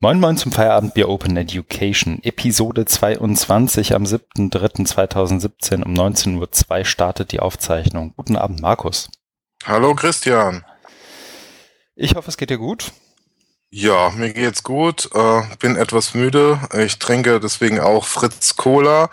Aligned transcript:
Moin 0.00 0.20
Moin 0.20 0.36
zum 0.36 0.52
Feierabendbier 0.52 1.08
Open 1.08 1.36
Education, 1.36 2.20
Episode 2.22 2.84
22 2.84 3.96
am 3.96 4.04
7.3.2017 4.04 5.82
um 5.82 5.92
19.02 5.92 6.78
Uhr 6.78 6.84
startet 6.84 7.32
die 7.32 7.40
Aufzeichnung. 7.40 8.14
Guten 8.16 8.36
Abend, 8.36 8.60
Markus. 8.60 9.10
Hallo 9.64 9.96
Christian. 9.96 10.64
Ich 11.96 12.14
hoffe, 12.14 12.28
es 12.28 12.36
geht 12.36 12.50
dir 12.50 12.58
gut. 12.58 12.92
Ja, 13.70 14.10
mir 14.10 14.32
geht's 14.32 14.62
gut. 14.62 15.10
Äh, 15.14 15.42
bin 15.58 15.74
etwas 15.74 16.14
müde. 16.14 16.60
Ich 16.78 17.00
trinke 17.00 17.40
deswegen 17.40 17.80
auch 17.80 18.04
Fritz 18.04 18.54
Cola 18.54 19.10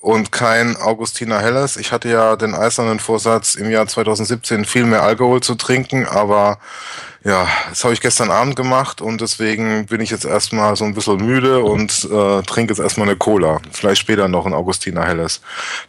und 0.00 0.30
kein 0.32 0.76
Augustiner 0.76 1.40
Helles. 1.40 1.76
Ich 1.76 1.92
hatte 1.92 2.08
ja 2.08 2.36
den 2.36 2.54
eisernen 2.54 3.00
Vorsatz, 3.00 3.54
im 3.54 3.70
Jahr 3.70 3.86
2017 3.86 4.64
viel 4.64 4.84
mehr 4.84 5.02
Alkohol 5.02 5.42
zu 5.42 5.54
trinken, 5.54 6.06
aber 6.06 6.58
ja, 7.24 7.48
das 7.68 7.82
habe 7.82 7.94
ich 7.94 8.00
gestern 8.00 8.30
Abend 8.30 8.54
gemacht 8.54 9.00
und 9.00 9.20
deswegen 9.20 9.86
bin 9.86 10.00
ich 10.00 10.10
jetzt 10.10 10.24
erstmal 10.24 10.76
so 10.76 10.84
ein 10.84 10.94
bisschen 10.94 11.16
müde 11.16 11.62
und 11.64 12.08
äh, 12.10 12.42
trinke 12.42 12.72
jetzt 12.72 12.78
erstmal 12.78 13.08
eine 13.08 13.16
Cola. 13.16 13.60
Vielleicht 13.72 14.00
später 14.00 14.28
noch 14.28 14.46
ein 14.46 14.54
Augustiner 14.54 15.04
Helles. 15.04 15.40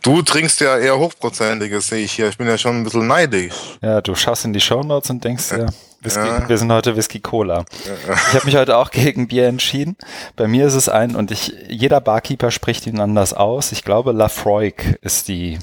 Du 0.02 0.24
trinkst 0.24 0.60
ja 0.60 0.78
eher 0.78 0.98
hochprozentiges, 0.98 1.88
sehe 1.88 2.04
ich 2.04 2.12
hier. 2.14 2.30
Ich 2.30 2.38
bin 2.38 2.48
ja 2.48 2.58
schon 2.58 2.78
ein 2.78 2.84
bisschen 2.84 3.06
neidisch. 3.06 3.54
Ja, 3.82 4.02
du 4.02 4.16
schaust 4.16 4.44
in 4.46 4.54
die 4.54 4.60
Shownotes 4.60 5.12
und 5.12 5.24
denkst 5.24 5.52
ja. 5.52 5.68
Whisky, 6.02 6.20
ja. 6.20 6.48
Wir 6.48 6.58
sind 6.58 6.72
heute 6.72 6.96
Whisky 6.96 7.20
Cola. 7.20 7.66
Ja. 8.08 8.14
Ich 8.14 8.34
habe 8.34 8.46
mich 8.46 8.56
heute 8.56 8.78
auch 8.78 8.92
gegen 8.92 9.28
Bier 9.28 9.48
entschieden. 9.48 9.98
Bei 10.36 10.48
mir 10.48 10.68
ist 10.68 10.76
es 10.76 10.88
ein 10.88 11.16
und 11.16 11.32
ich 11.32 11.54
jeder 11.68 12.00
Barkeeper 12.00 12.52
spricht 12.52 12.88
ihn 12.88 13.00
anders 13.00 13.34
aus. 13.34 13.72
Ich 13.72 13.84
glaube, 13.84 14.12
Lafroig 14.12 14.98
ist 15.02 15.28
die 15.28 15.60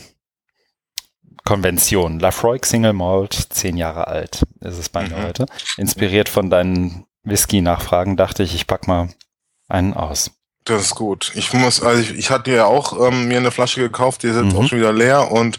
Konvention. 1.45 2.19
Lafroig 2.19 2.67
Single 2.67 2.93
Malt, 2.93 3.33
zehn 3.51 3.77
Jahre 3.77 4.09
alt, 4.09 4.43
ist 4.61 4.79
es 4.79 4.89
bei 4.89 5.09
mir 5.09 5.17
mhm. 5.17 5.23
heute. 5.23 5.47
Inspiriert 5.79 6.29
von 6.29 6.51
deinen 6.51 7.07
Whisky-Nachfragen 7.23 8.17
dachte 8.17 8.43
ich, 8.43 8.55
ich 8.55 8.67
pack 8.67 8.87
mal 8.87 9.09
einen 9.69 9.95
aus. 9.95 10.33
Das 10.65 10.83
ist 10.83 10.95
gut. 10.97 11.33
Ich 11.35 11.53
muss, 11.53 11.81
also 11.81 12.03
ich, 12.03 12.19
ich 12.19 12.31
hatte 12.31 12.51
ja 12.51 12.67
auch 12.67 13.09
ähm, 13.09 13.29
mir 13.29 13.39
eine 13.39 13.53
Flasche 13.53 13.81
gekauft, 13.81 14.25
die 14.25 14.29
ist 14.29 14.37
jetzt 14.37 14.53
mhm. 14.53 14.59
auch 14.59 14.67
schon 14.67 14.79
wieder 14.79 14.93
leer 14.93 15.31
und 15.31 15.57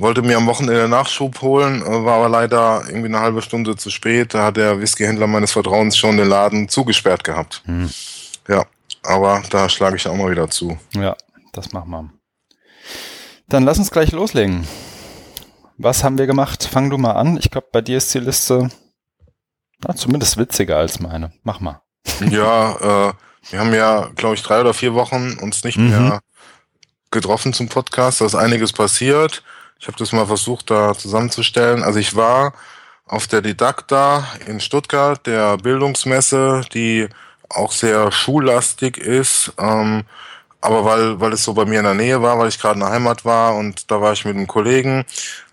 wollte 0.00 0.22
mir 0.22 0.36
am 0.36 0.46
Wochenende 0.46 0.88
Nachschub 0.88 1.40
holen, 1.42 1.82
äh, 1.82 2.04
war 2.04 2.16
aber 2.16 2.28
leider 2.28 2.82
irgendwie 2.86 3.08
eine 3.08 3.20
halbe 3.20 3.42
Stunde 3.42 3.76
zu 3.76 3.90
spät. 3.90 4.34
Da 4.34 4.46
hat 4.46 4.56
der 4.56 4.80
Whiskyhändler 4.80 5.26
meines 5.26 5.52
Vertrauens 5.52 5.96
schon 5.96 6.16
den 6.16 6.28
Laden 6.28 6.68
zugesperrt 6.68 7.24
gehabt. 7.24 7.62
Mhm. 7.66 7.90
Ja, 8.48 8.64
aber 9.02 9.42
da 9.50 9.68
schlage 9.68 9.96
ich 9.96 10.06
auch 10.06 10.16
mal 10.16 10.30
wieder 10.30 10.48
zu. 10.50 10.78
Ja, 10.94 11.16
das 11.52 11.72
machen 11.72 11.90
wir. 11.90 12.10
Dann 13.48 13.64
lass 13.64 13.78
uns 13.78 13.90
gleich 13.90 14.12
loslegen. 14.12 14.66
Was 15.76 16.04
haben 16.04 16.18
wir 16.18 16.26
gemacht? 16.26 16.68
Fang 16.70 16.90
du 16.90 16.98
mal 16.98 17.12
an. 17.12 17.38
Ich 17.38 17.50
glaube, 17.50 17.68
bei 17.72 17.80
dir 17.80 17.96
ist 17.96 18.12
die 18.14 18.20
Liste 18.20 18.70
na, 19.86 19.94
zumindest 19.94 20.36
witziger 20.36 20.76
als 20.76 21.00
meine. 21.00 21.32
Mach 21.42 21.60
mal. 21.60 21.82
Ja, 22.30 23.08
äh, 23.08 23.12
wir 23.50 23.60
haben 23.60 23.72
ja, 23.74 24.10
glaube 24.14 24.34
ich, 24.34 24.42
drei 24.42 24.60
oder 24.60 24.74
vier 24.74 24.94
Wochen 24.94 25.38
uns 25.40 25.64
nicht 25.64 25.78
mhm. 25.78 25.88
mehr 25.88 26.20
getroffen 27.10 27.52
zum 27.52 27.68
Podcast. 27.68 28.20
Da 28.20 28.26
ist 28.26 28.34
einiges 28.34 28.72
passiert. 28.72 29.42
Ich 29.80 29.86
habe 29.86 29.96
das 29.96 30.12
mal 30.12 30.26
versucht, 30.26 30.70
da 30.70 30.94
zusammenzustellen. 30.94 31.82
Also 31.82 31.98
ich 31.98 32.14
war 32.14 32.52
auf 33.06 33.26
der 33.26 33.40
Didakta 33.40 34.28
in 34.46 34.60
Stuttgart, 34.60 35.26
der 35.26 35.56
Bildungsmesse, 35.56 36.62
die 36.74 37.08
auch 37.48 37.72
sehr 37.72 38.12
schullastig 38.12 38.98
ist. 38.98 39.52
Ähm, 39.58 40.04
aber 40.60 40.84
weil, 40.84 41.18
weil 41.20 41.32
es 41.32 41.44
so 41.44 41.54
bei 41.54 41.64
mir 41.64 41.78
in 41.78 41.86
der 41.86 41.94
Nähe 41.94 42.20
war, 42.20 42.38
weil 42.38 42.48
ich 42.48 42.60
gerade 42.60 42.74
in 42.74 42.80
der 42.80 42.90
Heimat 42.90 43.24
war 43.24 43.56
und 43.56 43.90
da 43.90 44.02
war 44.02 44.12
ich 44.12 44.26
mit 44.26 44.36
einem 44.36 44.46
Kollegen 44.46 45.06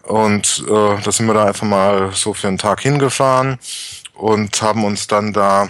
und 0.04 0.66
äh, 0.68 1.02
da 1.02 1.12
sind 1.12 1.28
wir 1.28 1.34
da 1.34 1.46
einfach 1.46 1.66
mal 1.66 2.12
so 2.12 2.34
für 2.34 2.50
einen 2.50 2.58
Tag 2.58 2.82
hingefahren 2.82 3.58
und 4.14 4.62
haben 4.62 4.84
uns 4.84 5.08
dann 5.08 5.32
da 5.32 5.70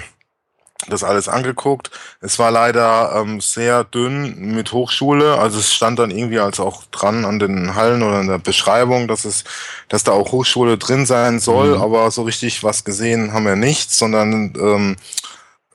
das 0.87 1.03
alles 1.03 1.27
angeguckt. 1.27 1.91
Es 2.21 2.39
war 2.39 2.51
leider 2.51 3.13
ähm, 3.15 3.41
sehr 3.41 3.83
dünn 3.83 4.53
mit 4.55 4.71
Hochschule, 4.71 5.37
also 5.37 5.59
es 5.59 5.73
stand 5.73 5.99
dann 5.99 6.11
irgendwie 6.11 6.39
als 6.39 6.59
auch 6.59 6.83
dran 6.91 7.25
an 7.25 7.39
den 7.39 7.75
Hallen 7.75 8.03
oder 8.03 8.21
in 8.21 8.27
der 8.27 8.37
Beschreibung, 8.37 9.07
dass 9.07 9.25
es, 9.25 9.43
dass 9.89 10.03
da 10.03 10.11
auch 10.11 10.31
Hochschule 10.31 10.77
drin 10.77 11.05
sein 11.05 11.39
soll, 11.39 11.75
mhm. 11.75 11.81
aber 11.81 12.11
so 12.11 12.23
richtig 12.23 12.63
was 12.63 12.83
gesehen 12.83 13.33
haben 13.33 13.45
wir 13.45 13.55
nicht, 13.55 13.91
sondern 13.91 14.53
ähm, 14.55 14.97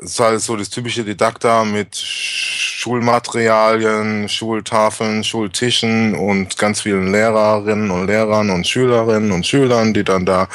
ist 0.04 0.20
halt 0.20 0.40
so 0.40 0.56
das 0.56 0.70
typische 0.70 1.04
Didakta 1.04 1.64
mit 1.64 1.96
Schulmaterialien, 1.96 4.28
Schultafeln, 4.28 5.24
Schultischen 5.24 6.14
und 6.14 6.56
ganz 6.58 6.82
vielen 6.82 7.10
Lehrerinnen 7.12 7.90
und 7.90 8.06
Lehrern 8.06 8.50
und 8.50 8.66
Schülerinnen 8.66 9.32
und 9.32 9.46
Schülern, 9.46 9.94
die 9.94 10.04
dann 10.04 10.26
da 10.26 10.48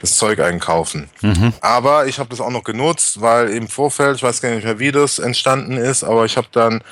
das 0.00 0.16
Zeug 0.16 0.40
einkaufen. 0.40 1.10
Mhm. 1.20 1.52
Aber 1.60 2.06
ich 2.06 2.18
habe 2.18 2.30
das 2.30 2.40
auch 2.40 2.50
noch 2.50 2.64
genutzt, 2.64 3.20
weil 3.20 3.50
im 3.50 3.68
Vorfeld, 3.68 4.16
ich 4.16 4.22
weiß 4.22 4.40
gar 4.40 4.50
nicht 4.50 4.64
mehr, 4.64 4.78
wie 4.78 4.92
das 4.92 5.18
entstanden 5.18 5.76
ist, 5.76 6.04
aber 6.04 6.24
ich 6.24 6.36
habe 6.36 6.48
dann 6.52 6.82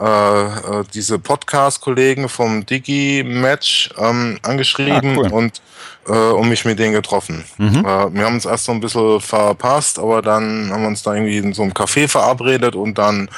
äh, 0.00 0.44
äh 0.80 0.84
diese 0.94 1.18
Podcast-Kollegen 1.18 2.28
vom 2.28 2.64
Digi-Match 2.64 3.90
ähm, 3.98 4.38
angeschrieben 4.42 5.18
ah, 5.18 5.22
cool. 5.22 5.32
und 5.32 5.62
äh, 6.08 6.12
und 6.12 6.48
mich 6.48 6.64
mit 6.64 6.78
denen 6.78 6.94
getroffen. 6.94 7.44
Mhm. 7.58 7.84
Äh, 7.84 8.14
wir 8.14 8.24
haben 8.24 8.34
uns 8.34 8.46
erst 8.46 8.64
so 8.64 8.72
ein 8.72 8.80
bisschen 8.80 9.20
verpasst, 9.20 9.98
aber 9.98 10.22
dann 10.22 10.70
haben 10.72 10.82
wir 10.82 10.88
uns 10.88 11.02
da 11.02 11.14
irgendwie 11.14 11.38
in 11.38 11.52
so 11.52 11.62
einem 11.62 11.72
Café 11.72 12.08
verabredet 12.08 12.74
und 12.74 12.98
dann 12.98 13.28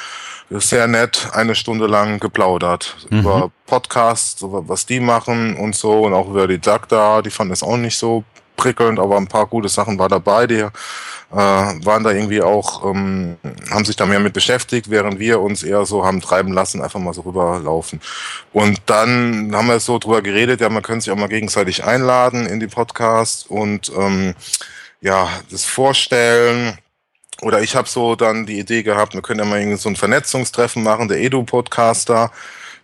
sehr 0.49 0.87
nett 0.87 1.29
eine 1.33 1.55
Stunde 1.55 1.87
lang 1.87 2.19
geplaudert 2.19 2.95
mhm. 3.09 3.19
über 3.19 3.51
Podcasts, 3.65 4.37
was 4.41 4.85
die 4.85 4.99
machen 4.99 5.55
und 5.55 5.75
so 5.75 6.01
und 6.01 6.13
auch 6.13 6.29
über 6.29 6.47
die 6.47 6.59
Dagda. 6.59 7.21
Die 7.21 7.29
fanden 7.29 7.53
es 7.53 7.63
auch 7.63 7.77
nicht 7.77 7.97
so 7.97 8.23
prickelnd, 8.57 8.99
aber 8.99 9.17
ein 9.17 9.27
paar 9.27 9.47
gute 9.47 9.69
Sachen 9.69 9.97
war 9.97 10.09
dabei. 10.09 10.47
Die 10.47 10.65
waren 11.35 12.03
da 12.03 12.11
irgendwie 12.11 12.41
auch, 12.41 12.85
ähm, 12.85 13.37
haben 13.69 13.85
sich 13.85 13.95
da 13.95 14.05
mehr 14.05 14.19
mit 14.19 14.33
beschäftigt, 14.33 14.89
während 14.89 15.19
wir 15.19 15.39
uns 15.39 15.63
eher 15.63 15.85
so 15.85 16.05
haben 16.05 16.21
treiben 16.21 16.51
lassen, 16.51 16.81
einfach 16.81 16.99
mal 16.99 17.13
so 17.13 17.21
rüberlaufen. 17.21 18.01
Und 18.53 18.81
dann 18.85 19.51
haben 19.55 19.67
wir 19.67 19.79
so 19.79 19.97
drüber 19.97 20.21
geredet, 20.21 20.61
ja, 20.61 20.69
man 20.69 20.83
könnte 20.83 21.05
sich 21.05 21.13
auch 21.13 21.17
mal 21.17 21.29
gegenseitig 21.29 21.85
einladen 21.85 22.45
in 22.45 22.59
die 22.59 22.67
Podcasts 22.67 23.45
und 23.45 23.91
ähm, 23.97 24.33
ja, 24.99 25.29
das 25.49 25.65
vorstellen 25.65 26.77
oder 27.41 27.61
ich 27.61 27.75
habe 27.75 27.89
so 27.89 28.15
dann 28.15 28.45
die 28.45 28.59
Idee 28.59 28.83
gehabt, 28.83 29.13
wir 29.13 29.21
können 29.21 29.39
ja 29.39 29.45
mal 29.45 29.59
irgendwie 29.59 29.77
so 29.77 29.89
ein 29.89 29.95
Vernetzungstreffen 29.95 30.83
machen, 30.83 31.07
der 31.07 31.19
Edu-Podcaster. 31.19 32.31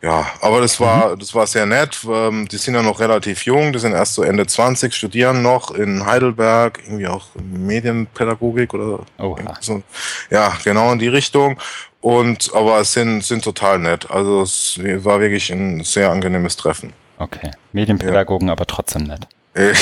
Ja, 0.02 0.28
aber 0.42 0.62
das 0.62 0.80
war, 0.80 1.16
mhm. 1.16 1.20
das 1.20 1.34
war 1.34 1.48
sehr 1.48 1.66
nett. 1.66 2.00
Ähm, 2.10 2.48
die 2.48 2.58
sind 2.58 2.76
ja 2.76 2.84
noch 2.84 3.00
relativ 3.00 3.46
jung, 3.46 3.74
die 3.74 3.80
sind 3.80 3.94
erst 3.94 4.14
so 4.14 4.24
Ende 4.24 4.46
20, 4.46 4.94
studieren 4.94 5.42
noch 5.42 5.72
in 5.72 6.06
Heidelberg, 6.06 6.80
irgendwie 6.86 7.08
auch 7.08 7.28
Medienpädagogik 7.36 8.74
oder 8.74 9.00
oh, 9.18 9.38
so. 9.60 9.82
Ja, 10.30 10.54
genau 10.64 10.92
in 10.92 11.00
die 11.00 11.08
Richtung. 11.08 11.60
Und 12.00 12.52
aber 12.54 12.80
es 12.80 12.94
sind, 12.94 13.24
sind 13.24 13.44
total 13.44 13.80
nett. 13.80 14.10
Also 14.12 14.44
es 14.44 14.80
war 15.04 15.20
wirklich 15.20 15.52
ein 15.52 15.84
sehr 15.84 16.12
angenehmes 16.12 16.56
Treffen. 16.56 16.94
Okay. 17.18 17.52
Medienpädagogen, 17.74 18.48
ja. 18.48 18.54
aber 18.54 18.68
trotzdem 18.68 19.04
nett. 19.04 19.28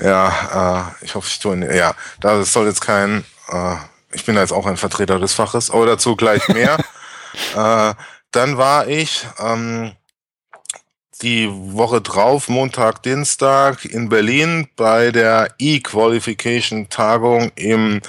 ja, 0.00 0.90
äh, 1.00 1.04
ich 1.04 1.14
hoffe, 1.14 1.28
ich 1.30 1.38
tue. 1.38 1.76
Ja, 1.76 1.94
das 2.20 2.52
soll 2.52 2.66
jetzt 2.66 2.80
kein 2.80 3.24
äh, 3.48 3.76
ich 4.12 4.24
bin 4.24 4.36
jetzt 4.36 4.52
auch 4.52 4.66
ein 4.66 4.76
Vertreter 4.76 5.18
des 5.18 5.34
Faches, 5.34 5.70
aber 5.70 5.86
dazu 5.86 6.16
gleich 6.16 6.46
mehr. 6.48 6.78
äh, 7.56 7.94
dann 8.30 8.56
war 8.58 8.88
ich 8.88 9.26
ähm, 9.38 9.92
die 11.22 11.48
Woche 11.50 12.00
drauf, 12.00 12.48
Montag, 12.48 13.02
Dienstag 13.02 13.84
in 13.84 14.08
Berlin 14.08 14.68
bei 14.76 15.10
der 15.10 15.50
E-Qualification-Tagung 15.58 17.50
im 17.56 18.00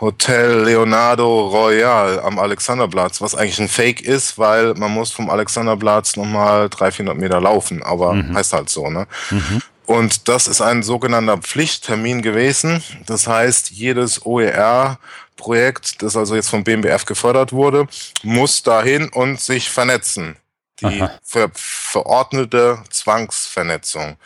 Hotel 0.00 0.64
Leonardo 0.64 1.48
Royal 1.48 2.20
am 2.20 2.38
Alexanderplatz, 2.38 3.20
was 3.20 3.34
eigentlich 3.34 3.60
ein 3.60 3.68
Fake 3.68 4.00
ist, 4.00 4.38
weil 4.38 4.74
man 4.74 4.92
muss 4.92 5.12
vom 5.12 5.28
Alexanderplatz 5.28 6.16
nochmal 6.16 6.70
300, 6.70 6.94
400 6.94 7.18
Meter 7.18 7.40
laufen, 7.40 7.82
aber 7.82 8.14
mhm. 8.14 8.34
heißt 8.34 8.54
halt 8.54 8.70
so, 8.70 8.88
ne? 8.88 9.06
Mhm. 9.30 9.60
Und 9.86 10.28
das 10.28 10.46
ist 10.48 10.62
ein 10.62 10.82
sogenannter 10.82 11.36
Pflichttermin 11.36 12.22
gewesen. 12.22 12.82
Das 13.04 13.26
heißt, 13.26 13.70
jedes 13.70 14.24
OER-Projekt, 15.34 16.02
das 16.02 16.16
also 16.16 16.34
jetzt 16.34 16.48
vom 16.48 16.64
BMBF 16.64 17.04
gefördert 17.04 17.52
wurde, 17.52 17.86
muss 18.22 18.62
dahin 18.62 19.08
und 19.08 19.40
sich 19.40 19.70
vernetzen. 19.70 20.36
Die 20.80 21.04
ver 21.22 21.50
verordnete 21.54 22.82
Zwangsvernetzung. 22.90 24.16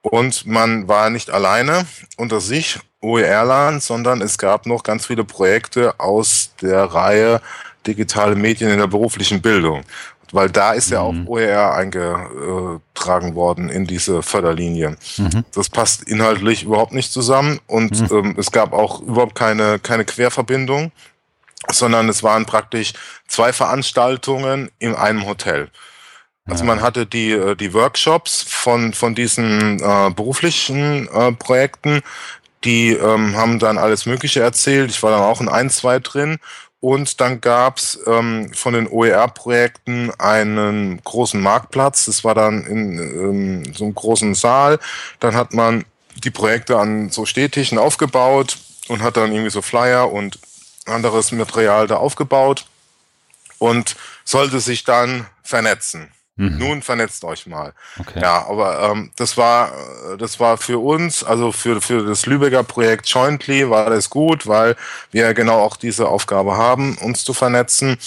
Und 0.00 0.46
man 0.46 0.86
war 0.86 1.10
nicht 1.10 1.30
alleine 1.30 1.86
unter 2.16 2.40
sich, 2.40 2.78
OER-Land, 3.00 3.82
sondern 3.82 4.22
es 4.22 4.38
gab 4.38 4.66
noch 4.66 4.82
ganz 4.82 5.06
viele 5.06 5.24
Projekte 5.24 5.98
aus 5.98 6.52
der 6.62 6.84
Reihe 6.84 7.40
digitale 7.86 8.36
Medien 8.36 8.70
in 8.70 8.78
der 8.78 8.86
beruflichen 8.86 9.40
Bildung 9.40 9.84
weil 10.32 10.50
da 10.50 10.72
ist 10.72 10.90
ja 10.90 11.00
auch 11.00 11.12
mhm. 11.12 11.28
OER 11.28 11.74
eingetragen 11.74 13.34
worden 13.34 13.68
in 13.68 13.86
diese 13.86 14.22
Förderlinie. 14.22 14.96
Mhm. 15.16 15.44
Das 15.54 15.68
passt 15.70 16.02
inhaltlich 16.04 16.64
überhaupt 16.64 16.92
nicht 16.92 17.12
zusammen 17.12 17.60
und 17.66 18.00
mhm. 18.10 18.16
ähm, 18.16 18.34
es 18.38 18.52
gab 18.52 18.72
auch 18.72 19.00
überhaupt 19.00 19.34
keine, 19.34 19.78
keine 19.78 20.04
Querverbindung, 20.04 20.92
sondern 21.70 22.08
es 22.08 22.22
waren 22.22 22.46
praktisch 22.46 22.92
zwei 23.26 23.52
Veranstaltungen 23.52 24.70
in 24.78 24.94
einem 24.94 25.26
Hotel. 25.26 25.70
Also 26.50 26.64
man 26.64 26.80
hatte 26.80 27.06
die, 27.06 27.32
äh, 27.32 27.54
die 27.54 27.74
Workshops 27.74 28.42
von, 28.42 28.94
von 28.94 29.14
diesen 29.14 29.80
äh, 29.80 30.10
beruflichen 30.10 31.06
äh, 31.08 31.32
Projekten, 31.32 32.00
die 32.64 32.92
ähm, 32.92 33.36
haben 33.36 33.58
dann 33.58 33.78
alles 33.78 34.06
Mögliche 34.06 34.40
erzählt. 34.40 34.90
Ich 34.90 35.02
war 35.02 35.10
dann 35.10 35.20
auch 35.20 35.40
in 35.40 35.48
ein, 35.48 35.70
zwei 35.70 35.98
drin 36.00 36.38
Und 36.80 37.20
dann 37.20 37.40
gab's 37.40 37.98
ähm, 38.06 38.52
von 38.54 38.74
den 38.74 38.86
OER-Projekten 38.86 40.12
einen 40.18 41.00
großen 41.02 41.40
Marktplatz. 41.40 42.04
Das 42.04 42.22
war 42.22 42.34
dann 42.34 42.64
in 42.64 42.98
ähm, 42.98 43.74
so 43.74 43.84
einem 43.84 43.94
großen 43.94 44.34
Saal. 44.34 44.78
Dann 45.18 45.34
hat 45.34 45.54
man 45.54 45.84
die 46.22 46.30
Projekte 46.30 46.78
an 46.78 47.10
so 47.10 47.26
Stehtischen 47.26 47.78
aufgebaut 47.78 48.58
und 48.88 49.02
hat 49.02 49.16
dann 49.16 49.32
irgendwie 49.32 49.50
so 49.50 49.62
Flyer 49.62 50.12
und 50.12 50.38
anderes 50.86 51.32
Material 51.32 51.86
da 51.86 51.96
aufgebaut 51.96 52.66
und 53.58 53.96
sollte 54.24 54.60
sich 54.60 54.84
dann 54.84 55.26
vernetzen. 55.42 56.12
Mhm. 56.38 56.58
Nun 56.58 56.82
vernetzt 56.82 57.24
euch 57.24 57.46
mal. 57.46 57.72
Okay. 57.98 58.20
Ja, 58.22 58.46
aber 58.48 58.90
ähm, 58.90 59.10
das 59.16 59.36
war 59.36 59.72
das 60.18 60.38
war 60.38 60.56
für 60.56 60.78
uns, 60.78 61.24
also 61.24 61.50
für 61.50 61.80
für 61.80 62.06
das 62.06 62.26
Lübecker 62.26 62.62
Projekt 62.62 63.08
Jointly 63.08 63.68
war 63.68 63.90
das 63.90 64.08
gut, 64.08 64.46
weil 64.46 64.76
wir 65.10 65.34
genau 65.34 65.58
auch 65.58 65.76
diese 65.76 66.08
Aufgabe 66.08 66.56
haben, 66.56 66.96
uns 66.98 67.24
zu 67.24 67.34
vernetzen. 67.34 67.98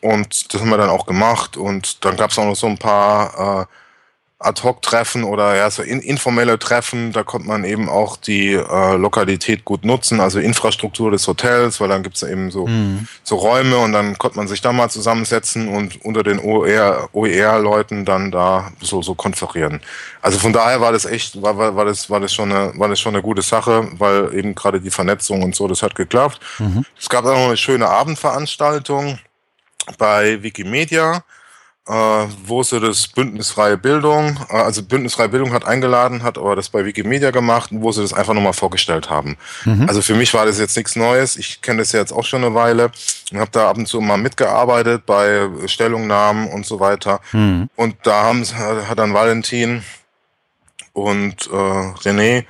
Und 0.00 0.52
das 0.52 0.60
haben 0.60 0.70
wir 0.70 0.76
dann 0.76 0.90
auch 0.90 1.06
gemacht. 1.06 1.56
Und 1.56 2.04
dann 2.04 2.16
gab 2.16 2.30
es 2.30 2.38
auch 2.38 2.44
noch 2.44 2.56
so 2.56 2.66
ein 2.66 2.78
paar 2.78 3.62
äh, 3.62 3.66
Ad-Hoc-Treffen 4.40 5.24
oder 5.24 5.56
ja, 5.56 5.68
so 5.68 5.82
in, 5.82 6.00
informelle 6.00 6.60
Treffen, 6.60 7.10
da 7.10 7.24
konnte 7.24 7.48
man 7.48 7.64
eben 7.64 7.88
auch 7.88 8.16
die 8.16 8.52
äh, 8.52 8.96
Lokalität 8.96 9.64
gut 9.64 9.84
nutzen, 9.84 10.20
also 10.20 10.38
Infrastruktur 10.38 11.10
des 11.10 11.26
Hotels, 11.26 11.80
weil 11.80 11.88
dann 11.88 12.04
gibt's 12.04 12.22
eben 12.22 12.52
so, 12.52 12.68
mhm. 12.68 13.08
so 13.24 13.34
Räume 13.34 13.78
und 13.78 13.92
dann 13.92 14.16
konnte 14.16 14.36
man 14.36 14.46
sich 14.46 14.60
da 14.60 14.72
mal 14.72 14.90
zusammensetzen 14.90 15.66
und 15.66 16.04
unter 16.04 16.22
den 16.22 16.38
OER-Leuten 16.38 18.04
dann 18.04 18.30
da 18.30 18.70
so, 18.80 19.02
so 19.02 19.16
konferieren. 19.16 19.80
Also 20.22 20.38
von 20.38 20.52
daher 20.52 20.80
war 20.80 20.92
das 20.92 21.04
echt, 21.04 21.42
war, 21.42 21.58
war, 21.58 21.74
war, 21.74 21.84
das, 21.84 22.08
war, 22.08 22.20
das 22.20 22.32
schon 22.32 22.52
eine, 22.52 22.78
war 22.78 22.88
das 22.88 23.00
schon 23.00 23.16
eine 23.16 23.22
gute 23.22 23.42
Sache, 23.42 23.88
weil 23.98 24.32
eben 24.34 24.54
gerade 24.54 24.80
die 24.80 24.90
Vernetzung 24.90 25.42
und 25.42 25.56
so, 25.56 25.66
das 25.66 25.82
hat 25.82 25.96
geklappt. 25.96 26.38
Mhm. 26.60 26.84
Es 26.96 27.08
gab 27.08 27.24
auch 27.24 27.34
noch 27.34 27.48
eine 27.48 27.56
schöne 27.56 27.88
Abendveranstaltung 27.88 29.18
bei 29.98 30.40
Wikimedia 30.44 31.24
wo 32.46 32.62
sie 32.62 32.80
das 32.80 33.08
Bündnis 33.08 33.50
Freie 33.50 33.78
Bildung, 33.78 34.38
äh, 34.50 34.56
also 34.56 34.82
Bündnis 34.82 35.14
Freie 35.14 35.28
Bildung 35.28 35.52
hat 35.52 35.66
eingeladen, 35.66 36.22
hat 36.22 36.36
aber 36.36 36.54
das 36.54 36.68
bei 36.68 36.84
Wikimedia 36.84 37.30
gemacht, 37.30 37.70
wo 37.72 37.92
sie 37.92 38.02
das 38.02 38.12
einfach 38.12 38.34
nochmal 38.34 38.52
vorgestellt 38.52 39.08
haben. 39.08 39.36
Mhm. 39.64 39.86
Also 39.88 40.02
für 40.02 40.14
mich 40.14 40.34
war 40.34 40.46
das 40.46 40.58
jetzt 40.58 40.76
nichts 40.76 40.96
Neues. 40.96 41.36
Ich 41.36 41.62
kenne 41.62 41.80
das 41.80 41.92
ja 41.92 42.00
jetzt 42.00 42.12
auch 42.12 42.24
schon 42.24 42.44
eine 42.44 42.54
Weile 42.54 42.90
und 43.32 43.38
habe 43.38 43.50
da 43.50 43.70
ab 43.70 43.78
und 43.78 43.86
zu 43.86 44.00
mal 44.00 44.18
mitgearbeitet 44.18 45.06
bei 45.06 45.48
Stellungnahmen 45.66 46.48
und 46.50 46.66
so 46.66 46.78
weiter. 46.78 47.20
Mhm. 47.32 47.70
Und 47.76 47.96
da 48.02 48.24
haben 48.24 48.44
hat 48.44 48.98
dann 48.98 49.14
Valentin 49.14 49.82
und 50.92 51.46
äh, 51.46 51.54
René 51.54 52.44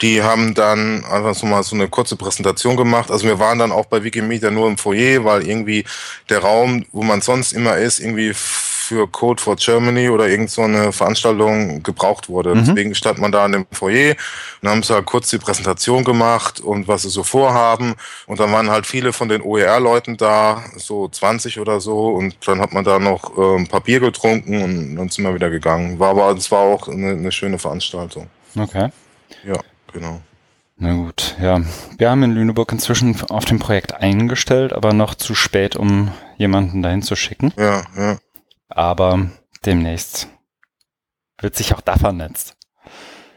die 0.00 0.22
haben 0.22 0.54
dann 0.54 1.04
einfach 1.04 1.34
so 1.34 1.46
mal 1.46 1.62
so 1.62 1.76
eine 1.76 1.88
kurze 1.88 2.16
Präsentation 2.16 2.76
gemacht. 2.76 3.10
Also 3.10 3.26
wir 3.26 3.38
waren 3.38 3.58
dann 3.58 3.72
auch 3.72 3.86
bei 3.86 4.02
Wikimedia 4.02 4.50
nur 4.50 4.66
im 4.66 4.78
Foyer, 4.78 5.24
weil 5.24 5.46
irgendwie 5.46 5.84
der 6.28 6.38
Raum, 6.38 6.86
wo 6.92 7.02
man 7.02 7.20
sonst 7.20 7.52
immer 7.52 7.76
ist, 7.76 8.00
irgendwie 8.00 8.32
für 8.90 9.06
Code 9.06 9.40
for 9.40 9.54
Germany 9.54 10.08
oder 10.08 10.28
irgend 10.28 10.50
so 10.50 10.62
eine 10.62 10.90
Veranstaltung 10.90 11.80
gebraucht 11.84 12.28
wurde. 12.28 12.56
Mhm. 12.56 12.64
Deswegen 12.64 12.94
stand 12.96 13.18
man 13.18 13.30
da 13.30 13.46
in 13.46 13.52
dem 13.52 13.66
Foyer 13.70 14.16
und 14.60 14.68
haben 14.68 14.82
sie 14.82 14.92
halt 14.92 15.06
kurz 15.06 15.30
die 15.30 15.38
Präsentation 15.38 16.02
gemacht 16.02 16.58
und 16.58 16.88
was 16.88 17.02
sie 17.02 17.08
so 17.08 17.22
vorhaben. 17.22 17.94
Und 18.26 18.40
dann 18.40 18.50
waren 18.50 18.68
halt 18.68 18.86
viele 18.86 19.12
von 19.12 19.28
den 19.28 19.42
OER-Leuten 19.42 20.16
da, 20.16 20.64
so 20.76 21.06
20 21.06 21.60
oder 21.60 21.80
so. 21.80 22.08
Und 22.08 22.34
dann 22.48 22.60
hat 22.60 22.72
man 22.72 22.82
da 22.82 22.98
noch 22.98 23.38
ähm, 23.38 23.68
Papier 23.68 24.00
getrunken 24.00 24.60
und 24.60 24.96
dann 24.96 25.08
sind 25.08 25.24
wir 25.24 25.36
wieder 25.36 25.50
gegangen. 25.50 26.00
War 26.00 26.10
aber, 26.10 26.32
es 26.36 26.50
war 26.50 26.58
auch 26.58 26.88
eine, 26.88 27.10
eine 27.10 27.30
schöne 27.30 27.60
Veranstaltung. 27.60 28.26
Okay. 28.58 28.88
Ja, 29.44 29.60
genau. 29.92 30.20
Na 30.78 30.94
gut, 30.94 31.36
ja. 31.40 31.60
Wir 31.96 32.10
haben 32.10 32.24
in 32.24 32.32
Lüneburg 32.32 32.72
inzwischen 32.72 33.14
auf 33.28 33.44
dem 33.44 33.60
Projekt 33.60 33.94
eingestellt, 33.94 34.72
aber 34.72 34.92
noch 34.92 35.14
zu 35.14 35.36
spät, 35.36 35.76
um 35.76 36.10
jemanden 36.38 36.82
dahin 36.82 37.02
zu 37.02 37.14
schicken. 37.14 37.52
Ja, 37.56 37.82
ja. 37.96 38.18
Aber 38.70 39.30
demnächst 39.66 40.28
wird 41.40 41.56
sich 41.56 41.74
auch 41.74 41.80
da 41.80 41.96
vernetzt. 41.96 42.56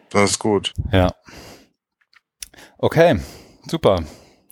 Das 0.09 0.31
ist 0.31 0.39
gut. 0.39 0.74
Ja. 0.91 1.12
Okay, 2.77 3.19
super. 3.68 4.03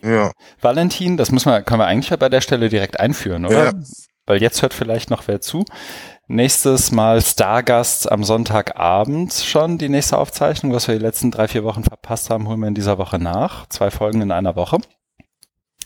Ja. 0.01 0.31
Valentin, 0.59 1.17
das 1.17 1.31
müssen 1.31 1.51
wir, 1.51 1.61
können 1.61 1.81
wir 1.81 1.85
eigentlich 1.85 2.17
bei 2.17 2.29
der 2.29 2.41
Stelle 2.41 2.69
direkt 2.69 2.99
einführen, 2.99 3.45
oder? 3.45 3.65
Ja. 3.65 3.73
Weil 4.25 4.41
jetzt 4.41 4.61
hört 4.61 4.73
vielleicht 4.73 5.09
noch 5.09 5.27
wer 5.27 5.41
zu. 5.41 5.65
Nächstes 6.27 6.91
Mal 6.91 7.21
Stargast 7.21 8.11
am 8.11 8.23
Sonntagabend 8.23 9.33
schon 9.33 9.77
die 9.77 9.89
nächste 9.89 10.17
Aufzeichnung. 10.17 10.73
Was 10.73 10.87
wir 10.87 10.95
die 10.95 11.03
letzten 11.03 11.29
drei, 11.29 11.47
vier 11.47 11.63
Wochen 11.63 11.83
verpasst 11.83 12.29
haben, 12.29 12.47
holen 12.47 12.61
wir 12.61 12.67
in 12.67 12.75
dieser 12.75 12.97
Woche 12.97 13.19
nach. 13.19 13.67
Zwei 13.67 13.91
Folgen 13.91 14.21
in 14.21 14.31
einer 14.31 14.55
Woche. 14.55 14.77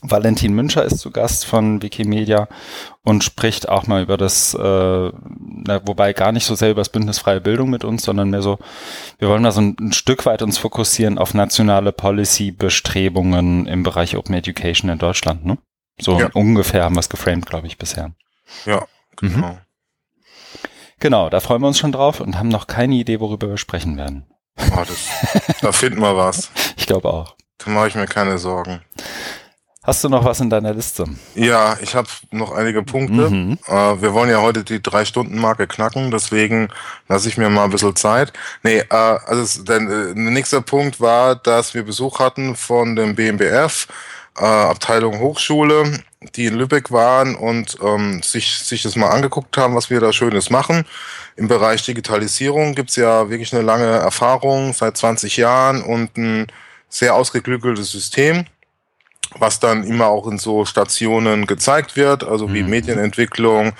Valentin 0.01 0.53
Müncher 0.53 0.83
ist 0.83 1.00
zu 1.00 1.12
Gast 1.12 1.45
von 1.45 1.81
Wikimedia 1.81 2.47
und 3.03 3.24
spricht 3.24 3.69
auch 3.69 3.88
mal 3.88 4.03
über 4.03 4.18
das, 4.18 4.53
äh, 4.53 4.59
na, 4.59 5.81
wobei 5.86 6.13
gar 6.13 6.31
nicht 6.31 6.45
so 6.45 6.56
sehr 6.56 6.71
über 6.71 6.81
das 6.81 6.89
Bündnis 6.89 7.19
Freie 7.19 7.42
Bildung 7.42 7.69
mit 7.69 7.83
uns, 7.83 8.03
sondern 8.03 8.30
mehr 8.30 8.42
so, 8.42 8.59
wir 9.19 9.30
wollen 9.30 9.44
da 9.44 9.51
so 9.51 9.62
ein, 9.62 9.75
ein 9.80 9.94
Stück 9.94 10.25
weit 10.25 10.42
uns 10.42 10.57
fokussieren 10.57 11.18
auf 11.18 11.33
nationale 11.33 11.92
Policy-Bestrebungen 11.92 13.65
im 13.68 13.83
Bereich 13.83 14.15
Open 14.18 14.36
Education 14.36 14.89
in 14.89 15.00
Deutschland. 15.00 15.45
Ne? 15.45 15.57
So 16.00 16.19
ja. 16.19 16.30
ungefähr 16.33 16.83
haben 16.83 16.95
wir 16.95 17.00
es 17.00 17.09
geframed, 17.09 17.45
glaube 17.45 17.68
ich, 17.68 17.77
bisher. 17.77 18.12
Ja, 18.65 18.86
genau. 19.15 19.47
Mhm. 19.50 19.57
Genau, 21.00 21.30
da 21.30 21.39
freuen 21.39 21.62
wir 21.62 21.68
uns 21.68 21.77
schon 21.77 21.92
drauf 21.92 22.19
und 22.19 22.38
haben 22.38 22.50
noch 22.50 22.68
keine 22.68 22.95
Idee, 22.95 23.19
worüber 23.19 23.50
wir 23.50 23.57
sprechen 23.57 23.97
werden. 23.97 24.25
Oh, 24.57 24.83
das, 24.88 25.59
da 25.62 25.71
finden 25.71 26.01
wir 26.01 26.15
was. 26.15 26.51
Ich 26.77 26.88
glaube 26.88 27.12
auch. 27.12 27.36
Da 27.57 27.71
mache 27.71 27.88
ich 27.88 27.95
mir 27.95 28.06
keine 28.06 28.38
Sorgen. 28.38 28.81
Hast 29.85 30.03
du 30.03 30.09
noch 30.09 30.25
was 30.25 30.39
in 30.39 30.49
deiner 30.49 30.73
Liste? 30.73 31.05
Ja, 31.35 31.77
ich 31.79 31.93
habe 31.93 32.07
noch 32.31 32.51
einige 32.51 32.81
Punkte. 32.81 33.29
Mhm. 33.29 33.59
Äh, 33.67 34.01
wir 34.01 34.13
wollen 34.13 34.31
ja 34.31 34.41
heute 34.41 34.63
die 34.63 34.81
Drei-Stunden-Marke 34.81 35.67
knacken, 35.67 36.09
deswegen 36.09 36.69
lasse 37.07 37.29
ich 37.29 37.37
mir 37.37 37.51
mal 37.51 37.65
ein 37.65 37.69
bisschen 37.69 37.95
Zeit. 37.95 38.33
Nee, 38.63 38.79
äh, 38.79 38.85
also 38.89 39.63
der, 39.63 39.79
der 39.81 40.15
nächste 40.15 40.63
Punkt 40.63 40.99
war, 40.99 41.35
dass 41.35 41.75
wir 41.75 41.83
Besuch 41.83 42.17
hatten 42.17 42.55
von 42.55 42.95
dem 42.95 43.13
BMBF, 43.13 43.87
äh, 44.39 44.43
Abteilung 44.43 45.19
Hochschule, 45.19 45.99
die 46.35 46.47
in 46.47 46.55
Lübeck 46.55 46.91
waren 46.91 47.35
und 47.35 47.77
ähm, 47.83 48.23
sich, 48.23 48.57
sich 48.57 48.81
das 48.81 48.95
mal 48.95 49.09
angeguckt 49.09 49.55
haben, 49.55 49.75
was 49.75 49.91
wir 49.91 49.99
da 49.99 50.11
Schönes 50.11 50.49
machen. 50.49 50.85
Im 51.35 51.47
Bereich 51.47 51.85
Digitalisierung 51.85 52.73
gibt's 52.73 52.95
ja 52.95 53.29
wirklich 53.29 53.53
eine 53.53 53.61
lange 53.61 53.85
Erfahrung, 53.85 54.73
seit 54.73 54.97
20 54.97 55.37
Jahren 55.37 55.83
und 55.83 56.17
ein 56.17 56.47
sehr 56.89 57.13
ausgeklügeltes 57.13 57.91
System 57.91 58.47
was 59.39 59.59
dann 59.59 59.83
immer 59.83 60.07
auch 60.07 60.27
in 60.27 60.37
so 60.37 60.65
Stationen 60.65 61.45
gezeigt 61.45 61.95
wird, 61.95 62.23
also 62.23 62.54
wie 62.54 62.63
mhm. 62.63 62.69
Medienentwicklung, 62.69 63.73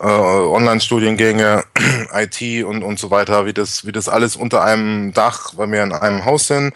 äh, 0.00 0.04
Online-Studiengänge, 0.04 1.64
IT 2.14 2.64
und, 2.64 2.82
und 2.82 2.98
so 2.98 3.10
weiter, 3.10 3.46
wie 3.46 3.52
das, 3.52 3.86
wie 3.86 3.92
das 3.92 4.08
alles 4.08 4.36
unter 4.36 4.62
einem 4.62 5.12
Dach, 5.12 5.52
weil 5.56 5.70
wir 5.70 5.82
in 5.82 5.92
einem 5.92 6.24
Haus 6.24 6.46
sind 6.48 6.72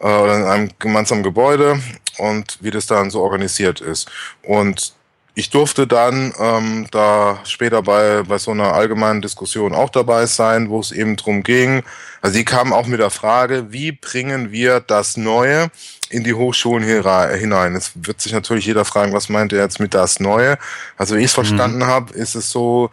äh, 0.00 0.06
oder 0.06 0.36
in 0.36 0.44
einem 0.44 0.70
gemeinsamen 0.78 1.22
Gebäude 1.22 1.80
und 2.18 2.58
wie 2.60 2.70
das 2.70 2.86
dann 2.86 3.10
so 3.10 3.22
organisiert 3.22 3.80
ist. 3.80 4.10
Und 4.42 4.94
ich 5.34 5.48
durfte 5.48 5.86
dann 5.86 6.34
ähm, 6.38 6.86
da 6.90 7.40
später 7.44 7.82
bei, 7.82 8.22
bei 8.22 8.38
so 8.38 8.50
einer 8.50 8.74
allgemeinen 8.74 9.22
Diskussion 9.22 9.74
auch 9.74 9.88
dabei 9.88 10.26
sein, 10.26 10.68
wo 10.68 10.80
es 10.80 10.92
eben 10.92 11.16
drum 11.16 11.42
ging. 11.42 11.82
Also 12.20 12.36
die 12.36 12.44
kamen 12.44 12.72
auch 12.72 12.86
mit 12.86 13.00
der 13.00 13.10
Frage, 13.10 13.72
wie 13.72 13.92
bringen 13.92 14.52
wir 14.52 14.80
das 14.80 15.16
Neue 15.16 15.70
in 16.10 16.22
die 16.22 16.34
Hochschulen 16.34 16.84
hinein. 16.84 17.74
Es 17.74 17.92
wird 17.94 18.20
sich 18.20 18.32
natürlich 18.32 18.66
jeder 18.66 18.84
fragen, 18.84 19.14
was 19.14 19.30
meint 19.30 19.54
er 19.54 19.60
jetzt 19.60 19.80
mit 19.80 19.94
das 19.94 20.20
Neue? 20.20 20.58
Also 20.98 21.16
wie 21.16 21.20
ich 21.20 21.26
es 21.26 21.32
mhm. 21.32 21.46
verstanden 21.46 21.78
mhm. 21.78 21.86
habe, 21.86 22.12
ist 22.12 22.34
es 22.34 22.50
so, 22.50 22.90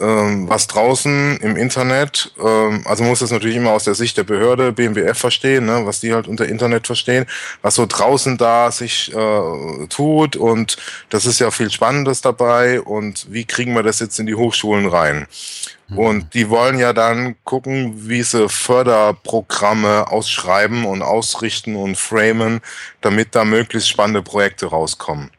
ähm, 0.00 0.48
was 0.48 0.66
draußen 0.66 1.38
im 1.38 1.56
Internet, 1.56 2.32
ähm, 2.42 2.82
also 2.84 3.04
muss 3.04 3.20
das 3.20 3.30
natürlich 3.30 3.56
immer 3.56 3.72
aus 3.72 3.84
der 3.84 3.94
Sicht 3.94 4.16
der 4.16 4.24
Behörde, 4.24 4.72
BMWF 4.72 5.18
verstehen, 5.18 5.66
ne, 5.66 5.82
was 5.84 6.00
die 6.00 6.12
halt 6.12 6.28
unter 6.28 6.46
Internet 6.46 6.86
verstehen, 6.86 7.26
was 7.60 7.74
so 7.74 7.86
draußen 7.86 8.38
da 8.38 8.70
sich 8.70 9.14
äh, 9.14 9.86
tut 9.88 10.36
und 10.36 10.76
das 11.10 11.26
ist 11.26 11.40
ja 11.40 11.50
viel 11.50 11.70
Spannendes 11.70 12.20
dabei 12.20 12.80
und 12.80 13.26
wie 13.30 13.44
kriegen 13.44 13.74
wir 13.74 13.82
das 13.82 14.00
jetzt 14.00 14.18
in 14.18 14.26
die 14.26 14.34
Hochschulen 14.34 14.86
rein? 14.86 15.26
Mhm. 15.88 15.98
Und 15.98 16.34
die 16.34 16.48
wollen 16.48 16.78
ja 16.78 16.92
dann 16.92 17.36
gucken, 17.44 18.08
wie 18.08 18.22
sie 18.22 18.48
Förderprogramme 18.48 20.10
ausschreiben 20.10 20.84
und 20.84 21.02
ausrichten 21.02 21.76
und 21.76 21.96
framen, 21.96 22.60
damit 23.00 23.34
da 23.34 23.44
möglichst 23.44 23.88
spannende 23.88 24.22
Projekte 24.22 24.66
rauskommen. 24.66 25.30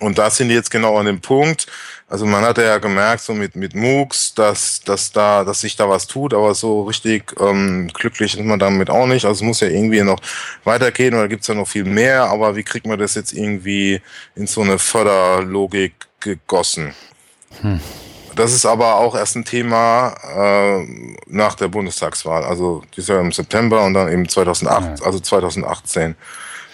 Und 0.00 0.18
da 0.18 0.30
sind 0.30 0.48
die 0.48 0.54
jetzt 0.54 0.70
genau 0.70 0.96
an 0.98 1.06
dem 1.06 1.20
Punkt. 1.20 1.66
Also 2.08 2.26
man 2.26 2.44
hat 2.44 2.58
ja 2.58 2.78
gemerkt, 2.78 3.22
so 3.22 3.32
mit, 3.32 3.56
mit 3.56 3.74
MOOCs, 3.74 4.34
dass, 4.34 4.80
dass 4.82 5.10
da, 5.12 5.42
dass 5.42 5.60
sich 5.60 5.76
da 5.76 5.88
was 5.88 6.06
tut, 6.06 6.34
aber 6.34 6.54
so 6.54 6.82
richtig 6.82 7.34
ähm, 7.40 7.88
glücklich 7.92 8.36
ist 8.38 8.44
man 8.44 8.58
damit 8.58 8.90
auch 8.90 9.06
nicht. 9.06 9.24
Also 9.24 9.38
es 9.38 9.42
muss 9.42 9.60
ja 9.60 9.68
irgendwie 9.68 10.02
noch 10.02 10.20
weitergehen 10.64 11.14
oder 11.14 11.28
gibt's 11.28 11.46
ja 11.46 11.54
noch 11.54 11.68
viel 11.68 11.84
mehr, 11.84 12.24
aber 12.24 12.56
wie 12.56 12.62
kriegt 12.62 12.86
man 12.86 12.98
das 12.98 13.14
jetzt 13.14 13.32
irgendwie 13.32 14.00
in 14.36 14.46
so 14.46 14.60
eine 14.60 14.78
Förderlogik 14.78 15.94
gegossen? 16.20 16.94
Hm. 17.62 17.80
Das 18.36 18.52
ist 18.52 18.66
aber 18.66 18.96
auch 18.96 19.14
erst 19.14 19.36
ein 19.36 19.44
Thema 19.44 20.14
äh, 20.36 20.86
nach 21.26 21.54
der 21.54 21.68
Bundestagswahl. 21.68 22.44
Also 22.44 22.82
die 22.94 23.00
ist 23.00 23.08
ja 23.08 23.20
im 23.20 23.32
September 23.32 23.82
und 23.84 23.94
dann 23.94 24.12
eben 24.12 24.28
2008, 24.28 25.00
ja. 25.00 25.06
also 25.06 25.20
2018. 25.20 26.16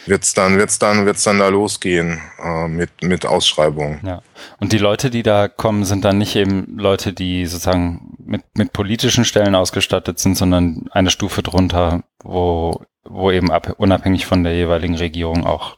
wird's 0.06 0.34
dann, 0.34 0.56
wird's 0.56 0.78
dann, 0.78 1.06
wird's 1.06 1.24
dann 1.24 1.38
da 1.38 1.48
losgehen 1.48 2.20
äh, 2.42 2.68
mit 2.68 2.90
mit 3.02 3.26
Ausschreibungen. 3.26 4.00
Ja. 4.04 4.22
Und 4.58 4.72
die 4.72 4.78
Leute, 4.78 5.10
die 5.10 5.22
da 5.22 5.48
kommen, 5.48 5.84
sind 5.84 6.04
dann 6.04 6.18
nicht 6.18 6.36
eben 6.36 6.78
Leute, 6.78 7.12
die 7.12 7.46
sozusagen 7.46 8.16
mit 8.18 8.42
mit 8.54 8.72
politischen 8.72 9.24
Stellen 9.24 9.54
ausgestattet 9.54 10.18
sind, 10.18 10.36
sondern 10.36 10.88
eine 10.90 11.10
Stufe 11.10 11.42
drunter, 11.42 12.02
wo 12.22 12.82
wo 13.04 13.30
eben 13.30 13.50
ab, 13.50 13.74
unabhängig 13.78 14.26
von 14.26 14.44
der 14.44 14.54
jeweiligen 14.54 14.96
Regierung 14.96 15.46
auch. 15.46 15.76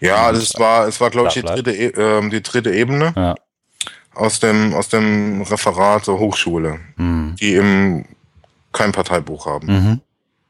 Ja, 0.00 0.26
also 0.26 0.40
es 0.40 0.58
war 0.58 0.86
es 0.88 1.00
war 1.00 1.10
glaube 1.10 1.28
ich 1.28 1.34
die 1.34 1.42
dritte 1.42 1.72
e 1.72 1.86
äh, 1.86 2.28
die 2.28 2.42
dritte 2.42 2.72
Ebene. 2.72 3.12
Ja. 3.16 3.34
Aus 4.14 4.40
dem 4.40 4.74
aus 4.74 4.88
dem 4.88 5.42
Referat 5.42 6.06
der 6.06 6.18
Hochschule, 6.18 6.80
mhm. 6.96 7.36
die 7.40 7.54
eben 7.54 8.04
kein 8.72 8.92
Parteibuch 8.92 9.46
haben, 9.46 9.66
mhm. 9.66 10.00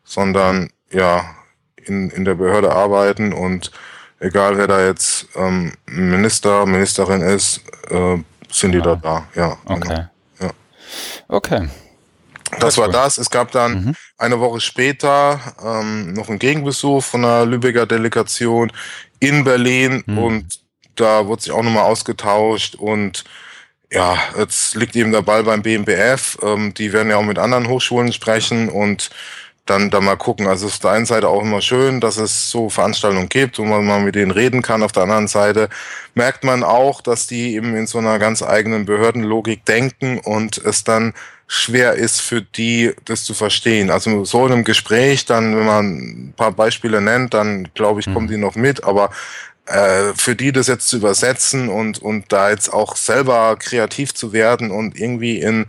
sondern 0.05 0.71
ja 0.91 1.25
in, 1.87 2.11
in 2.11 2.25
der 2.25 2.35
Behörde 2.35 2.73
arbeiten 2.73 3.33
und 3.33 3.71
egal 4.21 4.57
wer 4.57 4.67
da 4.67 4.85
jetzt 4.85 5.29
ähm, 5.37 5.73
Minister, 5.87 6.67
Ministerin 6.67 7.23
ist, 7.23 7.61
äh, 7.91 8.19
sind 8.51 8.73
die 8.73 8.79
ja. 8.79 8.85
da 8.85 8.97
da. 8.97 9.27
Ja. 9.35 9.59
Genau. 9.67 9.77
Okay. 9.77 10.05
Ja. 10.41 10.51
Okay. 11.29 11.69
Das 12.61 12.77
war 12.77 12.89
das. 12.89 13.19
Es 13.19 13.31
gab 13.31 13.51
dann 13.51 13.85
mhm. 13.85 13.95
eine 14.19 14.39
Woche 14.41 14.61
später 14.61 15.41
ähm, 15.65 16.13
noch 16.13 16.29
einen 16.29 16.39
Gegenbesuch 16.39 17.03
von 17.03 17.25
einer 17.25 17.47
Lübecker 17.47 17.87
Delegation 17.87 18.71
in 19.21 19.45
Berlin 19.45 20.03
mhm. 20.07 20.19
und 20.19 20.61
da 20.97 21.27
wurde 21.27 21.43
sich 21.43 21.53
auch 21.53 21.63
nochmal 21.63 21.85
ausgetauscht 21.85 22.75
und 22.75 23.25
ja, 23.91 24.17
jetzt 24.39 24.75
liegt 24.75 24.97
eben 24.97 25.13
der 25.13 25.23
Ball 25.23 25.45
beim 25.45 25.63
BMBF. 25.63 26.39
Ähm, 26.43 26.73
die 26.75 26.93
werden 26.93 27.11
ja 27.11 27.17
auch 27.17 27.25
mit 27.25 27.39
anderen 27.39 27.69
Hochschulen 27.69 28.13
sprechen 28.13 28.69
und 28.69 29.11
dann 29.67 29.91
da 29.91 30.01
mal 30.01 30.17
gucken. 30.17 30.47
Also 30.47 30.67
auf 30.67 30.79
der 30.81 30.91
einen 30.91 31.07
Seite 31.07 31.29
auch 31.29 31.43
immer 31.43 31.61
schön, 31.61 32.01
dass 32.01 32.17
es 32.17 32.51
so 32.51 32.69
Veranstaltungen 32.69 33.29
gibt, 33.29 33.59
wo 33.59 33.65
man 33.65 33.87
mal 33.87 34.01
mit 34.01 34.15
denen 34.15 34.33
reden 34.33 34.63
kann. 34.63 34.83
Auf 34.83 34.93
der 34.93 35.05
anderen 35.05 35.29
Seite 35.29 35.69
merkt 36.15 36.43
man 36.43 36.65
auch, 36.65 37.01
dass 37.01 37.27
die 37.27 37.55
eben 37.55 37.77
in 37.77 37.87
so 37.87 37.99
einer 37.99 38.19
ganz 38.19 38.43
eigenen 38.43 38.87
Behördenlogik 38.87 39.65
denken 39.65 40.19
und 40.19 40.59
es 40.59 40.83
dann 40.83 41.15
schwer 41.47 41.95
ist 41.95 42.21
für 42.21 42.43
die, 42.43 42.93
das 43.05 43.25
zu 43.25 43.35
verstehen. 43.35 43.91
Also 43.91 44.25
so 44.25 44.47
in 44.47 44.53
einem 44.53 44.65
Gespräch, 44.65 45.27
dann, 45.27 45.57
wenn 45.57 45.67
man 45.67 45.87
ein 45.97 46.35
paar 46.37 46.53
Beispiele 46.53 47.01
nennt, 47.01 47.35
dann 47.35 47.69
glaube 47.75 48.01
ich, 48.01 48.07
kommen 48.07 48.27
mhm. 48.27 48.31
die 48.31 48.39
noch 48.39 48.57
mit, 48.57 48.85
aber 48.85 49.11
äh, 49.67 50.13
für 50.17 50.35
die 50.35 50.51
das 50.51 50.67
jetzt 50.67 50.89
zu 50.89 50.97
übersetzen 50.97 51.69
und, 51.69 52.01
und 52.01 52.33
da 52.33 52.51
jetzt 52.51 52.73
auch 52.73 52.97
selber 52.97 53.57
kreativ 53.59 54.15
zu 54.15 54.33
werden 54.33 54.71
und 54.71 54.99
irgendwie 54.99 55.39
in 55.39 55.67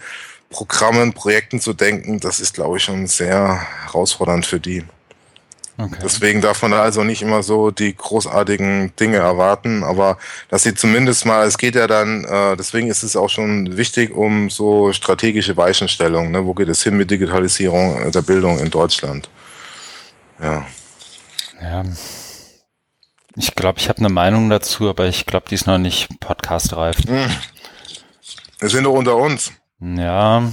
Programmen, 0.53 1.13
Projekten 1.13 1.59
zu 1.59 1.73
denken, 1.73 2.19
das 2.19 2.39
ist, 2.39 2.53
glaube 2.53 2.77
ich, 2.77 2.83
schon 2.83 3.07
sehr 3.07 3.59
herausfordernd 3.85 4.45
für 4.45 4.59
die. 4.59 4.83
Okay. 5.75 5.97
Deswegen 6.03 6.39
darf 6.39 6.61
man 6.61 6.71
da 6.71 6.83
also 6.83 7.03
nicht 7.03 7.23
immer 7.23 7.41
so 7.41 7.71
die 7.71 7.95
großartigen 7.95 8.95
Dinge 8.95 9.17
erwarten, 9.17 9.83
aber 9.83 10.19
dass 10.49 10.63
sie 10.63 10.75
zumindest 10.75 11.25
mal, 11.25 11.47
es 11.47 11.57
geht 11.57 11.73
ja 11.73 11.87
dann, 11.87 12.25
äh, 12.25 12.55
deswegen 12.55 12.89
ist 12.89 13.01
es 13.01 13.15
auch 13.15 13.29
schon 13.29 13.75
wichtig 13.75 14.15
um 14.15 14.51
so 14.51 14.93
strategische 14.93 15.57
Weichenstellungen. 15.57 16.31
Ne? 16.31 16.45
Wo 16.45 16.53
geht 16.53 16.69
es 16.69 16.83
hin 16.83 16.95
mit 16.95 17.09
Digitalisierung 17.09 18.11
der 18.11 18.21
Bildung 18.21 18.59
in 18.59 18.69
Deutschland? 18.69 19.29
Ja. 20.39 20.65
Ja. 21.59 21.83
Ich 23.35 23.55
glaube, 23.55 23.79
ich 23.79 23.89
habe 23.89 23.97
eine 23.97 24.09
Meinung 24.09 24.51
dazu, 24.51 24.89
aber 24.89 25.07
ich 25.07 25.25
glaube, 25.25 25.47
die 25.49 25.55
ist 25.55 25.65
noch 25.65 25.79
nicht 25.79 26.19
podcastreif. 26.19 26.97
Hm. 27.07 27.31
Wir 28.59 28.69
sind 28.69 28.83
doch 28.83 28.93
unter 28.93 29.15
uns. 29.17 29.51
Ja, 29.83 30.43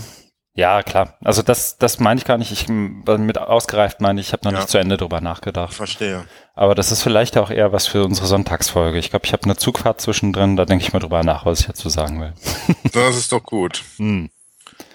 ja, 0.55 0.83
klar. 0.83 1.17
Also 1.25 1.43
das, 1.43 1.79
das 1.79 2.01
meine 2.01 2.19
ich 2.19 2.27
gar 2.27 2.37
nicht. 2.37 2.51
Ich 2.51 2.69
mit 2.69 3.39
ausgereift 3.39 4.01
meine 4.01 4.21
ich, 4.21 4.29
ich 4.29 4.33
habe 4.33 4.45
noch 4.45 4.53
ja. 4.53 4.59
nicht 4.59 4.69
zu 4.69 4.79
Ende 4.79 4.97
drüber 4.97 5.21
nachgedacht. 5.21 5.73
Verstehe. 5.73 6.25
Aber 6.55 6.75
das 6.75 6.91
ist 6.91 7.03
vielleicht 7.03 7.39
auch 7.39 7.51
eher 7.51 7.73
was 7.73 7.87
für 7.87 8.05
unsere 8.05 8.27
Sonntagsfolge. 8.27 8.99
Ich 8.99 9.11
glaube, 9.11 9.27
ich 9.27 9.33
habe 9.33 9.45
eine 9.45 9.57
Zugfahrt 9.57 10.01
zwischendrin, 10.01 10.57
da 10.57 10.65
denke 10.67 10.85
ich 10.85 10.93
mal 10.93 10.99
drüber 10.99 11.23
nach, 11.23 11.47
was 11.47 11.61
ich 11.61 11.67
dazu 11.67 11.89
sagen 11.89 12.21
will. 12.21 12.35
Das 12.93 13.17
ist 13.17 13.33
doch 13.33 13.43
gut. 13.43 13.85
Hm. 13.97 14.31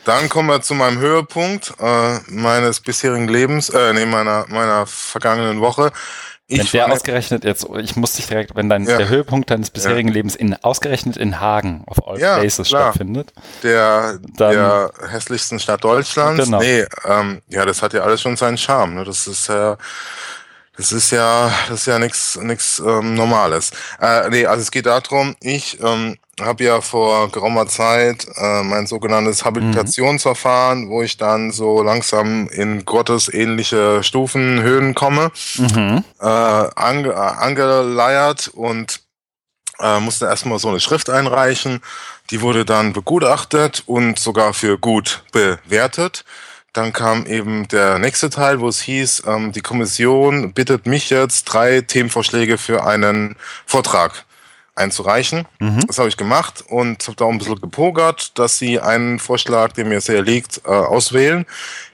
Dann 0.03 0.29
kommen 0.29 0.49
wir 0.49 0.61
zu 0.61 0.75
meinem 0.75 0.99
Höhepunkt 0.99 1.73
äh, 1.79 2.19
meines 2.27 2.81
bisherigen 2.81 3.27
Lebens, 3.27 3.69
äh, 3.69 3.93
nee, 3.93 4.05
meiner, 4.05 4.45
meiner 4.49 4.85
vergangenen 4.85 5.61
Woche. 5.61 5.91
Ich 6.47 6.59
wenn 6.59 6.67
der 6.67 6.91
ausgerechnet 6.91 7.43
jetzt, 7.43 7.65
ich 7.79 7.95
muss 7.95 8.13
dich 8.13 8.27
direkt, 8.27 8.55
wenn 8.55 8.69
dein, 8.69 8.83
ja. 8.83 8.97
der 8.97 9.09
Höhepunkt 9.09 9.49
deines 9.49 9.71
bisherigen 9.71 10.09
ja. 10.09 10.13
Lebens 10.13 10.35
in, 10.35 10.55
ausgerechnet 10.63 11.17
in 11.17 11.39
Hagen 11.39 11.83
auf 11.87 12.07
All 12.07 12.19
ja, 12.19 12.37
Places 12.37 12.67
klar. 12.67 12.91
stattfindet. 12.91 13.33
Der, 13.63 14.19
dann, 14.37 14.51
der 14.51 14.91
hässlichsten 15.09 15.59
Stadt 15.59 15.83
Deutschlands. 15.83 16.45
Genau. 16.45 16.59
Nee, 16.59 16.85
ähm, 17.05 17.41
ja, 17.47 17.65
das 17.65 17.81
hat 17.81 17.93
ja 17.93 18.01
alles 18.01 18.21
schon 18.21 18.37
seinen 18.37 18.59
Charme. 18.59 18.93
Ne? 18.93 19.03
Das 19.05 19.25
ist 19.25 19.47
ja, 19.47 19.77
das 20.77 20.91
ist 20.91 21.11
ja, 21.11 21.51
das 21.69 21.81
ist 21.81 21.87
ja 21.87 21.99
nichts 21.99 22.37
nichts 22.41 22.79
ähm, 22.85 23.15
Normales. 23.15 23.71
Äh, 23.99 24.29
nee, 24.29 24.45
also 24.45 24.61
es 24.61 24.71
geht 24.71 24.85
darum, 24.85 25.35
ich 25.41 25.79
ähm, 25.81 26.17
habe 26.39 26.63
ja 26.65 26.81
vor 26.81 27.31
geraumer 27.31 27.67
Zeit 27.67 28.27
äh, 28.35 28.63
mein 28.63 28.87
sogenanntes 28.87 29.45
Habilitationsverfahren, 29.45 30.85
mhm. 30.85 30.89
wo 30.89 31.01
ich 31.01 31.17
dann 31.17 31.51
so 31.51 31.81
langsam 31.81 32.49
in 32.49 32.83
Gottes 32.83 33.33
ähnliche 33.33 34.03
Stufen, 34.03 34.61
Höhen 34.61 34.95
komme, 34.95 35.31
mhm. 35.57 36.03
äh, 36.19 36.25
ange, 36.25 37.09
äh, 37.09 37.13
angeleiert 37.13 38.49
und 38.49 38.99
äh, 39.79 39.99
musste 39.99 40.25
erstmal 40.25 40.59
so 40.59 40.69
eine 40.69 40.79
Schrift 40.79 41.09
einreichen. 41.09 41.81
Die 42.31 42.41
wurde 42.41 42.65
dann 42.65 42.91
begutachtet 42.91 43.83
und 43.85 44.19
sogar 44.19 44.53
für 44.53 44.77
gut 44.77 45.23
bewertet. 45.31 46.25
Dann 46.75 46.91
kam 46.91 47.25
eben 47.25 47.69
der 47.69 47.99
nächste 47.99 48.29
Teil, 48.29 48.59
wo 48.59 48.67
es 48.67 48.81
hieß, 48.81 49.23
ähm, 49.27 49.53
die 49.53 49.61
Kommission 49.61 50.51
bittet 50.51 50.85
mich 50.85 51.09
jetzt, 51.09 51.45
drei 51.45 51.79
Themenvorschläge 51.79 52.57
für 52.57 52.85
einen 52.85 53.37
Vortrag 53.65 54.25
einzureichen. 54.75 55.47
Mhm. 55.59 55.87
Das 55.87 55.99
habe 55.99 56.09
ich 56.09 56.17
gemacht 56.17 56.65
und 56.67 57.01
habe 57.07 57.15
da 57.15 57.23
auch 57.23 57.29
ein 57.29 57.37
bisschen 57.37 57.61
gepokert, 57.61 58.37
dass 58.37 58.57
sie 58.59 58.81
einen 58.81 59.19
Vorschlag, 59.19 59.71
der 59.71 59.85
mir 59.85 60.01
sehr 60.01 60.21
liegt, 60.21 60.63
äh, 60.65 60.69
auswählen. 60.69 61.45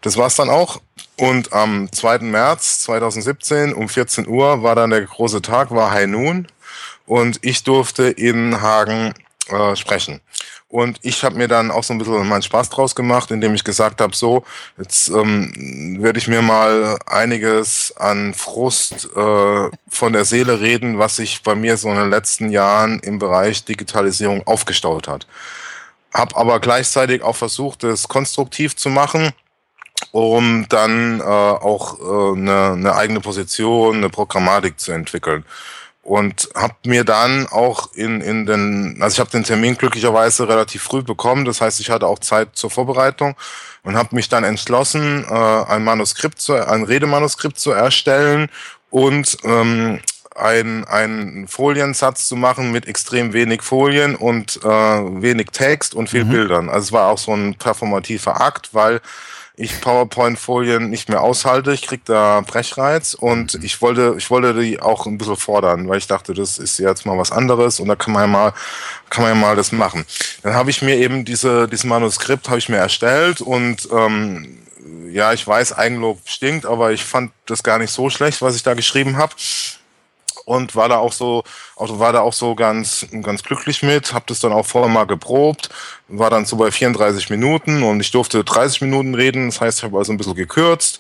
Das 0.01 0.17
war's 0.17 0.35
dann 0.35 0.49
auch. 0.49 0.81
Und 1.15 1.53
am 1.53 1.91
2. 1.91 2.19
März 2.19 2.81
2017 2.81 3.73
um 3.73 3.87
14 3.87 4.27
Uhr 4.27 4.63
war 4.63 4.73
dann 4.73 4.89
der 4.89 5.01
große 5.01 5.43
Tag, 5.43 5.69
war 5.69 5.91
High 5.91 6.07
Noon. 6.07 6.47
Und 7.05 7.37
ich 7.43 7.63
durfte 7.63 8.05
in 8.05 8.61
Hagen 8.61 9.13
äh, 9.49 9.75
sprechen. 9.75 10.21
Und 10.71 10.99
ich 11.01 11.21
habe 11.25 11.35
mir 11.35 11.49
dann 11.49 11.69
auch 11.69 11.83
so 11.83 11.93
ein 11.93 11.97
bisschen 11.97 12.25
meinen 12.29 12.41
Spaß 12.41 12.69
draus 12.69 12.95
gemacht, 12.95 13.29
indem 13.29 13.53
ich 13.53 13.65
gesagt 13.65 13.99
habe, 13.99 14.15
so, 14.15 14.45
jetzt 14.77 15.09
ähm, 15.09 15.97
werde 15.99 16.17
ich 16.17 16.29
mir 16.29 16.41
mal 16.41 16.97
einiges 17.05 17.93
an 17.97 18.33
Frust 18.33 19.09
äh, 19.13 19.69
von 19.89 20.13
der 20.13 20.23
Seele 20.23 20.61
reden, 20.61 20.97
was 20.97 21.17
sich 21.17 21.43
bei 21.43 21.55
mir 21.55 21.75
so 21.75 21.89
in 21.89 21.97
den 21.97 22.09
letzten 22.09 22.49
Jahren 22.51 22.99
im 22.99 23.19
Bereich 23.19 23.65
Digitalisierung 23.65 24.47
aufgestaut 24.47 25.09
hat. 25.09 25.27
Hab 26.13 26.37
aber 26.37 26.61
gleichzeitig 26.61 27.21
auch 27.21 27.35
versucht, 27.35 27.83
es 27.83 28.07
konstruktiv 28.07 28.75
zu 28.77 28.89
machen 28.89 29.33
um 30.13 30.65
dann 30.67 31.21
äh, 31.21 31.23
auch 31.23 31.99
äh, 31.99 32.37
eine, 32.37 32.71
eine 32.71 32.95
eigene 32.95 33.21
Position, 33.21 33.97
eine 33.97 34.09
Programmatik 34.09 34.79
zu 34.79 34.91
entwickeln 34.91 35.45
und 36.03 36.49
habe 36.55 36.75
mir 36.85 37.03
dann 37.03 37.47
auch 37.47 37.93
in, 37.93 38.21
in 38.21 38.45
den, 38.45 38.97
also 39.01 39.15
ich 39.15 39.19
habe 39.19 39.29
den 39.29 39.43
Termin 39.43 39.77
glücklicherweise 39.77 40.47
relativ 40.47 40.83
früh 40.83 41.03
bekommen, 41.03 41.45
das 41.45 41.61
heißt, 41.61 41.79
ich 41.79 41.89
hatte 41.89 42.07
auch 42.07 42.19
Zeit 42.19 42.49
zur 42.53 42.71
Vorbereitung 42.71 43.35
und 43.83 43.95
habe 43.95 44.15
mich 44.15 44.27
dann 44.27 44.43
entschlossen, 44.43 45.25
äh, 45.29 45.33
ein 45.33 45.83
Manuskript, 45.83 46.41
zu, 46.41 46.53
ein 46.53 46.83
Redemanuskript 46.83 47.59
zu 47.59 47.71
erstellen 47.71 48.49
und 48.89 49.37
ähm, 49.43 49.99
ein, 50.35 50.85
einen 50.85 51.47
Foliensatz 51.47 52.27
zu 52.27 52.35
machen 52.35 52.71
mit 52.71 52.87
extrem 52.87 53.33
wenig 53.33 53.61
Folien 53.61 54.15
und 54.15 54.59
äh, 54.63 54.67
wenig 54.67 55.47
Text 55.51 55.93
und 55.93 56.09
viel 56.09 56.25
mhm. 56.25 56.29
Bildern. 56.29 56.69
Also 56.69 56.85
es 56.85 56.91
war 56.91 57.09
auch 57.09 57.17
so 57.17 57.33
ein 57.33 57.55
performativer 57.55 58.41
Akt, 58.41 58.69
weil 58.73 59.01
ich 59.61 59.79
PowerPoint-Folien 59.79 60.89
nicht 60.89 61.09
mehr 61.09 61.21
aushalte. 61.21 61.73
Ich 61.73 61.83
krieg 61.83 62.03
da 62.05 62.41
Brechreiz 62.41 63.13
und 63.13 63.53
mhm. 63.53 63.63
ich 63.63 63.81
wollte, 63.81 64.15
ich 64.17 64.29
wollte 64.29 64.59
die 64.59 64.81
auch 64.81 65.05
ein 65.05 65.17
bisschen 65.17 65.35
fordern, 65.35 65.87
weil 65.87 65.99
ich 65.99 66.07
dachte, 66.07 66.33
das 66.33 66.57
ist 66.57 66.79
jetzt 66.79 67.05
mal 67.05 67.17
was 67.17 67.31
anderes 67.31 67.79
und 67.79 67.87
da 67.87 67.95
kann 67.95 68.13
man 68.13 68.23
ja 68.23 68.27
mal, 68.27 68.53
kann 69.09 69.23
man 69.23 69.33
ja 69.33 69.39
mal 69.39 69.55
das 69.55 69.71
machen. 69.71 70.05
Dann 70.43 70.55
habe 70.55 70.69
ich 70.69 70.81
mir 70.81 70.97
eben 70.97 71.25
diese, 71.25 71.67
dieses 71.67 71.85
Manuskript 71.85 72.49
habe 72.49 72.59
ich 72.59 72.69
mir 72.69 72.77
erstellt 72.77 73.41
und 73.41 73.87
ähm, 73.91 74.57
ja, 75.11 75.33
ich 75.33 75.45
weiß, 75.45 75.77
Eigenlob 75.77 76.19
stinkt, 76.25 76.65
aber 76.65 76.91
ich 76.91 77.03
fand 77.03 77.31
das 77.45 77.63
gar 77.63 77.77
nicht 77.77 77.91
so 77.91 78.09
schlecht, 78.09 78.41
was 78.41 78.55
ich 78.55 78.63
da 78.63 78.73
geschrieben 78.73 79.17
habe 79.17 79.33
und 80.45 80.75
war 80.75 80.89
da 80.89 80.97
auch 80.97 81.13
so, 81.13 81.43
auch, 81.75 81.99
war 81.99 82.13
da 82.13 82.21
auch 82.21 82.33
so 82.33 82.55
ganz, 82.55 83.05
ganz 83.21 83.43
glücklich 83.43 83.83
mit, 83.83 84.13
habe 84.13 84.25
das 84.27 84.39
dann 84.39 84.53
auch 84.53 84.65
vorher 84.65 84.91
mal 84.91 85.05
geprobt, 85.05 85.69
war 86.07 86.29
dann 86.29 86.45
so 86.45 86.57
bei 86.57 86.71
34 86.71 87.29
Minuten 87.29 87.83
und 87.83 87.99
ich 87.99 88.11
durfte 88.11 88.43
30 88.43 88.81
Minuten 88.81 89.15
reden, 89.15 89.47
das 89.47 89.61
heißt, 89.61 89.79
ich 89.79 89.83
habe 89.83 89.97
also 89.97 90.11
ein 90.11 90.17
bisschen 90.17 90.35
gekürzt, 90.35 90.99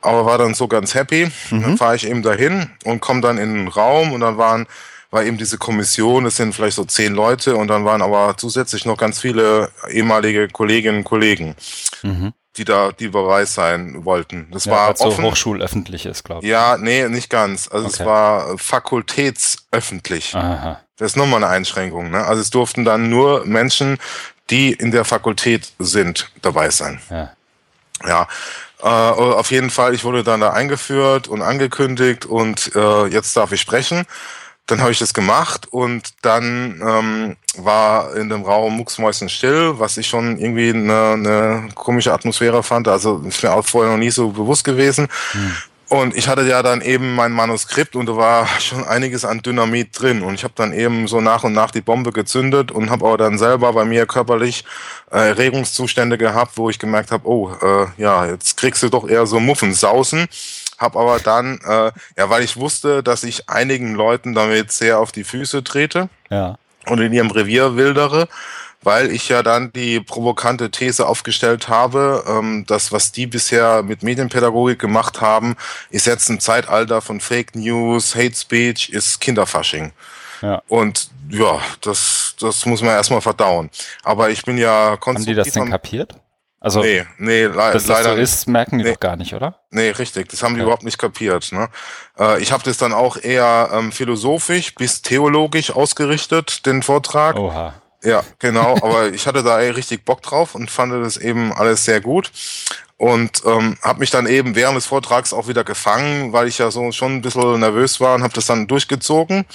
aber 0.00 0.26
war 0.26 0.38
dann 0.38 0.54
so 0.54 0.68
ganz 0.68 0.94
happy. 0.94 1.30
Mhm. 1.50 1.62
Dann 1.62 1.76
fahre 1.76 1.96
ich 1.96 2.06
eben 2.06 2.22
dahin 2.22 2.70
und 2.84 3.00
komme 3.00 3.20
dann 3.20 3.38
in 3.38 3.54
den 3.54 3.68
Raum 3.68 4.12
und 4.12 4.20
dann 4.20 4.38
waren 4.38 4.66
war 5.12 5.24
eben 5.24 5.36
diese 5.36 5.58
Kommission, 5.58 6.24
das 6.24 6.36
sind 6.36 6.54
vielleicht 6.54 6.76
so 6.76 6.84
zehn 6.86 7.12
Leute 7.12 7.54
und 7.54 7.68
dann 7.68 7.84
waren 7.84 8.00
aber 8.00 8.34
zusätzlich 8.38 8.86
noch 8.86 8.96
ganz 8.96 9.20
viele 9.20 9.70
ehemalige 9.90 10.48
Kolleginnen 10.48 10.98
und 10.98 11.04
Kollegen. 11.04 11.54
Mhm. 12.02 12.32
Die 12.56 12.64
da 12.64 12.92
die 12.92 13.10
dabei 13.10 13.44
sein 13.44 14.04
wollten. 14.04 14.48
Das 14.50 14.66
ja, 14.66 14.72
war 14.72 14.96
so 14.96 15.16
hochschulöffentlich 15.22 16.06
ist, 16.06 16.24
glaube 16.24 16.44
ich. 16.44 16.50
Ja, 16.50 16.76
nee, 16.76 17.08
nicht 17.08 17.30
ganz. 17.30 17.68
Also 17.68 17.86
okay. 17.86 17.96
es 18.00 18.06
war 18.06 18.58
fakultätsöffentlich. 18.58 20.34
Aha. 20.34 20.80
Das 20.96 21.12
ist 21.12 21.16
nochmal 21.16 21.42
eine 21.42 21.52
Einschränkung. 21.52 22.10
Ne? 22.10 22.24
Also 22.24 22.40
es 22.42 22.50
durften 22.50 22.84
dann 22.84 23.08
nur 23.08 23.44
Menschen, 23.46 23.98
die 24.50 24.72
in 24.72 24.90
der 24.90 25.04
Fakultät 25.04 25.72
sind, 25.78 26.30
dabei 26.42 26.70
sein. 26.70 27.00
Ja. 27.10 27.32
Ja, 28.06 28.26
äh, 28.82 28.86
auf 28.86 29.50
jeden 29.50 29.70
Fall, 29.70 29.94
ich 29.94 30.04
wurde 30.04 30.24
dann 30.24 30.40
da 30.40 30.50
eingeführt 30.50 31.28
und 31.28 31.40
angekündigt 31.40 32.26
und 32.26 32.74
äh, 32.74 33.06
jetzt 33.06 33.36
darf 33.36 33.52
ich 33.52 33.60
sprechen. 33.60 34.06
Dann 34.66 34.80
habe 34.80 34.92
ich 34.92 34.98
das 34.98 35.12
gemacht 35.12 35.66
und 35.70 36.14
dann 36.22 36.80
ähm, 36.86 37.36
war 37.56 38.14
in 38.14 38.28
dem 38.28 38.42
Raum 38.42 38.76
mucksmäuschen 38.76 39.28
still, 39.28 39.78
was 39.78 39.96
ich 39.96 40.06
schon 40.06 40.38
irgendwie 40.38 40.70
eine, 40.70 41.12
eine 41.12 41.68
komische 41.74 42.12
Atmosphäre 42.12 42.62
fand. 42.62 42.86
Also 42.88 43.18
ist 43.26 43.42
mir 43.42 43.52
auch 43.52 43.66
vorher 43.66 43.92
noch 43.92 43.98
nie 43.98 44.10
so 44.10 44.28
bewusst 44.30 44.64
gewesen. 44.64 45.08
Hm. 45.32 45.56
Und 45.92 46.16
ich 46.16 46.26
hatte 46.26 46.40
ja 46.48 46.62
dann 46.62 46.80
eben 46.80 47.14
mein 47.14 47.32
Manuskript 47.32 47.96
und 47.96 48.06
da 48.06 48.16
war 48.16 48.48
schon 48.60 48.82
einiges 48.82 49.26
an 49.26 49.42
Dynamit 49.42 49.88
drin. 50.00 50.22
Und 50.22 50.32
ich 50.32 50.42
habe 50.42 50.54
dann 50.56 50.72
eben 50.72 51.06
so 51.06 51.20
nach 51.20 51.44
und 51.44 51.52
nach 51.52 51.70
die 51.70 51.82
Bombe 51.82 52.12
gezündet 52.12 52.70
und 52.70 52.88
habe 52.88 53.04
aber 53.04 53.18
dann 53.18 53.36
selber 53.36 53.74
bei 53.74 53.84
mir 53.84 54.06
körperlich 54.06 54.64
äh, 55.10 55.28
Erregungszustände 55.28 56.16
gehabt, 56.16 56.56
wo 56.56 56.70
ich 56.70 56.78
gemerkt 56.78 57.10
habe, 57.10 57.28
oh, 57.28 57.52
äh, 57.60 57.88
ja, 57.98 58.24
jetzt 58.24 58.56
kriegst 58.56 58.82
du 58.82 58.88
doch 58.88 59.06
eher 59.06 59.26
so 59.26 59.38
Muffensausen. 59.38 60.28
Hab 60.82 60.96
aber 60.96 61.20
dann, 61.20 61.60
äh, 61.64 61.92
ja, 62.18 62.28
weil 62.28 62.42
ich 62.42 62.56
wusste, 62.56 63.02
dass 63.02 63.22
ich 63.22 63.48
einigen 63.48 63.94
Leuten 63.94 64.34
damit 64.34 64.72
sehr 64.72 64.98
auf 64.98 65.12
die 65.12 65.24
Füße 65.24 65.64
trete 65.64 66.08
ja. 66.28 66.58
und 66.86 67.00
in 67.00 67.12
ihrem 67.12 67.30
Revier 67.30 67.76
wildere, 67.76 68.28
weil 68.82 69.12
ich 69.12 69.28
ja 69.28 69.42
dann 69.42 69.72
die 69.72 70.00
provokante 70.00 70.70
These 70.72 71.06
aufgestellt 71.06 71.68
habe, 71.68 72.24
ähm, 72.26 72.64
dass 72.66 72.90
was 72.90 73.12
die 73.12 73.28
bisher 73.28 73.82
mit 73.84 74.02
Medienpädagogik 74.02 74.78
gemacht 74.78 75.20
haben, 75.20 75.56
ist 75.90 76.06
jetzt 76.06 76.28
ein 76.28 76.40
Zeitalter 76.40 77.00
von 77.00 77.20
Fake 77.20 77.54
News, 77.54 78.16
Hate 78.16 78.34
Speech, 78.34 78.90
ist 78.90 79.20
Kinderfasching. 79.20 79.92
Ja. 80.42 80.62
Und 80.66 81.10
ja, 81.30 81.60
das, 81.80 82.34
das 82.40 82.66
muss 82.66 82.82
man 82.82 82.90
erstmal 82.90 83.20
verdauen. 83.20 83.70
Aber 84.02 84.30
ich 84.30 84.42
bin 84.42 84.58
ja 84.58 84.96
konstruktiv. 84.96 85.36
Haben 85.36 85.44
die 85.44 85.50
das 85.50 85.54
denn 85.54 85.70
kapiert? 85.70 86.14
Also, 86.62 86.80
nee, 86.80 87.04
nee, 87.18 87.42
le 87.42 87.52
dass 87.52 87.88
leider 87.88 88.10
das 88.10 88.14
so 88.14 88.22
ist, 88.22 88.46
merken 88.46 88.78
die 88.78 88.84
nee, 88.84 88.92
doch 88.92 89.00
gar 89.00 89.16
nicht, 89.16 89.34
oder? 89.34 89.56
Nee, 89.72 89.90
richtig. 89.90 90.28
Das 90.28 90.44
haben 90.44 90.54
die 90.54 90.60
überhaupt 90.60 90.84
nicht 90.84 90.96
kapiert. 90.96 91.50
Ne? 91.50 91.68
Äh, 92.16 92.40
ich 92.40 92.52
habe 92.52 92.62
das 92.62 92.76
dann 92.76 92.92
auch 92.92 93.16
eher 93.16 93.70
ähm, 93.72 93.90
philosophisch 93.90 94.72
bis 94.76 95.02
theologisch 95.02 95.72
ausgerichtet, 95.72 96.64
den 96.64 96.84
Vortrag. 96.84 97.34
Oha. 97.34 97.74
Ja, 98.04 98.22
genau. 98.38 98.74
aber 98.82 99.08
ich 99.08 99.26
hatte 99.26 99.42
da 99.42 99.60
ey, 99.60 99.70
richtig 99.70 100.04
Bock 100.04 100.22
drauf 100.22 100.54
und 100.54 100.70
fand 100.70 100.92
das 101.04 101.16
eben 101.16 101.52
alles 101.52 101.84
sehr 101.84 102.00
gut. 102.00 102.30
Und 102.96 103.42
ähm, 103.44 103.76
habe 103.82 103.98
mich 103.98 104.12
dann 104.12 104.28
eben 104.28 104.54
während 104.54 104.76
des 104.76 104.86
Vortrags 104.86 105.32
auch 105.32 105.48
wieder 105.48 105.64
gefangen, 105.64 106.32
weil 106.32 106.46
ich 106.46 106.58
ja 106.58 106.70
so 106.70 106.92
schon 106.92 107.16
ein 107.16 107.22
bisschen 107.22 107.58
nervös 107.58 107.98
war 107.98 108.14
und 108.14 108.22
habe 108.22 108.34
das 108.34 108.46
dann 108.46 108.68
durchgezogen. 108.68 109.46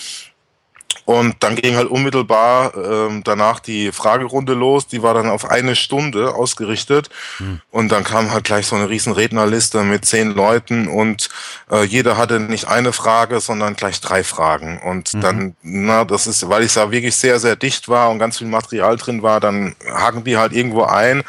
Und 1.07 1.37
dann 1.39 1.55
ging 1.55 1.77
halt 1.77 1.87
unmittelbar 1.87 2.73
ähm, 2.75 3.21
danach 3.23 3.61
die 3.61 3.93
Fragerunde 3.93 4.53
los. 4.53 4.87
Die 4.87 5.03
war 5.03 5.13
dann 5.13 5.29
auf 5.29 5.49
eine 5.49 5.77
Stunde 5.77 6.35
ausgerichtet. 6.35 7.09
Mhm. 7.39 7.61
Und 7.71 7.93
dann 7.93 8.03
kam 8.03 8.31
halt 8.31 8.43
gleich 8.43 8.67
so 8.67 8.75
eine 8.75 8.89
riesen 8.89 9.13
Rednerliste 9.13 9.85
mit 9.85 10.03
zehn 10.03 10.31
Leuten 10.31 10.89
und 10.89 11.29
äh, 11.71 11.85
jeder 11.85 12.17
hatte 12.17 12.41
nicht 12.41 12.67
eine 12.67 12.91
Frage, 12.91 13.39
sondern 13.39 13.77
gleich 13.77 14.01
drei 14.01 14.21
Fragen. 14.25 14.81
Und 14.81 15.13
mhm. 15.13 15.21
dann, 15.21 15.55
na, 15.61 16.03
das 16.03 16.27
ist, 16.27 16.49
weil 16.49 16.63
ich 16.63 16.73
da 16.73 16.91
wirklich 16.91 17.15
sehr, 17.15 17.39
sehr 17.39 17.55
dicht 17.55 17.87
war 17.87 18.09
und 18.09 18.19
ganz 18.19 18.39
viel 18.39 18.47
Material 18.47 18.97
drin 18.97 19.23
war, 19.23 19.39
dann 19.39 19.77
haken 19.89 20.25
die 20.25 20.35
halt 20.35 20.51
irgendwo 20.51 20.83
ein, 20.83 21.21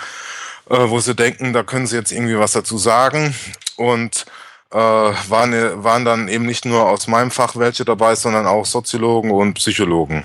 äh, 0.71 0.89
wo 0.89 0.99
sie 0.99 1.15
denken, 1.15 1.53
da 1.53 1.63
können 1.63 1.87
sie 1.87 1.95
jetzt 1.95 2.11
irgendwie 2.11 2.37
was 2.37 2.51
dazu 2.51 2.79
sagen. 2.79 3.33
Und 3.77 4.27
äh, 4.71 4.77
waren, 4.77 5.85
waren 5.85 6.05
dann 6.05 6.29
eben 6.29 6.45
nicht 6.45 6.65
nur 6.65 6.89
aus 6.89 7.07
meinem 7.09 7.31
Fach 7.31 7.57
welche 7.57 7.85
dabei, 7.85 8.15
sondern 8.15 8.47
auch 8.47 8.67
Soziologen 8.67 9.31
und 9.31 9.55
Psychologen. 9.55 10.25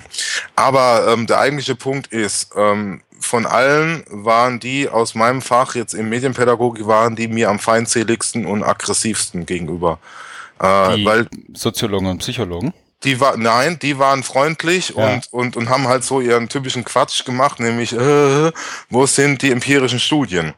Aber 0.56 1.06
ähm, 1.08 1.26
der 1.26 1.40
eigentliche 1.40 1.74
Punkt 1.74 2.08
ist, 2.08 2.50
ähm, 2.56 3.02
von 3.20 3.46
allen 3.46 4.04
waren 4.08 4.60
die 4.60 4.88
aus 4.88 5.14
meinem 5.14 5.40
Fach 5.40 5.74
jetzt 5.74 5.94
im 5.94 6.10
Medienpädagogik 6.10 6.86
waren 6.86 7.16
die 7.16 7.28
mir 7.28 7.48
am 7.48 7.58
feindseligsten 7.58 8.44
und 8.44 8.62
aggressivsten 8.62 9.46
gegenüber. 9.46 9.98
Äh, 10.60 10.96
die 10.96 11.04
weil 11.04 11.28
Soziologen 11.54 12.08
und 12.08 12.18
Psychologen? 12.18 12.74
Die 13.02 13.20
war, 13.20 13.36
nein, 13.36 13.78
die 13.80 13.98
waren 13.98 14.22
freundlich 14.22 14.94
ja. 14.96 15.14
und, 15.14 15.32
und, 15.32 15.56
und 15.56 15.68
haben 15.68 15.88
halt 15.88 16.04
so 16.04 16.20
ihren 16.20 16.48
typischen 16.48 16.84
Quatsch 16.84 17.24
gemacht, 17.24 17.60
nämlich, 17.60 17.92
äh, 17.92 18.52
wo 18.88 19.06
sind 19.06 19.42
die 19.42 19.50
empirischen 19.50 20.00
Studien? 20.00 20.54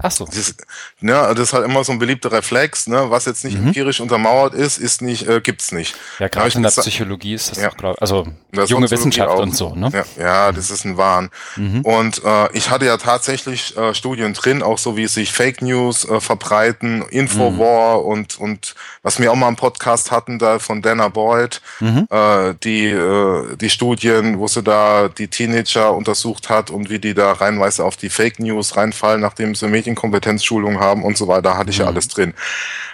Ach 0.00 0.10
so. 0.10 0.24
Das, 0.24 0.54
ne, 1.00 1.12
das 1.12 1.38
ist 1.38 1.52
halt 1.52 1.64
immer 1.64 1.82
so 1.84 1.92
ein 1.92 1.98
beliebter 1.98 2.32
Reflex, 2.32 2.86
ne? 2.86 3.10
was 3.10 3.24
jetzt 3.26 3.44
nicht 3.44 3.58
mhm. 3.58 3.68
empirisch 3.68 4.00
untermauert 4.00 4.54
ist, 4.54 4.78
ist 4.78 5.02
nicht, 5.02 5.28
äh, 5.28 5.40
gibt's 5.40 5.72
nicht. 5.72 5.94
Ja, 6.18 6.28
gerade 6.28 6.54
in 6.54 6.62
der 6.62 6.70
Psychologie 6.70 7.34
ist 7.34 7.50
das 7.50 7.58
ja. 7.58 7.70
doch, 7.70 7.96
also 8.00 8.26
das 8.52 8.70
junge 8.70 8.90
Wissenschaft 8.90 9.30
auch. 9.30 9.40
und 9.40 9.54
so, 9.54 9.74
ne? 9.74 9.90
Ja, 9.92 10.04
ja, 10.22 10.52
das 10.52 10.70
ist 10.70 10.84
ein 10.84 10.96
Wahn. 10.96 11.30
Mhm. 11.56 11.82
Und 11.82 12.24
äh, 12.24 12.52
ich 12.56 12.70
hatte 12.70 12.86
ja 12.86 12.96
tatsächlich 12.96 13.76
äh, 13.76 13.94
Studien 13.94 14.34
drin, 14.34 14.62
auch 14.62 14.78
so 14.78 14.96
wie 14.96 15.06
sich 15.06 15.32
Fake 15.32 15.62
News 15.62 16.04
äh, 16.04 16.20
verbreiten, 16.20 17.02
Infowar 17.02 18.00
mhm. 18.00 18.06
und, 18.06 18.38
und 18.38 18.74
was 19.02 19.20
wir 19.20 19.32
auch 19.32 19.36
mal 19.36 19.48
im 19.48 19.56
Podcast 19.56 20.10
hatten, 20.10 20.38
da 20.38 20.58
von 20.58 20.80
Dana 20.80 21.08
Boyd, 21.08 21.60
mhm. 21.80 22.06
äh, 22.10 22.54
die, 22.62 22.86
äh, 22.86 23.56
die 23.56 23.70
Studien, 23.70 24.38
wo 24.38 24.46
sie 24.46 24.62
da 24.62 25.08
die 25.08 25.28
Teenager 25.28 25.94
untersucht 25.94 26.48
hat 26.48 26.70
und 26.70 26.90
wie 26.90 26.98
die 26.98 27.14
da 27.14 27.32
reinweise 27.32 27.84
auf 27.84 27.96
die 27.96 28.10
Fake 28.10 28.38
News 28.38 28.76
reinfallen, 28.76 29.20
nachdem 29.20 29.54
sie 29.58 29.68
Medienkompetenzschulung 29.68 30.80
haben 30.80 31.04
und 31.04 31.16
so 31.16 31.28
weiter, 31.28 31.56
hatte 31.56 31.70
ich 31.70 31.78
ja 31.78 31.84
mhm. 31.84 31.90
alles 31.90 32.08
drin. 32.08 32.34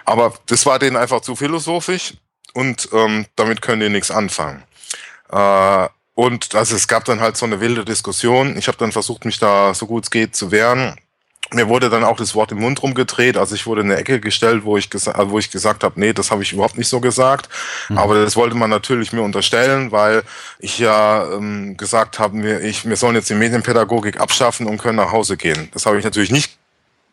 Aber 0.04 0.34
das 0.46 0.66
war 0.66 0.78
denen 0.78 0.96
einfach 0.96 1.20
zu 1.20 1.36
philosophisch 1.36 2.14
und 2.52 2.88
ähm, 2.92 3.26
damit 3.36 3.62
können 3.62 3.80
die 3.80 3.88
nichts 3.88 4.10
anfangen. 4.10 4.62
Äh, 5.30 5.88
und 6.14 6.54
also 6.54 6.76
es 6.76 6.86
gab 6.86 7.04
dann 7.04 7.20
halt 7.20 7.36
so 7.36 7.44
eine 7.44 7.60
wilde 7.60 7.84
Diskussion. 7.84 8.56
Ich 8.56 8.68
habe 8.68 8.78
dann 8.78 8.92
versucht, 8.92 9.24
mich 9.24 9.38
da 9.38 9.74
so 9.74 9.86
gut 9.86 10.04
es 10.04 10.10
geht 10.10 10.36
zu 10.36 10.52
wehren. 10.52 10.96
Mir 11.52 11.68
wurde 11.68 11.90
dann 11.90 12.04
auch 12.04 12.16
das 12.16 12.34
Wort 12.34 12.52
im 12.52 12.58
Mund 12.58 12.82
rumgedreht, 12.82 13.36
also 13.36 13.54
ich 13.54 13.66
wurde 13.66 13.82
in 13.82 13.90
eine 13.90 14.00
Ecke 14.00 14.18
gestellt, 14.18 14.64
wo 14.64 14.76
ich, 14.76 14.90
gesa 14.90 15.14
wo 15.28 15.38
ich 15.38 15.50
gesagt 15.50 15.84
habe, 15.84 16.00
nee, 16.00 16.12
das 16.12 16.30
habe 16.30 16.42
ich 16.42 16.52
überhaupt 16.52 16.78
nicht 16.78 16.88
so 16.88 17.00
gesagt. 17.00 17.48
Mhm. 17.88 17.98
Aber 17.98 18.14
das 18.22 18.34
wollte 18.34 18.56
man 18.56 18.70
natürlich 18.70 19.12
mir 19.12 19.22
unterstellen, 19.22 19.92
weil 19.92 20.22
ich 20.58 20.78
ja 20.78 21.30
ähm, 21.32 21.76
gesagt 21.76 22.18
habe, 22.18 22.42
wir, 22.42 22.60
ich, 22.62 22.88
wir 22.88 22.96
sollen 22.96 23.14
jetzt 23.14 23.30
die 23.30 23.34
Medienpädagogik 23.34 24.20
abschaffen 24.20 24.66
und 24.66 24.78
können 24.78 24.96
nach 24.96 25.12
Hause 25.12 25.36
gehen. 25.36 25.68
Das 25.72 25.86
habe 25.86 25.98
ich 25.98 26.04
natürlich 26.04 26.30
nicht 26.30 26.58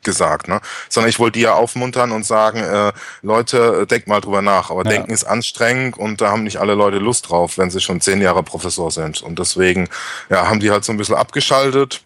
gesagt, 0.03 0.47
ne? 0.47 0.61
Sondern 0.89 1.09
ich 1.09 1.19
wollte 1.19 1.39
die 1.39 1.43
ja 1.43 1.53
aufmuntern 1.53 2.11
und 2.11 2.25
sagen, 2.25 2.59
äh, 2.59 2.91
Leute, 3.21 3.85
denkt 3.87 4.07
mal 4.07 4.21
drüber 4.21 4.41
nach. 4.41 4.69
Aber 4.69 4.83
ja. 4.83 4.91
denken 4.91 5.11
ist 5.11 5.23
anstrengend 5.23 5.97
und 5.97 6.21
da 6.21 6.31
haben 6.31 6.43
nicht 6.43 6.57
alle 6.57 6.73
Leute 6.73 6.97
Lust 6.97 7.29
drauf, 7.29 7.57
wenn 7.57 7.69
sie 7.69 7.81
schon 7.81 8.01
zehn 8.01 8.21
Jahre 8.21 8.43
Professor 8.43 8.91
sind. 8.91 9.21
Und 9.21 9.39
deswegen, 9.39 9.89
ja, 10.29 10.47
haben 10.49 10.59
die 10.59 10.71
halt 10.71 10.85
so 10.85 10.91
ein 10.91 10.97
bisschen 10.97 11.15
abgeschaltet. 11.15 12.01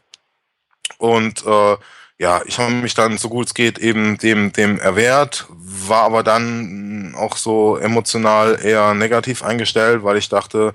Und 0.97 1.45
äh, 1.45 1.77
ja, 2.17 2.41
ich 2.45 2.59
habe 2.59 2.71
mich 2.71 2.93
dann 2.93 3.17
so 3.17 3.29
gut 3.29 3.47
es 3.47 3.53
geht 3.53 3.77
eben 3.77 4.17
dem, 4.17 4.53
dem 4.53 4.79
erwehrt, 4.79 5.47
war 5.49 6.03
aber 6.03 6.23
dann 6.23 7.13
auch 7.17 7.35
so 7.35 7.77
emotional 7.77 8.59
eher 8.61 8.93
negativ 8.93 9.43
eingestellt, 9.43 10.03
weil 10.03 10.17
ich 10.17 10.29
dachte, 10.29 10.73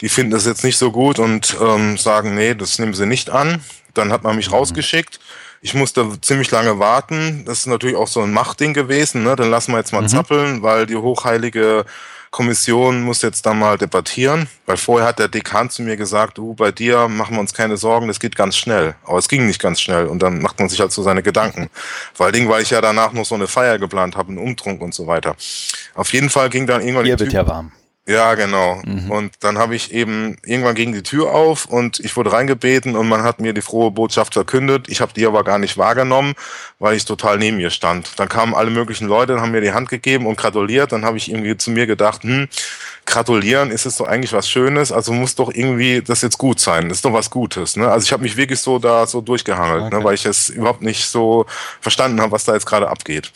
die 0.00 0.08
finden 0.08 0.32
das 0.32 0.44
jetzt 0.44 0.64
nicht 0.64 0.76
so 0.76 0.90
gut 0.90 1.18
und 1.18 1.56
ähm, 1.60 1.96
sagen, 1.96 2.34
nee, 2.34 2.54
das 2.54 2.78
nehmen 2.78 2.94
sie 2.94 3.06
nicht 3.06 3.30
an. 3.30 3.62
Dann 3.94 4.12
hat 4.12 4.22
man 4.22 4.36
mich 4.36 4.48
mhm. 4.48 4.56
rausgeschickt. 4.56 5.18
Ich 5.62 5.72
musste 5.72 6.20
ziemlich 6.20 6.50
lange 6.50 6.78
warten. 6.78 7.44
Das 7.46 7.60
ist 7.60 7.66
natürlich 7.66 7.96
auch 7.96 8.08
so 8.08 8.20
ein 8.20 8.32
Machtding 8.32 8.74
gewesen. 8.74 9.24
Ne? 9.24 9.36
Dann 9.36 9.50
lassen 9.50 9.72
wir 9.72 9.78
jetzt 9.78 9.92
mal 9.92 10.02
mhm. 10.02 10.08
zappeln, 10.08 10.62
weil 10.62 10.84
die 10.84 10.96
hochheilige 10.96 11.86
Kommission 12.30 13.02
muss 13.02 13.22
jetzt 13.22 13.46
da 13.46 13.54
mal 13.54 13.78
debattieren. 13.78 14.48
Weil 14.66 14.76
vorher 14.76 15.08
hat 15.08 15.18
der 15.18 15.28
Dekan 15.28 15.70
zu 15.70 15.82
mir 15.82 15.96
gesagt, 15.96 16.38
du, 16.38 16.54
bei 16.54 16.72
dir 16.72 17.08
machen 17.08 17.36
wir 17.36 17.40
uns 17.40 17.54
keine 17.54 17.76
Sorgen, 17.76 18.08
das 18.08 18.20
geht 18.20 18.36
ganz 18.36 18.56
schnell. 18.56 18.94
Aber 19.04 19.18
es 19.18 19.28
ging 19.28 19.46
nicht 19.46 19.60
ganz 19.60 19.80
schnell 19.80 20.06
und 20.06 20.22
dann 20.22 20.40
macht 20.40 20.58
man 20.58 20.68
sich 20.68 20.80
halt 20.80 20.92
so 20.92 21.02
seine 21.02 21.22
Gedanken. 21.22 21.70
Vor 22.14 22.26
allen 22.26 22.32
Dingen, 22.32 22.48
weil 22.48 22.62
ich 22.62 22.70
ja 22.70 22.80
danach 22.80 23.12
noch 23.12 23.24
so 23.24 23.34
eine 23.34 23.46
Feier 23.46 23.78
geplant 23.78 24.16
habe, 24.16 24.28
einen 24.28 24.38
Umtrunk 24.38 24.80
und 24.82 24.94
so 24.94 25.06
weiter. 25.06 25.36
Auf 25.94 26.12
jeden 26.12 26.30
Fall 26.30 26.50
ging 26.50 26.66
dann 26.66 26.80
irgendwann... 26.80 27.04
Hier 27.04 27.18
wird 27.18 27.32
ja 27.32 27.46
warm. 27.46 27.72
Ja, 28.08 28.34
genau. 28.36 28.80
Mhm. 28.84 29.10
Und 29.10 29.34
dann 29.40 29.58
habe 29.58 29.74
ich 29.74 29.92
eben 29.92 30.36
irgendwann 30.44 30.76
ging 30.76 30.92
die 30.92 31.02
Tür 31.02 31.32
auf 31.32 31.66
und 31.66 31.98
ich 31.98 32.16
wurde 32.16 32.32
reingebeten 32.32 32.94
und 32.94 33.08
man 33.08 33.24
hat 33.24 33.40
mir 33.40 33.52
die 33.52 33.62
frohe 33.62 33.90
Botschaft 33.90 34.34
verkündet. 34.34 34.88
Ich 34.88 35.00
habe 35.00 35.12
die 35.12 35.26
aber 35.26 35.42
gar 35.42 35.58
nicht 35.58 35.76
wahrgenommen, 35.76 36.34
weil 36.78 36.94
ich 36.94 37.04
total 37.04 37.36
neben 37.38 37.56
mir 37.56 37.70
stand. 37.70 38.10
Dann 38.16 38.28
kamen 38.28 38.54
alle 38.54 38.70
möglichen 38.70 39.08
Leute 39.08 39.34
und 39.34 39.40
haben 39.40 39.50
mir 39.50 39.60
die 39.60 39.72
Hand 39.72 39.88
gegeben 39.88 40.26
und 40.26 40.38
gratuliert. 40.38 40.92
Dann 40.92 41.04
habe 41.04 41.16
ich 41.16 41.28
irgendwie 41.28 41.56
zu 41.56 41.72
mir 41.72 41.88
gedacht, 41.88 42.22
hm, 42.22 42.46
gratulieren 43.06 43.72
ist 43.72 43.86
es 43.86 43.96
doch 43.96 44.06
eigentlich 44.06 44.32
was 44.32 44.48
Schönes, 44.48 44.92
also 44.92 45.12
muss 45.12 45.34
doch 45.34 45.52
irgendwie 45.52 46.00
das 46.00 46.22
jetzt 46.22 46.38
gut 46.38 46.60
sein. 46.60 46.88
Das 46.88 46.98
ist 46.98 47.04
doch 47.04 47.12
was 47.12 47.30
Gutes. 47.30 47.76
Ne? 47.76 47.90
Also 47.90 48.04
ich 48.04 48.12
habe 48.12 48.22
mich 48.22 48.36
wirklich 48.36 48.60
so 48.60 48.78
da 48.78 49.06
so 49.06 49.20
durchgehangelt, 49.20 49.80
ne, 49.80 49.86
okay. 49.86 49.96
ne, 49.96 50.04
weil 50.04 50.14
ich 50.14 50.26
es 50.26 50.48
überhaupt 50.48 50.82
nicht 50.82 51.06
so 51.06 51.46
verstanden 51.80 52.20
habe, 52.20 52.30
was 52.30 52.44
da 52.44 52.54
jetzt 52.54 52.66
gerade 52.66 52.88
abgeht. 52.88 53.32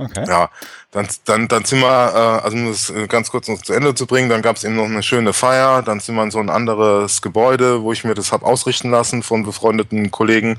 Okay. 0.00 0.24
Ja, 0.26 0.48
dann, 0.92 1.06
dann, 1.26 1.46
dann 1.46 1.64
sind 1.64 1.80
wir, 1.80 1.86
äh, 1.86 2.44
also 2.44 2.56
um 2.56 2.68
das 2.68 2.92
ganz 3.08 3.30
kurz 3.30 3.48
noch 3.48 3.60
zu 3.60 3.74
Ende 3.74 3.94
zu 3.94 4.06
bringen, 4.06 4.30
dann 4.30 4.40
gab 4.40 4.56
es 4.56 4.64
eben 4.64 4.76
noch 4.76 4.84
eine 4.84 5.02
schöne 5.02 5.32
Feier, 5.34 5.82
dann 5.82 6.00
sind 6.00 6.14
wir 6.14 6.22
in 6.22 6.30
so 6.30 6.38
ein 6.38 6.48
anderes 6.48 7.20
Gebäude, 7.20 7.82
wo 7.82 7.92
ich 7.92 8.02
mir 8.02 8.14
das 8.14 8.32
hab 8.32 8.42
ausrichten 8.42 8.90
lassen 8.90 9.22
von 9.22 9.44
befreundeten 9.44 10.10
Kollegen 10.10 10.58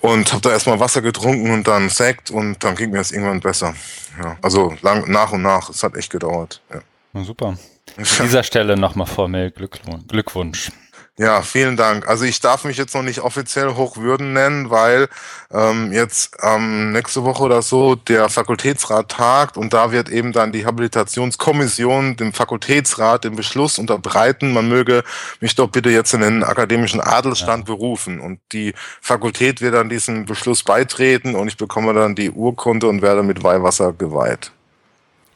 und 0.00 0.32
habe 0.32 0.42
da 0.42 0.50
erstmal 0.50 0.80
Wasser 0.80 1.00
getrunken 1.00 1.52
und 1.52 1.68
dann 1.68 1.88
Sekt 1.90 2.30
und 2.30 2.62
dann 2.64 2.74
ging 2.74 2.90
mir 2.90 2.98
das 2.98 3.12
irgendwann 3.12 3.40
besser. 3.40 3.74
Ja, 4.20 4.36
also 4.42 4.74
lang, 4.82 5.10
nach 5.10 5.32
und 5.32 5.42
nach, 5.42 5.70
es 5.70 5.82
hat 5.82 5.96
echt 5.96 6.10
gedauert. 6.10 6.60
Ja. 6.72 6.80
Na 7.12 7.24
super. 7.24 7.46
An 7.96 8.24
dieser 8.24 8.42
Stelle 8.42 8.76
nochmal 8.76 9.06
formell 9.06 9.52
Glückwunsch. 9.52 10.72
Ja, 11.18 11.40
vielen 11.40 11.78
Dank. 11.78 12.06
Also 12.06 12.26
ich 12.26 12.40
darf 12.40 12.64
mich 12.64 12.76
jetzt 12.76 12.94
noch 12.94 13.02
nicht 13.02 13.20
offiziell 13.20 13.74
Hochwürden 13.74 14.34
nennen, 14.34 14.68
weil 14.68 15.08
ähm, 15.50 15.90
jetzt 15.90 16.36
ähm, 16.42 16.92
nächste 16.92 17.24
Woche 17.24 17.42
oder 17.42 17.62
so 17.62 17.94
der 17.94 18.28
Fakultätsrat 18.28 19.12
tagt 19.12 19.56
und 19.56 19.72
da 19.72 19.92
wird 19.92 20.10
eben 20.10 20.32
dann 20.32 20.52
die 20.52 20.66
Habilitationskommission 20.66 22.16
dem 22.16 22.34
Fakultätsrat 22.34 23.24
den 23.24 23.34
Beschluss 23.34 23.78
unterbreiten, 23.78 24.52
man 24.52 24.68
möge 24.68 25.04
mich 25.40 25.54
doch 25.54 25.68
bitte 25.68 25.88
jetzt 25.88 26.12
in 26.12 26.20
den 26.20 26.44
akademischen 26.44 27.00
Adelsstand 27.00 27.66
ja. 27.66 27.74
berufen. 27.74 28.20
Und 28.20 28.40
die 28.52 28.74
Fakultät 29.00 29.62
wird 29.62 29.72
dann 29.72 29.88
diesem 29.88 30.26
Beschluss 30.26 30.64
beitreten 30.64 31.34
und 31.34 31.48
ich 31.48 31.56
bekomme 31.56 31.94
dann 31.94 32.14
die 32.14 32.30
Urkunde 32.30 32.88
und 32.88 33.00
werde 33.00 33.22
mit 33.22 33.42
Weihwasser 33.42 33.94
geweiht. 33.94 34.52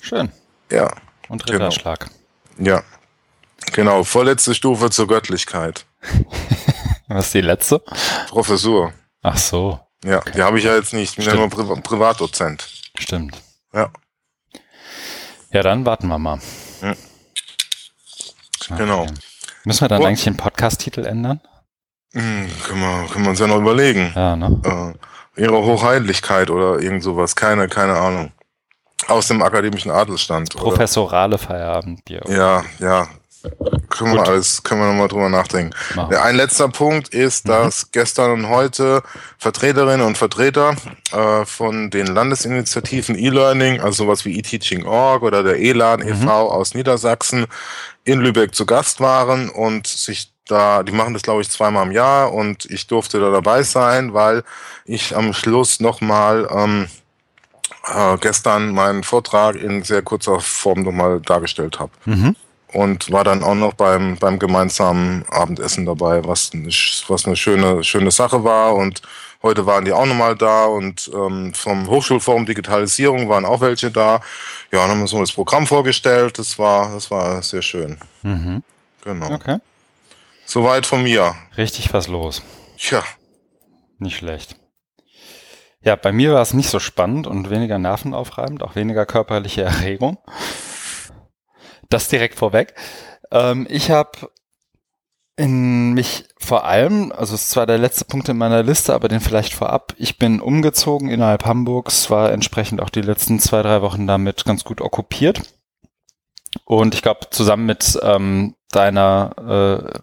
Schön. 0.03 0.31
Ja. 0.71 0.90
Und 1.29 1.49
Ritterschlag. 1.49 2.11
Genau. 2.59 2.71
Ja. 2.77 2.83
Genau, 3.72 4.04
vorletzte 4.04 4.54
Stufe 4.54 4.90
zur 4.90 5.06
Göttlichkeit. 5.06 5.87
Was 7.09 7.26
ist 7.26 7.35
die 7.35 7.40
letzte? 7.40 7.83
Professur. 8.28 8.92
Ach 9.22 9.37
so. 9.37 9.80
Ja, 10.04 10.18
okay. 10.18 10.33
die 10.35 10.42
habe 10.42 10.59
ich 10.59 10.64
ja 10.64 10.74
jetzt 10.74 10.94
nicht. 10.94 11.11
Ich 11.11 11.16
bin 11.16 11.26
ja 11.26 11.35
nur 11.35 11.50
Pri 11.50 11.80
Privatdozent. 11.83 12.66
Stimmt. 12.98 13.37
Ja. 13.74 13.90
Ja, 15.52 15.62
dann 15.62 15.85
warten 15.85 16.06
wir 16.09 16.18
mal. 16.18 16.38
Ja. 16.80 16.94
Genau. 18.76 19.06
Müssen 19.64 19.80
wir 19.83 19.88
dann 19.88 20.02
oh. 20.02 20.06
eigentlich 20.06 20.24
den 20.24 20.37
Podcast-Titel 20.37 21.04
ändern? 21.04 21.40
Hm, 22.12 22.48
können, 22.64 22.80
wir, 22.80 23.09
können 23.12 23.24
wir 23.24 23.30
uns 23.30 23.40
ja 23.40 23.46
noch 23.46 23.59
überlegen. 23.59 24.12
Ja, 24.14 24.37
ne? 24.37 24.96
Äh, 25.37 25.42
ihre 25.42 25.64
Hochheitlichkeit 25.64 26.50
oder 26.50 26.80
irgend 26.80 27.02
sowas. 27.02 27.37
Keine, 27.37 27.68
keine 27.68 27.94
Ahnung. 27.94 28.33
Aus 29.09 29.28
dem 29.28 29.42
akademischen 29.42 29.90
Adelsstand. 29.90 30.54
Professorale 30.56 31.38
Feierabendbier. 31.38 32.22
Ja, 32.28 32.64
ja. 32.78 33.09
Können 33.88 34.14
wir 34.14 34.26
alles, 34.26 34.62
können 34.62 34.81
wir 34.81 34.88
nochmal 34.88 35.09
drüber 35.09 35.29
nachdenken. 35.29 35.74
Machen. 35.94 36.14
Ein 36.14 36.37
letzter 36.37 36.68
Punkt 36.68 37.09
ist, 37.09 37.46
mhm. 37.46 37.50
dass 37.50 37.85
mhm. 37.85 37.88
gestern 37.92 38.31
und 38.33 38.48
heute 38.48 39.03
Vertreterinnen 39.38 40.07
und 40.07 40.18
Vertreter 40.18 40.76
äh, 41.12 41.44
von 41.44 41.90
den 41.90 42.07
Landesinitiativen 42.07 43.18
E-Learning, 43.18 43.81
also 43.81 44.05
sowas 44.05 44.24
wie 44.24 44.38
eTeaching.org 44.38 45.22
oder 45.22 45.42
der 45.42 45.59
ELAN 45.59 46.07
e.V. 46.07 46.22
Mhm. 46.22 46.29
aus 46.29 46.74
Niedersachsen 46.74 47.46
in 48.05 48.20
Lübeck 48.20 48.55
zu 48.55 48.66
Gast 48.66 49.00
waren 49.00 49.48
und 49.48 49.87
sich 49.87 50.33
da, 50.46 50.83
die 50.83 50.92
machen 50.92 51.14
das 51.14 51.22
glaube 51.22 51.42
ich 51.42 51.50
zweimal 51.50 51.87
im 51.87 51.92
Jahr 51.92 52.33
und 52.33 52.64
ich 52.66 52.87
durfte 52.87 53.20
da 53.20 53.31
dabei 53.31 53.62
sein, 53.62 54.14
weil 54.14 54.42
ich 54.85 55.16
am 55.16 55.33
Schluss 55.33 55.81
nochmal 55.81 56.48
ähm, 56.50 56.88
äh, 57.87 58.16
gestern 58.18 58.72
meinen 58.72 59.05
Vortrag 59.05 59.57
in 59.57 59.83
sehr 59.83 60.03
kurzer 60.03 60.40
Form 60.40 60.83
nochmal 60.83 61.20
dargestellt 61.20 61.79
habe. 61.79 61.92
Mhm 62.05 62.37
und 62.72 63.11
war 63.11 63.24
dann 63.24 63.42
auch 63.42 63.54
noch 63.54 63.74
beim, 63.74 64.16
beim 64.16 64.38
gemeinsamen 64.38 65.24
Abendessen 65.30 65.87
dabei, 65.87 66.24
was, 66.24 66.50
was 67.09 67.26
eine 67.26 67.37
schöne, 67.37 67.83
schöne 67.85 68.11
Sache 68.11 68.44
war. 68.44 68.74
Und 68.74 69.02
heute 69.42 69.66
waren 69.66 69.85
die 69.85 69.92
auch 69.92 70.06
nochmal 70.06 70.37
da 70.37 70.66
und 70.66 71.11
ähm, 71.12 71.52
vom 71.54 71.88
Hochschulforum 71.88 72.46
Digitalisierung 72.46 73.28
waren 73.28 73.44
auch 73.44 73.61
welche 73.61 73.90
da. 73.90 74.20
Ja, 74.72 74.80
dann 74.83 74.90
haben 74.90 75.00
wir 75.00 75.06
so 75.09 75.20
das 75.20 75.33
Programm 75.33 75.66
vorgestellt. 75.66 76.38
Das 76.38 76.59
war, 76.59 76.92
das 76.94 77.11
war 77.11 77.42
sehr 77.42 77.62
schön. 77.62 77.98
Mhm. 78.22 78.62
Genau. 79.02 79.33
Okay. 79.33 79.59
Soweit 80.44 80.87
von 80.87 81.02
mir. 81.02 81.35
Richtig 81.56 81.92
was 81.92 82.09
los. 82.09 82.42
Tja. 82.76 83.02
Nicht 83.98 84.16
schlecht. 84.16 84.56
Ja, 85.83 85.96
bei 85.96 86.12
mir 86.12 86.35
war 86.35 86.42
es 86.42 86.52
nicht 86.52 86.68
so 86.68 86.78
spannend 86.78 87.26
und 87.26 87.48
weniger 87.48 87.78
nervenaufreibend, 87.78 88.62
auch 88.62 88.74
weniger 88.74 89.06
körperliche 89.06 89.62
Erregung. 89.62 90.18
Das 91.90 92.09
direkt 92.09 92.37
vorweg. 92.37 92.74
Ähm, 93.31 93.66
ich 93.68 93.90
habe 93.90 94.31
in 95.37 95.92
mich 95.92 96.24
vor 96.38 96.64
allem, 96.64 97.12
also 97.12 97.35
es 97.35 97.42
ist 97.42 97.50
zwar 97.50 97.66
der 97.66 97.79
letzte 97.79 98.05
Punkt 98.05 98.29
in 98.29 98.37
meiner 98.37 98.62
Liste, 98.62 98.94
aber 98.94 99.09
den 99.09 99.20
vielleicht 99.20 99.55
vorab. 99.55 99.94
Ich 99.96 100.18
bin 100.18 100.40
umgezogen 100.40 101.09
innerhalb 101.09 101.46
Hamburgs, 101.46 102.11
war 102.11 102.33
entsprechend 102.33 102.81
auch 102.81 102.90
die 102.90 103.00
letzten 103.00 103.38
zwei, 103.38 103.62
drei 103.62 103.81
Wochen 103.81 104.07
damit 104.07 104.44
ganz 104.44 104.64
gut 104.64 104.81
okkupiert. 104.81 105.40
Und 106.64 106.94
ich 106.94 107.03
glaube, 107.03 107.31
zusammen 107.31 107.66
mit 107.66 107.98
ähm, 108.03 108.55
deiner, 108.70 109.94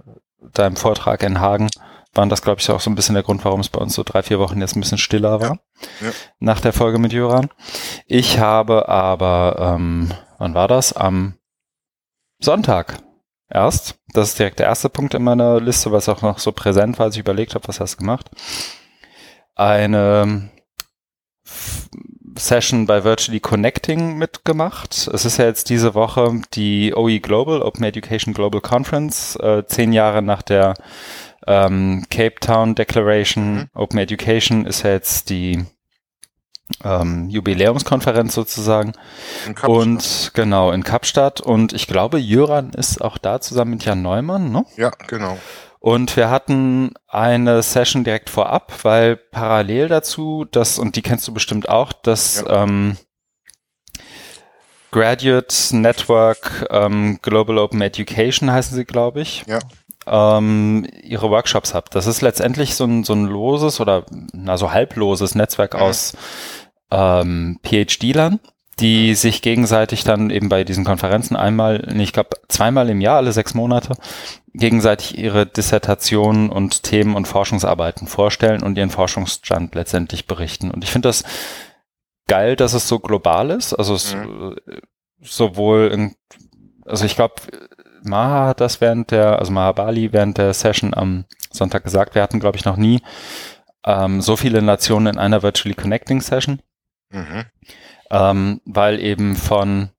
äh, 0.41 0.47
deinem 0.53 0.75
Vortrag 0.75 1.21
in 1.23 1.39
Hagen 1.39 1.69
waren 2.13 2.29
das, 2.29 2.41
glaube 2.41 2.59
ich, 2.59 2.69
auch 2.71 2.79
so 2.79 2.89
ein 2.89 2.95
bisschen 2.95 3.13
der 3.13 3.23
Grund, 3.23 3.45
warum 3.45 3.59
es 3.59 3.69
bei 3.69 3.79
uns 3.79 3.93
so 3.93 4.03
drei, 4.03 4.23
vier 4.23 4.39
Wochen 4.39 4.59
jetzt 4.59 4.75
ein 4.75 4.81
bisschen 4.81 4.97
stiller 4.97 5.39
war. 5.39 5.59
Ja, 6.01 6.07
ja. 6.07 6.13
Nach 6.39 6.59
der 6.59 6.73
Folge 6.73 6.97
mit 6.97 7.13
Jöran. 7.13 7.49
Ich 8.07 8.39
habe 8.39 8.89
aber, 8.89 9.75
ähm, 9.75 10.11
wann 10.39 10.55
war 10.55 10.67
das? 10.67 10.93
Am 10.93 11.37
Sonntag 12.39 12.99
erst. 13.49 13.95
Das 14.13 14.29
ist 14.29 14.39
direkt 14.39 14.59
der 14.59 14.67
erste 14.67 14.89
Punkt 14.89 15.13
in 15.13 15.23
meiner 15.23 15.59
Liste, 15.59 15.91
was 15.91 16.09
auch 16.09 16.21
noch 16.21 16.39
so 16.39 16.51
präsent 16.51 16.99
war, 16.99 17.07
als 17.07 17.15
ich 17.15 17.21
überlegt 17.21 17.55
habe, 17.55 17.67
was 17.67 17.79
hast 17.79 17.95
du 17.95 17.97
gemacht. 17.97 18.29
Eine 19.55 20.49
Session 22.37 22.85
bei 22.85 23.03
Virtually 23.03 23.39
Connecting 23.39 24.17
mitgemacht. 24.17 25.09
Es 25.11 25.25
ist 25.25 25.37
ja 25.37 25.45
jetzt 25.45 25.69
diese 25.69 25.95
Woche 25.95 26.41
die 26.53 26.93
OE 26.95 27.19
Global, 27.19 27.61
Open 27.61 27.83
Education 27.83 28.33
Global 28.33 28.61
Conference, 28.61 29.35
äh, 29.37 29.65
zehn 29.65 29.91
Jahre 29.91 30.21
nach 30.21 30.41
der 30.41 30.75
ähm, 31.47 32.05
Cape 32.09 32.35
Town 32.39 32.75
Declaration. 32.75 33.53
Mhm. 33.53 33.69
Open 33.73 33.99
Education 33.99 34.65
ist 34.65 34.83
ja 34.83 34.91
jetzt 34.91 35.29
die 35.29 35.65
ähm, 36.83 37.29
Jubiläumskonferenz 37.29 38.33
sozusagen. 38.33 38.93
In 39.45 39.57
und 39.57 40.31
genau, 40.33 40.71
in 40.71 40.83
Kapstadt. 40.83 41.41
Und 41.41 41.73
ich 41.73 41.87
glaube, 41.87 42.19
Jöran 42.19 42.71
ist 42.71 43.01
auch 43.01 43.17
da 43.17 43.41
zusammen 43.41 43.71
mit 43.71 43.85
Jan 43.85 44.01
Neumann, 44.01 44.51
ne? 44.51 44.65
Ja, 44.75 44.91
genau. 45.07 45.37
Und 45.79 46.17
wir 46.17 46.29
hatten 46.29 46.93
eine 47.07 47.61
Session 47.61 48.03
direkt 48.03 48.29
vorab, 48.29 48.73
weil 48.83 49.15
parallel 49.15 49.87
dazu, 49.87 50.45
das, 50.51 50.79
und 50.79 50.95
die 50.95 51.01
kennst 51.01 51.27
du 51.27 51.33
bestimmt 51.33 51.69
auch, 51.69 51.93
das 51.93 52.43
ja. 52.45 52.63
ähm, 52.63 52.97
Graduate 54.91 55.75
Network 55.75 56.65
ähm, 56.71 57.19
Global 57.21 57.57
Open 57.59 57.81
Education 57.81 58.51
heißen 58.51 58.75
sie, 58.75 58.85
glaube 58.85 59.21
ich. 59.21 59.43
Ja 59.45 59.59
ähm, 60.07 60.87
ihre 61.03 61.29
Workshops 61.29 61.73
habt. 61.73 61.95
Das 61.95 62.07
ist 62.07 62.21
letztendlich 62.21 62.75
so 62.75 62.85
ein, 62.85 63.03
so 63.03 63.13
ein 63.13 63.25
loses 63.25 63.79
oder 63.79 64.05
na 64.33 64.57
so 64.57 64.71
halbloses 64.71 65.35
Netzwerk 65.35 65.73
mhm. 65.73 65.79
aus 65.79 66.13
ähm, 66.91 67.59
PhD-Lern, 67.63 68.39
die 68.79 69.15
sich 69.15 69.41
gegenseitig 69.41 70.03
dann 70.03 70.29
eben 70.29 70.49
bei 70.49 70.63
diesen 70.63 70.85
Konferenzen 70.85 71.35
einmal, 71.35 71.93
ich 71.99 72.13
glaube 72.13 72.29
zweimal 72.47 72.89
im 72.89 73.01
Jahr, 73.01 73.17
alle 73.17 73.31
sechs 73.31 73.53
Monate, 73.53 73.95
gegenseitig 74.53 75.17
ihre 75.17 75.45
Dissertationen 75.45 76.49
und 76.49 76.83
Themen 76.83 77.15
und 77.15 77.27
Forschungsarbeiten 77.27 78.07
vorstellen 78.07 78.63
und 78.63 78.77
ihren 78.77 78.89
Forschungsstand 78.89 79.75
letztendlich 79.75 80.27
berichten. 80.27 80.71
Und 80.71 80.83
ich 80.83 80.91
finde 80.91 81.09
das 81.09 81.23
geil, 82.27 82.55
dass 82.55 82.73
es 82.73 82.87
so 82.87 82.99
global 82.99 83.49
ist. 83.51 83.73
Also 83.73 83.95
es, 83.95 84.13
mhm. 84.13 84.55
sowohl, 85.21 85.89
in, 85.91 86.15
also 86.85 87.05
ich 87.05 87.15
glaube, 87.15 87.35
Maha 88.03 88.47
hat 88.47 88.61
das 88.61 88.81
während 88.81 89.11
der, 89.11 89.39
also 89.39 89.51
Maha 89.51 89.71
Bali 89.71 90.13
während 90.13 90.37
der 90.37 90.53
Session 90.53 90.93
am 90.93 91.25
Sonntag 91.51 91.83
gesagt, 91.83 92.15
wir 92.15 92.21
hatten, 92.21 92.39
glaube 92.39 92.57
ich, 92.57 92.65
noch 92.65 92.77
nie 92.77 93.01
ähm, 93.85 94.21
so 94.21 94.35
viele 94.35 94.61
Nationen 94.61 95.07
in 95.07 95.19
einer 95.19 95.43
Virtually 95.43 95.75
Connecting 95.75 96.21
Session. 96.21 96.61
Mhm. 97.09 97.45
Ähm, 98.09 98.61
weil 98.65 98.99
eben 98.99 99.35
von 99.35 99.89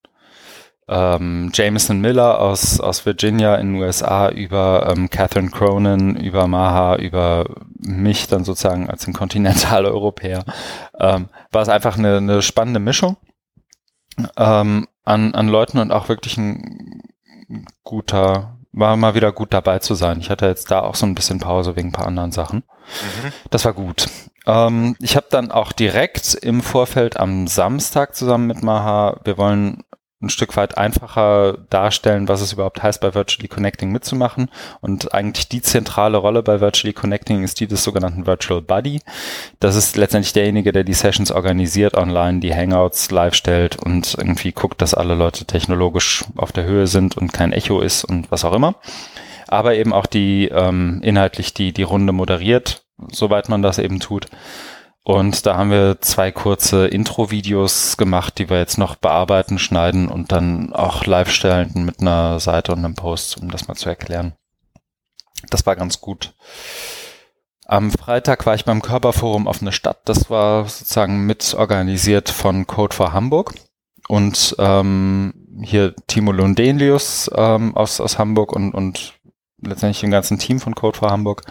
ähm, 0.88 1.50
Jameson 1.52 2.00
Miller 2.00 2.40
aus, 2.40 2.80
aus 2.80 3.04
Virginia 3.04 3.56
in 3.56 3.74
den 3.74 3.82
USA 3.82 4.30
über 4.30 4.90
ähm, 4.90 5.10
Catherine 5.10 5.50
Cronin, 5.50 6.16
über 6.16 6.46
Maha, 6.46 6.96
über 6.96 7.44
mich 7.78 8.26
dann 8.28 8.44
sozusagen 8.44 8.88
als 8.88 9.06
ein 9.06 9.12
Kontinentaleuropäer, 9.12 10.44
ähm, 10.98 11.28
war 11.52 11.62
es 11.62 11.68
einfach 11.68 11.98
eine, 11.98 12.16
eine 12.16 12.42
spannende 12.42 12.80
Mischung 12.80 13.18
ähm, 14.36 14.88
an, 15.04 15.34
an 15.34 15.48
Leuten 15.48 15.78
und 15.78 15.92
auch 15.92 16.08
wirklich 16.08 16.38
ein 16.38 17.02
guter, 17.84 18.56
war 18.72 18.96
mal 18.96 19.14
wieder 19.14 19.32
gut 19.32 19.52
dabei 19.52 19.78
zu 19.78 19.94
sein. 19.94 20.20
Ich 20.20 20.30
hatte 20.30 20.46
jetzt 20.46 20.70
da 20.70 20.80
auch 20.80 20.94
so 20.94 21.06
ein 21.06 21.14
bisschen 21.14 21.40
Pause 21.40 21.76
wegen 21.76 21.88
ein 21.88 21.92
paar 21.92 22.06
anderen 22.06 22.32
Sachen. 22.32 22.58
Mhm. 22.58 23.32
Das 23.50 23.64
war 23.64 23.72
gut. 23.72 24.08
Ähm, 24.46 24.96
ich 25.00 25.16
habe 25.16 25.26
dann 25.30 25.50
auch 25.50 25.72
direkt 25.72 26.34
im 26.34 26.62
Vorfeld 26.62 27.18
am 27.18 27.46
Samstag 27.46 28.14
zusammen 28.14 28.46
mit 28.46 28.62
Maha, 28.62 29.20
wir 29.24 29.36
wollen 29.36 29.84
ein 30.20 30.30
Stück 30.30 30.56
weit 30.56 30.76
einfacher 30.76 31.58
darstellen, 31.70 32.26
was 32.26 32.40
es 32.40 32.52
überhaupt 32.52 32.82
heißt, 32.82 33.00
bei 33.00 33.14
Virtually 33.14 33.46
Connecting 33.46 33.92
mitzumachen. 33.92 34.50
Und 34.80 35.14
eigentlich 35.14 35.48
die 35.48 35.62
zentrale 35.62 36.18
Rolle 36.18 36.42
bei 36.42 36.60
Virtually 36.60 36.92
Connecting 36.92 37.44
ist 37.44 37.60
die 37.60 37.68
des 37.68 37.84
sogenannten 37.84 38.26
Virtual 38.26 38.60
Buddy. 38.60 39.00
Das 39.60 39.76
ist 39.76 39.96
letztendlich 39.96 40.32
derjenige, 40.32 40.72
der 40.72 40.82
die 40.82 40.94
Sessions 40.94 41.30
organisiert 41.30 41.96
online, 41.96 42.40
die 42.40 42.54
Hangouts 42.54 43.12
live 43.12 43.34
stellt 43.34 43.76
und 43.76 44.16
irgendwie 44.18 44.50
guckt, 44.50 44.82
dass 44.82 44.94
alle 44.94 45.14
Leute 45.14 45.44
technologisch 45.44 46.24
auf 46.36 46.50
der 46.50 46.64
Höhe 46.64 46.88
sind 46.88 47.16
und 47.16 47.32
kein 47.32 47.52
Echo 47.52 47.80
ist 47.80 48.04
und 48.04 48.30
was 48.32 48.44
auch 48.44 48.54
immer. 48.54 48.74
Aber 49.46 49.76
eben 49.76 49.92
auch 49.92 50.06
die 50.06 50.48
ähm, 50.48 51.00
inhaltlich 51.02 51.54
die, 51.54 51.72
die 51.72 51.84
Runde 51.84 52.12
moderiert, 52.12 52.82
soweit 53.12 53.48
man 53.48 53.62
das 53.62 53.78
eben 53.78 54.00
tut 54.00 54.26
und 55.08 55.46
da 55.46 55.56
haben 55.56 55.70
wir 55.70 56.02
zwei 56.02 56.30
kurze 56.32 56.86
Intro-Videos 56.86 57.96
gemacht, 57.96 58.36
die 58.36 58.50
wir 58.50 58.58
jetzt 58.58 58.76
noch 58.76 58.94
bearbeiten, 58.94 59.58
schneiden 59.58 60.06
und 60.06 60.32
dann 60.32 60.74
auch 60.74 61.06
live 61.06 61.30
stellen 61.30 61.86
mit 61.86 62.02
einer 62.02 62.40
Seite 62.40 62.72
und 62.72 62.80
einem 62.80 62.94
Post, 62.94 63.38
um 63.38 63.50
das 63.50 63.68
mal 63.68 63.74
zu 63.74 63.88
erklären. 63.88 64.34
Das 65.48 65.64
war 65.64 65.76
ganz 65.76 66.02
gut. 66.02 66.34
Am 67.64 67.90
Freitag 67.90 68.44
war 68.44 68.54
ich 68.54 68.66
beim 68.66 68.82
Körperforum 68.82 69.46
Offene 69.46 69.72
Stadt. 69.72 70.00
Das 70.04 70.28
war 70.28 70.68
sozusagen 70.68 71.24
mit 71.24 71.54
organisiert 71.54 72.28
von 72.28 72.66
Code 72.66 72.94
for 72.94 73.14
Hamburg. 73.14 73.54
Und 74.08 74.56
ähm, 74.58 75.32
hier 75.62 75.94
Timo 76.06 76.32
Lundelius 76.32 77.30
ähm, 77.34 77.74
aus, 77.74 78.02
aus 78.02 78.18
Hamburg 78.18 78.52
und, 78.52 78.74
und 78.74 79.17
letztendlich 79.62 80.02
im 80.04 80.10
ganzen 80.10 80.38
Team 80.38 80.60
von 80.60 80.74
Code 80.74 80.98
for 80.98 81.10
Hamburg. 81.10 81.42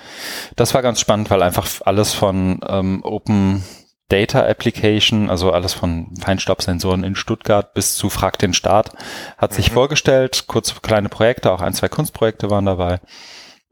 Das 0.55 0.73
war 0.73 0.81
ganz 0.81 0.99
spannend, 0.99 1.29
weil 1.29 1.43
einfach 1.43 1.67
alles 1.85 2.13
von 2.13 2.59
ähm, 2.67 3.03
Open 3.03 3.63
Data 4.09 4.45
Application, 4.47 5.29
also 5.29 5.51
alles 5.51 5.73
von 5.73 6.15
Feinstaubsensoren 6.19 7.03
in 7.03 7.15
Stuttgart 7.15 7.73
bis 7.73 7.95
zu 7.95 8.09
Frag 8.09 8.39
den 8.39 8.53
Start, 8.53 8.91
hat 9.37 9.53
sich 9.53 9.69
mhm. 9.69 9.75
vorgestellt. 9.75 10.45
Kurz 10.47 10.81
kleine 10.81 11.09
Projekte, 11.09 11.51
auch 11.51 11.61
ein, 11.61 11.73
zwei 11.73 11.89
Kunstprojekte 11.89 12.49
waren 12.49 12.65
dabei. 12.65 12.99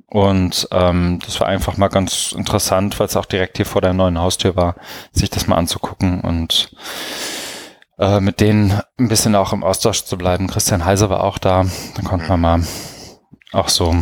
Und 0.08 0.68
ähm, 0.72 1.20
das 1.26 1.40
war 1.40 1.48
einfach 1.48 1.78
mal 1.78 1.88
ganz 1.88 2.34
interessant, 2.34 3.00
weil 3.00 3.08
es 3.08 3.18
auch 3.18 3.26
direkt 3.26 3.58
hier 3.58 3.66
vor 3.66 3.82
der 3.82 3.94
neuen 3.94 4.20
Haustür 4.20 4.56
war, 4.56 4.76
sich 5.12 5.30
das 5.30 5.48
mal 5.48 5.58
anzugucken 5.58 6.22
und 6.22 6.76
äh, 7.98 8.20
mit 8.20 8.40
denen 8.40 8.80
ein 9.00 9.08
bisschen 9.08 9.36
auch 9.36 9.52
im 9.52 9.64
Austausch 9.64 10.04
zu 10.04 10.18
bleiben. 10.18 10.48
Christian 10.48 10.86
Heiser 10.86 11.10
war 11.10 11.24
auch 11.24 11.38
da, 11.38 11.66
da 11.96 12.02
konnte 12.04 12.28
man 12.28 12.42
mal 12.42 12.64
auch 13.52 13.70
so 13.70 13.96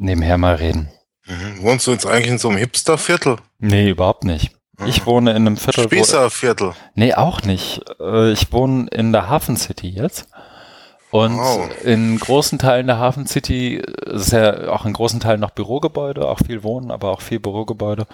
nebenher 0.00 0.38
mal 0.38 0.56
reden. 0.56 0.88
Mhm. 1.26 1.62
Wohnst 1.62 1.86
du 1.86 1.92
jetzt 1.92 2.06
eigentlich 2.06 2.30
in 2.30 2.38
so 2.38 2.48
einem 2.48 2.58
Hipsterviertel? 2.58 3.36
Nee, 3.58 3.90
überhaupt 3.90 4.24
nicht. 4.24 4.52
Ich 4.86 5.02
mhm. 5.02 5.06
wohne 5.06 5.30
in 5.30 5.36
einem 5.36 5.56
Viertel. 5.56 5.84
Spießerviertel. 5.84 6.72
Nee, 6.94 7.14
auch 7.14 7.42
nicht. 7.42 7.82
Äh, 8.00 8.32
ich 8.32 8.52
wohne 8.52 8.88
in 8.90 9.12
der 9.12 9.28
Hafen 9.28 9.56
City 9.56 9.88
jetzt. 9.88 10.28
Und 11.10 11.38
wow. 11.38 11.68
in 11.84 12.18
großen 12.18 12.58
Teilen 12.58 12.86
der 12.86 12.98
Hafen 12.98 13.26
City 13.26 13.82
ist 14.06 14.32
ja 14.32 14.68
auch 14.68 14.86
in 14.86 14.92
großen 14.92 15.18
Teilen 15.18 15.40
noch 15.40 15.50
Bürogebäude, 15.50 16.28
auch 16.28 16.38
viel 16.38 16.62
Wohnen, 16.62 16.92
aber 16.92 17.10
auch 17.10 17.20
viel 17.20 17.40
Bürogebäude. 17.40 18.06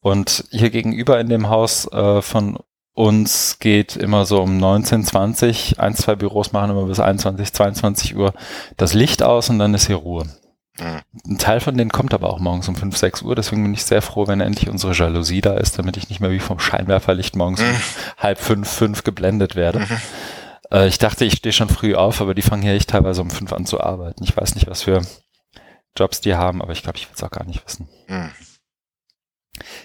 Und 0.00 0.44
hier 0.50 0.70
gegenüber 0.70 1.18
in 1.18 1.28
dem 1.28 1.48
Haus 1.48 1.90
äh, 1.90 2.22
von 2.22 2.58
uns 2.94 3.58
geht 3.58 3.96
immer 3.96 4.24
so 4.24 4.40
um 4.40 4.58
19, 4.58 5.04
20, 5.04 5.80
ein, 5.80 5.94
zwei 5.94 6.14
Büros 6.14 6.52
machen 6.52 6.70
immer 6.70 6.86
bis 6.86 7.00
21, 7.00 7.52
22 7.52 8.16
Uhr 8.16 8.32
das 8.76 8.94
Licht 8.94 9.22
aus 9.22 9.50
und 9.50 9.58
dann 9.58 9.74
ist 9.74 9.88
hier 9.88 9.96
Ruhe. 9.96 10.24
Ein 10.78 11.38
Teil 11.38 11.60
von 11.60 11.76
denen 11.76 11.90
kommt 11.90 12.12
aber 12.12 12.28
auch 12.28 12.38
morgens 12.38 12.68
um 12.68 12.76
5, 12.76 12.96
6 12.96 13.22
Uhr, 13.22 13.34
deswegen 13.34 13.62
bin 13.62 13.72
ich 13.72 13.84
sehr 13.84 14.02
froh, 14.02 14.26
wenn 14.26 14.40
endlich 14.40 14.68
unsere 14.68 14.92
Jalousie 14.92 15.40
da 15.40 15.54
ist, 15.54 15.78
damit 15.78 15.96
ich 15.96 16.08
nicht 16.10 16.20
mehr 16.20 16.30
wie 16.30 16.38
vom 16.38 16.58
Scheinwerferlicht 16.58 17.34
morgens 17.36 17.60
um 17.60 17.66
halb 18.18 18.38
fünf, 18.38 18.68
fünf 18.70 19.02
geblendet 19.02 19.56
werde. 19.56 19.80
Mhm. 19.80 20.00
Äh, 20.70 20.88
ich 20.88 20.98
dachte, 20.98 21.24
ich 21.24 21.34
stehe 21.34 21.52
schon 21.52 21.68
früh 21.68 21.94
auf, 21.94 22.20
aber 22.20 22.34
die 22.34 22.42
fangen 22.42 22.62
hier 22.62 22.74
echt 22.74 22.90
teilweise 22.90 23.22
um 23.22 23.30
fünf 23.30 23.52
an 23.52 23.64
zu 23.64 23.80
arbeiten. 23.80 24.22
Ich 24.22 24.36
weiß 24.36 24.54
nicht, 24.54 24.66
was 24.66 24.82
für 24.82 25.00
Jobs 25.96 26.20
die 26.20 26.34
haben, 26.34 26.60
aber 26.60 26.72
ich 26.72 26.82
glaube, 26.82 26.98
ich 26.98 27.06
will 27.08 27.14
es 27.16 27.22
auch 27.22 27.30
gar 27.30 27.44
nicht 27.46 27.64
wissen. 27.64 27.88
Mhm. 28.08 28.30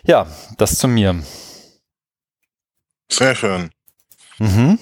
Ja, 0.03 0.27
das 0.57 0.77
zu 0.77 0.87
mir. 0.87 1.23
Sehr 3.09 3.35
schön. 3.35 3.71
Mhm. 4.39 4.79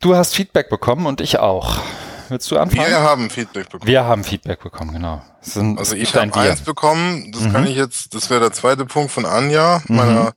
Du 0.00 0.14
hast 0.16 0.34
Feedback 0.34 0.70
bekommen 0.70 1.04
und 1.06 1.20
ich 1.20 1.38
auch. 1.38 1.82
Willst 2.30 2.50
du 2.50 2.58
anfangen? 2.58 2.88
Wir 2.88 3.00
haben 3.00 3.28
Feedback 3.28 3.68
bekommen. 3.68 3.88
Wir 3.88 4.04
haben 4.04 4.24
Feedback 4.24 4.62
bekommen, 4.62 4.92
genau. 4.92 5.22
Sind, 5.40 5.78
also 5.78 5.96
ich 5.96 6.14
habe 6.14 6.32
eins 6.34 6.60
bekommen, 6.60 7.32
das 7.32 7.42
mhm. 7.42 7.52
kann 7.52 7.66
ich 7.66 7.76
jetzt, 7.76 8.14
das 8.14 8.30
wäre 8.30 8.40
der 8.40 8.52
zweite 8.52 8.86
Punkt 8.86 9.10
von 9.10 9.26
Anja, 9.26 9.82
mhm. 9.88 9.96
meiner 9.96 10.32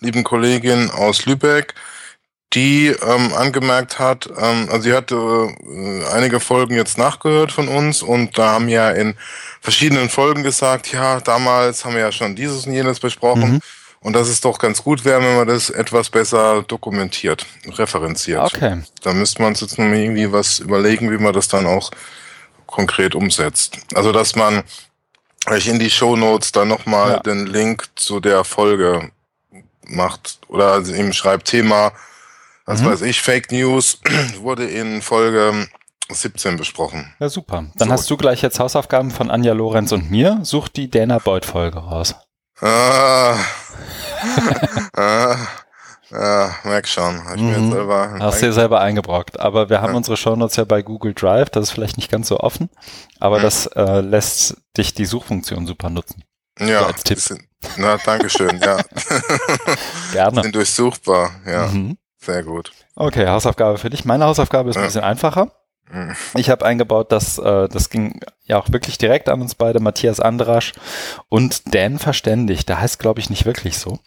lieben 0.00 0.24
Kollegin 0.24 0.90
aus 0.90 1.24
Lübeck, 1.24 1.74
die 2.52 2.88
ähm, 2.88 3.32
angemerkt 3.34 3.98
hat, 3.98 4.28
ähm, 4.38 4.68
also 4.70 4.80
sie 4.80 4.92
hatte 4.92 5.16
äh, 5.16 6.04
einige 6.12 6.40
Folgen 6.40 6.74
jetzt 6.74 6.98
nachgehört 6.98 7.52
von 7.52 7.68
uns 7.68 8.02
und 8.02 8.36
da 8.38 8.52
haben 8.52 8.68
ja 8.68 8.90
in 8.90 9.14
verschiedenen 9.60 10.08
Folgen 10.08 10.42
gesagt, 10.42 10.92
ja, 10.92 11.20
damals 11.20 11.84
haben 11.84 11.94
wir 11.94 12.00
ja 12.00 12.12
schon 12.12 12.34
dieses 12.34 12.66
und 12.66 12.72
jenes 12.72 12.98
besprochen. 12.98 13.54
Mhm. 13.54 13.60
Und 14.06 14.12
dass 14.12 14.28
es 14.28 14.40
doch 14.40 14.60
ganz 14.60 14.84
gut 14.84 15.04
wäre, 15.04 15.20
wenn 15.20 15.34
man 15.34 15.48
das 15.48 15.68
etwas 15.68 16.10
besser 16.10 16.62
dokumentiert, 16.62 17.44
referenziert. 17.66 18.54
Okay. 18.54 18.80
Da 19.02 19.12
müsste 19.12 19.42
man 19.42 19.48
uns 19.48 19.62
jetzt 19.62 19.80
noch 19.80 19.86
irgendwie 19.86 20.30
was 20.30 20.60
überlegen, 20.60 21.10
wie 21.10 21.18
man 21.18 21.32
das 21.32 21.48
dann 21.48 21.66
auch 21.66 21.90
konkret 22.66 23.16
umsetzt. 23.16 23.78
Also, 23.96 24.12
dass 24.12 24.36
man 24.36 24.62
euch 25.48 25.66
in 25.66 25.80
die 25.80 25.90
Show 25.90 26.14
Notes 26.14 26.52
dann 26.52 26.68
nochmal 26.68 27.14
ja. 27.14 27.18
den 27.18 27.48
Link 27.48 27.88
zu 27.96 28.20
der 28.20 28.44
Folge 28.44 29.10
macht 29.82 30.38
oder 30.46 30.70
also 30.70 30.94
eben 30.94 31.12
schreibt 31.12 31.48
Thema, 31.48 31.90
was 32.64 32.82
mhm. 32.82 32.90
weiß 32.90 33.02
ich, 33.02 33.20
Fake 33.20 33.50
News 33.50 33.98
wurde 34.40 34.66
in 34.66 35.02
Folge 35.02 35.66
17 36.10 36.56
besprochen. 36.56 37.12
Ja, 37.18 37.28
super. 37.28 37.64
Dann 37.74 37.88
so. 37.88 37.92
hast 37.92 38.08
du 38.08 38.16
gleich 38.16 38.40
jetzt 38.40 38.60
Hausaufgaben 38.60 39.10
von 39.10 39.32
Anja 39.32 39.52
Lorenz 39.52 39.90
und 39.90 40.12
mir. 40.12 40.38
Such 40.44 40.68
die 40.68 40.88
Dana 40.88 41.18
Beuth 41.18 41.44
Folge 41.44 41.78
raus. 41.78 42.14
Ah. 44.96 44.96
ah. 44.96 45.36
Ja, 46.10 46.54
merk 46.62 46.86
schon. 46.86 47.24
Hab 47.24 47.36
ich 47.36 47.42
mhm. 47.42 47.68
mir 47.68 47.72
selber 47.72 48.16
Hast 48.20 48.40
du 48.40 48.46
dir 48.46 48.52
selber 48.52 48.80
eingebrockt. 48.80 49.40
Aber 49.40 49.68
wir 49.68 49.82
haben 49.82 49.90
ja. 49.90 49.96
unsere 49.96 50.16
Shownotes 50.16 50.56
ja 50.56 50.64
bei 50.64 50.82
Google 50.82 51.14
Drive. 51.14 51.50
Das 51.50 51.64
ist 51.64 51.70
vielleicht 51.72 51.96
nicht 51.96 52.10
ganz 52.10 52.28
so 52.28 52.38
offen, 52.38 52.70
aber 53.18 53.38
mhm. 53.38 53.42
das 53.42 53.66
äh, 53.66 54.00
lässt 54.00 54.56
dich 54.76 54.94
die 54.94 55.04
Suchfunktion 55.04 55.66
super 55.66 55.90
nutzen. 55.90 56.22
Ja, 56.60 56.80
so 56.80 56.86
als 56.86 57.02
Tipp. 57.02 57.18
Sind, 57.18 57.42
na, 57.76 57.98
Dankeschön, 57.98 58.60
ja. 58.60 58.78
Gerne. 60.12 60.42
Sind 60.42 60.54
durchsuchbar, 60.54 61.32
ja. 61.44 61.66
Mhm. 61.66 61.98
Sehr 62.18 62.42
gut. 62.44 62.72
Okay, 62.94 63.26
Hausaufgabe 63.26 63.78
für 63.78 63.90
dich. 63.90 64.04
Meine 64.04 64.24
Hausaufgabe 64.24 64.70
ist 64.70 64.76
ein 64.76 64.84
bisschen 64.84 65.04
einfacher. 65.04 65.50
Ich 66.34 66.50
habe 66.50 66.64
eingebaut, 66.64 67.12
dass 67.12 67.38
äh, 67.38 67.68
das 67.68 67.90
ging 67.90 68.20
ja 68.44 68.58
auch 68.58 68.72
wirklich 68.72 68.98
direkt 68.98 69.28
an 69.28 69.40
uns 69.40 69.54
beide, 69.54 69.78
Matthias 69.78 70.18
Andrasch 70.18 70.72
und 71.28 71.74
Dan 71.74 71.98
Verständig, 71.98 72.66
der 72.66 72.80
heißt 72.80 72.98
glaube 72.98 73.20
ich 73.20 73.30
nicht 73.30 73.46
wirklich 73.46 73.78
so, 73.78 74.00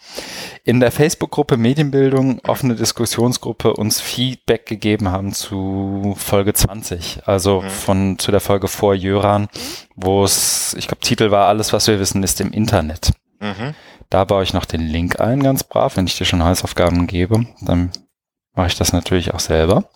in 0.66 0.82
der 0.82 0.92
Facebook-Gruppe 0.92 1.56
Medienbildung, 1.56 2.40
offene 2.46 2.76
Diskussionsgruppe, 2.76 3.74
uns 3.74 4.02
Feedback 4.02 4.66
gegeben 4.66 5.10
haben 5.10 5.34
zu 5.34 6.16
Folge 6.18 6.54
20, 6.54 7.22
also 7.26 7.62
mhm. 7.62 7.70
von 7.70 8.20
zu 8.20 8.32
der 8.32 8.42
Folge 8.42 8.68
vor 8.68 8.94
Jöran, 8.94 9.48
wo 9.96 10.24
es, 10.24 10.76
ich 10.78 10.88
glaube, 10.88 11.02
Titel 11.02 11.32
war 11.32 11.48
Alles, 11.48 11.72
was 11.72 11.88
wir 11.88 12.00
wissen, 12.00 12.24
ist 12.24 12.42
im 12.42 12.52
Internet. 12.52 13.12
Mhm. 13.40 13.74
Da 14.10 14.26
baue 14.26 14.44
ich 14.44 14.54
noch 14.54 14.66
den 14.66 14.82
Link 14.82 15.20
ein, 15.22 15.42
ganz 15.42 15.64
brav, 15.64 15.96
wenn 15.96 16.08
ich 16.08 16.18
dir 16.18 16.26
schon 16.26 16.44
Hausaufgaben 16.44 17.08
gebe, 17.08 17.46
dann 17.62 17.92
mache 18.54 18.68
ich 18.68 18.78
das 18.78 18.92
natürlich 18.92 19.34
auch 19.34 19.40
selber. 19.40 19.90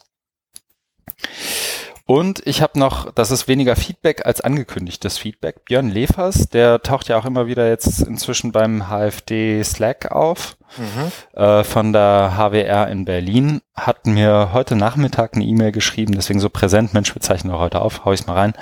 Und 2.05 2.45
ich 2.45 2.61
habe 2.61 2.77
noch, 2.77 3.11
das 3.13 3.31
ist 3.31 3.47
weniger 3.47 3.77
Feedback 3.77 4.25
als 4.25 4.41
angekündigtes 4.41 5.17
Feedback. 5.17 5.63
Björn 5.63 5.89
Lefers, 5.89 6.49
der 6.49 6.81
taucht 6.81 7.07
ja 7.07 7.17
auch 7.17 7.23
immer 7.23 7.47
wieder 7.47 7.69
jetzt 7.69 8.01
inzwischen 8.01 8.51
beim 8.51 8.89
HFD 8.89 9.63
Slack 9.63 10.11
auf, 10.11 10.57
mhm. 10.77 11.39
äh, 11.41 11.63
von 11.63 11.93
der 11.93 12.33
HWR 12.37 12.89
in 12.89 13.05
Berlin, 13.05 13.61
hat 13.73 14.05
mir 14.05 14.49
heute 14.51 14.75
Nachmittag 14.75 15.35
eine 15.35 15.45
E-Mail 15.45 15.71
geschrieben, 15.71 16.13
deswegen 16.13 16.41
so 16.41 16.49
präsent, 16.49 16.93
Mensch, 16.93 17.15
wir 17.15 17.21
zeichnen 17.21 17.57
heute 17.57 17.79
auf, 17.79 18.03
hau 18.03 18.11
ich's 18.11 18.27
mal 18.27 18.33
rein. 18.33 18.53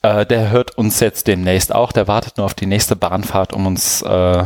Äh, 0.00 0.24
der 0.24 0.50
hört 0.50 0.78
uns 0.78 0.98
jetzt 1.00 1.26
demnächst 1.26 1.74
auch, 1.74 1.92
der 1.92 2.08
wartet 2.08 2.38
nur 2.38 2.46
auf 2.46 2.54
die 2.54 2.66
nächste 2.66 2.96
Bahnfahrt, 2.96 3.52
um 3.52 3.66
uns 3.66 4.00
äh, 4.00 4.44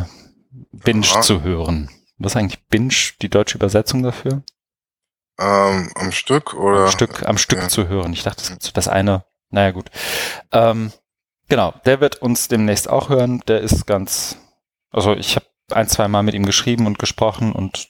Binge 0.72 1.06
ja. 1.06 1.20
zu 1.20 1.42
hören. 1.42 1.90
Was 2.18 2.32
ist 2.32 2.36
eigentlich 2.36 2.66
Binge, 2.66 2.92
die 3.22 3.28
deutsche 3.28 3.56
Übersetzung 3.56 4.02
dafür? 4.02 4.42
Ähm, 5.40 5.90
am 5.94 6.12
Stück 6.12 6.54
oder? 6.54 6.84
Am 6.84 6.90
Stück, 6.90 7.26
am 7.26 7.38
Stück 7.38 7.60
ja. 7.60 7.68
zu 7.68 7.88
hören. 7.88 8.12
Ich 8.12 8.22
dachte, 8.22 8.56
das 8.56 8.72
das 8.72 8.88
eine. 8.88 9.24
Naja, 9.48 9.70
gut. 9.70 9.90
Ähm, 10.52 10.92
genau, 11.48 11.72
der 11.86 12.00
wird 12.00 12.20
uns 12.20 12.48
demnächst 12.48 12.88
auch 12.88 13.08
hören. 13.08 13.40
Der 13.48 13.60
ist 13.60 13.86
ganz, 13.86 14.36
also 14.90 15.14
ich 15.14 15.36
habe 15.36 15.46
ein, 15.70 15.88
zwei 15.88 16.08
Mal 16.08 16.22
mit 16.22 16.34
ihm 16.34 16.44
geschrieben 16.44 16.86
und 16.86 16.98
gesprochen 16.98 17.52
und 17.52 17.88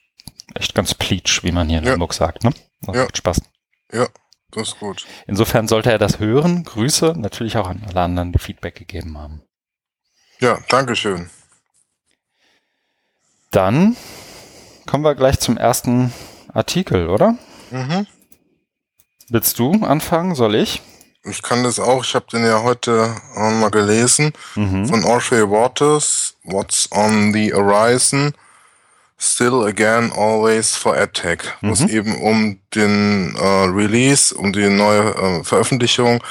echt 0.55 0.75
ganz 0.75 0.95
pleatsch, 0.95 1.43
wie 1.43 1.53
man 1.53 1.69
hier 1.69 1.79
in 1.79 1.85
ja. 1.85 1.93
Hamburg 1.93 2.15
sagt. 2.15 2.45
Ne? 2.45 2.53
Das 2.83 2.97
ja. 2.97 3.03
macht 3.03 3.17
Spaß. 3.17 3.43
Ja, 3.93 4.07
das 4.53 4.69
ist 4.69 4.79
gut. 4.79 5.05
Insofern 5.27 5.67
sollte 5.67 5.91
er 5.91 5.99
das 5.99 6.21
hören. 6.21 6.63
Grüße 6.63 7.15
natürlich 7.17 7.57
auch 7.57 7.69
an 7.69 7.83
alle 7.89 8.01
anderen, 8.01 8.33
die 8.33 8.39
Feedback 8.39 8.77
gegeben 8.77 9.19
haben. 9.19 9.43
Ja, 10.39 10.59
Dankeschön. 10.69 11.29
Dann 13.51 13.97
kommen 14.87 15.03
wir 15.03 15.17
gleich 15.17 15.41
zum 15.41 15.57
ersten 15.57 16.13
Artikel, 16.55 17.09
oder? 17.09 17.37
Mhm. 17.71 18.07
Willst 19.29 19.59
du 19.59 19.73
anfangen? 19.85 20.35
Soll 20.35 20.55
ich? 20.55 20.83
Ich 21.25 21.43
kann 21.43 21.63
das 21.63 21.79
auch. 21.79 22.05
Ich 22.05 22.15
habe 22.15 22.27
den 22.33 22.45
ja 22.45 22.63
heute 22.63 23.15
mal 23.37 23.71
gelesen 23.71 24.33
mhm. 24.55 24.87
von 24.87 25.05
Audrey 25.05 25.49
Waters. 25.49 26.35
What's 26.45 26.91
on 26.93 27.33
the 27.33 27.53
Horizon? 27.53 28.33
Still 29.19 29.65
Again 29.65 30.11
Always 30.13 30.75
for 30.75 30.97
AdTech, 30.97 31.43
mhm. 31.61 31.69
wo 31.69 31.73
es 31.75 31.83
eben 31.83 32.17
um 32.23 32.59
den 32.75 33.37
äh, 33.37 33.65
Release, 33.67 34.35
um 34.35 34.53
die 34.53 34.71
neue 34.71 35.15
äh, 35.15 35.45
Veröffentlichung 35.45 36.25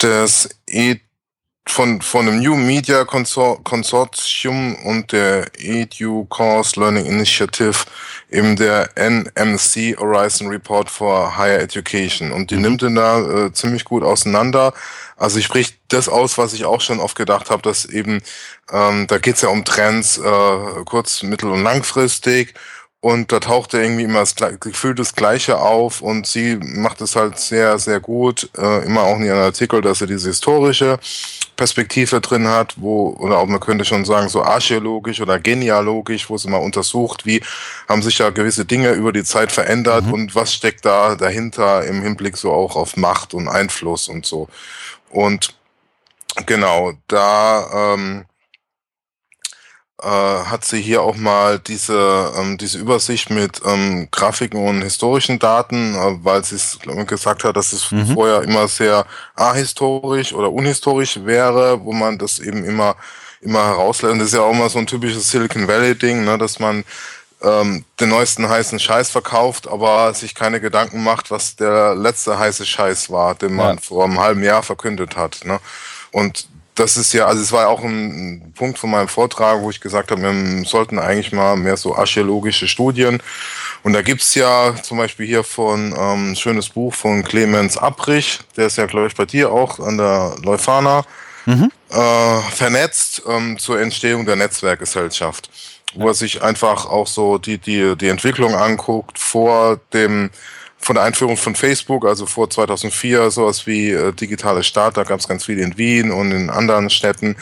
des 0.00 0.48
e 0.68 0.96
von, 1.66 2.02
von 2.02 2.26
dem 2.26 2.40
New 2.40 2.56
Media 2.56 3.04
Consor 3.04 3.62
Consortium 3.64 4.76
und 4.84 5.12
der 5.12 5.46
Edu 5.58 6.24
Course 6.26 6.78
Learning 6.78 7.06
Initiative 7.06 7.84
eben 8.30 8.56
der 8.56 8.90
NMC 8.96 9.96
Horizon 9.98 10.48
Report 10.48 10.90
for 10.90 11.36
Higher 11.36 11.60
Education. 11.60 12.32
Und 12.32 12.50
die 12.50 12.56
mhm. 12.56 12.62
nimmt 12.62 12.82
den 12.82 12.94
da 12.94 13.46
äh, 13.46 13.52
ziemlich 13.52 13.84
gut 13.84 14.02
auseinander. 14.02 14.74
Also 15.16 15.38
ich 15.38 15.46
spricht 15.46 15.78
das 15.88 16.08
aus, 16.08 16.38
was 16.38 16.52
ich 16.52 16.64
auch 16.64 16.80
schon 16.80 17.00
oft 17.00 17.16
gedacht 17.16 17.50
habe, 17.50 17.62
dass 17.62 17.84
eben, 17.86 18.20
ähm, 18.70 19.06
da 19.06 19.18
geht's 19.18 19.42
ja 19.42 19.48
um 19.48 19.64
Trends 19.64 20.18
äh, 20.18 20.84
kurz-, 20.84 21.22
mittel- 21.22 21.50
und 21.50 21.62
langfristig 21.62 22.54
und 23.04 23.32
da 23.32 23.38
taucht 23.38 23.74
er 23.74 23.82
irgendwie 23.82 24.04
immer 24.04 24.20
das 24.20 24.34
Gefühl 24.60 24.94
das 24.94 25.14
Gleiche 25.14 25.58
auf 25.58 26.00
und 26.00 26.26
sie 26.26 26.56
macht 26.56 27.02
es 27.02 27.16
halt 27.16 27.38
sehr, 27.38 27.78
sehr 27.78 28.00
gut, 28.00 28.48
äh, 28.56 28.82
immer 28.86 29.02
auch 29.02 29.16
in 29.16 29.26
ihren 29.26 29.40
Artikel, 29.40 29.82
dass 29.82 29.98
sie 29.98 30.06
diese 30.06 30.30
historische 30.30 30.98
Perspektive 31.54 32.22
drin 32.22 32.48
hat, 32.48 32.76
wo, 32.78 33.14
oder 33.18 33.36
auch 33.36 33.46
man 33.46 33.60
könnte 33.60 33.84
schon 33.84 34.06
sagen, 34.06 34.30
so 34.30 34.42
archäologisch 34.42 35.20
oder 35.20 35.38
genealogisch, 35.38 36.30
wo 36.30 36.38
sie 36.38 36.48
mal 36.48 36.56
untersucht, 36.56 37.26
wie 37.26 37.42
haben 37.90 38.00
sich 38.00 38.16
ja 38.16 38.30
gewisse 38.30 38.64
Dinge 38.64 38.92
über 38.92 39.12
die 39.12 39.24
Zeit 39.24 39.52
verändert 39.52 40.06
mhm. 40.06 40.12
und 40.14 40.34
was 40.34 40.54
steckt 40.54 40.86
da 40.86 41.14
dahinter 41.14 41.84
im 41.84 42.00
Hinblick 42.00 42.38
so 42.38 42.52
auch 42.52 42.74
auf 42.74 42.96
Macht 42.96 43.34
und 43.34 43.48
Einfluss 43.48 44.08
und 44.08 44.24
so. 44.24 44.48
Und 45.10 45.54
genau, 46.46 46.94
da 47.06 47.92
ähm, 47.92 48.24
äh, 50.04 50.44
hat 50.44 50.64
sie 50.64 50.82
hier 50.82 51.02
auch 51.02 51.16
mal 51.16 51.58
diese, 51.58 52.32
ähm, 52.36 52.58
diese 52.58 52.78
Übersicht 52.78 53.30
mit 53.30 53.62
ähm, 53.64 54.08
Grafiken 54.10 54.66
und 54.66 54.82
historischen 54.82 55.38
Daten, 55.38 55.94
äh, 55.94 56.18
weil 56.22 56.44
sie 56.44 56.56
es 56.56 56.78
gesagt 57.06 57.44
hat, 57.44 57.56
dass 57.56 57.72
es 57.72 57.90
mhm. 57.90 58.08
vorher 58.14 58.42
immer 58.42 58.68
sehr 58.68 59.06
ahistorisch 59.34 60.34
oder 60.34 60.52
unhistorisch 60.52 61.24
wäre, 61.24 61.82
wo 61.84 61.92
man 61.92 62.18
das 62.18 62.38
eben 62.38 62.64
immer 62.64 62.96
immer 63.40 63.64
herauslässt. 63.64 64.12
Und 64.12 64.18
das 64.20 64.28
ist 64.28 64.34
ja 64.34 64.40
auch 64.40 64.52
immer 64.52 64.68
so 64.68 64.78
ein 64.78 64.86
typisches 64.86 65.30
Silicon 65.30 65.68
Valley-Ding, 65.68 66.24
ne, 66.24 66.38
dass 66.38 66.58
man 66.58 66.84
ähm, 67.42 67.84
den 68.00 68.08
neuesten 68.08 68.48
heißen 68.48 68.78
Scheiß 68.78 69.10
verkauft, 69.10 69.68
aber 69.68 70.14
sich 70.14 70.34
keine 70.34 70.60
Gedanken 70.60 71.02
macht, 71.02 71.30
was 71.30 71.56
der 71.56 71.94
letzte 71.94 72.38
heiße 72.38 72.64
Scheiß 72.64 73.10
war, 73.10 73.34
den 73.34 73.54
man 73.54 73.76
ja. 73.76 73.82
vor 73.82 74.04
einem 74.04 74.18
halben 74.18 74.42
Jahr 74.42 74.62
verkündet 74.62 75.16
hat. 75.16 75.40
Ne? 75.44 75.60
Und 76.10 76.48
das 76.74 76.96
ist 76.96 77.12
ja, 77.12 77.26
also 77.26 77.40
es 77.40 77.52
war 77.52 77.62
ja 77.62 77.68
auch 77.68 77.82
ein 77.82 78.52
Punkt 78.56 78.78
von 78.78 78.90
meinem 78.90 79.08
Vortrag, 79.08 79.60
wo 79.60 79.70
ich 79.70 79.80
gesagt 79.80 80.10
habe, 80.10 80.22
wir 80.22 80.64
sollten 80.64 80.98
eigentlich 80.98 81.32
mal 81.32 81.56
mehr 81.56 81.76
so 81.76 81.94
archäologische 81.94 82.66
Studien. 82.66 83.22
Und 83.84 83.92
da 83.92 84.02
gibt's 84.02 84.34
ja 84.34 84.74
zum 84.82 84.98
Beispiel 84.98 85.26
hier 85.26 85.44
von 85.44 85.94
ähm, 85.96 86.32
ein 86.32 86.36
schönes 86.36 86.70
Buch 86.70 86.92
von 86.92 87.22
Clemens 87.22 87.76
Abrich, 87.76 88.40
der 88.56 88.66
ist 88.66 88.78
ja, 88.78 88.86
glaube 88.86 89.06
ich, 89.06 89.14
bei 89.14 89.24
dir 89.24 89.52
auch 89.52 89.78
an 89.78 89.98
der 89.98 90.36
Leuphana 90.42 91.04
mhm. 91.46 91.70
äh, 91.90 92.40
vernetzt 92.50 93.22
ähm, 93.28 93.58
zur 93.58 93.80
Entstehung 93.80 94.26
der 94.26 94.36
Netzwerkgesellschaft, 94.36 95.50
wo 95.94 96.08
er 96.08 96.14
sich 96.14 96.42
einfach 96.42 96.86
auch 96.86 97.06
so 97.06 97.38
die, 97.38 97.58
die, 97.58 97.94
die 97.96 98.08
Entwicklung 98.08 98.54
anguckt 98.54 99.18
vor 99.18 99.78
dem 99.92 100.30
von 100.84 100.96
der 100.96 101.04
Einführung 101.04 101.38
von 101.38 101.54
Facebook, 101.54 102.04
also 102.04 102.26
vor 102.26 102.50
2004, 102.50 103.30
sowas 103.30 103.66
wie 103.66 103.90
äh, 103.90 104.12
digitale 104.12 104.62
Staat, 104.62 104.98
da 104.98 105.04
gab 105.04 105.18
es 105.18 105.26
ganz 105.26 105.46
viel 105.46 105.58
in 105.58 105.78
Wien 105.78 106.12
und 106.12 106.30
in 106.30 106.50
anderen 106.50 106.90
Städten 106.90 107.36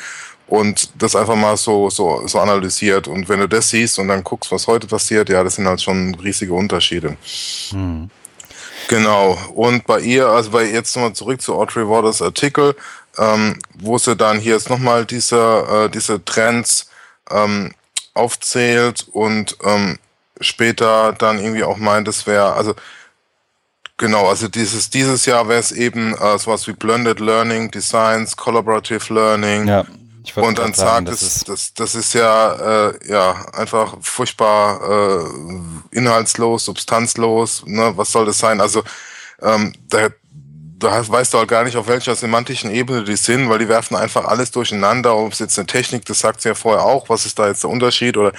und 0.46 0.90
das 0.94 1.16
einfach 1.16 1.34
mal 1.34 1.56
so, 1.56 1.90
so, 1.90 2.26
so 2.28 2.38
analysiert. 2.38 3.08
Und 3.08 3.28
wenn 3.28 3.40
du 3.40 3.48
das 3.48 3.70
siehst 3.70 3.98
und 3.98 4.06
dann 4.08 4.22
guckst, 4.22 4.52
was 4.52 4.68
heute 4.68 4.86
passiert, 4.86 5.28
ja, 5.28 5.42
das 5.42 5.56
sind 5.56 5.66
halt 5.66 5.82
schon 5.82 6.14
riesige 6.14 6.54
Unterschiede. 6.54 7.16
Hm. 7.70 8.10
Genau. 8.86 9.36
Und 9.54 9.86
bei 9.86 9.98
ihr, 10.00 10.28
also 10.28 10.50
bei 10.50 10.64
jetzt 10.64 10.94
nochmal 10.94 11.14
zurück 11.14 11.42
zu 11.42 11.54
Audrey 11.54 11.88
Waters 11.88 12.22
Artikel, 12.22 12.76
ähm, 13.18 13.58
wo 13.74 13.98
sie 13.98 14.14
dann 14.14 14.38
hier 14.38 14.54
jetzt 14.54 14.70
nochmal 14.70 15.04
diese, 15.04 15.86
äh, 15.86 15.90
diese 15.90 16.24
Trends 16.24 16.90
ähm, 17.28 17.72
aufzählt 18.14 19.08
und 19.10 19.56
ähm, 19.64 19.98
später 20.40 21.12
dann 21.12 21.40
irgendwie 21.40 21.64
auch 21.64 21.78
meint, 21.78 22.06
es 22.06 22.26
wäre, 22.26 22.52
also 22.52 22.74
Genau, 24.02 24.28
also 24.28 24.48
dieses, 24.48 24.90
dieses 24.90 25.26
Jahr 25.26 25.48
wäre 25.48 25.60
es 25.60 25.70
eben 25.70 26.12
äh, 26.14 26.36
sowas 26.36 26.66
wie 26.66 26.72
Blended 26.72 27.20
Learning, 27.20 27.70
Designs, 27.70 28.36
Collaborative 28.36 29.14
Learning. 29.14 29.68
Ja, 29.68 29.84
ich 30.24 30.36
und 30.36 30.58
dann 30.58 30.74
sagt 30.74 31.08
es, 31.08 31.44
das, 31.44 31.72
das 31.72 31.94
ist 31.94 32.12
ja, 32.12 32.88
äh, 32.88 32.94
ja 33.08 33.46
einfach 33.52 33.96
furchtbar 34.00 35.22
äh, 35.22 35.96
inhaltslos, 35.96 36.64
substanzlos. 36.64 37.62
Ne? 37.64 37.92
Was 37.94 38.10
soll 38.10 38.26
das 38.26 38.38
sein? 38.38 38.60
Also 38.60 38.82
ähm, 39.40 39.72
da, 39.88 40.08
da 40.82 41.08
weißt 41.08 41.32
du 41.32 41.38
halt 41.38 41.48
gar 41.48 41.64
nicht, 41.64 41.76
auf 41.76 41.86
welcher 41.86 42.14
semantischen 42.14 42.70
Ebene 42.70 43.04
die 43.04 43.16
sind, 43.16 43.48
weil 43.48 43.58
die 43.58 43.68
werfen 43.68 43.96
einfach 43.96 44.24
alles 44.24 44.50
durcheinander. 44.50 45.16
Ob 45.16 45.32
es 45.32 45.38
jetzt 45.38 45.58
eine 45.58 45.66
Technik, 45.66 46.04
das 46.04 46.18
sagt 46.18 46.40
sie 46.40 46.48
ja 46.48 46.54
vorher 46.54 46.84
auch, 46.84 47.08
was 47.08 47.26
ist 47.26 47.38
da 47.38 47.48
jetzt 47.48 47.62
der 47.62 47.70
Unterschied 47.70 48.16
oder 48.16 48.32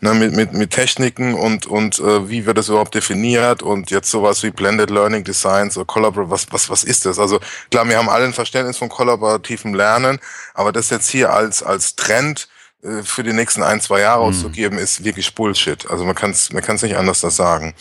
ne, 0.00 0.14
mit, 0.14 0.32
mit, 0.32 0.52
mit 0.52 0.70
Techniken 0.70 1.34
und, 1.34 1.66
und 1.66 1.98
äh, 1.98 2.28
wie 2.28 2.46
wird 2.46 2.58
das 2.58 2.68
überhaupt 2.68 2.94
definiert 2.94 3.62
und 3.62 3.90
jetzt 3.90 4.10
sowas 4.10 4.42
wie 4.42 4.50
Blended 4.50 4.90
Learning 4.90 5.24
Designs 5.24 5.76
oder 5.76 5.86
Collaborative, 5.86 6.30
was, 6.30 6.46
was, 6.50 6.70
was 6.70 6.84
ist 6.84 7.06
das? 7.06 7.18
Also 7.18 7.40
klar, 7.70 7.88
wir 7.88 7.98
haben 7.98 8.08
alle 8.08 8.24
ein 8.24 8.32
Verständnis 8.32 8.78
von 8.78 8.88
kollaborativem 8.88 9.74
Lernen, 9.74 10.18
aber 10.54 10.72
das 10.72 10.90
jetzt 10.90 11.08
hier 11.08 11.32
als, 11.32 11.62
als 11.62 11.96
Trend 11.96 12.48
äh, 12.82 13.02
für 13.02 13.22
die 13.22 13.32
nächsten 13.32 13.62
ein, 13.62 13.80
zwei 13.80 14.00
Jahre 14.00 14.22
mhm. 14.22 14.28
auszugeben, 14.28 14.78
ist 14.78 15.04
wirklich 15.04 15.34
Bullshit. 15.34 15.90
Also 15.90 16.04
man 16.04 16.14
kann 16.14 16.30
es 16.30 16.52
man 16.52 16.62
kann's 16.62 16.82
nicht 16.82 16.96
anders 16.96 17.20
das 17.20 17.36
sagen. 17.36 17.74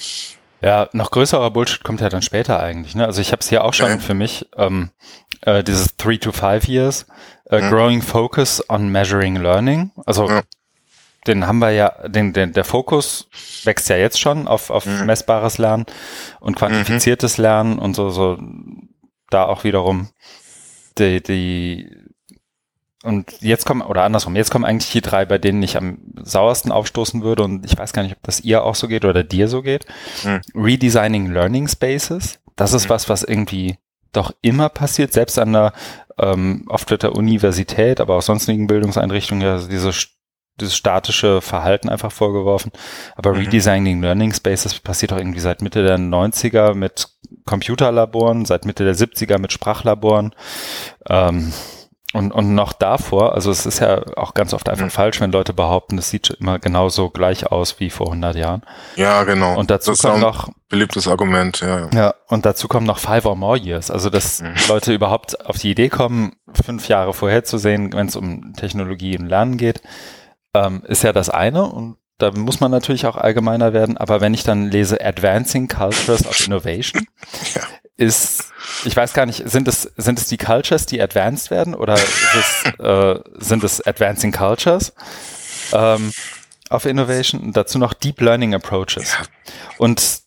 Ja, 0.61 0.89
noch 0.91 1.11
größerer 1.11 1.51
Bullshit 1.51 1.83
kommt 1.83 2.01
ja 2.01 2.09
dann 2.09 2.21
später 2.21 2.59
eigentlich. 2.61 2.95
Ne? 2.95 3.05
Also 3.05 3.21
ich 3.21 3.31
habe 3.31 3.39
es 3.39 3.49
hier 3.49 3.63
auch 3.63 3.73
schon 3.73 3.93
okay. 3.93 4.01
für 4.01 4.13
mich, 4.13 4.47
ähm, 4.57 4.89
äh, 5.41 5.63
dieses 5.63 5.95
three 5.95 6.17
to 6.17 6.31
five 6.31 6.67
years, 6.67 7.05
äh, 7.45 7.61
mhm. 7.61 7.69
Growing 7.69 8.01
Focus 8.01 8.63
on 8.69 8.89
Measuring 8.89 9.37
Learning. 9.37 9.91
Also 10.05 10.27
mhm. 10.27 10.41
den 11.27 11.47
haben 11.47 11.59
wir 11.59 11.71
ja, 11.71 11.89
den, 12.07 12.33
den, 12.33 12.51
der 12.51 12.65
Fokus 12.65 13.29
wächst 13.63 13.87
ja 13.89 13.95
jetzt 13.95 14.19
schon 14.19 14.47
auf, 14.47 14.69
auf 14.69 14.85
mhm. 14.85 15.05
messbares 15.05 15.57
Lernen 15.57 15.85
und 16.41 16.55
quantifiziertes 16.55 17.37
Lernen 17.37 17.79
und 17.79 17.95
so, 17.95 18.09
so 18.09 18.37
da 19.29 19.45
auch 19.45 19.63
wiederum 19.63 20.09
die, 20.97 21.23
die 21.23 22.08
und 23.03 23.41
jetzt 23.41 23.65
kommen, 23.65 23.81
oder 23.81 24.03
andersrum, 24.03 24.35
jetzt 24.35 24.51
kommen 24.51 24.65
eigentlich 24.65 24.91
die 24.91 25.01
drei, 25.01 25.25
bei 25.25 25.37
denen 25.37 25.63
ich 25.63 25.77
am 25.77 25.99
sauersten 26.21 26.71
aufstoßen 26.71 27.21
würde 27.21 27.43
und 27.43 27.65
ich 27.65 27.77
weiß 27.77 27.93
gar 27.93 28.03
nicht, 28.03 28.15
ob 28.15 28.23
das 28.23 28.41
ihr 28.41 28.63
auch 28.63 28.75
so 28.75 28.87
geht 28.87 29.05
oder 29.05 29.23
dir 29.23 29.47
so 29.47 29.61
geht. 29.61 29.85
Mhm. 30.23 30.41
Redesigning 30.53 31.27
Learning 31.31 31.67
Spaces. 31.67 32.39
Das 32.55 32.73
ist 32.73 32.85
mhm. 32.85 32.89
was, 32.89 33.07
was 33.07 33.23
irgendwie 33.23 33.77
doch 34.11 34.33
immer 34.41 34.69
passiert, 34.69 35.13
selbst 35.13 35.39
an 35.39 35.53
der 35.53 35.73
ähm, 36.17 36.65
oft 36.67 36.91
wird 36.91 37.03
der 37.03 37.15
Universität, 37.15 38.01
aber 38.01 38.17
auch 38.17 38.21
sonstigen 38.21 38.67
Bildungseinrichtungen 38.67 39.41
ja 39.41 39.57
diese 39.59 39.93
dieses 40.59 40.75
statische 40.75 41.39
Verhalten 41.39 41.87
einfach 41.87 42.11
vorgeworfen. 42.11 42.73
Aber 43.15 43.31
mhm. 43.31 43.39
Redesigning 43.39 44.01
Learning 44.01 44.33
Spaces 44.33 44.77
passiert 44.79 45.11
doch 45.11 45.17
irgendwie 45.17 45.39
seit 45.39 45.61
Mitte 45.61 45.83
der 45.83 45.97
90er 45.97 46.73
mit 46.73 47.07
Computerlaboren, 47.45 48.43
seit 48.43 48.65
Mitte 48.65 48.83
der 48.83 48.95
70er 48.95 49.39
mit 49.39 49.53
Sprachlaboren. 49.53 50.35
Ähm, 51.07 51.53
und, 52.11 52.31
und 52.31 52.55
noch 52.55 52.73
davor, 52.73 53.35
also 53.35 53.51
es 53.51 53.67
ist 53.67 53.79
ja 53.79 54.01
auch 54.17 54.33
ganz 54.33 54.55
oft 54.55 54.67
einfach 54.67 54.85
mhm. 54.85 54.91
falsch, 54.91 55.21
wenn 55.21 55.31
Leute 55.31 55.53
behaupten, 55.53 55.99
es 55.99 56.09
sieht 56.09 56.31
immer 56.31 56.57
genauso 56.57 57.11
gleich 57.11 57.51
aus 57.51 57.79
wie 57.79 57.91
vor 57.91 58.07
100 58.07 58.35
Jahren. 58.35 58.63
Ja, 58.95 59.23
genau. 59.25 59.55
Und 59.55 59.69
dazu 59.69 59.91
das 59.91 60.01
kommt 60.01 60.19
noch 60.19 60.49
beliebtes 60.69 61.07
Argument, 61.07 61.59
ja, 61.61 61.81
ja. 61.81 61.89
Ja, 61.93 62.15
und 62.27 62.47
dazu 62.47 62.67
kommen 62.67 62.87
noch 62.87 62.97
five 62.97 63.25
or 63.25 63.35
more 63.35 63.57
years, 63.57 63.91
also 63.91 64.09
dass 64.09 64.41
mhm. 64.41 64.55
Leute 64.67 64.93
überhaupt 64.93 65.45
auf 65.45 65.59
die 65.59 65.69
Idee 65.69 65.89
kommen, 65.89 66.33
fünf 66.51 66.87
Jahre 66.87 67.13
vorherzusehen, 67.13 67.93
wenn 67.93 68.07
es 68.07 68.15
um 68.15 68.53
Technologie 68.53 69.15
und 69.17 69.27
Lernen 69.27 69.57
geht, 69.57 69.83
ähm, 70.55 70.81
ist 70.87 71.03
ja 71.03 71.13
das 71.13 71.29
eine 71.29 71.65
und 71.65 71.97
da 72.17 72.31
muss 72.31 72.59
man 72.59 72.71
natürlich 72.71 73.05
auch 73.05 73.17
allgemeiner 73.17 73.71
werden, 73.71 73.97
aber 73.97 74.19
wenn 74.19 74.33
ich 74.33 74.43
dann 74.43 74.69
lese 74.71 74.99
Advancing 74.99 75.67
Cultures 75.67 76.27
of 76.27 76.45
Innovation, 76.45 77.05
ja 77.53 77.61
ist, 77.99 78.45
ich 78.85 78.95
weiß 78.95 79.13
gar 79.13 79.25
nicht, 79.25 79.49
sind 79.49 79.67
es, 79.67 79.91
sind 79.97 80.19
es 80.19 80.27
die 80.27 80.37
Cultures, 80.37 80.85
die 80.85 81.01
advanced 81.01 81.51
werden 81.51 81.75
oder 81.75 81.95
es, 81.95 82.63
äh, 82.79 83.19
sind 83.37 83.63
es 83.63 83.85
Advancing 83.85 84.31
Cultures 84.31 84.93
ähm, 85.73 86.13
of 86.69 86.85
Innovation 86.85 87.41
und 87.41 87.57
dazu 87.57 87.77
noch 87.77 87.93
Deep 87.93 88.21
Learning 88.21 88.55
Approaches. 88.55 89.17
Und 89.77 90.21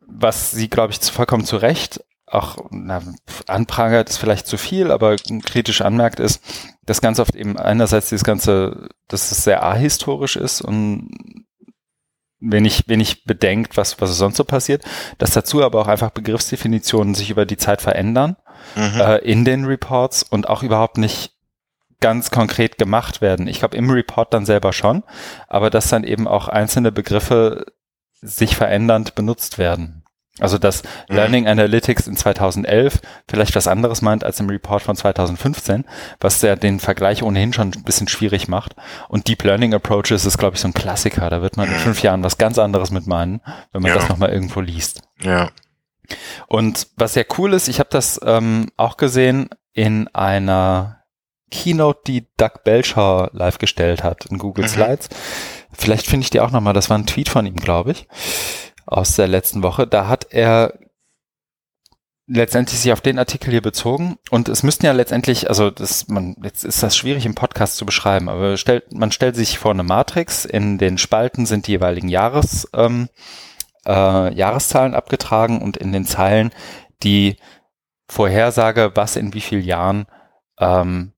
was 0.00 0.52
sie, 0.52 0.68
glaube 0.68 0.92
ich, 0.92 1.00
vollkommen 1.00 1.44
zu 1.44 1.56
Recht 1.56 2.04
auch 2.26 2.56
na, 2.70 3.02
anprangert, 3.46 4.08
ist 4.08 4.18
vielleicht 4.18 4.46
zu 4.46 4.56
viel, 4.56 4.90
aber 4.90 5.16
kritisch 5.16 5.82
anmerkt 5.82 6.20
ist, 6.20 6.40
dass 6.86 7.00
ganz 7.00 7.18
oft 7.18 7.34
eben 7.34 7.58
einerseits 7.58 8.10
dieses 8.10 8.24
Ganze, 8.24 8.88
dass 9.08 9.32
es 9.32 9.44
sehr 9.44 9.64
ahistorisch 9.64 10.36
ist 10.36 10.62
und 10.62 11.10
wenn 12.42 12.64
ich, 12.64 12.84
wenn 12.88 13.00
ich 13.00 13.24
bedenkt, 13.24 13.76
was, 13.76 14.00
was 14.00 14.16
sonst 14.16 14.36
so 14.36 14.44
passiert, 14.44 14.84
dass 15.18 15.30
dazu 15.30 15.62
aber 15.62 15.80
auch 15.80 15.86
einfach 15.86 16.10
Begriffsdefinitionen 16.10 17.14
sich 17.14 17.30
über 17.30 17.46
die 17.46 17.56
Zeit 17.56 17.80
verändern 17.80 18.36
mhm. 18.74 19.00
äh, 19.00 19.18
in 19.18 19.44
den 19.44 19.64
Reports 19.64 20.22
und 20.22 20.48
auch 20.48 20.62
überhaupt 20.62 20.98
nicht 20.98 21.32
ganz 22.00 22.30
konkret 22.30 22.78
gemacht 22.78 23.20
werden. 23.20 23.46
Ich 23.46 23.60
glaube, 23.60 23.76
im 23.76 23.88
Report 23.88 24.34
dann 24.34 24.44
selber 24.44 24.72
schon, 24.72 25.04
aber 25.46 25.70
dass 25.70 25.88
dann 25.88 26.04
eben 26.04 26.26
auch 26.26 26.48
einzelne 26.48 26.90
Begriffe 26.90 27.64
sich 28.20 28.56
verändernd 28.56 29.14
benutzt 29.14 29.58
werden. 29.58 30.01
Also 30.38 30.56
dass 30.56 30.82
mhm. 30.82 31.16
Learning 31.16 31.46
Analytics 31.46 32.06
in 32.06 32.16
2011 32.16 33.00
vielleicht 33.28 33.54
was 33.54 33.68
anderes 33.68 34.00
meint 34.00 34.24
als 34.24 34.40
im 34.40 34.48
Report 34.48 34.82
von 34.82 34.96
2015, 34.96 35.84
was 36.20 36.40
ja 36.40 36.56
den 36.56 36.80
Vergleich 36.80 37.22
ohnehin 37.22 37.52
schon 37.52 37.72
ein 37.74 37.82
bisschen 37.82 38.08
schwierig 38.08 38.48
macht. 38.48 38.74
Und 39.08 39.28
Deep 39.28 39.44
Learning 39.44 39.74
Approaches 39.74 40.24
ist, 40.24 40.38
glaube 40.38 40.54
ich, 40.54 40.62
so 40.62 40.68
ein 40.68 40.74
Klassiker. 40.74 41.28
Da 41.28 41.42
wird 41.42 41.58
man 41.58 41.68
in 41.68 41.74
fünf 41.74 42.02
Jahren 42.02 42.24
was 42.24 42.38
ganz 42.38 42.58
anderes 42.58 42.90
mit 42.90 43.06
meinen, 43.06 43.42
wenn 43.72 43.82
man 43.82 43.90
ja. 43.90 43.98
das 43.98 44.08
nochmal 44.08 44.30
irgendwo 44.30 44.60
liest. 44.60 45.02
Ja. 45.20 45.50
Und 46.48 46.88
was 46.96 47.12
sehr 47.12 47.26
cool 47.38 47.52
ist, 47.52 47.68
ich 47.68 47.78
habe 47.78 47.90
das 47.90 48.18
ähm, 48.24 48.68
auch 48.78 48.96
gesehen 48.96 49.50
in 49.74 50.08
einer 50.08 51.02
Keynote, 51.50 52.00
die 52.06 52.28
Doug 52.38 52.64
Belcher 52.64 53.28
live 53.34 53.58
gestellt 53.58 54.02
hat 54.02 54.24
in 54.26 54.38
Google 54.38 54.64
mhm. 54.64 54.68
Slides. 54.68 55.08
Vielleicht 55.74 56.06
finde 56.06 56.24
ich 56.24 56.30
die 56.30 56.40
auch 56.40 56.50
nochmal, 56.50 56.72
das 56.72 56.88
war 56.88 56.96
ein 56.96 57.06
Tweet 57.06 57.28
von 57.28 57.44
ihm, 57.44 57.56
glaube 57.56 57.92
ich 57.92 58.08
aus 58.86 59.16
der 59.16 59.28
letzten 59.28 59.62
Woche. 59.62 59.86
Da 59.86 60.08
hat 60.08 60.28
er 60.30 60.78
letztendlich 62.26 62.80
sich 62.80 62.92
auf 62.92 63.00
den 63.00 63.18
Artikel 63.18 63.50
hier 63.50 63.62
bezogen 63.62 64.16
und 64.30 64.48
es 64.48 64.62
müssten 64.62 64.86
ja 64.86 64.92
letztendlich, 64.92 65.48
also 65.48 65.70
das, 65.70 66.08
man, 66.08 66.36
jetzt 66.42 66.64
ist 66.64 66.82
das 66.82 66.96
schwierig 66.96 67.26
im 67.26 67.34
Podcast 67.34 67.76
zu 67.76 67.84
beschreiben, 67.84 68.28
aber 68.28 68.56
stellt, 68.56 68.92
man 68.92 69.12
stellt 69.12 69.36
sich 69.36 69.58
vor 69.58 69.72
eine 69.72 69.82
Matrix, 69.82 70.44
in 70.44 70.78
den 70.78 70.98
Spalten 70.98 71.46
sind 71.46 71.66
die 71.66 71.72
jeweiligen 71.72 72.08
Jahres, 72.08 72.68
ähm, 72.74 73.08
äh, 73.86 74.34
Jahreszahlen 74.34 74.94
abgetragen 74.94 75.60
und 75.60 75.76
in 75.76 75.92
den 75.92 76.06
Zeilen 76.06 76.52
die 77.02 77.36
Vorhersage, 78.08 78.92
was 78.94 79.16
in 79.16 79.34
wie 79.34 79.40
vielen 79.40 79.64
Jahren 79.64 80.06
ähm, 80.58 81.11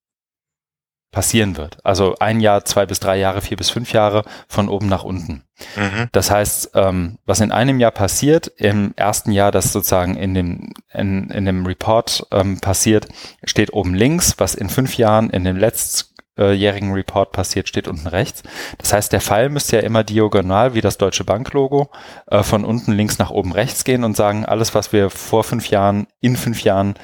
passieren 1.15 1.57
wird. 1.57 1.79
Also 1.85 2.17
ein 2.19 2.41
Jahr, 2.41 2.65
zwei 2.65 2.85
bis 2.85 3.01
drei 3.01 3.17
Jahre, 3.17 3.41
vier 3.41 3.57
bis 3.57 3.71
fünf 3.71 3.93
Jahre 3.93 4.25
von 4.49 4.69
oben 4.69 4.89
nach 4.89 5.05
unten. 5.05 5.45
Mhm. 5.77 6.09
Das 6.13 6.31
heißt, 6.31 6.73
ähm, 6.75 7.19
was 7.25 7.41
in 7.41 7.53
einem 7.53 7.79
Jahr 7.79 7.93
passiert, 7.93 8.49
im 8.57 8.93
ersten 8.97 9.31
Jahr, 9.31 9.53
das 9.53 9.73
sozusagen 9.73 10.17
in 10.17 10.35
dem, 10.35 10.73
in, 10.93 11.31
in 11.31 11.45
dem 11.45 11.65
Report 11.65 12.27
ähm, 12.33 12.61
passiert, 12.61 13.07
steht 13.45 13.73
oben 13.73 13.95
links, 13.95 14.35
was 14.39 14.55
in 14.55 14.69
fünf 14.69 14.99
Jahren 14.99 15.31
in 15.31 15.45
dem 15.45 15.57
letztjährigen 15.57 16.93
Report 16.93 17.31
passiert, 17.31 17.69
steht 17.69 17.87
unten 17.87 18.09
rechts. 18.09 18.43
Das 18.79 18.93
heißt, 18.93 19.13
der 19.13 19.21
Pfeil 19.21 19.49
müsste 19.49 19.77
ja 19.77 19.83
immer 19.83 20.03
diagonal 20.03 20.75
wie 20.75 20.81
das 20.81 20.99
Deutsche 20.99 21.25
Banklogo 21.25 21.91
äh, 22.27 22.43
von 22.43 22.65
unten 22.65 22.93
links 22.93 23.19
nach 23.19 23.31
oben 23.31 23.53
rechts 23.53 23.85
gehen 23.85 24.03
und 24.03 24.17
sagen, 24.17 24.45
alles, 24.45 24.75
was 24.75 24.93
wir 24.93 25.09
vor 25.09 25.45
fünf 25.45 25.71
Jahren, 25.71 26.09
in 26.21 26.35
fünf 26.37 26.65
Jahren 26.65 26.97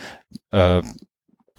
äh, 0.50 0.82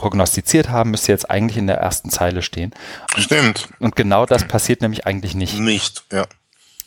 prognostiziert 0.02 0.70
haben, 0.70 0.90
müsste 0.90 1.12
jetzt 1.12 1.30
eigentlich 1.30 1.58
in 1.58 1.68
der 1.68 1.78
ersten 1.78 2.10
Zeile 2.10 2.42
stehen. 2.42 2.74
Und, 3.16 3.24
Stimmt. 3.24 3.70
Und 3.80 3.96
genau 3.96 4.26
das 4.26 4.48
passiert 4.48 4.82
nämlich 4.82 5.06
eigentlich 5.06 5.36
nicht. 5.36 5.60
Nicht, 5.60 6.06
ja. 6.12 6.26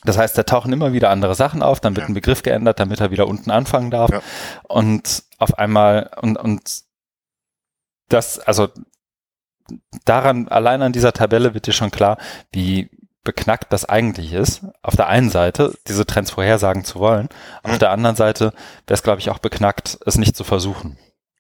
Das 0.04 0.18
heißt, 0.18 0.36
da 0.36 0.42
tauchen 0.42 0.72
immer 0.72 0.92
wieder 0.92 1.10
andere 1.10 1.36
Sachen 1.36 1.62
auf, 1.62 1.78
dann 1.78 1.94
wird 1.94 2.04
ja. 2.04 2.08
ein 2.08 2.14
Begriff 2.14 2.42
geändert, 2.42 2.80
damit 2.80 3.00
er 3.00 3.12
wieder 3.12 3.28
unten 3.28 3.52
anfangen 3.52 3.92
darf. 3.92 4.10
Ja. 4.10 4.20
Und 4.64 5.22
auf 5.38 5.56
einmal, 5.56 6.10
und, 6.20 6.36
und 6.36 6.82
das, 8.08 8.40
also 8.40 8.68
daran, 10.04 10.48
allein 10.48 10.82
an 10.82 10.92
dieser 10.92 11.12
Tabelle 11.12 11.54
wird 11.54 11.68
dir 11.68 11.72
schon 11.72 11.92
klar, 11.92 12.18
wie 12.52 12.90
beknackt 13.22 13.72
das 13.72 13.88
eigentlich 13.88 14.32
ist. 14.32 14.62
Auf 14.82 14.96
der 14.96 15.06
einen 15.06 15.30
Seite, 15.30 15.72
diese 15.86 16.04
Trends 16.04 16.32
vorhersagen 16.32 16.84
zu 16.84 16.98
wollen. 16.98 17.28
Auf 17.62 17.74
mhm. 17.74 17.78
der 17.78 17.92
anderen 17.92 18.16
Seite 18.16 18.52
wäre 18.86 18.94
es, 18.94 19.04
glaube 19.04 19.20
ich, 19.20 19.30
auch 19.30 19.38
beknackt, 19.38 19.98
es 20.04 20.16
nicht 20.16 20.36
zu 20.36 20.42
versuchen. 20.42 20.98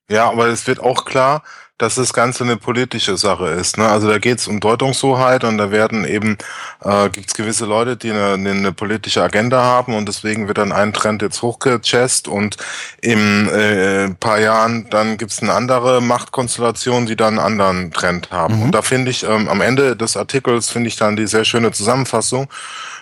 Ja, 0.08 0.30
aber 0.30 0.46
es 0.48 0.66
wird 0.66 0.80
auch 0.80 1.04
klar, 1.04 1.42
dass 1.78 1.96
das 1.96 2.12
Ganze 2.12 2.44
eine 2.44 2.56
politische 2.56 3.16
Sache 3.16 3.48
ist. 3.48 3.78
Ne? 3.78 3.88
Also 3.88 4.08
da 4.08 4.18
geht 4.18 4.38
es 4.38 4.46
um 4.46 4.60
Deutungshoheit 4.60 5.42
und 5.42 5.58
da 5.58 5.72
werden 5.72 6.04
eben, 6.04 6.38
äh, 6.84 7.08
gibt 7.10 7.26
es 7.26 7.34
gewisse 7.34 7.66
Leute, 7.66 7.96
die 7.96 8.12
eine, 8.12 8.34
eine, 8.34 8.72
politische 8.72 9.22
Agenda 9.22 9.60
haben 9.62 9.94
und 9.94 10.06
deswegen 10.06 10.46
wird 10.46 10.58
dann 10.58 10.70
ein 10.70 10.92
Trend 10.92 11.20
jetzt 11.22 11.42
hochgechest 11.42 12.28
und 12.28 12.58
in 13.00 13.48
äh, 13.48 14.08
paar 14.20 14.38
Jahren 14.38 14.88
dann 14.90 15.16
gibt 15.16 15.32
es 15.32 15.42
eine 15.42 15.52
andere 15.52 16.00
Machtkonstellation, 16.00 17.06
die 17.06 17.16
dann 17.16 17.40
einen 17.40 17.60
anderen 17.60 17.92
Trend 17.92 18.30
haben. 18.30 18.58
Mhm. 18.58 18.62
Und 18.62 18.72
da 18.72 18.82
finde 18.82 19.10
ich, 19.10 19.24
ähm, 19.24 19.48
am 19.48 19.60
Ende 19.60 19.96
des 19.96 20.16
Artikels 20.16 20.70
finde 20.70 20.88
ich 20.88 20.96
dann 20.96 21.16
die 21.16 21.26
sehr 21.26 21.44
schöne 21.44 21.72
Zusammenfassung, 21.72 22.48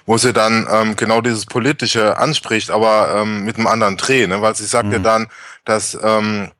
wo 0.07 0.17
sie 0.17 0.33
dann 0.33 0.67
ähm, 0.71 0.97
genau 0.97 1.21
dieses 1.21 1.45
Politische 1.45 2.17
anspricht, 2.17 2.71
aber 2.71 3.17
ähm, 3.17 3.45
mit 3.45 3.57
einem 3.57 3.67
anderen 3.67 3.99
Dreh, 3.99 4.27
ne? 4.27 4.41
weil 4.41 4.57
sie 4.57 4.65
sagt 4.65 4.87
mhm. 4.87 4.93
ja 4.93 4.99
dann, 5.01 5.27
dass 5.67 5.97
ähm, 6.03 6.51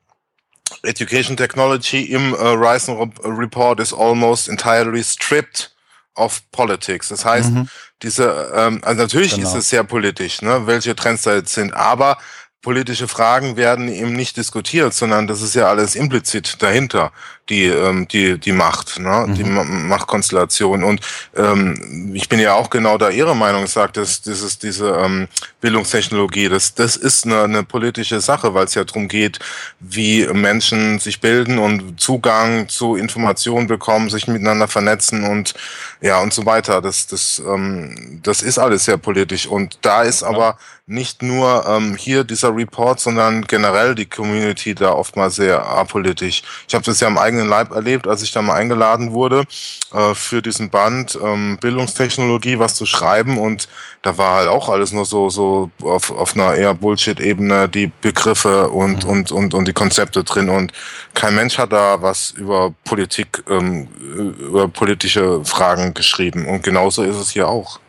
Education 0.83 1.37
Technology 1.37 2.03
im 2.03 2.33
äh, 2.33 2.37
Ryzen 2.37 3.13
Report 3.23 3.79
is 3.79 3.93
almost 3.93 4.49
entirely 4.49 5.03
stripped 5.03 5.71
of 6.15 6.41
politics. 6.51 7.09
Das 7.09 7.25
heißt, 7.25 7.51
mhm. 7.51 7.69
diese, 8.01 8.51
ähm, 8.55 8.81
also 8.83 9.01
natürlich 9.01 9.35
genau. 9.35 9.47
ist 9.47 9.55
es 9.55 9.69
sehr 9.69 9.83
politisch, 9.83 10.41
ne, 10.41 10.65
welche 10.67 10.95
Trends 10.95 11.23
da 11.23 11.35
jetzt 11.35 11.53
sind, 11.53 11.73
aber 11.73 12.17
politische 12.61 13.07
Fragen 13.07 13.57
werden 13.57 13.89
eben 13.89 14.13
nicht 14.13 14.37
diskutiert, 14.37 14.93
sondern 14.93 15.27
das 15.27 15.41
ist 15.41 15.53
ja 15.53 15.67
alles 15.67 15.95
implizit 15.95 16.61
dahinter, 16.61 17.11
die, 17.49 17.65
ähm, 17.65 18.07
die, 18.07 18.37
die 18.37 18.53
Macht, 18.53 18.99
ne? 18.99 19.25
Mhm. 19.27 19.35
die 19.35 19.43
Machtkonstellation. 19.43 20.83
Und 20.83 21.01
ähm, 21.35 22.11
ich 22.13 22.29
bin 22.29 22.39
ja 22.39 22.53
auch 22.53 22.69
genau 22.69 22.97
da 22.97 23.09
Ihrer 23.09 23.35
Meinung, 23.35 23.67
sagt, 23.67 23.97
dass 23.97 24.21
dieses, 24.21 24.59
diese 24.59 24.91
ähm, 24.91 25.27
Bildungstechnologie, 25.59 26.47
das, 26.47 26.73
das 26.73 26.95
ist 26.95 27.25
eine, 27.25 27.43
eine 27.43 27.63
politische 27.63 28.21
Sache, 28.21 28.53
weil 28.53 28.65
es 28.65 28.75
ja 28.75 28.83
darum 28.85 29.07
geht, 29.07 29.39
wie 29.79 30.25
Menschen 30.27 30.99
sich 30.99 31.19
bilden 31.19 31.59
und 31.59 31.99
Zugang 31.99 32.69
zu 32.69 32.95
Informationen 32.95 33.67
bekommen, 33.67 34.09
sich 34.09 34.27
miteinander 34.27 34.67
vernetzen 34.67 35.23
und 35.23 35.53
ja 36.01 36.21
und 36.21 36.33
so 36.33 36.45
weiter. 36.45 36.81
Das, 36.81 37.07
das, 37.07 37.41
ähm, 37.45 38.21
das 38.23 38.41
ist 38.41 38.57
alles 38.57 38.85
sehr 38.85 38.97
politisch. 38.97 39.47
Und 39.47 39.79
da 39.81 40.03
ist 40.03 40.23
aber 40.23 40.57
nicht 40.85 41.21
nur 41.21 41.65
ähm, 41.65 41.95
hier 41.95 42.25
dieser 42.25 42.53
Report, 42.55 42.99
sondern 42.99 43.43
generell 43.43 43.95
die 43.95 44.05
Community 44.05 44.75
da 44.75 44.91
oftmals 44.91 45.35
sehr 45.35 45.65
apolitisch. 45.65 46.43
Ich 46.67 46.75
habe 46.75 46.83
das 46.83 46.99
ja 46.99 47.07
am 47.07 47.17
eigenen 47.17 47.32
Leib 47.41 47.71
erlebt, 47.71 48.07
als 48.07 48.21
ich 48.21 48.31
da 48.31 48.41
mal 48.41 48.55
eingeladen 48.55 49.11
wurde, 49.11 49.45
äh, 49.93 50.13
für 50.13 50.41
diesen 50.41 50.69
Band 50.69 51.17
ähm, 51.21 51.57
Bildungstechnologie 51.59 52.59
was 52.59 52.75
zu 52.75 52.85
schreiben 52.85 53.37
und 53.37 53.67
da 54.01 54.17
war 54.17 54.35
halt 54.35 54.49
auch 54.49 54.69
alles 54.69 54.91
nur 54.91 55.05
so 55.05 55.29
so 55.29 55.71
auf, 55.81 56.11
auf 56.11 56.35
einer 56.35 56.55
eher 56.55 56.73
Bullshit-Ebene 56.73 57.69
die 57.69 57.91
Begriffe 58.01 58.69
und, 58.69 59.05
mhm. 59.05 59.09
und, 59.09 59.31
und, 59.31 59.53
und 59.53 59.67
die 59.67 59.73
Konzepte 59.73 60.23
drin 60.23 60.49
und 60.49 60.71
kein 61.13 61.35
Mensch 61.35 61.57
hat 61.57 61.71
da 61.73 62.01
was 62.01 62.31
über 62.31 62.73
Politik, 62.83 63.43
ähm, 63.49 63.87
über 63.97 64.67
politische 64.67 65.43
Fragen 65.45 65.93
geschrieben 65.93 66.45
und 66.45 66.63
genauso 66.63 67.03
ist 67.03 67.17
es 67.17 67.31
hier 67.31 67.47
auch. 67.47 67.79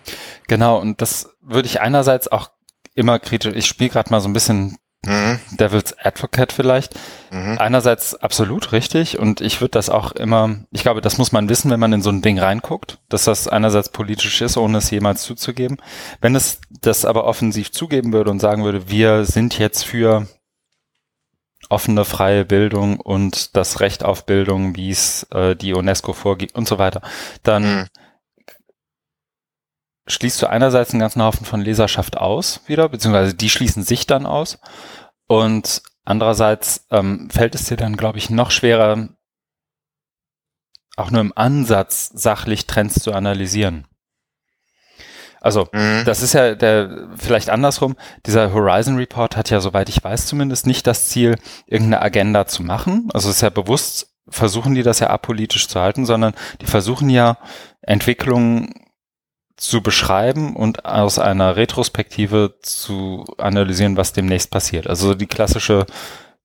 Genau, 0.49 0.79
und 0.79 1.01
das 1.01 1.31
würde 1.41 1.67
ich 1.67 1.81
einerseits 1.81 2.29
auch 2.31 2.51
immer 2.95 3.19
kritisch. 3.19 3.55
Ich 3.55 3.67
spiele 3.67 3.91
gerade 3.91 4.11
mal 4.11 4.21
so 4.21 4.29
ein 4.29 4.33
bisschen 4.33 4.79
mhm. 5.07 5.41
Devil's 5.53 5.95
Advocate 5.99 6.53
vielleicht. 6.53 6.95
Mhm. 7.31 7.59
Einerseits 7.59 8.15
absolut 8.15 8.73
richtig 8.73 9.19
und 9.19 9.41
ich 9.41 9.61
würde 9.61 9.73
das 9.73 9.91
auch 9.91 10.13
immer, 10.13 10.57
ich 10.71 10.83
glaube, 10.83 11.01
das 11.01 11.19
muss 11.19 11.33
man 11.33 11.49
wissen, 11.49 11.71
wenn 11.71 11.81
man 11.81 11.93
in 11.93 12.03
so 12.03 12.11
ein 12.11 12.23
Ding 12.23 12.39
reinguckt, 12.39 12.99
dass 13.09 13.25
das 13.25 13.49
einerseits 13.49 13.89
politisch 13.89 14.41
ist, 14.41 14.57
ohne 14.57 14.79
es 14.79 14.91
jemals 14.91 15.23
zuzugeben. 15.23 15.79
Wenn 16.21 16.35
es 16.35 16.61
das 16.81 17.05
aber 17.05 17.25
offensiv 17.25 17.73
zugeben 17.73 18.13
würde 18.13 18.31
und 18.31 18.41
sagen 18.41 18.65
würde, 18.65 18.89
wir 18.89 19.25
sind 19.25 19.59
jetzt 19.59 19.85
für 19.85 20.27
offene, 21.71 22.05
freie 22.05 22.45
Bildung 22.45 23.01
und 23.01 23.57
das 23.57 23.81
Recht 23.81 24.05
auf 24.05 24.27
Bildung, 24.27 24.77
wie 24.77 24.91
es 24.91 25.25
äh, 25.33 25.57
die 25.57 25.73
UNESCO 25.73 26.13
vorgibt 26.13 26.55
und 26.55 26.69
so 26.69 26.79
weiter, 26.79 27.01
dann 27.43 27.63
mhm 27.63 27.87
schließt 30.07 30.41
du 30.43 30.47
einerseits 30.49 30.91
einen 30.91 31.01
ganzen 31.01 31.23
Haufen 31.23 31.47
von 31.47 31.61
Leserschaft 31.61 32.19
aus 32.19 32.61
wieder, 32.67 32.89
beziehungsweise 32.89 33.35
die 33.35 33.51
schließen 33.51 33.83
sich 33.83 34.07
dann 34.07 34.27
aus. 34.27 34.59
Und 35.27 35.83
andererseits 36.05 36.87
ähm, 36.91 37.31
fällt 37.31 37.55
es 37.55 37.65
dir 37.65 37.77
dann, 37.77 37.97
glaube 37.97 38.19
ich, 38.19 38.31
noch 38.31 38.51
schwerer, 38.51 39.09
auch 40.97 41.11
nur 41.11 41.21
im 41.21 41.33
Ansatz 41.35 42.11
sachlich 42.15 42.67
Trends 42.67 43.01
zu 43.01 43.13
analysieren. 43.13 43.87
Also, 45.41 45.69
mhm. 45.73 46.05
das 46.07 46.23
ist 46.23 46.33
ja 46.33 46.55
der, 46.55 47.09
vielleicht 47.17 47.51
andersrum. 47.51 47.97
Dieser 48.25 48.55
Horizon 48.55 48.97
Report 48.97 49.37
hat 49.37 49.51
ja, 49.51 49.61
soweit 49.61 49.91
ich 49.91 50.03
weiß, 50.03 50.25
zumindest 50.25 50.67
nicht 50.67 50.87
das 50.87 51.09
Ziel, 51.09 51.37
irgendeine 51.67 52.01
Agenda 52.01 52.47
zu 52.47 52.63
machen. 52.63 53.11
Also, 53.13 53.29
es 53.29 53.37
ist 53.37 53.43
ja 53.43 53.51
bewusst, 53.51 54.15
versuchen 54.27 54.75
die 54.75 54.83
das 54.83 55.01
ja 55.01 55.11
apolitisch 55.11 55.69
zu 55.69 55.81
halten, 55.81 56.07
sondern 56.07 56.33
die 56.63 56.67
versuchen 56.67 57.11
ja 57.11 57.37
Entwicklungen 57.83 58.84
zu 59.57 59.83
beschreiben 59.83 60.57
und 60.57 60.85
aus 60.85 61.19
einer 61.19 61.57
Retrospektive 61.57 62.57
zu 62.61 63.25
analysieren, 63.39 63.97
was 63.97 64.13
demnächst 64.13 64.51
passiert. 64.51 64.87
Also 64.89 65.15
die 65.15 65.27
klassische 65.27 65.87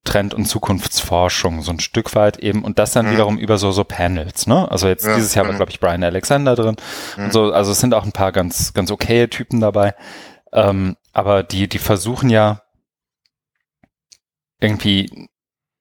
Trend- 0.03 0.34
und 0.34 0.45
Zukunftsforschung, 0.45 1.62
so 1.62 1.72
ein 1.72 1.80
Stück 1.80 2.16
weit 2.16 2.38
eben, 2.38 2.64
und 2.64 2.80
das 2.80 2.93
dann 2.93 3.07
mhm. 3.07 3.12
wiederum 3.12 3.38
über 3.38 3.57
so, 3.57 3.72
so 3.72 3.84
Panels, 3.84 4.47
ne? 4.47 4.70
Also 4.72 4.88
jetzt 4.88 5.05
ja, 5.05 5.16
dieses 5.16 5.36
Jahr 5.36 5.47
war, 5.47 5.55
glaube 5.55 5.72
ich, 5.72 5.80
Brian 5.80 6.03
Alexander 6.03 6.55
drin 6.55 6.78
mhm. 7.18 7.26
und 7.26 7.34
so, 7.34 7.51
also 7.51 7.72
es 7.72 7.80
sind 7.80 7.93
auch 7.93 8.05
ein 8.05 8.12
paar 8.14 8.32
ganz, 8.32 8.74
ganz 8.74 8.91
okaye 8.91 9.30
Typen 9.30 9.60
dabei. 9.60 9.95
Ähm, 10.53 10.95
aber 11.12 11.43
die, 11.43 11.68
die 11.68 11.80
versuchen 11.80 12.30
ja 12.30 12.62
irgendwie 14.60 15.30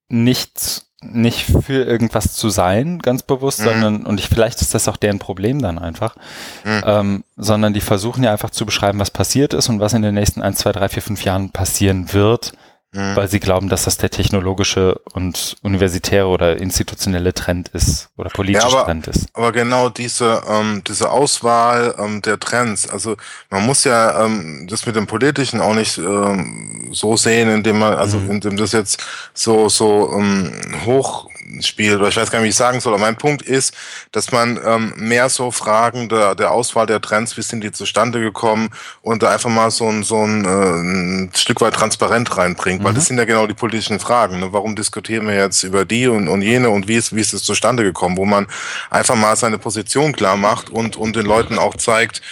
nicht, 0.09 0.87
nicht 1.01 1.45
für 1.45 1.85
irgendwas 1.85 2.35
zu 2.35 2.49
sein, 2.49 2.99
ganz 2.99 3.23
bewusst, 3.23 3.61
mhm. 3.61 3.65
sondern, 3.65 4.07
und 4.07 4.19
ich, 4.19 4.29
vielleicht 4.29 4.61
ist 4.61 4.75
das 4.75 4.89
auch 4.89 4.97
deren 4.97 5.19
Problem 5.19 5.63
dann 5.63 5.79
einfach, 5.79 6.17
mhm. 6.65 6.83
ähm, 6.85 7.25
sondern 7.37 7.73
die 7.73 7.81
versuchen 7.81 8.25
ja 8.25 8.33
einfach 8.33 8.51
zu 8.51 8.67
beschreiben, 8.67 8.99
was 8.99 9.11
passiert 9.11 9.55
ist 9.55 9.69
und 9.69 9.79
was 9.81 9.93
in 9.93 10.03
den 10.03 10.15
nächsten 10.15 10.43
1, 10.43 10.59
2, 10.59 10.73
3, 10.73 10.89
4, 10.89 11.03
5 11.03 11.25
Jahren 11.25 11.51
passieren 11.51 12.13
wird, 12.13 12.53
mhm. 12.93 13.17
weil 13.17 13.29
sie 13.29 13.41
glauben, 13.41 13.69
dass 13.69 13.85
das 13.85 13.97
der 13.99 14.11
technologische 14.11 15.01
und 15.13 15.57
universitäre 15.63 16.27
oder 16.27 16.57
institutionelle 16.57 17.35
Trend 17.35 17.69
ist 17.69 18.09
oder 18.17 18.31
politische 18.31 18.69
ja, 18.69 18.75
aber, 18.75 18.85
Trend 18.85 19.07
ist. 19.09 19.27
Aber 19.35 19.53
genau 19.53 19.89
diese, 19.89 20.43
ähm, 20.49 20.83
diese 20.87 21.11
Auswahl 21.11 21.95
ähm, 21.99 22.23
der 22.23 22.39
Trends, 22.39 22.89
also 22.89 23.17
man 23.51 23.67
muss 23.67 23.85
ja 23.85 24.25
ähm, 24.25 24.67
das 24.69 24.87
mit 24.87 24.97
dem 24.97 25.07
Politischen 25.07 25.61
auch 25.61 25.75
nicht 25.75 25.99
ähm, 25.99 26.89
so 26.93 27.17
sehen, 27.17 27.49
indem 27.51 27.79
man, 27.79 27.95
also 27.95 28.19
mhm. 28.19 28.33
indem 28.33 28.57
das 28.57 28.73
jetzt 28.73 29.03
so, 29.35 29.69
so 29.69 30.13
ähm, 30.15 30.53
hoch 30.87 31.29
spielt, 31.61 31.99
oder 31.99 32.09
ich 32.09 32.17
weiß 32.17 32.31
gar 32.31 32.39
nicht, 32.39 32.47
wie 32.47 32.51
ich 32.51 32.57
sagen 32.57 32.81
soll, 32.81 32.95
aber 32.95 33.03
mein 33.03 33.17
Punkt 33.17 33.43
ist, 33.43 33.75
dass 34.13 34.33
man 34.33 34.59
ähm, 34.65 34.93
mehr 34.97 35.29
so 35.29 35.51
Fragen 35.51 36.09
der, 36.09 36.35
der 36.35 36.53
Auswahl 36.53 36.87
der 36.87 37.01
Trends, 37.01 37.37
wie 37.37 37.43
sind 37.43 37.63
die 37.63 37.73
zustande 37.73 38.21
gekommen 38.21 38.71
und 39.03 39.23
da 39.23 39.31
einfach 39.31 39.51
mal 39.51 39.71
so 39.71 39.89
ein, 39.89 40.03
so 40.03 40.25
ein, 40.25 40.45
äh, 40.45 40.49
ein 40.49 41.31
Stück 41.35 41.61
weit 41.61 41.75
transparent 41.75 42.37
reinbringt, 42.37 42.81
mhm. 42.81 42.85
weil 42.85 42.95
das 42.95 43.07
sind 43.07 43.19
ja 43.19 43.25
genau 43.25 43.47
die 43.47 43.55
politischen 43.55 43.99
Fragen. 43.99 44.41
Ne? 44.41 44.53
Warum 44.53 44.77
diskutieren 44.77 45.27
wir 45.27 45.35
jetzt 45.35 45.63
über 45.63 45.85
die 45.85 46.09
und, 46.09 46.29
und 46.29 46.43
jene 46.43 46.71
und 46.71 46.89
wie 46.89 46.97
ist, 46.97 47.15
wie 47.15 47.21
ist 47.21 47.33
es 47.33 47.43
zustande 47.43 47.83
gekommen, 47.83 48.17
wo 48.17 48.25
man 48.25 48.47
einfach 48.91 49.17
mal 49.17 49.37
seine 49.37 49.59
Position 49.59 50.13
klar 50.13 50.37
macht 50.37 50.71
und, 50.71 50.97
und 50.97 51.17
den 51.17 51.27
Leuten 51.27 51.59
auch 51.59 51.77
zeigt, 51.77 52.23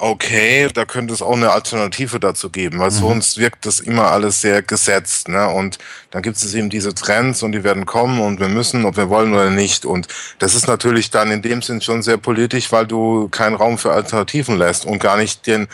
okay, 0.00 0.68
da 0.72 0.84
könnte 0.84 1.14
es 1.14 1.22
auch 1.22 1.36
eine 1.36 1.50
Alternative 1.50 2.20
dazu 2.20 2.50
geben, 2.50 2.78
weil 2.78 2.90
mhm. 2.90 2.94
sonst 2.94 3.38
wirkt 3.38 3.66
das 3.66 3.80
immer 3.80 4.10
alles 4.10 4.40
sehr 4.40 4.62
gesetzt. 4.62 5.28
Ne? 5.28 5.48
Und 5.48 5.78
dann 6.10 6.22
gibt 6.22 6.36
es 6.36 6.54
eben 6.54 6.70
diese 6.70 6.94
Trends 6.94 7.42
und 7.42 7.52
die 7.52 7.64
werden 7.64 7.86
kommen 7.86 8.20
und 8.20 8.40
wir 8.40 8.48
müssen, 8.48 8.84
ob 8.84 8.96
wir 8.96 9.08
wollen 9.08 9.32
oder 9.32 9.50
nicht. 9.50 9.84
Und 9.84 10.08
das 10.38 10.54
ist 10.54 10.68
natürlich 10.68 11.10
dann 11.10 11.30
in 11.30 11.42
dem 11.42 11.62
Sinn 11.62 11.80
schon 11.80 12.02
sehr 12.02 12.16
politisch, 12.16 12.72
weil 12.72 12.86
du 12.86 13.28
keinen 13.28 13.56
Raum 13.56 13.78
für 13.78 13.92
Alternativen 13.92 14.56
lässt 14.56 14.84
und 14.84 14.98
gar 14.98 15.16
nicht 15.16 15.46
den 15.46 15.68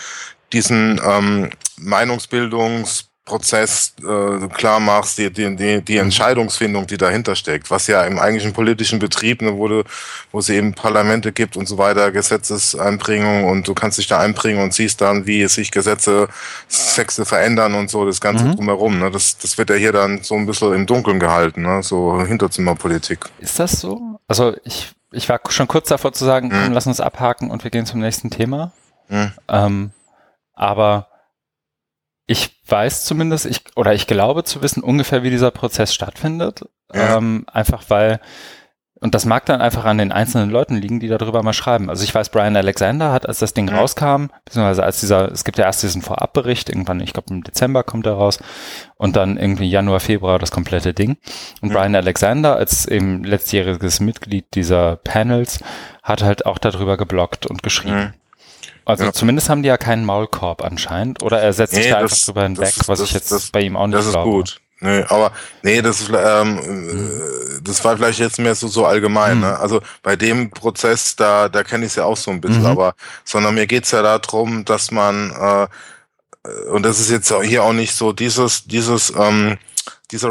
diesen 0.52 1.00
ähm, 1.04 1.50
Meinungsbildungs 1.78 3.08
Prozess 3.24 3.94
äh, 4.02 4.48
klar 4.48 4.80
machst, 4.80 5.16
die, 5.16 5.32
die, 5.32 5.56
die, 5.56 5.80
die 5.80 5.96
Entscheidungsfindung, 5.96 6.86
die 6.86 6.98
dahinter 6.98 7.34
steckt, 7.34 7.70
was 7.70 7.86
ja 7.86 8.02
im 8.02 8.18
eigentlichen 8.18 8.52
politischen 8.52 8.98
Betrieb, 8.98 9.40
ne, 9.40 9.56
wo, 9.56 9.66
du, 9.66 9.82
wo 10.30 10.40
es 10.40 10.50
eben 10.50 10.74
Parlamente 10.74 11.32
gibt 11.32 11.56
und 11.56 11.66
so 11.66 11.78
weiter, 11.78 12.12
Gesetzeseinbringung 12.12 13.44
und 13.44 13.66
du 13.66 13.72
kannst 13.72 13.96
dich 13.96 14.08
da 14.08 14.20
einbringen 14.20 14.62
und 14.62 14.74
siehst 14.74 15.00
dann, 15.00 15.26
wie 15.26 15.48
sich 15.48 15.70
Gesetze, 15.70 16.28
Sexe 16.68 17.24
verändern 17.24 17.74
und 17.74 17.88
so, 17.88 18.04
das 18.04 18.20
Ganze 18.20 18.44
mhm. 18.44 18.56
drumherum. 18.56 18.98
Ne, 18.98 19.10
das, 19.10 19.38
das 19.38 19.56
wird 19.56 19.70
ja 19.70 19.76
hier 19.76 19.92
dann 19.92 20.22
so 20.22 20.34
ein 20.34 20.44
bisschen 20.44 20.74
im 20.74 20.84
Dunkeln 20.84 21.18
gehalten, 21.18 21.62
ne, 21.62 21.82
so 21.82 22.22
Hinterzimmerpolitik. 22.22 23.20
Ist 23.38 23.58
das 23.58 23.80
so? 23.80 24.20
Also 24.28 24.54
ich, 24.64 24.92
ich 25.12 25.30
war 25.30 25.40
schon 25.48 25.66
kurz 25.66 25.88
davor 25.88 26.12
zu 26.12 26.26
sagen, 26.26 26.48
mhm. 26.48 26.52
komm, 26.52 26.72
lass 26.74 26.86
uns 26.86 27.00
abhaken 27.00 27.50
und 27.50 27.64
wir 27.64 27.70
gehen 27.70 27.86
zum 27.86 28.00
nächsten 28.00 28.28
Thema. 28.28 28.72
Mhm. 29.08 29.32
Ähm, 29.48 29.90
aber 30.54 31.08
ich 32.26 32.50
weiß 32.68 33.04
zumindest, 33.04 33.46
ich, 33.46 33.60
oder 33.76 33.92
ich 33.92 34.06
glaube 34.06 34.44
zu 34.44 34.62
wissen 34.62 34.82
ungefähr, 34.82 35.22
wie 35.22 35.30
dieser 35.30 35.50
Prozess 35.50 35.92
stattfindet. 35.92 36.62
Ja. 36.92 37.18
Ähm, 37.18 37.44
einfach 37.52 37.84
weil, 37.88 38.20
und 39.00 39.14
das 39.14 39.26
mag 39.26 39.44
dann 39.44 39.60
einfach 39.60 39.84
an 39.84 39.98
den 39.98 40.12
einzelnen 40.12 40.48
Leuten 40.48 40.76
liegen, 40.76 41.00
die 41.00 41.08
darüber 41.08 41.42
mal 41.42 41.52
schreiben. 41.52 41.90
Also 41.90 42.04
ich 42.04 42.14
weiß, 42.14 42.30
Brian 42.30 42.56
Alexander 42.56 43.12
hat, 43.12 43.28
als 43.28 43.40
das 43.40 43.52
Ding 43.52 43.68
ja. 43.68 43.76
rauskam, 43.76 44.28
beziehungsweise 44.46 44.82
als 44.84 45.00
dieser, 45.00 45.30
es 45.30 45.44
gibt 45.44 45.58
ja 45.58 45.64
erst 45.64 45.82
diesen 45.82 46.00
Vorabbericht, 46.00 46.70
irgendwann, 46.70 47.00
ich 47.00 47.12
glaube 47.12 47.34
im 47.34 47.44
Dezember 47.44 47.82
kommt 47.82 48.06
er 48.06 48.14
raus, 48.14 48.38
und 48.96 49.16
dann 49.16 49.36
irgendwie 49.36 49.68
Januar, 49.68 50.00
Februar 50.00 50.38
das 50.38 50.50
komplette 50.50 50.94
Ding. 50.94 51.18
Und 51.60 51.70
ja. 51.70 51.78
Brian 51.78 51.94
Alexander 51.94 52.56
als 52.56 52.86
eben 52.86 53.24
letztjähriges 53.24 54.00
Mitglied 54.00 54.46
dieser 54.54 54.96
Panels 54.96 55.58
hat 56.02 56.22
halt 56.22 56.46
auch 56.46 56.56
darüber 56.56 56.96
geblockt 56.96 57.44
und 57.44 57.62
geschrieben. 57.62 58.14
Also 58.84 59.04
ja. 59.04 59.12
zumindest 59.12 59.48
haben 59.48 59.62
die 59.62 59.68
ja 59.68 59.76
keinen 59.76 60.04
Maulkorb 60.04 60.62
anscheinend. 60.62 61.22
Oder 61.22 61.40
er 61.40 61.52
setzt 61.52 61.74
nee, 61.74 61.82
sich 61.82 61.90
da 61.90 62.00
das, 62.00 62.12
einfach 62.12 62.24
drüber 62.26 62.42
hinweg, 62.42 62.74
was 62.86 62.98
das, 62.98 63.08
ich 63.08 63.14
jetzt 63.14 63.32
das, 63.32 63.50
bei 63.50 63.62
ihm 63.62 63.76
auch 63.76 63.86
nicht 63.86 63.98
glaube. 63.98 64.12
Das 64.12 64.16
ist 64.16 64.24
gut. 64.24 64.60
Nee, 64.80 65.04
aber 65.08 65.32
nee, 65.62 65.80
das 65.80 66.02
ist 66.02 66.10
ähm, 66.14 66.56
mhm. 66.56 67.60
das 67.62 67.82
war 67.84 67.96
vielleicht 67.96 68.18
jetzt 68.18 68.38
mehr 68.38 68.54
so 68.54 68.68
so 68.68 68.84
allgemein. 68.84 69.36
Mhm. 69.36 69.42
Ne? 69.42 69.58
Also 69.58 69.80
bei 70.02 70.16
dem 70.16 70.50
Prozess, 70.50 71.16
da 71.16 71.48
da 71.48 71.62
kenne 71.62 71.86
ich 71.86 71.92
es 71.92 71.96
ja 71.96 72.04
auch 72.04 72.16
so 72.16 72.30
ein 72.30 72.40
bisschen, 72.40 72.60
mhm. 72.60 72.66
aber 72.66 72.94
sondern 73.24 73.54
mir 73.54 73.66
geht's 73.66 73.92
ja 73.92 74.02
darum, 74.02 74.64
dass 74.64 74.90
man 74.90 75.30
äh, 75.30 75.66
und 76.70 76.82
das 76.82 77.00
ist 77.00 77.10
jetzt 77.10 77.32
hier 77.44 77.62
auch 77.62 77.72
nicht 77.72 77.94
so 77.94 78.12
dieses 78.12 78.66
dieses 78.66 79.12
ähm, 79.16 79.56
dieser 80.14 80.30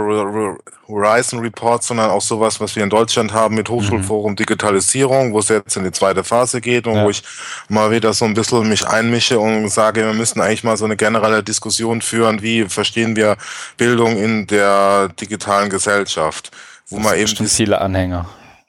Horizon 0.87 1.39
Report, 1.39 1.83
sondern 1.83 2.09
auch 2.09 2.21
sowas, 2.21 2.59
was 2.59 2.75
wir 2.75 2.83
in 2.83 2.89
Deutschland 2.89 3.33
haben 3.33 3.55
mit 3.55 3.69
Hochschulforum 3.69 4.35
Digitalisierung, 4.35 5.33
wo 5.33 5.39
es 5.39 5.49
jetzt 5.49 5.75
in 5.75 5.83
die 5.83 5.91
zweite 5.91 6.23
Phase 6.23 6.61
geht 6.61 6.87
und 6.87 6.95
ja. 6.95 7.03
wo 7.03 7.09
ich 7.09 7.21
mal 7.67 7.91
wieder 7.91 8.13
so 8.13 8.25
ein 8.25 8.33
bisschen 8.33 8.67
mich 8.67 8.87
einmische 8.87 9.39
und 9.39 9.69
sage, 9.69 10.05
wir 10.05 10.13
müssen 10.13 10.41
eigentlich 10.41 10.63
mal 10.63 10.77
so 10.77 10.85
eine 10.85 10.95
generelle 10.95 11.43
Diskussion 11.43 12.01
führen, 12.01 12.41
wie 12.41 12.65
verstehen 12.65 13.15
wir 13.15 13.35
Bildung 13.77 14.17
in 14.17 14.47
der 14.47 15.09
digitalen 15.09 15.69
Gesellschaft, 15.69 16.51
wo 16.89 16.97
das 16.97 17.05
man 17.05 17.17
eben 17.17 17.47
viele 17.47 17.79
Anhänger. 17.79 18.27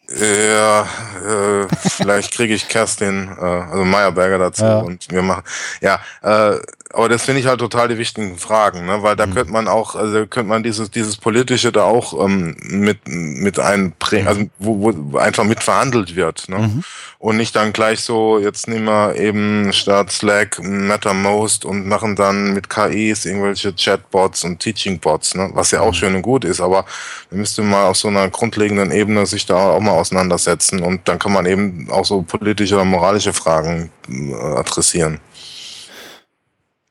Ja, 0.09 0.83
äh, 0.83 1.67
vielleicht 1.81 2.33
kriege 2.33 2.55
ich 2.55 2.69
Kerstin, 2.69 3.35
äh, 3.41 3.45
also 3.45 3.85
Meyerberger 3.85 4.39
dazu 4.39 4.65
ja. 4.65 4.79
und 4.79 5.11
wir 5.11 5.23
machen, 5.23 5.45
ja, 5.81 5.99
äh, 6.23 6.59
aber 6.95 7.09
das 7.09 7.23
finde 7.23 7.41
ich 7.41 7.47
halt 7.47 7.61
total 7.61 7.89
die 7.89 7.99
wichtigen 7.99 8.39
Fragen, 8.39 8.87
ne? 8.87 9.03
weil 9.03 9.17
da 9.17 9.27
mhm. 9.27 9.35
könnte 9.35 9.53
man 9.53 9.69
auch, 9.69 9.95
also 9.95 10.27
könnte 10.27 10.49
man 10.49 10.63
dieses 10.63 10.91
dieses 10.91 11.17
politische 11.17 11.73
da 11.73 11.85
auch 11.85 12.25
ähm, 12.25 12.57
mit 12.63 12.99
mit 13.07 13.59
einbringen, 13.59 14.29
also 14.29 14.43
wo, 14.59 14.95
wo 14.95 15.19
einfach 15.19 15.45
mit 15.45 15.63
verhandelt 15.63 16.17
wird, 16.17 16.49
ne? 16.49 16.59
Mhm. 16.59 16.85
und 17.19 17.37
nicht 17.37 17.57
dann 17.57 17.73
gleich 17.73 18.01
so 18.01 18.39
jetzt 18.39 18.69
nehmen 18.69 18.85
wir 18.85 19.17
eben 19.17 19.73
statt 19.73 20.13
Slack 20.13 20.61
MetaMost 20.63 21.65
und 21.65 21.87
machen 21.87 22.17
dann 22.17 22.55
mit 22.55 22.71
KIs 22.71 23.25
irgendwelche 23.27 23.73
Chatbots 23.73 24.45
und 24.45 24.61
Teachingbots, 24.61 25.35
ne? 25.35 25.51
was 25.55 25.71
ja 25.73 25.81
auch 25.81 25.93
mhm. 25.93 25.95
schön 25.95 26.15
und 26.15 26.23
gut 26.23 26.45
ist, 26.45 26.61
aber 26.61 26.85
man 27.31 27.41
müsste 27.41 27.63
mal 27.63 27.87
auf 27.87 27.97
so 27.97 28.09
einer 28.09 28.29
grundlegenden 28.29 28.91
Ebene 28.91 29.27
sich 29.27 29.47
da 29.47 29.71
auch 29.71 29.81
mal 29.81 29.93
auseinandersetzen 29.93 30.81
und 30.81 31.09
dann 31.09 31.19
kann 31.19 31.33
man 31.33 31.47
eben 31.47 31.89
auch 31.91 32.05
so 32.05 32.23
politische 32.23 32.77
oder 32.77 32.85
moralische 32.85 33.33
Fragen 33.33 33.91
äh, 34.09 34.35
adressieren. 34.35 35.21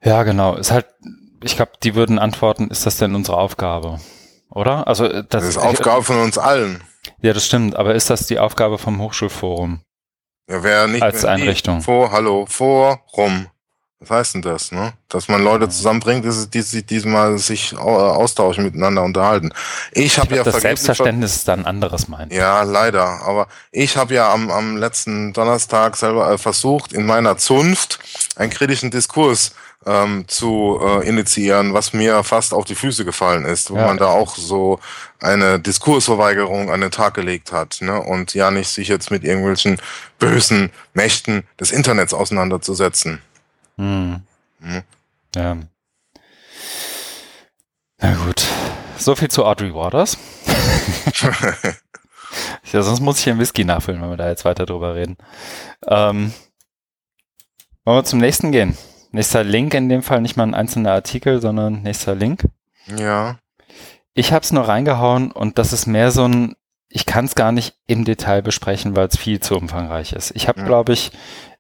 Ja, 0.04 0.24
genau. 0.24 0.56
Ist 0.56 0.72
halt, 0.72 0.88
ich 1.42 1.56
glaube, 1.56 1.72
die 1.82 1.96
würden 1.96 2.20
antworten, 2.20 2.70
ist 2.70 2.86
das 2.86 2.98
denn 2.98 3.16
unsere 3.16 3.38
Aufgabe? 3.38 4.00
Oder? 4.50 4.88
Also 4.88 5.08
das, 5.08 5.26
das 5.30 5.44
ist 5.46 5.58
Aufgabe 5.58 6.04
von 6.04 6.20
uns 6.20 6.38
allen. 6.38 6.84
Ja, 7.22 7.34
das 7.34 7.46
stimmt. 7.46 7.76
Aber 7.76 7.96
ist 7.96 8.10
das 8.10 8.28
die 8.28 8.40
Aufgabe 8.40 8.78
vom 8.78 9.02
Hochschulforum? 9.02 9.82
Ja, 10.50 10.64
wer 10.64 10.88
nicht 10.88 11.02
als 11.02 11.26
Einrichtung. 11.26 11.82
Vor, 11.82 12.12
hallo, 12.12 12.46
Forum. 12.48 13.48
Was 14.00 14.10
heißt 14.10 14.36
denn 14.36 14.42
das, 14.42 14.74
ne? 14.74 14.92
Dass 15.08 15.30
man 15.30 15.42
Leute 15.42 15.70
zusammenbringt, 15.70 16.26
dass 16.26 16.50
die 16.50 16.62
sich 16.62 16.86
diesmal 16.86 17.38
sich 17.38 17.78
austauschen, 17.78 18.66
miteinander 18.66 19.02
unterhalten. 19.02 19.54
Ich 19.94 20.20
habe 20.20 20.36
ja 20.36 20.44
das 20.44 20.62
Selbstverständnis 20.62 21.38
ist 21.38 21.48
dann 21.48 21.66
anderes 21.66 22.10
meinen. 22.10 22.30
Ja, 22.30 22.64
leider. 22.64 23.22
Aber 23.22 23.48
ich 23.72 23.96
habe 23.96 24.14
ja 24.14 24.34
am, 24.34 24.52
am 24.52 24.76
letzten 24.76 25.32
Donnerstag 25.32 25.96
selber 25.96 26.30
äh, 26.30 26.38
versucht, 26.38 26.92
in 26.92 27.06
meiner 27.06 27.38
Zunft 27.38 28.00
einen 28.36 28.52
kritischen 28.52 28.92
Diskurs 28.92 29.54
ähm, 29.86 30.26
zu 30.28 30.80
äh, 30.82 31.08
initiieren, 31.08 31.74
was 31.74 31.94
mir 31.94 32.24
fast 32.24 32.54
auf 32.54 32.66
die 32.66 32.76
Füße 32.76 33.06
gefallen 33.06 33.46
ist, 33.46 33.72
wo 33.72 33.78
ja. 33.78 33.88
man 33.88 33.98
da 33.98 34.08
auch 34.08 34.36
so 34.36 34.80
eine 35.20 35.60
Diskursverweigerung 35.60 36.72
an 36.72 36.82
den 36.82 36.92
Tag 36.92 37.14
gelegt 37.14 37.52
hat 37.52 37.80
ne? 37.82 38.00
und 38.00 38.34
ja 38.34 38.52
nicht 38.52 38.70
sich 38.70 38.88
jetzt 38.88 39.12
mit 39.12 39.24
irgendwelchen 39.24 39.80
bösen 40.20 40.72
Mächten 40.94 41.44
des 41.60 41.72
Internets 41.72 42.14
auseinanderzusetzen. 42.14 43.22
Hm. 43.78 44.22
Hm. 44.62 44.84
Ja. 45.36 45.58
Na 48.00 48.14
gut. 48.26 48.46
So 48.98 49.16
viel 49.16 49.30
zu 49.30 49.46
Audrey 49.46 49.74
Waters. 49.74 50.18
ja, 52.72 52.82
sonst 52.84 53.00
muss 53.00 53.20
ich 53.20 53.30
einen 53.30 53.40
Whisky 53.40 53.66
nachfüllen, 53.66 54.02
wenn 54.02 54.10
wir 54.10 54.18
da 54.18 54.30
jetzt 54.30 54.46
weiter 54.46 54.66
drüber 54.66 54.96
reden. 54.96 55.18
Ähm, 55.88 56.34
wollen 57.86 57.98
wir 57.98 58.04
zum 58.06 58.20
nächsten 58.20 58.52
gehen? 58.52 58.78
Nächster 59.14 59.44
Link 59.44 59.76
in 59.76 59.90
dem 59.90 60.02
Fall 60.02 60.22
nicht 60.22 60.38
mal 60.38 60.44
ein 60.44 60.56
einzelner 60.56 60.92
Artikel, 60.92 61.40
sondern 61.40 61.84
nächster 61.84 62.16
Link. 62.16 62.46
Ja. 62.98 63.38
Ich 64.16 64.34
habe 64.34 64.44
es 64.44 64.52
nur 64.52 64.68
reingehauen 64.68 65.32
und 65.32 65.60
das 65.60 65.72
ist 65.72 65.86
mehr 65.86 66.10
so 66.10 66.28
ein, 66.28 66.56
ich 66.90 67.06
kann 67.06 67.26
es 67.26 67.36
gar 67.36 67.52
nicht 67.52 67.76
im 67.86 68.06
Detail 68.06 68.42
besprechen, 68.42 68.96
weil 68.96 69.08
es 69.08 69.18
viel 69.18 69.40
zu 69.40 69.56
umfangreich 69.56 70.14
ist. 70.14 70.32
Ich 70.36 70.48
habe, 70.48 70.62
ja. 70.62 70.66
glaube 70.66 70.94
ich, 70.94 71.12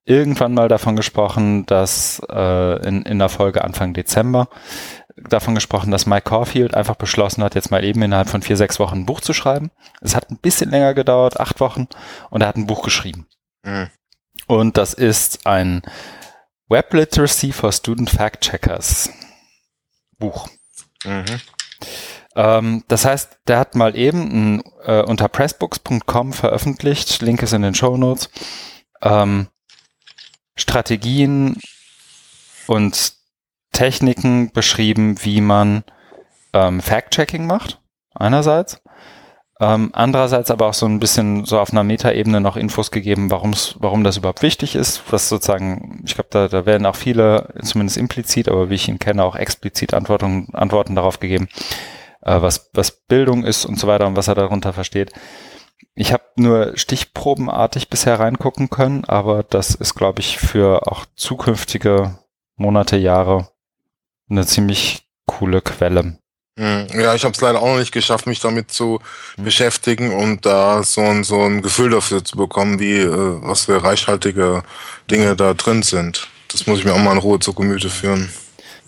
irgendwann 0.04 0.56
mal 0.56 0.68
davon 0.68 0.95
gesprochen, 0.95 1.68
dass 1.68 2.24
äh, 2.28 2.88
in, 2.88 3.04
in 3.04 3.20
der 3.20 3.30
Folge 3.30 3.64
Anfang 3.64 3.93
Dezember, 3.93 4.47
davon 5.16 5.54
gesprochen, 5.54 5.91
dass 5.91 6.08
Mike 6.08 6.28
Caulfield 6.28 6.74
einfach 6.74 6.95
beschlossen 6.95 7.43
hat, 7.43 7.54
jetzt 7.54 7.70
mal 7.70 7.84
eben 7.84 8.01
innerhalb 8.01 8.30
von 8.30 8.41
vier, 8.41 8.58
sechs 8.58 8.80
Wochen 8.80 9.01
ein 9.01 9.06
Buch 9.06 9.22
zu 9.22 9.34
schreiben. 9.34 9.70
Es 10.01 10.16
hat 10.16 10.32
ein 10.32 10.38
bisschen 10.38 10.72
länger 10.72 10.95
gedauert, 10.95 11.39
acht 11.39 11.60
Wochen, 11.60 11.88
und 12.32 12.41
er 12.41 12.47
hat 12.47 12.58
ein 12.58 12.66
Buch 12.66 12.82
geschrieben. 12.82 13.28
Mhm. 13.64 13.89
Und 14.47 14.78
das 14.78 14.95
ist 14.95 15.45
ein 15.45 15.84
Web 16.74 16.91
Literacy 16.91 17.51
for 17.51 17.71
Student 17.71 18.09
Fact 18.09 18.41
Checkers 18.41 19.07
Buch. 20.17 20.49
Mhm. 21.05 21.39
Ähm, 22.36 22.84
das 22.88 23.05
heißt, 23.05 23.38
der 23.45 23.59
hat 23.59 23.76
mal 23.76 23.95
eben 23.95 24.55
ein, 24.55 24.63
äh, 24.84 25.03
unter 25.03 25.28
pressbooks.com 25.28 26.34
veröffentlicht, 26.34 27.21
Link 27.21 27.43
ist 27.43 27.53
in 27.53 27.61
den 27.61 27.76
Show 27.76 27.95
Notes, 27.95 28.32
ähm, 29.03 29.49
Strategien 30.55 31.61
und 32.65 33.13
Techniken 33.71 34.51
beschrieben, 34.51 35.24
wie 35.24 35.41
man 35.41 35.84
ähm, 36.53 36.82
Fact-Checking 36.82 37.45
macht, 37.45 37.82
einerseits. 38.15 38.82
Ähm, 39.64 39.91
andererseits 39.93 40.51
aber 40.51 40.68
auch 40.68 40.74
so 40.74 40.86
ein 40.86 40.99
bisschen 40.99 41.45
so 41.45 41.57
auf 41.57 41.72
einer 41.72 41.86
Metaebene 41.86 42.41
noch 42.41 42.57
Infos 42.57 42.91
gegeben, 42.91 43.32
warum's, 43.32 43.76
warum 43.80 44.03
das 44.03 44.18
überhaupt 44.18 44.41
wichtig 44.41 44.76
ist, 44.76 45.03
was 45.09 45.30
sozusagen, 45.30 46.01
ich 46.05 46.16
glaube, 46.16 46.28
da, 46.32 46.49
da 46.49 46.66
werden 46.66 46.86
auch 46.86 46.97
viele, 46.97 47.53
zumindest 47.61 47.95
implizit, 47.95 48.49
aber 48.49 48.70
wie 48.70 48.76
ich 48.76 48.89
ihn 48.89 48.99
kenne, 48.99 49.24
auch 49.24 49.38
explizit 49.38 49.93
Antworten, 49.93 50.49
Antworten 50.51 50.95
darauf 50.95 51.22
gegeben, 51.22 51.47
äh, 52.24 52.41
was, 52.41 52.72
was 52.74 52.91
Bildung 52.91 53.45
ist 53.45 53.64
und 53.66 53.80
so 53.80 53.88
weiter 53.88 54.05
und 54.05 54.18
was 54.18 54.28
er 54.28 54.36
darunter 54.36 54.74
versteht. 54.74 55.14
Ich 55.95 56.11
habe 56.11 56.24
nur 56.36 56.76
stichprobenartig 56.76 57.89
bisher 57.89 58.20
reingucken 58.20 58.70
können, 58.70 59.05
aber 59.05 59.43
das 59.43 59.76
ist, 59.76 59.95
glaube 59.95 60.20
ich, 60.20 60.39
für 60.39 60.91
auch 60.91 61.05
zukünftige 61.16 62.20
Monate, 62.57 62.97
Jahre 62.97 63.47
eine 64.30 64.45
ziemlich 64.45 65.07
coole 65.26 65.61
Quelle. 65.61 66.18
Hm, 66.56 66.88
ja, 66.93 67.16
ich 67.16 67.24
habe 67.24 67.34
es 67.34 67.41
leider 67.41 67.60
auch 67.62 67.68
noch 67.68 67.80
nicht 67.80 67.91
geschafft, 67.91 68.28
mich 68.28 68.39
damit 68.39 68.72
zu 68.72 68.99
mhm. 69.38 69.43
beschäftigen 69.43 70.14
und 70.14 70.45
da 70.45 70.84
so 70.84 71.01
ein, 71.01 71.24
so 71.24 71.41
ein 71.41 71.62
Gefühl 71.64 71.89
dafür 71.89 72.24
zu 72.24 72.38
bekommen, 72.38 72.80
wie 72.80 72.99
äh, 72.99 73.38
was 73.41 73.66
für 73.66 73.84
reichhaltige 73.84 74.64
Dinge 75.10 75.36
da 75.36 75.56
drin 75.56 75.82
sind. 75.82 76.28
Das 76.51 76.68
muss 76.68 76.80
ich 76.80 76.86
mir 76.86 76.93
auch 76.93 76.99
mal 76.99 77.14
in 77.14 77.18
Ruhe 77.18 77.39
zu 77.39 77.54
Gemüte 77.54 77.89
führen. 77.89 78.32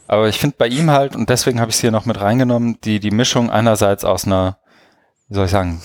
Aber 0.08 0.30
ich 0.30 0.38
finde 0.38 0.56
bei 0.60 0.68
ihm 0.68 0.92
halt, 0.92 1.16
und 1.16 1.30
deswegen 1.32 1.60
habe 1.60 1.72
ich 1.72 1.78
es 1.78 1.82
hier 1.82 1.90
noch 1.90 2.06
mit 2.06 2.22
reingenommen, 2.22 2.78
die, 2.84 3.00
die 3.00 3.10
Mischung 3.10 3.50
einerseits 3.50 4.06
aus 4.06 4.26
einer, 4.26 4.60
wie 5.28 5.34
soll 5.34 5.46
ich 5.46 5.52
sagen, 5.52 5.82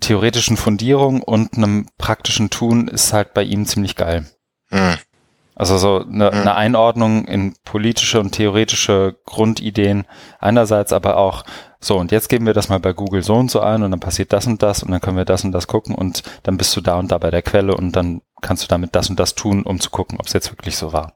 theoretischen 0.00 0.56
Fundierung 0.56 1.20
und 1.20 1.54
einem 1.56 1.88
praktischen 1.98 2.50
Tun 2.50 2.86
ist 2.86 3.12
halt 3.12 3.34
bei 3.34 3.42
ihm 3.42 3.66
ziemlich 3.66 3.96
geil. 3.96 4.26
Hm. 4.68 4.98
Also 5.56 5.78
so 5.78 6.04
eine, 6.04 6.30
mhm. 6.30 6.38
eine 6.38 6.54
Einordnung 6.56 7.26
in 7.26 7.54
politische 7.64 8.18
und 8.18 8.32
theoretische 8.32 9.16
Grundideen 9.24 10.04
einerseits, 10.40 10.92
aber 10.92 11.16
auch 11.16 11.44
so, 11.78 11.98
und 11.98 12.12
jetzt 12.12 12.28
geben 12.28 12.46
wir 12.46 12.54
das 12.54 12.68
mal 12.68 12.80
bei 12.80 12.92
Google 12.92 13.22
so 13.22 13.34
und 13.34 13.50
so 13.50 13.60
ein 13.60 13.82
und 13.82 13.90
dann 13.90 14.00
passiert 14.00 14.32
das 14.32 14.46
und 14.46 14.62
das 14.62 14.82
und 14.82 14.90
dann 14.90 15.00
können 15.00 15.16
wir 15.16 15.26
das 15.26 15.44
und 15.44 15.52
das 15.52 15.66
gucken 15.66 15.94
und 15.94 16.22
dann 16.42 16.56
bist 16.56 16.74
du 16.76 16.80
da 16.80 16.96
und 16.98 17.12
da 17.12 17.18
bei 17.18 17.30
der 17.30 17.42
Quelle 17.42 17.76
und 17.76 17.92
dann 17.92 18.22
kannst 18.40 18.64
du 18.64 18.68
damit 18.68 18.94
das 18.94 19.10
und 19.10 19.20
das 19.20 19.34
tun, 19.34 19.62
um 19.62 19.80
zu 19.80 19.90
gucken, 19.90 20.18
ob 20.18 20.26
es 20.26 20.32
jetzt 20.32 20.50
wirklich 20.50 20.76
so 20.76 20.92
war. 20.92 21.14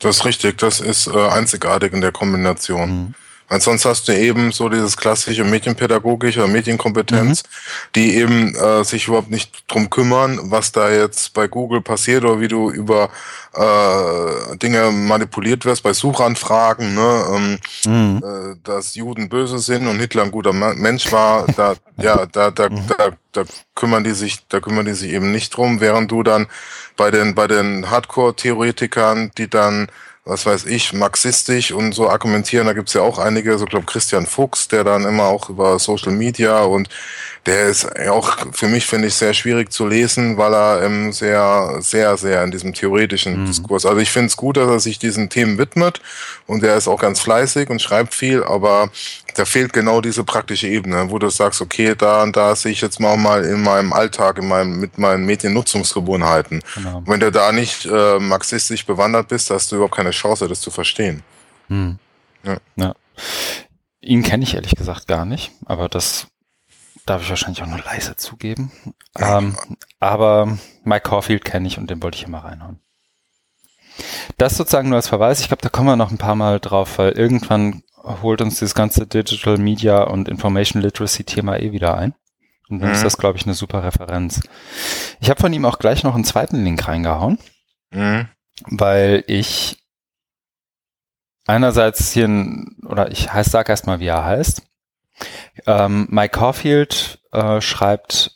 Das 0.00 0.18
ist 0.18 0.24
richtig, 0.24 0.58
das 0.58 0.80
ist 0.80 1.06
äh, 1.06 1.28
einzigartig 1.28 1.92
in 1.92 2.00
der 2.00 2.12
Kombination. 2.12 2.90
Mhm. 2.90 3.14
Weil 3.52 3.60
sonst 3.60 3.84
hast 3.84 4.08
du 4.08 4.16
eben 4.16 4.50
so 4.50 4.70
dieses 4.70 4.96
klassische 4.96 5.44
Medienpädagogische 5.44 6.42
oder 6.42 6.48
Medienkompetenz, 6.48 7.42
mhm. 7.42 7.48
die 7.94 8.16
eben 8.16 8.54
äh, 8.54 8.82
sich 8.82 9.08
überhaupt 9.08 9.30
nicht 9.30 9.64
drum 9.68 9.90
kümmern, 9.90 10.40
was 10.44 10.72
da 10.72 10.90
jetzt 10.90 11.34
bei 11.34 11.48
Google 11.48 11.82
passiert 11.82 12.24
oder 12.24 12.40
wie 12.40 12.48
du 12.48 12.70
über 12.70 13.10
äh, 13.52 14.56
Dinge 14.56 14.90
manipuliert 14.90 15.66
wirst 15.66 15.82
bei 15.82 15.92
Suchanfragen, 15.92 16.94
ne? 16.94 17.24
Ähm, 17.30 17.58
mhm. 17.84 18.22
äh, 18.24 18.56
dass 18.64 18.94
Juden 18.94 19.28
böse 19.28 19.58
sind 19.58 19.86
und 19.86 19.98
Hitler 19.98 20.22
ein 20.22 20.30
guter 20.30 20.54
Mensch 20.54 21.12
war, 21.12 21.44
da 21.54 21.74
ja, 21.98 22.24
da 22.24 22.50
da, 22.50 22.70
mhm. 22.70 22.86
da 22.96 23.10
da 23.32 23.44
kümmern 23.74 24.02
die 24.02 24.12
sich, 24.12 24.46
da 24.48 24.60
kümmern 24.60 24.86
die 24.86 24.94
sich 24.94 25.12
eben 25.12 25.30
nicht 25.30 25.54
drum, 25.54 25.82
während 25.82 26.10
du 26.10 26.22
dann 26.22 26.46
bei 26.96 27.10
den 27.10 27.34
bei 27.34 27.48
den 27.48 27.90
Hardcore-Theoretikern, 27.90 29.30
die 29.36 29.50
dann 29.50 29.88
was 30.24 30.46
weiß 30.46 30.66
ich, 30.66 30.92
marxistisch 30.92 31.72
und 31.72 31.94
so 31.94 32.08
argumentieren. 32.08 32.66
Da 32.66 32.74
gibt's 32.74 32.94
ja 32.94 33.02
auch 33.02 33.18
einige, 33.18 33.58
so 33.58 33.64
glaube 33.64 33.86
Christian 33.86 34.26
Fuchs, 34.26 34.68
der 34.68 34.84
dann 34.84 35.04
immer 35.04 35.24
auch 35.24 35.48
über 35.48 35.78
Social 35.78 36.12
Media 36.12 36.62
und 36.62 36.88
der 37.46 37.64
ist 37.64 37.88
auch 38.08 38.36
für 38.52 38.68
mich, 38.68 38.86
finde 38.86 39.08
ich, 39.08 39.14
sehr 39.14 39.34
schwierig 39.34 39.72
zu 39.72 39.86
lesen, 39.86 40.36
weil 40.36 40.54
er 40.54 40.84
ähm, 40.84 41.12
sehr, 41.12 41.78
sehr, 41.80 42.16
sehr 42.16 42.44
in 42.44 42.52
diesem 42.52 42.72
theoretischen 42.72 43.40
mhm. 43.40 43.46
Diskurs. 43.46 43.84
Also 43.84 43.98
ich 43.98 44.10
finde 44.10 44.28
es 44.28 44.36
gut, 44.36 44.56
dass 44.56 44.68
er 44.68 44.78
sich 44.78 45.00
diesen 45.00 45.28
Themen 45.28 45.58
widmet 45.58 46.00
und 46.46 46.62
er 46.62 46.76
ist 46.76 46.86
auch 46.86 47.00
ganz 47.00 47.18
fleißig 47.20 47.68
und 47.68 47.82
schreibt 47.82 48.14
viel, 48.14 48.44
aber 48.44 48.90
da 49.34 49.44
fehlt 49.44 49.72
genau 49.72 50.00
diese 50.00 50.22
praktische 50.22 50.68
Ebene, 50.68 51.10
wo 51.10 51.18
du 51.18 51.30
sagst, 51.30 51.60
okay, 51.60 51.94
da 51.96 52.22
und 52.22 52.36
da 52.36 52.54
sehe 52.54 52.72
ich 52.72 52.80
jetzt 52.80 53.00
mal 53.00 53.16
mal 53.16 53.44
in 53.44 53.62
meinem 53.62 53.92
Alltag, 53.92 54.38
in 54.38 54.46
meinem, 54.46 54.78
mit 54.78 54.98
meinen 54.98 55.24
Mediennutzungsgewohnheiten. 55.24 56.62
Genau. 56.76 57.02
Wenn 57.06 57.20
du 57.20 57.32
da 57.32 57.50
nicht 57.50 57.86
äh, 57.86 58.18
marxistisch 58.20 58.86
bewandert 58.86 59.28
bist, 59.28 59.50
hast 59.50 59.72
du 59.72 59.76
überhaupt 59.76 59.96
keine 59.96 60.11
Chance, 60.12 60.48
das 60.48 60.60
zu 60.60 60.70
verstehen. 60.70 61.22
Mhm. 61.68 61.98
Ja. 62.44 62.58
ja. 62.76 62.94
Ihn 64.00 64.22
kenne 64.22 64.44
ich 64.44 64.54
ehrlich 64.54 64.74
gesagt 64.74 65.06
gar 65.06 65.24
nicht, 65.24 65.52
aber 65.64 65.88
das 65.88 66.26
darf 67.06 67.22
ich 67.22 67.30
wahrscheinlich 67.30 67.62
auch 67.62 67.66
nur 67.66 67.80
leise 67.80 68.16
zugeben. 68.16 68.72
Ähm, 69.18 69.56
aber 70.00 70.58
Mike 70.84 71.08
Caulfield 71.08 71.44
kenne 71.44 71.68
ich 71.68 71.78
und 71.78 71.90
den 71.90 72.02
wollte 72.02 72.16
ich 72.16 72.24
immer 72.24 72.44
reinhauen. 72.44 72.80
Das 74.38 74.56
sozusagen 74.56 74.88
nur 74.88 74.96
als 74.96 75.08
Verweis. 75.08 75.40
Ich 75.40 75.48
glaube, 75.48 75.62
da 75.62 75.68
kommen 75.68 75.88
wir 75.88 75.96
noch 75.96 76.10
ein 76.10 76.18
paar 76.18 76.34
Mal 76.34 76.60
drauf, 76.60 76.98
weil 76.98 77.12
irgendwann 77.12 77.82
holt 78.04 78.40
uns 78.40 78.54
dieses 78.54 78.74
ganze 78.74 79.06
Digital 79.06 79.58
Media 79.58 80.02
und 80.02 80.28
Information 80.28 80.82
Literacy 80.82 81.24
Thema 81.24 81.58
eh 81.58 81.72
wieder 81.72 81.96
ein. 81.96 82.14
Und 82.68 82.80
dann 82.80 82.88
mhm. 82.88 82.94
ist 82.94 83.04
das, 83.04 83.18
glaube 83.18 83.38
ich, 83.38 83.44
eine 83.44 83.54
super 83.54 83.84
Referenz. 83.84 84.40
Ich 85.20 85.28
habe 85.28 85.40
von 85.40 85.52
ihm 85.52 85.64
auch 85.64 85.78
gleich 85.78 86.04
noch 86.04 86.14
einen 86.14 86.24
zweiten 86.24 86.64
Link 86.64 86.88
reingehauen, 86.88 87.38
mhm. 87.90 88.28
weil 88.66 89.24
ich 89.26 89.81
einerseits 91.52 92.12
hier, 92.12 92.26
ein, 92.26 92.76
oder 92.86 93.10
ich 93.10 93.32
heißt, 93.32 93.50
sag 93.50 93.68
erstmal, 93.68 94.00
wie 94.00 94.06
er 94.06 94.24
heißt. 94.24 94.62
Ähm, 95.66 96.08
Mike 96.10 96.38
Caulfield 96.38 97.20
äh, 97.32 97.60
schreibt 97.60 98.32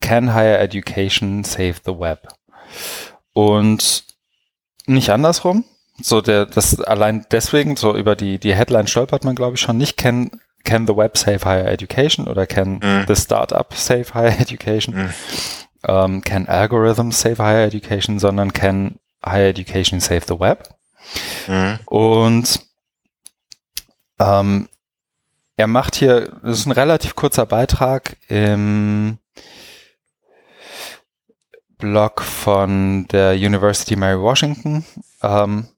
Can 0.00 0.34
Higher 0.34 0.60
Education 0.60 1.44
Save 1.44 1.76
the 1.84 1.98
Web? 1.98 2.28
Und 3.32 4.04
nicht 4.86 5.10
andersrum. 5.10 5.64
So 6.00 6.20
der, 6.20 6.46
das 6.46 6.80
allein 6.80 7.26
deswegen, 7.30 7.76
so 7.76 7.96
über 7.96 8.16
die, 8.16 8.38
die 8.38 8.54
Headline 8.54 8.88
stolpert 8.88 9.24
man, 9.24 9.36
glaube 9.36 9.54
ich, 9.54 9.60
schon 9.60 9.78
nicht. 9.78 9.96
Can, 9.96 10.30
can 10.64 10.86
the 10.86 10.96
Web 10.96 11.16
save 11.16 11.44
higher 11.44 11.66
education 11.66 12.26
oder 12.26 12.46
can 12.46 12.80
mm. 12.80 13.06
the 13.06 13.14
Startup 13.14 13.72
save 13.74 14.12
higher 14.14 14.34
education? 14.40 14.94
Mm. 14.94 15.10
Um, 15.86 16.22
can 16.22 16.46
algorithms 16.46 17.12
save 17.12 17.38
higher 17.38 17.64
education, 17.64 18.18
sondern 18.18 18.52
can 18.52 18.98
higher 19.24 19.48
education 19.48 20.00
save 20.00 20.22
the 20.26 20.40
web? 20.40 20.73
Mm. 21.46 21.74
Und 21.86 22.60
ähm, 24.18 24.68
er 25.56 25.66
macht 25.66 25.96
hier, 25.96 26.32
das 26.42 26.60
ist 26.60 26.66
ein 26.66 26.72
relativ 26.72 27.14
kurzer 27.14 27.46
Beitrag 27.46 28.16
im 28.28 29.18
Blog 31.78 32.22
von 32.22 33.06
der 33.08 33.34
University 33.34 33.96
Mary 33.96 34.20
Washington. 34.20 34.84
Ähm, 35.22 35.68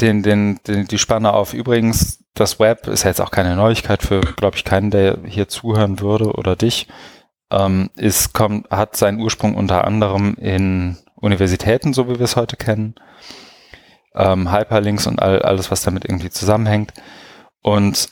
den, 0.00 0.22
den, 0.22 0.60
den, 0.66 0.86
die 0.86 0.98
Spanne 0.98 1.32
auf. 1.32 1.52
Übrigens, 1.52 2.24
das 2.34 2.58
Web 2.58 2.86
ist 2.86 3.02
ja 3.02 3.10
jetzt 3.10 3.20
auch 3.20 3.30
keine 3.30 3.56
Neuigkeit 3.56 4.02
für, 4.02 4.20
glaube 4.20 4.56
ich, 4.56 4.64
keinen, 4.64 4.90
der 4.90 5.18
hier 5.26 5.48
zuhören 5.48 6.00
würde 6.00 6.32
oder 6.32 6.56
dich. 6.56 6.88
Ähm, 7.50 7.90
ist, 7.96 8.32
kommt, 8.32 8.70
hat 8.70 8.96
seinen 8.96 9.20
Ursprung 9.20 9.54
unter 9.54 9.84
anderem 9.84 10.34
in 10.40 10.96
Universitäten, 11.22 11.94
so 11.94 12.08
wie 12.08 12.18
wir 12.18 12.24
es 12.24 12.36
heute 12.36 12.56
kennen. 12.56 12.94
Ähm, 14.14 14.52
Hyperlinks 14.52 15.06
und 15.06 15.22
all, 15.22 15.40
alles, 15.40 15.70
was 15.70 15.82
damit 15.82 16.04
irgendwie 16.04 16.30
zusammenhängt. 16.30 16.92
Und 17.62 18.10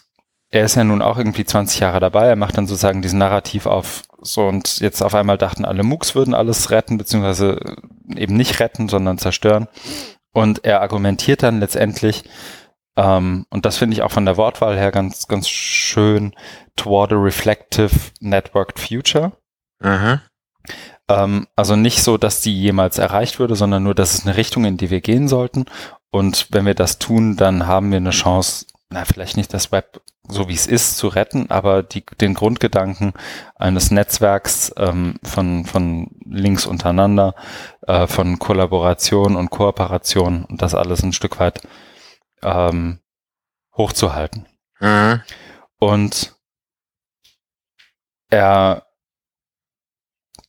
er 0.51 0.65
ist 0.65 0.77
ja 0.77 0.85
nun 0.85 1.03
auch 1.03 1.19
irgendwie 1.19 1.45
20 1.45 1.81
Jahre 1.81 2.01
dabei. 2.01 2.27
Er 2.27 2.37
macht 2.37 2.57
dann 2.57 2.67
sozusagen 2.67 3.03
diesen 3.03 3.19
Narrativ 3.19 3.67
auf 3.67 4.03
so 4.23 4.47
und 4.47 4.81
jetzt 4.81 5.03
auf 5.03 5.15
einmal 5.15 5.39
dachten 5.39 5.65
alle 5.65 5.83
MOOCs 5.83 6.15
würden 6.15 6.35
alles 6.35 6.71
retten, 6.71 6.99
beziehungsweise 6.99 7.77
eben 8.15 8.37
nicht 8.37 8.61
retten, 8.61 8.89
sondern 8.89 9.19
zerstören. 9.19 9.69
Und 10.33 10.65
er 10.65 10.81
argumentiert 10.83 11.43
dann 11.43 11.61
letztendlich, 11.61 12.25
ähm, 12.97 13.47
und 13.51 13.65
das 13.65 13.79
finde 13.79 13.95
ich 13.95 14.03
auch 14.03 14.11
von 14.11 14.27
der 14.27 14.37
Wortwahl 14.37 14.77
her 14.77 14.93
ganz, 14.93 15.27
ganz 15.27 15.49
schön, 15.49 16.35
toward 16.77 17.13
a 17.13 17.17
reflective 17.17 17.91
networked 18.21 18.79
future. 18.79 19.33
Mhm. 19.81 20.21
Ähm, 21.11 21.47
also 21.57 21.77
nicht 21.77 22.03
so, 22.03 22.17
dass 22.17 22.41
die 22.41 22.59
jemals 22.59 22.99
erreicht 22.99 23.39
würde, 23.39 23.57
sondern 23.57 23.83
nur, 23.83 23.95
dass 23.95 24.15
es 24.15 24.27
eine 24.27 24.37
Richtung, 24.37 24.65
in 24.65 24.77
die 24.77 24.91
wir 24.91 25.01
gehen 25.01 25.29
sollten. 25.29 25.67
Und 26.11 26.49
wenn 26.51 26.67
wir 26.67 26.75
das 26.75 26.99
tun, 26.99 27.37
dann 27.37 27.67
haben 27.67 27.91
wir 27.91 27.99
eine 27.99 28.11
Chance, 28.11 28.67
na, 28.91 29.05
vielleicht 29.05 29.37
nicht 29.37 29.55
das 29.55 29.73
Web 29.73 30.01
so 30.31 30.49
wie 30.49 30.55
es 30.55 30.67
ist 30.67 30.97
zu 30.97 31.09
retten, 31.09 31.51
aber 31.51 31.83
die, 31.83 32.05
den 32.21 32.35
Grundgedanken 32.35 33.13
eines 33.57 33.91
Netzwerks 33.91 34.73
ähm, 34.77 35.17
von, 35.23 35.65
von 35.65 36.11
Links 36.25 36.67
untereinander, 36.67 37.35
äh, 37.87 38.07
von 38.07 38.39
Kollaboration 38.39 39.37
und 39.37 39.51
Kooperation 39.51 40.45
und 40.45 40.63
das 40.63 40.75
alles 40.75 41.03
ein 41.03 41.13
Stück 41.13 41.41
weit 41.41 41.63
ähm, 42.43 43.01
hochzuhalten. 43.77 44.47
Mhm. 44.79 45.23
Und 45.79 46.37
er 48.29 48.87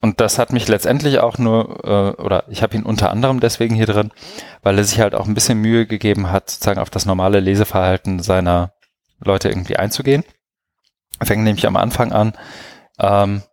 und 0.02 0.20
das 0.20 0.40
hat 0.40 0.52
mich 0.52 0.68
letztendlich 0.68 1.20
auch 1.20 1.38
nur, 1.38 1.84
äh, 1.84 2.22
oder 2.22 2.46
ich 2.50 2.64
habe 2.64 2.76
ihn 2.76 2.84
unter 2.84 3.12
anderem 3.12 3.40
deswegen 3.40 3.76
hier 3.76 3.86
drin, 3.86 4.12
weil 4.64 4.78
er 4.78 4.84
sich 4.84 5.00
halt 5.00 5.14
auch 5.14 5.28
ein 5.28 5.36
bisschen 5.36 5.60
Mühe 5.60 5.86
gegeben 5.86 6.32
hat, 6.32 6.50
sozusagen 6.50 6.80
auf 6.80 6.90
das 6.90 7.06
normale 7.06 7.40
Leseverhalten 7.40 8.20
seiner 8.20 8.74
Leute 9.20 9.50
irgendwie 9.50 9.78
einzugehen. 9.78 10.24
Er 11.20 11.28
fängt 11.28 11.44
nämlich 11.44 11.68
am 11.68 11.76
Anfang 11.76 12.12
an, 12.12 12.34
ähm, 13.00 13.44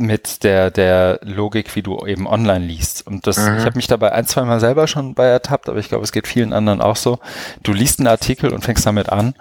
mit 0.00 0.42
der, 0.44 0.70
der 0.70 1.20
Logik, 1.22 1.76
wie 1.76 1.82
du 1.82 2.06
eben 2.06 2.26
online 2.26 2.64
liest. 2.64 3.06
Und 3.06 3.26
das, 3.26 3.36
mhm. 3.36 3.58
ich 3.58 3.66
habe 3.66 3.76
mich 3.76 3.86
dabei 3.86 4.12
ein, 4.12 4.26
zwei 4.26 4.44
Mal 4.44 4.58
selber 4.58 4.86
schon 4.86 5.14
bei 5.14 5.26
ertappt, 5.26 5.68
aber 5.68 5.78
ich 5.78 5.90
glaube, 5.90 6.04
es 6.04 6.12
geht 6.12 6.26
vielen 6.26 6.54
anderen 6.54 6.80
auch 6.80 6.96
so. 6.96 7.18
Du 7.62 7.74
liest 7.74 8.00
einen 8.00 8.08
Artikel 8.08 8.54
und 8.54 8.64
fängst 8.64 8.86
damit 8.86 9.10
an 9.10 9.34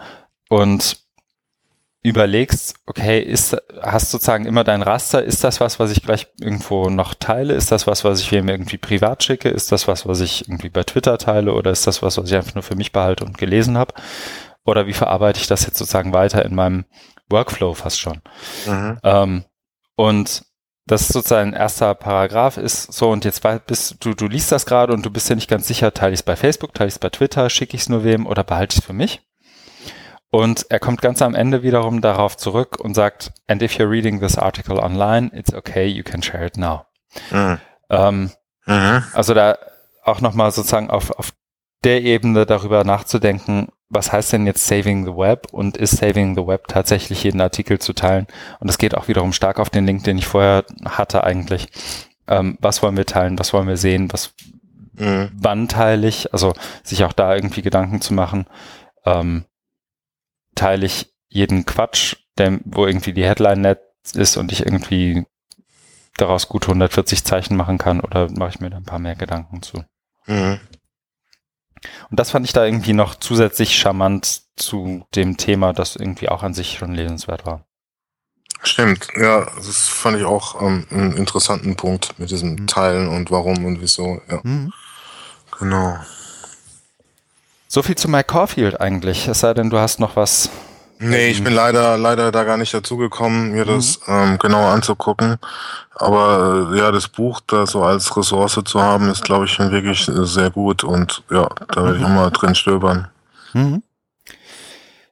und 0.50 0.98
überlegst, 2.02 2.76
okay, 2.86 3.20
ist, 3.20 3.58
hast 3.82 4.12
sozusagen 4.12 4.46
immer 4.46 4.64
dein 4.64 4.82
Raster, 4.82 5.24
ist 5.24 5.44
das 5.44 5.60
was, 5.60 5.80
was 5.80 5.92
ich 5.92 6.02
gleich 6.02 6.28
irgendwo 6.40 6.90
noch 6.90 7.14
teile? 7.14 7.54
Ist 7.54 7.72
das 7.72 7.88
was, 7.88 8.04
was 8.04 8.22
ich 8.22 8.32
mir 8.32 8.52
irgendwie 8.52 8.78
privat 8.78 9.24
schicke? 9.24 9.50
Ist 9.50 9.72
das 9.72 9.88
was, 9.88 10.08
was 10.08 10.22
ich 10.22 10.48
irgendwie 10.48 10.70
bei 10.70 10.84
Twitter 10.84 11.18
teile? 11.18 11.54
Oder 11.54 11.72
ist 11.72 11.88
das 11.88 12.02
was, 12.02 12.18
was 12.18 12.30
ich 12.30 12.36
einfach 12.36 12.56
nur 12.56 12.64
für 12.64 12.76
mich 12.76 12.94
behalte 12.94 13.26
und 13.26 13.38
gelesen 13.38 13.78
habe? 13.78 13.94
Oder 14.66 14.88
wie 14.88 14.94
verarbeite 14.94 15.42
ich 15.42 15.48
das 15.48 15.66
jetzt 15.66 15.78
sozusagen 15.78 16.14
weiter 16.14 16.46
in 16.46 16.56
meinem 16.56 16.86
Workflow 17.30 17.74
fast 17.74 18.00
schon? 18.00 18.22
Mhm. 18.66 19.00
Ähm, 19.04 19.44
und 19.96 20.44
das 20.86 21.02
ist 21.02 21.14
sozusagen 21.14 21.54
ein 21.54 21.60
erster 21.60 21.94
Paragraph 21.94 22.58
ist 22.58 22.94
so 22.94 23.12
und 23.12 23.24
jetzt 23.24 23.44
bist 23.68 23.98
du, 24.00 24.16
du 24.16 24.28
liest 24.28 24.52
das 24.52 24.66
gerade 24.66 24.92
und 24.92 25.06
du 25.06 25.12
bist 25.12 25.30
ja 25.30 25.36
nicht 25.36 25.50
ganz 25.50 25.68
sicher, 25.68 25.94
teile 25.94 26.14
ich 26.14 26.22
es 26.22 26.24
bei 26.24 26.36
Facebook, 26.36 26.74
teile 26.74 26.88
ich 26.88 26.96
es 26.96 27.00
bei 27.00 27.10
Twitter, 27.10 27.50
schicke 27.50 27.76
ich 27.76 27.84
es 27.84 27.90
nur 27.90 28.04
wem 28.04 28.26
oder 28.26 28.44
behalte 28.44 28.74
ich 28.74 28.80
es 28.80 28.86
für 28.86 28.94
mich? 28.94 29.22
Und 30.32 30.68
er 30.70 30.80
kommt 30.80 31.02
ganz 31.02 31.22
am 31.22 31.34
Ende 31.34 31.64
wiederum 31.64 32.02
darauf 32.02 32.38
zurück 32.38 32.80
und 32.80 32.94
sagt, 32.94 33.32
and 33.48 33.64
if 33.64 33.74
you're 33.74 33.90
reading 33.90 34.20
this 34.20 34.38
article 34.38 34.78
online, 34.78 35.32
it's 35.34 35.54
okay, 35.54 35.88
you 35.88 36.04
can 36.04 36.22
share 36.22 36.46
it 36.46 36.58
now. 36.58 36.86
Mhm. 37.32 37.58
Ähm, 37.90 38.32
mhm. 38.66 39.04
Also 39.14 39.34
da 39.34 39.58
auch 40.04 40.22
nochmal 40.22 40.52
sozusagen 40.52 40.90
auf, 40.90 41.12
auf 41.12 41.32
der 41.84 42.04
Ebene 42.04 42.46
darüber 42.46 42.84
nachzudenken, 42.84 43.70
was 43.90 44.12
heißt 44.12 44.34
denn 44.34 44.46
jetzt 44.46 44.68
Saving 44.68 45.06
the 45.06 45.16
Web 45.16 45.48
und 45.52 45.78
ist 45.78 45.98
Saving 45.98 46.36
the 46.36 46.46
Web 46.46 46.68
tatsächlich 46.68 47.24
jeden 47.24 47.42
Artikel 47.42 47.80
zu 47.80 47.94
teilen? 47.94 48.28
Und 48.60 48.70
es 48.70 48.78
geht 48.78 48.96
auch 48.96 49.08
wiederum 49.08 49.34
stark 49.34 49.60
auf 49.60 49.72
den 49.72 49.88
Link, 49.88 50.04
den 50.04 50.20
ich 50.20 50.28
vorher 50.28 50.64
hatte 50.86 51.24
eigentlich. 51.24 51.70
Ähm, 52.28 52.58
was 52.62 52.84
wollen 52.84 52.98
wir 52.98 53.08
teilen? 53.08 53.40
Was 53.40 53.52
wollen 53.54 53.68
wir 53.68 53.78
sehen? 53.78 54.14
Was, 54.14 54.34
mhm. 54.94 55.32
wann 55.34 55.68
teile 55.68 56.08
ich? 56.08 56.32
Also 56.34 56.54
sich 56.84 57.04
auch 57.04 57.14
da 57.14 57.34
irgendwie 57.34 57.64
Gedanken 57.64 58.02
zu 58.02 58.14
machen. 58.14 58.46
Ähm, 59.06 59.46
teile 60.56 60.86
ich 60.86 61.14
jeden 61.30 61.66
Quatsch, 61.66 62.16
der, 62.38 62.60
wo 62.66 62.86
irgendwie 62.86 63.14
die 63.14 63.26
Headline 63.26 63.62
nett 63.62 63.80
ist 64.14 64.38
und 64.38 64.52
ich 64.52 64.66
irgendwie 64.66 65.26
daraus 66.18 66.48
gut 66.48 66.64
140 66.64 67.24
Zeichen 67.24 67.56
machen 67.56 67.78
kann 67.78 68.02
oder 68.02 68.30
mache 68.32 68.50
ich 68.50 68.60
mir 68.60 68.70
da 68.70 68.78
ein 68.78 68.84
paar 68.84 69.00
mehr 69.00 69.16
Gedanken 69.16 69.62
zu. 69.62 69.84
Mhm. 70.26 70.60
Und 72.10 72.20
das 72.20 72.32
fand 72.32 72.46
ich 72.46 72.54
da 72.54 72.66
irgendwie 72.66 72.94
noch 72.94 73.16
zusätzlich 73.16 73.78
charmant 73.78 74.42
zu 74.58 75.06
dem 75.16 75.38
Thema, 75.38 75.74
das 75.74 75.96
irgendwie 75.96 76.30
auch 76.30 76.44
an 76.44 76.54
sich 76.54 76.78
schon 76.78 76.94
lesenswert 76.94 77.46
war. 77.46 77.66
Stimmt, 78.62 79.08
ja, 79.16 79.46
das 79.56 79.88
fand 79.88 80.18
ich 80.18 80.26
auch 80.26 80.62
ähm, 80.62 80.86
einen 80.92 81.16
interessanten 81.16 81.78
Punkt 81.78 82.20
mit 82.20 82.30
diesem 82.30 82.56
mhm. 82.56 82.68
Teilen 82.68 83.08
und 83.08 83.32
warum 83.32 83.64
und 83.64 83.82
wieso, 83.82 84.22
ja. 84.30 84.42
Mhm. 84.44 84.74
Genau. 85.58 85.98
So 87.72 87.84
viel 87.84 87.96
zu 87.96 88.10
Mike 88.10 88.26
Caulfield 88.26 88.82
eigentlich. 88.82 89.28
Es 89.28 89.42
sei 89.42 89.54
denn, 89.54 89.70
du 89.70 89.78
hast 89.78 90.00
noch 90.00 90.16
was. 90.16 90.50
Nee, 90.98 91.30
ich 91.30 91.44
bin 91.44 91.54
leider, 91.54 92.00
leider 92.00 92.32
da 92.32 92.44
gar 92.44 92.58
nicht 92.58 92.74
dazu 92.74 92.98
gekommen, 92.98 93.52
mir 93.52 93.64
mhm. 93.64 93.70
das 93.70 94.00
ähm, 94.08 94.40
genauer 94.40 94.72
anzugucken. 94.72 95.38
Aber 95.94 96.72
äh, 96.74 96.80
ja, 96.80 96.92
das 96.92 97.08
Buch 97.08 97.42
da 97.46 97.68
so 97.68 97.84
als 97.84 98.18
Ressource 98.18 98.60
zu 98.66 98.82
haben, 98.82 99.12
ist, 99.12 99.24
glaube 99.24 99.46
ich, 99.46 99.60
wirklich 99.60 100.04
sehr 100.12 100.50
gut. 100.50 100.84
Und 100.84 101.22
ja, 101.30 101.48
da 101.68 101.84
werde 101.84 102.00
ich 102.00 102.08
mhm. 102.08 102.16
mal 102.16 102.32
drin 102.32 102.56
stöbern. 102.56 103.08
Mhm. 103.54 103.84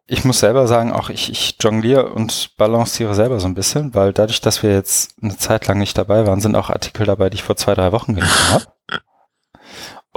Ich 0.08 0.26
muss 0.26 0.40
selber 0.40 0.68
sagen, 0.68 0.92
auch 0.92 1.12
ich, 1.12 1.30
ich 1.32 1.58
jongliere 1.62 2.08
und 2.08 2.58
balanciere 2.58 3.14
selber 3.14 3.40
so 3.40 3.48
ein 3.48 3.54
bisschen, 3.54 3.94
weil 3.94 4.14
dadurch, 4.14 4.42
dass 4.42 4.64
wir 4.64 4.72
jetzt 4.72 5.14
eine 5.22 5.38
Zeit 5.38 5.68
lang 5.68 5.78
nicht 5.78 5.96
dabei 5.96 6.26
waren, 6.26 6.42
sind 6.42 6.56
auch 6.56 6.72
Artikel 6.72 7.06
dabei, 7.06 7.30
die 7.30 7.36
ich 7.36 7.44
vor 7.44 7.56
zwei, 7.56 7.76
drei 7.76 7.92
Wochen 7.92 8.16
gelesen 8.16 8.50
habe. 8.50 8.66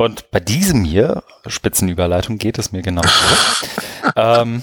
Und 0.01 0.31
bei 0.31 0.41
diesem 0.41 0.83
hier, 0.83 1.25
Spitzenüberleitung, 1.47 2.39
geht 2.39 2.59
es 2.59 2.73
mir 2.73 2.81
genau 2.81 3.03
so. 3.03 3.67
ähm, 4.17 4.63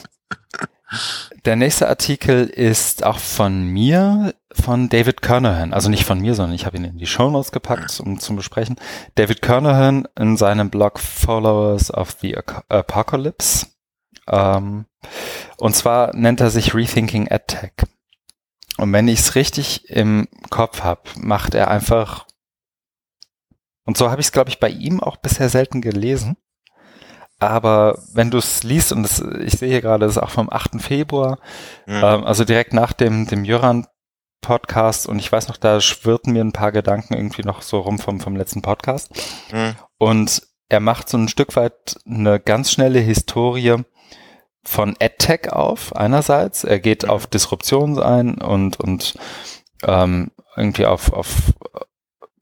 der 1.46 1.56
nächste 1.56 1.88
Artikel 1.88 2.48
ist 2.48 3.04
auch 3.04 3.20
von 3.20 3.62
mir, 3.62 4.34
von 4.52 4.90
David 4.90 5.22
Kernahan. 5.22 5.74
Also 5.74 5.90
nicht 5.90 6.06
von 6.06 6.20
mir, 6.20 6.34
sondern 6.34 6.56
ich 6.56 6.66
habe 6.66 6.78
ihn 6.78 6.86
in 6.86 6.98
die 6.98 7.06
Show 7.06 7.30
Notes 7.30 7.52
gepackt, 7.52 8.00
um 8.00 8.20
zu 8.20 8.36
besprechen. 8.36 8.78
David 9.14 9.44
Kernahan 9.44 10.08
in 10.18 10.38
seinem 10.38 10.72
Blog 10.72 10.98
Followers 10.98 11.94
of 11.94 12.18
the 12.20 12.36
Apocalypse. 12.68 13.68
Ähm, 14.28 14.88
und 15.58 15.76
zwar 15.76 16.16
nennt 16.16 16.42
er 16.42 16.50
sich 16.50 16.74
Rethinking 16.74 17.30
AdTech. 17.30 17.74
Und 18.78 18.92
wenn 18.92 19.08
ich 19.08 19.20
es 19.20 19.36
richtig 19.36 19.88
im 19.88 20.28
Kopf 20.50 20.82
habe, 20.82 21.02
macht 21.16 21.54
er 21.54 21.70
einfach 21.70 22.26
und 23.88 23.98
so 23.98 24.12
habe 24.12 24.20
ich 24.20 24.28
es, 24.28 24.32
glaube 24.34 24.50
ich, 24.50 24.60
bei 24.60 24.70
ihm 24.70 25.00
auch 25.00 25.16
bisher 25.16 25.48
selten 25.48 25.80
gelesen. 25.80 26.36
Aber 27.40 27.98
wenn 28.14 28.30
du 28.30 28.38
es 28.38 28.64
liest, 28.64 28.92
und 28.92 29.04
das, 29.04 29.24
ich 29.40 29.54
sehe 29.54 29.70
hier 29.70 29.82
gerade, 29.82 30.06
das 30.06 30.18
ist 30.18 30.22
auch 30.22 30.30
vom 30.30 30.50
8. 30.52 30.82
Februar, 30.82 31.40
mhm. 31.86 32.02
ähm, 32.04 32.24
also 32.26 32.44
direkt 32.44 32.74
nach 32.74 32.92
dem, 32.92 33.28
dem 33.28 33.46
Jöran 33.46 33.88
Podcast 34.42 35.08
und 35.08 35.20
ich 35.20 35.32
weiß 35.32 35.48
noch, 35.48 35.56
da 35.56 35.80
schwirrten 35.80 36.34
mir 36.34 36.44
ein 36.44 36.52
paar 36.52 36.74
Gedanken 36.74 37.14
irgendwie 37.14 37.44
noch 37.44 37.62
so 37.62 37.80
rum 37.80 37.98
vom, 37.98 38.20
vom 38.20 38.36
letzten 38.36 38.62
Podcast. 38.62 39.10
Mhm. 39.54 39.76
Und 39.98 40.42
er 40.68 40.82
macht 40.82 41.08
so 41.08 41.18
ein 41.18 41.30
Stück 41.30 41.56
weit 41.56 41.98
eine 42.06 42.42
ganz 42.42 42.72
schnelle 42.72 43.00
Historie 43.00 43.84
von 44.64 44.98
AdTech 45.00 45.54
auf, 45.54 45.96
einerseits. 45.96 46.66
Er 46.66 46.80
geht 46.80 47.04
mhm. 47.04 47.10
auf 47.12 47.28
Disruption 47.28 48.00
ein 48.00 48.36
und, 48.36 48.82
und 48.82 49.18
ähm, 49.84 50.32
irgendwie 50.58 50.86
auf, 50.86 51.14
auf 51.14 51.54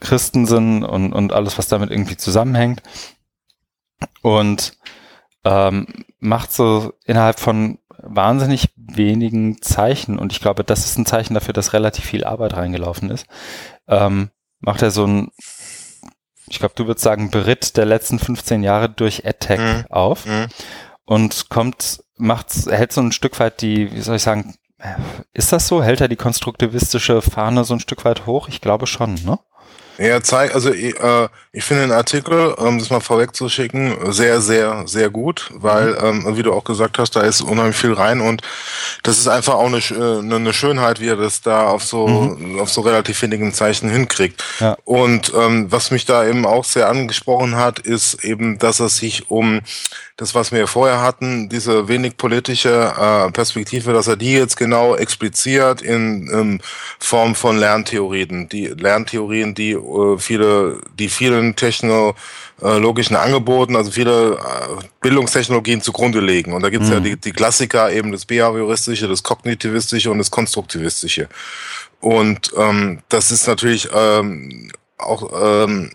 Christen 0.05 0.45
sind 0.45 0.83
und, 0.83 1.13
und 1.13 1.33
alles, 1.33 1.57
was 1.57 1.67
damit 1.67 1.89
irgendwie 1.89 2.17
zusammenhängt. 2.17 2.81
Und 4.21 4.77
ähm, 5.43 5.87
macht 6.19 6.51
so 6.51 6.93
innerhalb 7.05 7.39
von 7.39 7.79
wahnsinnig 7.97 8.69
wenigen 8.75 9.61
Zeichen, 9.61 10.19
und 10.19 10.31
ich 10.31 10.39
glaube, 10.39 10.63
das 10.63 10.85
ist 10.85 10.97
ein 10.97 11.05
Zeichen 11.05 11.33
dafür, 11.33 11.53
dass 11.53 11.73
relativ 11.73 12.05
viel 12.05 12.23
Arbeit 12.23 12.55
reingelaufen 12.55 13.09
ist, 13.09 13.25
ähm, 13.87 14.29
macht 14.59 14.81
er 14.81 14.91
so 14.91 15.05
ein, 15.05 15.31
ich 16.47 16.59
glaube, 16.59 16.75
du 16.75 16.85
würdest 16.85 17.03
sagen, 17.03 17.31
Beritt 17.31 17.77
der 17.77 17.85
letzten 17.85 18.19
15 18.19 18.63
Jahre 18.63 18.89
durch 18.89 19.25
AdTech 19.25 19.59
mhm. 19.59 19.85
auf 19.89 20.25
mhm. 20.25 20.47
und 21.05 21.49
kommt, 21.49 22.03
macht, 22.17 22.53
hält 22.67 22.93
so 22.93 23.01
ein 23.01 23.11
Stück 23.11 23.39
weit 23.39 23.61
die, 23.61 23.91
wie 23.91 24.01
soll 24.01 24.17
ich 24.17 24.23
sagen, 24.23 24.55
ist 25.33 25.51
das 25.51 25.67
so? 25.67 25.81
Hält 25.81 26.01
er 26.01 26.07
die 26.07 26.15
konstruktivistische 26.15 27.21
Fahne 27.21 27.63
so 27.63 27.73
ein 27.73 27.79
Stück 27.79 28.05
weit 28.05 28.25
hoch? 28.25 28.49
Ich 28.49 28.61
glaube 28.61 28.87
schon, 28.87 29.15
ne? 29.15 29.39
Ja, 29.97 30.21
zeig, 30.21 30.53
also 30.53 30.71
äh, 30.71 31.27
ich 31.51 31.63
finde 31.63 31.83
den 31.83 31.91
Artikel, 31.91 32.53
um 32.53 32.79
das 32.79 32.89
mal 32.89 32.99
vorwegzuschicken, 32.99 34.11
sehr, 34.11 34.41
sehr, 34.41 34.83
sehr 34.87 35.09
gut, 35.09 35.51
weil, 35.53 35.91
mhm. 35.93 36.27
ähm, 36.27 36.37
wie 36.37 36.43
du 36.43 36.53
auch 36.53 36.63
gesagt 36.63 36.99
hast, 36.99 37.15
da 37.15 37.21
ist 37.21 37.41
unheimlich 37.41 37.77
viel 37.77 37.93
rein 37.93 38.19
und 38.21 38.41
das 39.03 39.17
ist 39.17 39.27
einfach 39.27 39.53
auch 39.53 39.67
eine, 39.67 39.79
eine, 40.19 40.35
eine 40.35 40.53
Schönheit, 40.53 40.99
wie 40.99 41.07
er 41.07 41.15
das 41.15 41.41
da 41.41 41.67
auf 41.67 41.83
so, 41.83 42.07
mhm. 42.07 42.59
auf 42.59 42.69
so 42.69 42.81
relativ 42.81 43.21
wenigen 43.21 43.53
Zeichen 43.53 43.89
hinkriegt. 43.89 44.43
Ja. 44.59 44.77
Und 44.83 45.31
ähm, 45.35 45.71
was 45.71 45.91
mich 45.91 46.05
da 46.05 46.25
eben 46.25 46.45
auch 46.45 46.65
sehr 46.65 46.89
angesprochen 46.89 47.55
hat, 47.55 47.79
ist 47.79 48.23
eben, 48.23 48.57
dass 48.57 48.79
es 48.79 48.97
sich 48.97 49.29
um 49.29 49.61
das, 50.17 50.33
was 50.33 50.53
wir 50.53 50.65
vorher 50.67 51.01
hatten, 51.01 51.49
diese 51.49 51.89
wenig 51.89 52.15
politische 52.15 52.93
äh, 52.97 53.31
Perspektive, 53.31 53.91
dass 53.91 54.07
er 54.07 54.15
die 54.15 54.31
jetzt 54.31 54.55
genau 54.55 54.95
expliziert 54.95 55.81
in, 55.81 56.27
in 56.29 56.61
Form 56.99 57.35
von 57.35 57.57
Lerntheorien, 57.57 58.47
die 58.47 58.67
Lerntheorien, 58.67 59.55
die 59.55 59.71
äh, 59.71 60.17
viele, 60.17 60.79
die 60.97 61.09
vielen 61.09 61.57
technologischen 61.57 63.17
Angeboten, 63.17 63.75
also 63.75 63.91
viele 63.91 64.35
äh, 64.35 64.85
Bildungstechnologien 65.01 65.81
zugrunde 65.81 66.21
legen. 66.21 66.53
Und 66.53 66.63
da 66.63 66.69
gibt's 66.69 66.87
mhm. 66.87 66.93
ja 66.93 66.99
die, 67.01 67.17
die 67.17 67.33
Klassiker 67.33 67.91
eben 67.91 68.13
das 68.13 68.25
Behavioristische, 68.25 69.09
das 69.09 69.21
Kognitivistische 69.21 70.11
und 70.11 70.19
das 70.19 70.31
Konstruktivistische. 70.31 71.27
Und 71.99 72.53
ähm, 72.57 72.99
das 73.09 73.31
ist 73.31 73.47
natürlich 73.47 73.89
ähm, 73.93 74.71
auch 74.97 75.29
ähm, 75.59 75.91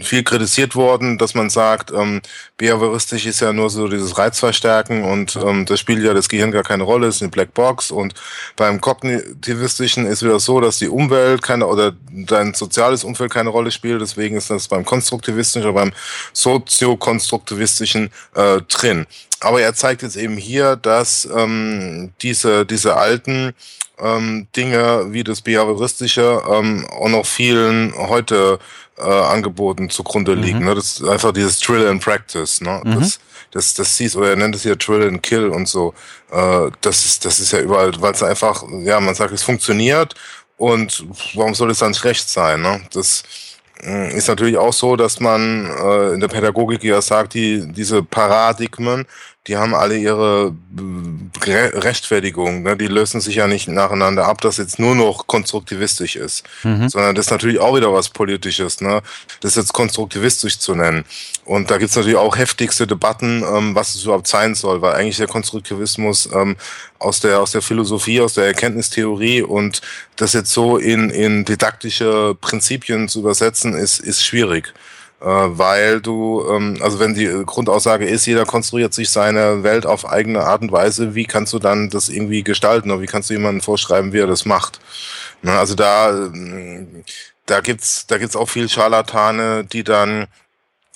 viel 0.00 0.22
kritisiert 0.22 0.74
worden, 0.74 1.18
dass 1.18 1.34
man 1.34 1.50
sagt, 1.50 1.90
ähm, 1.92 2.22
behavioristisch 2.62 3.26
ist 3.26 3.40
ja 3.40 3.52
nur 3.52 3.70
so 3.70 3.88
dieses 3.88 4.16
Reizverstärken 4.16 5.02
und 5.02 5.34
ähm, 5.34 5.66
das 5.66 5.80
spielt 5.80 6.04
ja 6.04 6.14
das 6.14 6.28
Gehirn 6.28 6.52
gar 6.52 6.62
keine 6.62 6.84
Rolle, 6.84 7.08
ist 7.08 7.20
eine 7.20 7.28
Blackbox 7.28 7.90
und 7.90 8.14
beim 8.54 8.80
kognitivistischen 8.80 10.06
ist 10.06 10.22
wieder 10.22 10.38
so, 10.38 10.60
dass 10.60 10.78
die 10.78 10.86
Umwelt 10.86 11.42
keine 11.42 11.66
oder 11.66 11.92
dein 12.12 12.54
soziales 12.54 13.02
Umfeld 13.02 13.32
keine 13.32 13.50
Rolle 13.50 13.72
spielt, 13.72 14.00
deswegen 14.00 14.36
ist 14.36 14.48
das 14.48 14.68
beim 14.68 14.84
konstruktivistischen 14.84 15.68
oder 15.68 15.80
beim 15.80 15.92
soziokonstruktivistischen 16.34 18.12
äh, 18.36 18.60
drin. 18.68 19.06
Aber 19.40 19.60
er 19.60 19.74
zeigt 19.74 20.02
jetzt 20.02 20.16
eben 20.16 20.36
hier, 20.36 20.76
dass 20.76 21.28
ähm, 21.36 22.12
diese, 22.22 22.64
diese 22.64 22.96
alten 22.96 23.54
ähm, 23.98 24.46
Dinge 24.54 25.06
wie 25.08 25.24
das 25.24 25.40
Behavioristische 25.40 26.40
ähm, 26.48 26.86
auch 26.92 27.08
noch 27.08 27.26
vielen 27.26 27.92
heute 27.96 28.60
äh, 28.98 29.02
Angeboten 29.02 29.90
zugrunde 29.90 30.34
liegen. 30.34 30.60
Mhm. 30.60 30.66
Ne? 30.66 30.74
Das 30.74 31.00
ist 31.00 31.08
einfach 31.08 31.32
dieses 31.32 31.60
Drill 31.60 31.88
and 31.88 32.02
Practice. 32.02 32.51
Ne? 32.60 32.80
Mhm. 32.84 33.00
Das, 33.00 33.20
das, 33.50 33.74
das 33.74 33.96
siehst, 33.96 34.16
oder 34.16 34.30
er 34.30 34.36
nennt 34.36 34.54
es 34.54 34.62
hier 34.62 34.76
Drill 34.76 35.08
and 35.08 35.22
Kill 35.22 35.48
und 35.48 35.68
so. 35.68 35.94
Äh, 36.30 36.70
das, 36.80 37.04
ist, 37.04 37.24
das 37.24 37.40
ist 37.40 37.52
ja 37.52 37.60
überall, 37.60 37.92
weil 38.00 38.12
es 38.12 38.22
einfach, 38.22 38.64
ja, 38.82 39.00
man 39.00 39.14
sagt, 39.14 39.32
es 39.32 39.42
funktioniert 39.42 40.14
und 40.56 41.04
warum 41.34 41.54
soll 41.54 41.70
es 41.70 41.78
dann 41.78 41.94
schlecht 41.94 42.28
sein? 42.28 42.62
Ne? 42.62 42.80
Das 42.92 43.22
äh, 43.82 44.16
ist 44.16 44.28
natürlich 44.28 44.56
auch 44.56 44.72
so, 44.72 44.96
dass 44.96 45.20
man 45.20 45.66
äh, 45.66 46.14
in 46.14 46.20
der 46.20 46.28
Pädagogik 46.28 46.84
ja 46.84 47.02
sagt, 47.02 47.34
die, 47.34 47.66
diese 47.72 48.02
Paradigmen, 48.02 49.06
die 49.48 49.56
haben 49.56 49.74
alle 49.74 49.98
ihre 49.98 50.54
äh, 50.76 51.50
Re 51.50 51.82
Rechtfertigung. 51.82 52.62
Ne? 52.62 52.76
Die 52.76 52.86
lösen 52.86 53.20
sich 53.20 53.34
ja 53.34 53.48
nicht 53.48 53.66
nacheinander 53.66 54.26
ab, 54.26 54.40
dass 54.40 54.58
jetzt 54.58 54.78
nur 54.78 54.94
noch 54.94 55.26
konstruktivistisch 55.26 56.14
ist, 56.14 56.44
mhm. 56.62 56.88
sondern 56.88 57.16
das 57.16 57.26
ist 57.26 57.32
natürlich 57.32 57.58
auch 57.58 57.74
wieder 57.74 57.92
was 57.92 58.08
Politisches. 58.08 58.80
Ne? 58.80 59.02
Das 59.40 59.56
jetzt 59.56 59.72
konstruktivistisch 59.72 60.58
zu 60.58 60.76
nennen. 60.76 61.04
Und 61.44 61.72
da 61.72 61.78
gibt's 61.78 61.96
natürlich 61.96 62.18
auch 62.18 62.36
heftigste 62.36 62.86
Debatten, 62.86 63.42
ähm, 63.42 63.74
was 63.74 63.96
es 63.96 64.04
überhaupt 64.04 64.28
sein 64.28 64.54
soll, 64.54 64.80
weil 64.80 64.94
eigentlich 64.94 65.16
der 65.16 65.26
Konstruktivismus 65.26 66.28
ähm, 66.32 66.56
aus 67.00 67.18
der 67.18 67.40
aus 67.40 67.50
der 67.50 67.62
Philosophie, 67.62 68.20
aus 68.20 68.34
der 68.34 68.46
Erkenntnistheorie 68.46 69.42
und 69.42 69.80
das 70.14 70.34
jetzt 70.34 70.52
so 70.52 70.76
in 70.76 71.10
in 71.10 71.44
didaktische 71.44 72.36
Prinzipien 72.40 73.08
zu 73.08 73.18
übersetzen, 73.18 73.74
ist 73.74 73.98
ist 73.98 74.24
schwierig. 74.24 74.72
Äh, 75.22 75.26
weil 75.26 76.00
du, 76.00 76.44
ähm, 76.50 76.78
also 76.80 76.98
wenn 76.98 77.14
die 77.14 77.28
Grundaussage 77.46 78.06
ist, 78.06 78.26
jeder 78.26 78.44
konstruiert 78.44 78.92
sich 78.92 79.10
seine 79.10 79.62
Welt 79.62 79.86
auf 79.86 80.08
eigene 80.08 80.40
Art 80.40 80.62
und 80.62 80.72
Weise, 80.72 81.14
wie 81.14 81.26
kannst 81.26 81.52
du 81.52 81.60
dann 81.60 81.90
das 81.90 82.08
irgendwie 82.08 82.42
gestalten 82.42 82.90
oder 82.90 83.02
wie 83.02 83.06
kannst 83.06 83.30
du 83.30 83.34
jemandem 83.34 83.60
vorschreiben, 83.60 84.12
wie 84.12 84.18
er 84.18 84.26
das 84.26 84.46
macht? 84.46 84.80
Ne, 85.42 85.52
also 85.52 85.76
da, 85.76 86.10
ähm, 86.10 87.04
da 87.46 87.60
gibt's, 87.60 88.06
da 88.08 88.18
gibt's 88.18 88.34
auch 88.34 88.48
viel 88.48 88.68
Scharlatane, 88.68 89.64
die 89.64 89.84
dann 89.84 90.26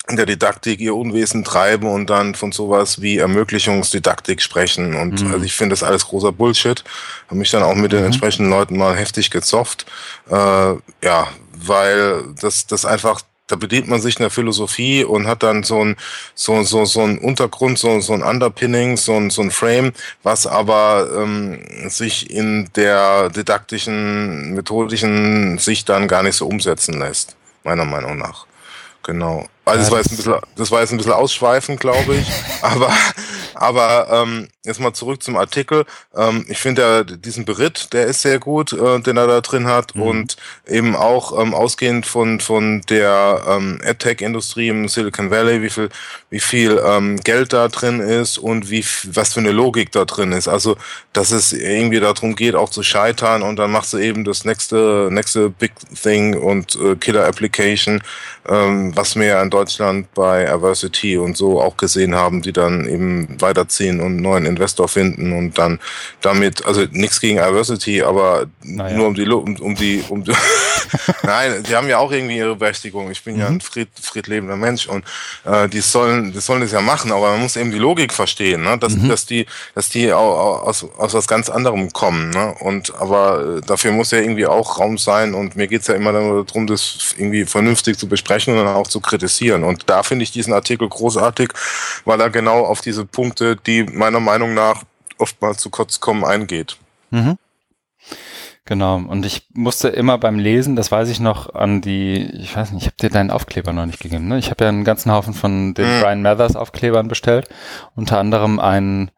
in 0.09 0.17
der 0.17 0.25
Didaktik 0.25 0.81
ihr 0.81 0.95
Unwesen 0.95 1.45
treiben 1.45 1.87
und 1.87 2.09
dann 2.09 2.35
von 2.35 2.51
sowas 2.51 3.01
wie 3.01 3.17
Ermöglichungsdidaktik 3.17 4.41
sprechen. 4.41 4.95
Und 4.95 5.21
mhm. 5.21 5.33
also 5.33 5.45
ich 5.45 5.53
finde 5.53 5.73
das 5.73 5.83
alles 5.83 6.05
großer 6.05 6.33
Bullshit. 6.33 6.83
Habe 7.27 7.37
mich 7.37 7.51
dann 7.51 7.63
auch 7.63 7.75
mit 7.75 7.91
den 7.93 7.99
mhm. 7.99 8.07
entsprechenden 8.07 8.49
Leuten 8.49 8.77
mal 8.77 8.95
heftig 8.95 9.31
gezofft. 9.31 9.85
Äh, 10.29 10.33
ja, 10.33 11.27
weil 11.53 12.23
das, 12.39 12.67
das 12.67 12.85
einfach 12.85 13.21
da 13.47 13.55
bedient 13.55 13.87
man 13.87 14.01
sich 14.01 14.17
in 14.17 14.23
der 14.23 14.29
Philosophie 14.29 15.03
und 15.03 15.25
hat 15.25 15.41
dann 15.41 15.63
so 15.63 15.83
ein, 15.83 15.95
so, 16.35 16.63
so, 16.63 16.85
so 16.85 17.01
ein 17.01 17.17
Untergrund, 17.17 17.79
so, 17.79 17.99
so 18.01 18.13
ein 18.13 18.21
Underpinning, 18.21 18.97
so 18.97 19.13
ein, 19.15 19.29
so 19.29 19.41
ein 19.41 19.51
Frame, 19.51 19.93
was 20.23 20.45
aber 20.45 21.09
ähm, 21.17 21.59
sich 21.87 22.29
in 22.29 22.69
der 22.75 23.29
didaktischen, 23.29 24.53
methodischen 24.53 25.57
Sicht 25.57 25.89
dann 25.89 26.07
gar 26.07 26.23
nicht 26.23 26.35
so 26.35 26.45
umsetzen 26.45 26.99
lässt, 26.99 27.35
meiner 27.63 27.85
Meinung 27.85 28.17
nach. 28.17 28.45
Genau. 29.03 29.47
Also 29.67 29.81
das 29.81 29.91
war 29.91 29.97
jetzt 29.99 30.11
ein 30.11 30.17
bisschen, 30.17 30.35
das 30.55 30.71
war 30.71 30.81
jetzt 30.81 30.91
ein 30.91 30.97
bisschen 30.97 31.13
ausschweifend, 31.13 31.79
glaube 31.79 32.15
ich. 32.15 32.27
aber 32.61 32.91
aber 33.59 34.07
ähm, 34.11 34.47
jetzt 34.63 34.79
mal 34.79 34.93
zurück 34.93 35.23
zum 35.23 35.35
Artikel. 35.35 35.85
Ähm, 36.15 36.45
ich 36.47 36.59
finde 36.59 36.81
ja 36.81 37.03
diesen 37.03 37.45
Beritt, 37.45 37.91
der 37.93 38.05
ist 38.05 38.21
sehr 38.21 38.39
gut, 38.39 38.73
äh, 38.73 38.99
den 38.99 39.17
er 39.17 39.27
da 39.27 39.41
drin 39.41 39.67
hat 39.67 39.95
mhm. 39.95 40.01
und 40.01 40.37
eben 40.67 40.95
auch 40.95 41.39
ähm, 41.39 41.53
ausgehend 41.53 42.05
von 42.05 42.39
von 42.39 42.81
der 42.89 43.43
ähm, 43.47 43.79
AdTech-Industrie 43.83 44.69
im 44.69 44.87
Silicon 44.87 45.31
Valley, 45.31 45.61
wie 45.61 45.69
viel 45.69 45.89
wie 46.29 46.39
viel 46.39 46.81
ähm, 46.85 47.17
Geld 47.17 47.53
da 47.53 47.67
drin 47.67 47.99
ist 47.99 48.37
und 48.37 48.69
wie 48.69 48.85
was 49.05 49.33
für 49.33 49.39
eine 49.39 49.51
Logik 49.51 49.91
da 49.91 50.05
drin 50.05 50.31
ist. 50.31 50.47
Also 50.47 50.77
dass 51.13 51.31
es 51.31 51.53
irgendwie 51.53 51.99
darum 51.99 52.35
geht, 52.35 52.55
auch 52.55 52.69
zu 52.69 52.83
scheitern 52.83 53.41
und 53.41 53.55
dann 53.57 53.71
machst 53.71 53.93
du 53.93 53.97
eben 53.97 54.23
das 54.23 54.45
nächste 54.45 55.09
nächste 55.11 55.49
Big 55.49 55.73
Thing 56.01 56.37
und 56.37 56.75
äh, 56.75 56.95
Killer 56.95 57.25
Application, 57.25 58.03
ähm, 58.47 58.95
was 58.95 59.15
wir 59.15 59.25
ja 59.25 59.41
in 59.41 59.49
Deutschland 59.57 60.13
bei 60.13 60.49
Aversity 60.49 61.17
und 61.17 61.35
so 61.35 61.59
auch 61.59 61.77
gesehen 61.77 62.13
haben, 62.13 62.41
die 62.43 62.53
dann 62.53 62.87
eben 62.87 63.41
weiterziehen 63.41 63.99
und 63.99 64.05
einen 64.07 64.21
neuen 64.21 64.45
Investor 64.45 64.87
finden 64.87 65.33
und 65.33 65.57
dann 65.57 65.79
damit, 66.21 66.65
also 66.65 66.85
nichts 66.91 67.19
gegen 67.19 67.37
Diversity, 67.37 68.03
aber 68.03 68.45
naja. 68.63 68.95
nur 68.95 69.07
um 69.07 69.15
die, 69.15 69.27
um, 69.27 69.55
um 69.59 69.75
die, 69.75 70.03
um 70.09 70.23
die 70.23 70.33
Nein, 71.23 71.63
die 71.63 71.75
haben 71.75 71.87
ja 71.87 71.97
auch 71.97 72.11
irgendwie 72.11 72.37
ihre 72.37 72.55
Berechtigung. 72.55 73.11
Ich 73.11 73.23
bin 73.23 73.35
mhm. 73.35 73.39
ja 73.39 73.47
ein 73.47 73.53
mhm. 73.55 73.61
fried, 73.61 73.89
friedlebender 73.99 74.55
Mensch 74.55 74.87
und 74.87 75.05
äh, 75.45 75.67
die 75.67 75.81
sollen, 75.81 76.31
die 76.31 76.39
sollen 76.39 76.61
das 76.61 76.71
ja 76.71 76.81
machen, 76.81 77.11
aber 77.11 77.31
man 77.31 77.41
muss 77.41 77.55
eben 77.55 77.71
die 77.71 77.77
Logik 77.77 78.13
verstehen, 78.13 78.63
ne? 78.63 78.77
dass, 78.77 78.95
mhm. 78.95 79.09
dass 79.09 79.25
die, 79.25 79.45
dass 79.75 79.89
die 79.89 80.11
aus, 80.11 80.85
aus 80.97 81.13
was 81.13 81.27
ganz 81.27 81.49
anderem 81.49 81.91
kommen. 81.91 82.29
Ne? 82.29 82.55
Und 82.59 82.95
aber 82.95 83.57
äh, 83.57 83.61
dafür 83.61 83.91
muss 83.91 84.11
ja 84.11 84.19
irgendwie 84.19 84.47
auch 84.47 84.79
Raum 84.79 84.97
sein 84.97 85.33
und 85.33 85.55
mir 85.55 85.67
geht's 85.67 85.87
ja 85.87 85.95
immer 85.95 86.11
darum, 86.11 86.67
das 86.67 87.15
irgendwie 87.17 87.45
vernünftig 87.45 87.97
zu 87.97 88.07
besprechen 88.07 88.57
und 88.57 88.63
dann 88.63 88.75
auch 88.75 88.87
zu 88.87 88.99
kritisieren. 88.99 89.63
Und 89.63 89.89
da 89.89 90.03
finde 90.03 90.23
ich 90.23 90.31
diesen 90.31 90.53
Artikel 90.53 90.87
großartig, 90.87 91.49
weil 92.05 92.19
er 92.21 92.29
genau 92.29 92.65
auf 92.65 92.81
diese 92.81 93.05
Punkte, 93.05 93.55
die 93.55 93.83
meiner 93.83 94.19
Meinung 94.19 94.53
nach 94.53 94.83
oftmals 95.17 95.57
zu 95.59 95.69
kurz 95.69 95.99
kommen, 95.99 96.23
eingeht. 96.23 96.77
Mhm. 97.11 97.37
Genau, 98.67 98.97
und 98.97 99.25
ich 99.25 99.47
musste 99.53 99.87
immer 99.87 100.17
beim 100.17 100.39
Lesen, 100.39 100.75
das 100.75 100.91
weiß 100.91 101.07
ich 101.07 101.21
noch, 101.21 101.55
an 101.55 101.79
die, 101.79 102.17
ich 102.33 102.53
weiß 102.53 102.71
nicht, 102.71 102.81
ich 102.81 102.87
habe 102.87 102.97
dir 102.97 103.09
deinen 103.09 103.31
Aufkleber 103.31 103.71
noch 103.71 103.85
nicht 103.85 104.01
gegeben, 104.01 104.27
ne? 104.27 104.37
Ich 104.37 104.49
habe 104.49 104.65
ja 104.65 104.69
einen 104.69 104.83
ganzen 104.83 105.09
Haufen 105.09 105.33
von 105.33 105.73
den 105.73 105.85
mhm. 105.85 106.01
Brian 106.01 106.21
Mathers 106.21 106.57
Aufklebern 106.57 107.07
bestellt, 107.07 107.47
unter 107.95 108.19
anderem 108.19 108.59
einen 108.59 109.09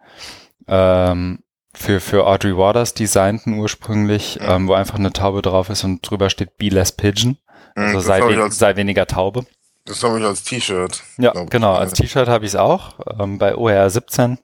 ähm, 0.68 1.40
für, 1.74 2.00
für 2.00 2.28
Audrey 2.28 2.56
Waters 2.56 2.94
designten 2.94 3.58
ursprünglich, 3.58 4.38
mhm. 4.40 4.48
ähm, 4.48 4.68
wo 4.68 4.74
einfach 4.74 5.00
eine 5.00 5.14
Taube 5.14 5.42
drauf 5.42 5.72
ist 5.72 5.84
und 5.84 6.08
drüber 6.08 6.30
steht 6.30 6.58
Be 6.58 6.70
Less 6.70 6.92
Pigeon, 6.92 7.38
mhm, 7.76 7.86
also 7.86 8.02
sei, 8.02 8.22
we 8.22 8.52
sei 8.52 8.76
weniger 8.76 9.08
Taube. 9.08 9.48
Das 9.86 10.04
habe 10.04 10.20
ich 10.20 10.26
als 10.26 10.44
T-Shirt. 10.44 11.02
Ja, 11.18 11.32
genau, 11.50 11.74
als 11.74 11.94
T-Shirt 11.94 12.28
habe 12.28 12.46
ich 12.46 12.52
es 12.52 12.56
auch. 12.56 13.00
Ähm, 13.20 13.40
bei 13.40 13.56
OR 13.56 13.90
17 13.90 14.38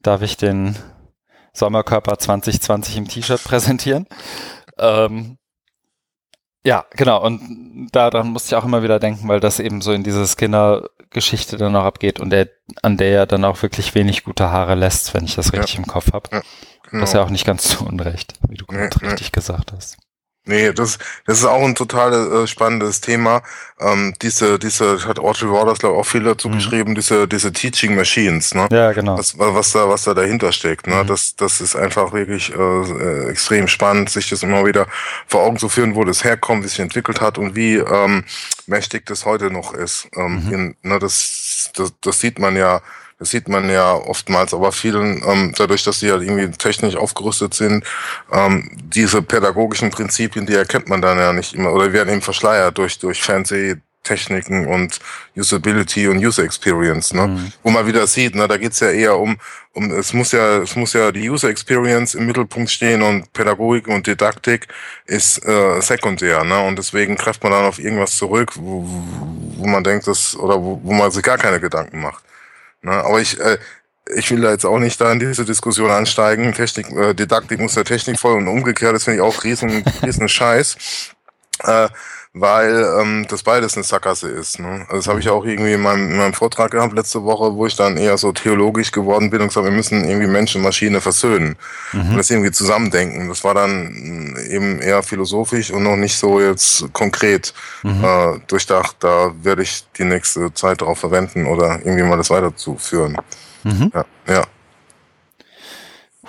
darf 0.00 0.22
ich 0.22 0.38
den 0.38 0.76
Sommerkörper 1.52 2.18
2020 2.18 2.96
im 2.96 3.08
T-Shirt 3.08 3.42
präsentieren. 3.44 4.06
Ähm, 4.78 5.38
ja, 6.64 6.84
genau. 6.90 7.24
Und 7.24 7.88
daran 7.92 8.28
musste 8.28 8.54
ich 8.54 8.60
auch 8.60 8.64
immer 8.64 8.82
wieder 8.82 8.98
denken, 8.98 9.28
weil 9.28 9.40
das 9.40 9.60
eben 9.60 9.80
so 9.80 9.92
in 9.92 10.04
diese 10.04 10.26
Skinner-Geschichte 10.26 11.56
dann 11.56 11.74
auch 11.74 11.84
abgeht 11.84 12.20
und 12.20 12.30
der, 12.30 12.48
an 12.82 12.96
der 12.96 13.10
er 13.10 13.26
dann 13.26 13.44
auch 13.44 13.62
wirklich 13.62 13.94
wenig 13.94 14.24
gute 14.24 14.50
Haare 14.50 14.74
lässt, 14.74 15.14
wenn 15.14 15.24
ich 15.24 15.36
das 15.36 15.52
richtig 15.52 15.74
ja. 15.74 15.80
im 15.80 15.86
Kopf 15.86 16.12
habe. 16.12 16.28
Ja, 16.32 16.42
genau. 16.90 17.00
Das 17.00 17.10
ist 17.10 17.14
ja 17.14 17.22
auch 17.22 17.30
nicht 17.30 17.46
ganz 17.46 17.68
zu 17.68 17.86
Unrecht, 17.86 18.34
wie 18.48 18.56
du 18.56 18.66
nee, 18.70 18.84
richtig 18.84 19.28
nee. 19.28 19.32
gesagt 19.32 19.72
hast. 19.72 19.96
Nee, 20.50 20.72
das, 20.72 20.98
das 21.26 21.38
ist 21.38 21.44
auch 21.44 21.62
ein 21.62 21.76
total 21.76 22.42
äh, 22.42 22.46
spannendes 22.48 23.00
Thema. 23.00 23.42
Ähm, 23.78 24.14
diese, 24.20 24.58
diese, 24.58 25.06
hat 25.06 25.20
Audrey 25.20 25.48
Waters, 25.48 25.78
glaube 25.78 25.94
ich, 25.94 26.00
auch 26.00 26.06
viel 26.06 26.24
dazu 26.24 26.48
mhm. 26.48 26.54
geschrieben, 26.54 26.94
diese, 26.96 27.28
diese 27.28 27.52
Teaching 27.52 27.94
Machines, 27.94 28.52
ne? 28.52 28.66
Ja, 28.72 28.90
genau. 28.90 29.16
Was, 29.16 29.38
was 29.38 29.70
da, 29.70 29.88
was 29.88 30.02
da 30.02 30.12
dahinter 30.12 30.50
steckt, 30.50 30.88
ne? 30.88 31.04
Mhm. 31.04 31.06
Das, 31.06 31.36
das 31.36 31.60
ist 31.60 31.76
einfach 31.76 32.12
wirklich 32.12 32.52
äh, 32.52 32.58
äh, 32.58 33.30
extrem 33.30 33.68
spannend, 33.68 34.10
sich 34.10 34.28
das 34.28 34.42
immer 34.42 34.66
wieder 34.66 34.88
vor 35.28 35.44
Augen 35.44 35.56
zu 35.56 35.68
führen, 35.68 35.94
wo 35.94 36.02
das 36.02 36.24
herkommt, 36.24 36.64
wie 36.64 36.68
sich 36.68 36.80
entwickelt 36.80 37.20
hat 37.20 37.38
und 37.38 37.54
wie 37.54 37.76
ähm, 37.76 38.24
mächtig 38.66 39.06
das 39.06 39.24
heute 39.24 39.52
noch 39.52 39.72
ist. 39.72 40.08
Ähm, 40.16 40.46
mhm. 40.46 40.52
in, 40.52 40.76
ne, 40.82 40.98
das, 40.98 41.70
das, 41.76 41.92
das 42.00 42.18
sieht 42.18 42.40
man 42.40 42.56
ja 42.56 42.82
das 43.20 43.30
sieht 43.30 43.48
man 43.48 43.68
ja 43.68 43.92
oftmals, 43.92 44.54
aber 44.54 44.72
vielen, 44.72 45.22
ähm, 45.26 45.52
dadurch, 45.56 45.84
dass 45.84 46.00
sie 46.00 46.10
halt 46.10 46.22
irgendwie 46.22 46.50
technisch 46.56 46.96
aufgerüstet 46.96 47.52
sind, 47.52 47.84
ähm, 48.32 48.70
diese 48.82 49.20
pädagogischen 49.20 49.90
Prinzipien, 49.90 50.46
die 50.46 50.54
erkennt 50.54 50.88
man 50.88 51.02
dann 51.02 51.18
ja 51.18 51.32
nicht 51.34 51.54
immer 51.54 51.70
oder 51.72 51.92
werden 51.92 52.08
eben 52.08 52.22
verschleiert 52.22 52.78
durch, 52.78 52.98
durch 52.98 53.22
Fernsehtechniken 53.22 54.66
und 54.66 55.00
Usability 55.36 56.08
und 56.08 56.16
User 56.16 56.44
Experience, 56.44 57.12
ne? 57.12 57.26
Mhm. 57.26 57.52
Wo 57.62 57.70
man 57.70 57.86
wieder 57.86 58.06
sieht, 58.06 58.34
ne, 58.34 58.48
da 58.48 58.56
geht's 58.56 58.80
ja 58.80 58.88
eher 58.88 59.18
um, 59.18 59.36
um 59.74 59.90
es 59.90 60.14
muss 60.14 60.32
ja, 60.32 60.62
es 60.62 60.74
muss 60.74 60.94
ja 60.94 61.12
die 61.12 61.28
User 61.28 61.50
Experience 61.50 62.14
im 62.14 62.24
Mittelpunkt 62.24 62.70
stehen 62.70 63.02
und 63.02 63.30
Pädagogik 63.34 63.86
und 63.86 64.06
Didaktik 64.06 64.66
ist 65.04 65.44
äh, 65.46 65.78
sekundär, 65.82 66.42
ne? 66.42 66.58
Und 66.62 66.78
deswegen 66.78 67.16
greift 67.16 67.42
man 67.42 67.52
dann 67.52 67.66
auf 67.66 67.78
irgendwas 67.78 68.16
zurück, 68.16 68.52
wo, 68.56 68.86
wo 69.58 69.66
man 69.66 69.84
denkt, 69.84 70.06
dass, 70.06 70.34
oder 70.36 70.58
wo, 70.58 70.80
wo 70.82 70.94
man 70.94 71.10
sich 71.10 71.22
gar 71.22 71.36
keine 71.36 71.60
Gedanken 71.60 72.00
macht. 72.00 72.24
Ne? 72.82 72.92
Aber 72.92 73.20
ich, 73.20 73.38
äh, 73.40 73.58
ich 74.14 74.30
will 74.30 74.40
da 74.40 74.50
jetzt 74.50 74.64
auch 74.64 74.78
nicht 74.78 75.00
da 75.00 75.12
in 75.12 75.20
diese 75.20 75.44
Diskussion 75.44 75.90
ansteigen. 75.90 76.52
Technik, 76.52 76.90
äh, 76.90 77.14
Didaktik 77.14 77.60
muss 77.60 77.74
der 77.74 77.84
Technik 77.84 78.18
voll 78.18 78.36
und 78.36 78.48
umgekehrt, 78.48 78.94
das 78.94 79.04
finde 79.04 79.18
ich 79.18 79.22
auch 79.22 79.44
riesen, 79.44 79.84
riesen 80.02 80.28
Scheiß. 80.28 80.76
Äh, 81.64 81.88
weil 82.32 82.86
ähm, 83.00 83.26
das 83.28 83.42
beides 83.42 83.76
eine 83.76 83.82
Sackgasse 83.82 84.28
ist. 84.28 84.60
Ne? 84.60 84.86
Also 84.88 84.96
das 84.96 85.08
habe 85.08 85.18
ich 85.18 85.28
auch 85.28 85.44
irgendwie 85.44 85.72
in 85.72 85.80
meinem, 85.80 86.12
in 86.12 86.16
meinem 86.16 86.32
Vortrag 86.32 86.70
gehabt 86.70 86.94
letzte 86.94 87.24
Woche, 87.24 87.54
wo 87.54 87.66
ich 87.66 87.74
dann 87.74 87.96
eher 87.96 88.16
so 88.18 88.30
theologisch 88.30 88.92
geworden 88.92 89.30
bin 89.30 89.40
und 89.40 89.48
gesagt, 89.48 89.64
wir 89.64 89.72
müssen 89.72 90.04
irgendwie 90.04 90.28
Mensch 90.28 90.54
und 90.54 90.62
Maschine 90.62 91.00
versöhnen 91.00 91.56
mhm. 91.92 92.10
und 92.10 92.16
das 92.16 92.30
irgendwie 92.30 92.52
zusammendenken. 92.52 93.28
Das 93.28 93.42
war 93.42 93.54
dann 93.54 94.36
eben 94.48 94.80
eher 94.80 95.02
philosophisch 95.02 95.72
und 95.72 95.82
noch 95.82 95.96
nicht 95.96 96.16
so 96.16 96.40
jetzt 96.40 96.92
konkret 96.92 97.52
mhm. 97.82 98.04
äh, 98.04 98.38
durchdacht. 98.46 98.96
Da 99.00 99.32
werde 99.42 99.62
ich 99.62 99.84
die 99.98 100.04
nächste 100.04 100.54
Zeit 100.54 100.82
darauf 100.82 100.98
verwenden 100.98 101.46
oder 101.46 101.80
irgendwie 101.80 102.04
mal 102.04 102.16
das 102.16 102.30
weiterzuführen. 102.30 103.16
Mhm. 103.64 103.90
Ja, 103.92 104.04
ja. 104.28 104.44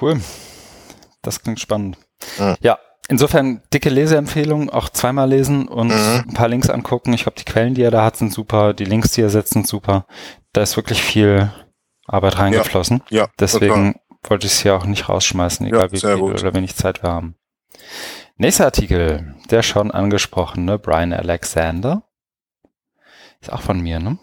Cool. 0.01 0.19
Das 1.21 1.43
klingt 1.43 1.59
spannend. 1.59 1.97
Ja 2.59 2.79
insofern 3.07 3.61
dicke 3.73 3.89
Leseempfehlung, 3.89 4.69
auch 4.69 4.89
zweimal 4.89 5.29
lesen 5.29 5.67
und 5.67 5.87
mhm. 5.87 6.25
ein 6.29 6.33
paar 6.33 6.47
Links 6.47 6.69
angucken. 6.69 7.13
Ich 7.13 7.23
glaube, 7.23 7.37
die 7.37 7.45
Quellen, 7.45 7.73
die 7.73 7.83
er 7.83 7.91
da 7.91 8.03
hat, 8.03 8.17
sind 8.17 8.33
super, 8.33 8.73
die 8.73 8.85
Links, 8.85 9.11
die 9.11 9.21
er 9.21 9.29
setzt, 9.29 9.53
sind 9.53 9.67
super. 9.67 10.05
Da 10.53 10.61
ist 10.61 10.75
wirklich 10.75 11.01
viel 11.01 11.51
Arbeit 12.07 12.39
reingeflossen. 12.39 13.03
Ja, 13.09 13.23
ja 13.23 13.27
Deswegen 13.39 13.93
total. 13.93 14.01
wollte 14.29 14.47
ich 14.47 14.53
es 14.53 14.59
hier 14.61 14.75
auch 14.75 14.85
nicht 14.85 15.09
rausschmeißen, 15.09 15.65
egal 15.65 15.81
ja, 15.81 15.91
wie 15.91 15.99
viel 15.99 16.17
gut. 16.17 16.41
oder 16.41 16.53
wenig 16.53 16.75
Zeit 16.75 17.03
wir 17.03 17.11
haben. 17.11 17.35
Nächster 18.37 18.65
Artikel, 18.65 19.35
der 19.49 19.61
schon 19.61 19.91
angesprochene 19.91 20.79
Brian 20.79 21.13
Alexander. 21.13 22.03
Ist 23.39 23.51
auch 23.51 23.61
von 23.61 23.79
mir, 23.79 23.99
ne? 23.99 24.17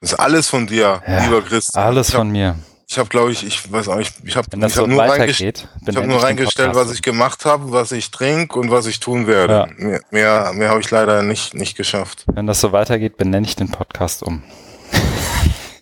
Das 0.00 0.12
ist 0.12 0.18
alles 0.18 0.48
von 0.48 0.66
dir, 0.66 1.02
ja, 1.06 1.24
lieber 1.24 1.42
Chris. 1.42 1.74
Alles 1.74 2.10
von 2.10 2.30
mir. 2.30 2.56
Ich 2.90 2.98
habe, 2.98 3.08
glaube 3.08 3.30
ich, 3.30 3.46
ich 3.46 3.70
weiß 3.70 3.86
auch, 3.86 4.00
ich, 4.00 4.10
ich 4.24 4.34
habe 4.34 4.48
hab 4.60 4.70
so 4.72 4.84
nur, 4.84 5.00
reingest 5.00 5.40
ich 5.40 5.64
hab 5.94 6.06
nur 6.06 6.20
reingestellt, 6.20 6.74
was 6.74 6.90
ich 6.90 7.02
gemacht 7.02 7.44
habe, 7.44 7.70
was 7.70 7.92
ich 7.92 8.10
trinke 8.10 8.58
und 8.58 8.72
was 8.72 8.86
ich 8.86 8.98
tun 8.98 9.28
werde. 9.28 9.52
Ja. 9.52 9.68
Mehr, 9.76 10.00
mehr, 10.10 10.52
mehr 10.54 10.70
habe 10.70 10.80
ich 10.80 10.90
leider 10.90 11.22
nicht, 11.22 11.54
nicht 11.54 11.76
geschafft. 11.76 12.24
Wenn 12.26 12.48
das 12.48 12.60
so 12.60 12.72
weitergeht, 12.72 13.16
benenne 13.16 13.46
ich 13.46 13.54
den 13.54 13.70
Podcast 13.70 14.24
um. 14.24 14.42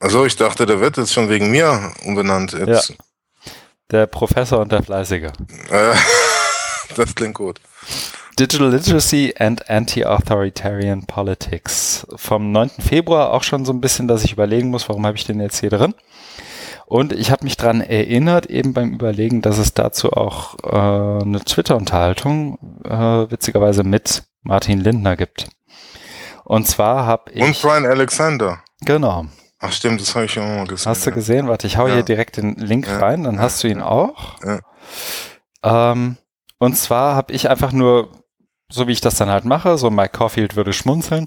Also 0.01 0.25
ich 0.27 0.37
dachte, 0.37 0.65
der 0.65 0.81
wird 0.81 0.97
jetzt 0.97 1.13
schon 1.13 1.29
wegen 1.29 1.51
mir 1.51 1.93
umbenannt. 2.05 2.53
Jetzt. 2.53 2.91
Ja. 2.91 2.95
Der 3.91 4.07
Professor 4.07 4.61
und 4.61 4.71
der 4.71 4.83
Fleißige. 4.83 5.33
Äh, 5.71 5.95
das 6.95 7.15
klingt 7.17 7.35
gut. 7.35 7.59
Digital 8.39 8.71
Literacy 8.71 9.35
and 9.37 9.69
Anti-Authoritarian 9.69 11.07
Politics. 11.07 12.07
Vom 12.15 12.53
9. 12.53 12.71
Februar 12.79 13.33
auch 13.33 13.43
schon 13.43 13.65
so 13.65 13.73
ein 13.73 13.81
bisschen, 13.81 14.07
dass 14.07 14.23
ich 14.23 14.33
überlegen 14.33 14.69
muss, 14.69 14.89
warum 14.89 15.05
habe 15.05 15.17
ich 15.17 15.25
den 15.25 15.41
jetzt 15.41 15.59
hier 15.59 15.71
drin. 15.71 15.95
Und 16.89 17.13
ich 17.13 17.31
habe 17.31 17.45
mich 17.45 17.59
dran 17.59 17.83
erinnert, 17.83 18.47
eben 18.47 18.73
beim 18.73 18.95
Überlegen, 18.95 19.43
dass 19.43 19.59
es 19.59 19.75
dazu 19.75 20.11
auch 20.11 20.55
äh, 20.65 21.23
eine 21.23 21.41
Twitter-Unterhaltung 21.45 22.59
äh, 22.83 23.31
witzigerweise 23.31 23.85
mit 23.85 24.23
Martin 24.41 24.81
Lindner 24.81 25.15
gibt. 25.15 25.51
Und 26.45 26.67
zwar 26.67 27.05
habe 27.05 27.31
ich. 27.33 27.43
Und 27.43 27.61
Brian 27.61 27.85
Alexander. 27.85 28.63
Genau. 28.81 29.27
Ach 29.59 29.71
stimmt, 29.71 30.01
das 30.01 30.15
habe 30.15 30.25
ich 30.25 30.39
auch 30.39 30.47
mal 30.47 30.67
gesehen. 30.67 30.89
Hast 30.89 31.07
du 31.07 31.13
gesehen? 31.13 31.47
Warte, 31.47 31.67
ich 31.67 31.77
hau 31.77 31.89
ja. 31.89 31.95
hier 31.95 32.05
direkt 32.05 32.39
den 32.39 32.55
Link 32.55 32.87
ja. 32.87 32.97
rein, 32.97 33.25
dann 33.25 33.35
ja. 33.35 33.43
hast 33.43 33.63
du 33.63 33.69
ihn 33.69 33.83
auch. 33.83 34.37
Ähm, 35.63 36.17
und 36.59 36.75
zwar 36.75 37.17
habe 37.17 37.35
ich 37.35 37.51
einfach 37.51 37.73
nur, 37.73 38.13
so 38.71 38.89
wie 38.89 38.93
ich 38.93 39.03
das 39.03 39.17
dann 39.17 39.29
halt 39.29 39.45
mache, 39.45 39.77
so 39.77 39.91
Mike 39.91 40.17
Caulfield 40.17 40.57
würde 40.57 40.73
schmunzeln. 40.73 41.27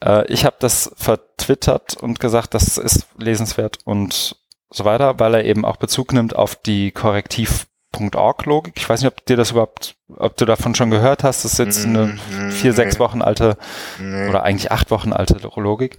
Äh, 0.00 0.26
ich 0.26 0.44
habe 0.44 0.56
das 0.60 0.92
vertwittert 0.96 1.96
und 1.96 2.20
gesagt, 2.20 2.54
das 2.54 2.78
ist 2.78 3.08
lesenswert 3.18 3.78
und 3.84 4.36
so 4.72 4.84
weiter, 4.84 5.18
weil 5.18 5.34
er 5.34 5.44
eben 5.44 5.64
auch 5.64 5.76
Bezug 5.76 6.12
nimmt 6.12 6.34
auf 6.34 6.56
die 6.56 6.90
Korrektiv.org-Logik. 6.90 8.74
Ich 8.76 8.88
weiß 8.88 9.00
nicht, 9.00 9.12
ob 9.12 9.24
dir 9.26 9.36
das 9.36 9.52
überhaupt, 9.52 9.96
ob 10.16 10.36
du 10.36 10.44
davon 10.44 10.74
schon 10.74 10.90
gehört 10.90 11.24
hast. 11.24 11.44
Das 11.44 11.52
ist 11.52 11.58
jetzt 11.58 11.86
eine 11.86 12.06
mm, 12.06 12.50
vier, 12.50 12.72
sechs 12.72 12.98
Wochen 12.98 13.22
alte 13.22 13.56
oder 14.00 14.42
eigentlich 14.42 14.72
acht 14.72 14.90
Wochen 14.90 15.12
alte 15.12 15.36
Logik. 15.56 15.96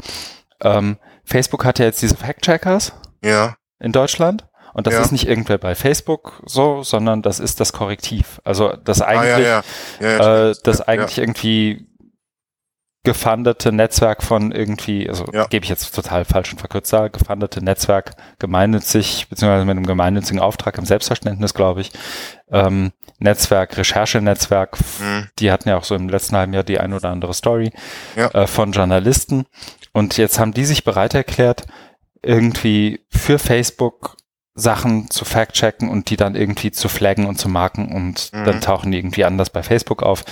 Ähm, 0.62 0.98
Facebook 1.24 1.66
hat 1.66 1.80
ja 1.80 1.86
jetzt 1.86 2.02
diese 2.02 2.16
Fact-Checkers 2.16 2.94
ja. 3.24 3.56
in 3.80 3.92
Deutschland. 3.92 4.46
Und 4.74 4.88
das 4.88 4.96
ja. 4.96 5.02
ist 5.02 5.12
nicht 5.12 5.28
irgendwer 5.28 5.60
bei 5.60 5.76
Facebook 5.76 6.42
so, 6.46 6.82
sondern 6.82 7.22
das 7.22 7.40
ist 7.40 7.60
das 7.60 7.74
Korrektiv. 7.74 8.42
Also 8.44 8.76
das 8.84 9.02
eigentlich, 9.02 9.48
ah, 9.48 9.64
ja. 10.00 10.50
Äh, 10.50 10.56
das 10.64 10.82
eigentlich 10.82 11.20
irgendwie 11.20 11.88
gefundete 13.04 13.74
Netzwerk 13.74 14.24
von 14.24 14.52
irgendwie, 14.52 15.10
also 15.10 15.26
ja. 15.34 15.46
gebe 15.48 15.66
ich 15.66 15.70
jetzt 15.70 15.94
total 15.94 16.24
falsch 16.24 16.54
und 16.54 16.60
verkürzt 16.60 16.90
sagen, 16.90 17.12
gefundete 17.12 17.64
Netzwerk 17.64 18.16
gemeinnützig, 18.40 19.28
beziehungsweise 19.30 19.66
mit 19.66 19.76
einem 19.76 19.86
gemeinnützigen 19.86 20.40
Auftrag 20.40 20.78
im 20.78 20.86
Selbstverständnis, 20.86 21.54
glaube 21.54 21.82
ich, 21.82 21.92
ähm, 22.50 22.94
Netzwerk, 23.20 23.78
Recherchenetzwerk, 23.78 24.78
mhm. 25.00 25.28
die 25.40 25.52
hatten 25.52 25.68
ja 25.68 25.78
auch 25.78 25.84
so 25.84 25.96
im 25.96 26.08
letzten 26.08 26.38
halben 26.38 26.54
Jahr 26.54 26.64
die 26.64 26.80
ein 26.80 26.94
oder 26.94 27.10
andere 27.10 27.34
Story 27.34 27.72
ja. 28.16 28.28
äh, 28.30 28.48
von 28.48 28.72
Journalisten 28.72 29.46
und 29.92 30.18
jetzt 30.18 30.40
haben 30.40 30.54
die 30.54 30.66
sich 30.66 30.86
bereit 30.86 31.14
erklärt, 31.14 31.66
irgendwie 32.22 33.06
für 33.10 33.38
Facebook 33.38 34.16
Sachen 34.56 35.10
zu 35.10 35.26
fact-checken 35.26 35.90
und 35.90 36.10
die 36.10 36.16
dann 36.16 36.36
irgendwie 36.36 36.72
zu 36.72 36.88
flaggen 36.88 37.26
und 37.26 37.38
zu 37.38 37.50
marken 37.50 37.92
und 37.92 38.32
mhm. 38.34 38.46
dann 38.46 38.62
tauchen 38.62 38.92
die 38.92 38.98
irgendwie 38.98 39.26
anders 39.26 39.50
bei 39.50 39.64
Facebook 39.64 40.04
auf, 40.04 40.24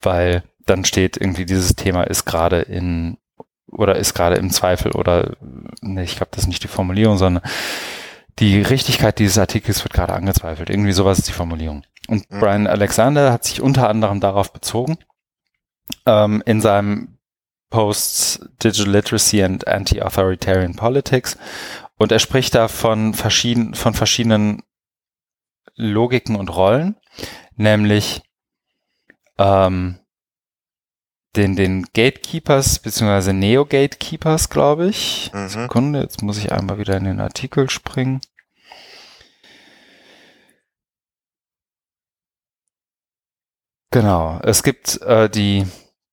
weil 0.00 0.44
dann 0.66 0.84
steht 0.84 1.16
irgendwie, 1.16 1.46
dieses 1.46 1.74
Thema 1.76 2.04
ist 2.04 2.24
gerade 2.24 2.60
in 2.60 3.18
oder 3.66 3.96
ist 3.96 4.14
gerade 4.14 4.36
im 4.36 4.50
Zweifel 4.50 4.92
oder 4.92 5.36
nee, 5.80 6.02
ich 6.02 6.16
glaube, 6.16 6.30
das 6.32 6.44
ist 6.44 6.48
nicht 6.48 6.64
die 6.64 6.68
Formulierung, 6.68 7.18
sondern 7.18 7.42
die 8.38 8.60
Richtigkeit 8.62 9.18
dieses 9.18 9.38
Artikels 9.38 9.84
wird 9.84 9.92
gerade 9.92 10.14
angezweifelt. 10.14 10.70
Irgendwie 10.70 10.92
sowas 10.92 11.18
ist 11.18 11.28
die 11.28 11.32
Formulierung. 11.32 11.84
Und 12.08 12.30
mhm. 12.30 12.40
Brian 12.40 12.66
Alexander 12.66 13.32
hat 13.32 13.44
sich 13.44 13.60
unter 13.60 13.88
anderem 13.88 14.20
darauf 14.20 14.52
bezogen, 14.52 14.98
ähm, 16.06 16.42
in 16.46 16.60
seinem 16.60 17.18
Post 17.70 18.48
Digital 18.62 18.90
Literacy 18.92 19.42
and 19.42 19.66
Anti-Authoritarian 19.66 20.74
Politics. 20.74 21.38
Und 21.96 22.12
er 22.12 22.18
spricht 22.18 22.54
da 22.54 22.66
von, 22.68 23.14
verschieden, 23.14 23.74
von 23.74 23.94
verschiedenen 23.94 24.62
Logiken 25.76 26.34
und 26.34 26.48
Rollen, 26.48 26.96
nämlich 27.56 28.22
ähm, 29.38 29.98
den, 31.36 31.54
den 31.54 31.84
Gatekeepers, 31.94 32.80
beziehungsweise 32.80 33.32
Neo-Gatekeepers, 33.32 34.48
glaube 34.50 34.88
ich. 34.88 35.30
Mhm. 35.32 35.48
Sekunde, 35.48 36.00
jetzt 36.00 36.22
muss 36.22 36.38
ich 36.38 36.52
einmal 36.52 36.78
wieder 36.78 36.96
in 36.96 37.04
den 37.04 37.20
Artikel 37.20 37.70
springen. 37.70 38.20
Genau, 43.92 44.38
es 44.42 44.62
gibt 44.62 45.02
äh, 45.02 45.28
die, 45.28 45.66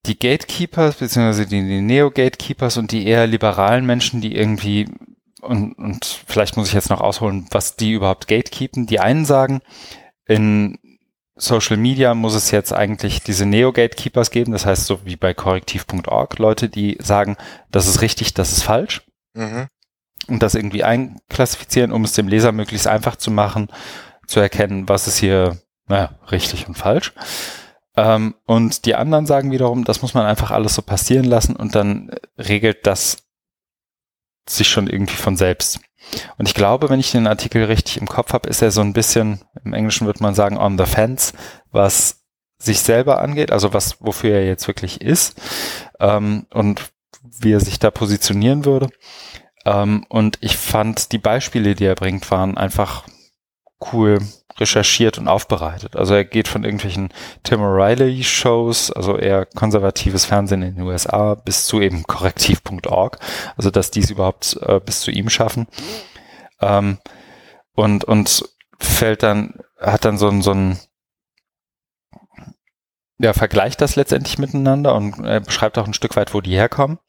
die 0.06 0.18
Gatekeepers, 0.18 0.96
beziehungsweise 0.96 1.46
die, 1.46 1.62
die 1.62 1.82
Neo-Gatekeepers 1.82 2.78
und 2.78 2.92
die 2.92 3.06
eher 3.06 3.28
liberalen 3.28 3.86
Menschen, 3.86 4.20
die 4.20 4.36
irgendwie, 4.36 4.90
und, 5.42 5.74
und 5.74 6.06
vielleicht 6.28 6.58
muss 6.58 6.70
ich 6.70 6.74
jetzt 6.74 6.90
noch 6.90 7.02
ausholen, 7.02 7.48
was 7.52 7.76
die 7.76 7.92
überhaupt 7.92 8.28
gatekeepen. 8.28 8.88
Die 8.88 9.00
einen 9.00 9.26
sagen, 9.26 9.62
in 10.26 10.80
Social 11.38 11.78
Media 11.78 12.14
muss 12.14 12.34
es 12.34 12.52
jetzt 12.52 12.74
eigentlich 12.74 13.22
diese 13.22 13.46
Neo-Gatekeepers 13.46 14.32
geben, 14.32 14.52
das 14.52 14.66
heißt 14.66 14.86
so 14.86 15.06
wie 15.06 15.16
bei 15.16 15.34
korrektiv.org, 15.34 16.40
Leute, 16.40 16.70
die 16.70 16.98
sagen, 17.00 17.38
das 17.72 17.88
ist 17.88 18.02
richtig, 18.02 18.34
das 18.34 18.52
ist 18.52 18.64
falsch. 18.64 19.04
Mhm. 19.34 19.68
Und 20.28 20.44
das 20.44 20.56
irgendwie 20.56 20.84
einklassifizieren, 20.84 21.92
um 21.92 22.04
es 22.04 22.14
dem 22.14 22.28
Leser 22.28 22.52
möglichst 22.52 22.88
einfach 22.88 23.16
zu 23.16 23.32
machen, 23.32 23.70
zu 24.26 24.40
erkennen, 24.40 24.90
was 24.90 25.08
ist 25.08 25.18
hier 25.18 25.58
naja, 25.88 26.16
richtig 26.32 26.68
und 26.68 26.76
falsch. 26.76 27.14
Ähm, 27.96 28.36
und 28.46 28.86
die 28.86 28.96
anderen 28.96 29.26
sagen 29.26 29.52
wiederum, 29.52 29.84
das 29.84 30.02
muss 30.02 30.14
man 30.14 30.26
einfach 30.26 30.52
alles 30.52 30.76
so 30.76 30.82
passieren 30.82 31.26
lassen 31.26 31.56
und 31.56 31.76
dann 31.76 32.12
regelt 32.38 32.86
das 32.86 33.24
sich 34.48 34.70
schon 34.70 34.88
irgendwie 34.88 35.16
von 35.16 35.36
selbst. 35.36 35.80
Und 36.38 36.48
ich 36.48 36.54
glaube, 36.54 36.90
wenn 36.90 37.00
ich 37.00 37.12
den 37.12 37.28
Artikel 37.28 37.64
richtig 37.66 37.98
im 37.98 38.08
Kopf 38.08 38.34
habe, 38.34 38.50
ist 38.50 38.62
er 38.62 38.72
so 38.72 38.82
ein 38.82 38.94
bisschen, 38.94 39.42
im 39.64 39.74
Englischen 39.74 40.06
würde 40.06 40.24
man 40.24 40.36
sagen, 40.36 40.58
on 40.58 40.78
the 40.78 40.86
fence, 40.86 41.34
was 41.72 42.24
sich 42.60 42.80
selber 42.80 43.20
angeht, 43.20 43.52
also 43.52 43.74
was, 43.74 43.98
wofür 44.00 44.32
er 44.32 44.46
jetzt 44.46 44.68
wirklich 44.68 45.02
ist 45.02 45.40
ähm, 46.00 46.48
und 46.52 46.82
wie 47.40 47.52
er 47.52 47.60
sich 47.60 47.80
da 47.80 47.92
positionieren 47.92 48.66
würde. 48.66 48.90
Ähm, 49.66 50.06
und 50.10 50.38
ich 50.42 50.58
fand 50.58 51.12
die 51.12 51.20
Beispiele, 51.20 51.76
die 51.76 51.86
er 51.86 51.96
bringt, 51.96 52.30
waren 52.32 52.58
einfach 52.58 53.04
cool 53.94 54.20
recherchiert 54.60 55.18
und 55.18 55.28
aufbereitet. 55.28 55.96
Also 55.96 56.16
er 56.16 56.26
geht 56.26 56.48
von 56.48 56.64
irgendwelchen 56.64 57.10
Tim 57.44 57.62
O'Reilly 57.62 58.24
Shows, 58.24 58.92
also 58.92 59.18
eher 59.18 59.46
konservatives 59.46 60.26
Fernsehen 60.26 60.64
in 60.64 60.76
den 60.76 60.84
USA, 60.86 61.36
bis 61.36 61.66
zu 61.66 61.80
eben 61.82 62.04
korrektiv.org, 62.04 63.20
also 63.56 63.70
dass 63.70 63.92
die 63.92 64.00
es 64.00 64.10
überhaupt 64.10 64.58
äh, 64.62 64.80
bis 64.80 65.02
zu 65.02 65.12
ihm 65.12 65.30
schaffen. 65.30 65.68
Ähm, 66.60 66.98
und, 67.74 68.04
und 68.06 68.50
fällt 68.80 69.22
dann, 69.22 69.60
hat 69.80 70.06
dann 70.06 70.18
so 70.18 70.28
ein, 70.28 70.42
so 70.42 70.52
ein, 70.52 70.80
ja, 73.20 73.34
vergleicht 73.34 73.82
das 73.82 73.96
letztendlich 73.96 74.40
miteinander 74.40 74.96
und 74.96 75.24
er 75.24 75.40
beschreibt 75.40 75.78
auch 75.78 75.86
ein 75.86 75.94
Stück 75.94 76.16
weit, 76.16 76.34
wo 76.34 76.42
die 76.42 76.56
herkommen. 76.56 77.00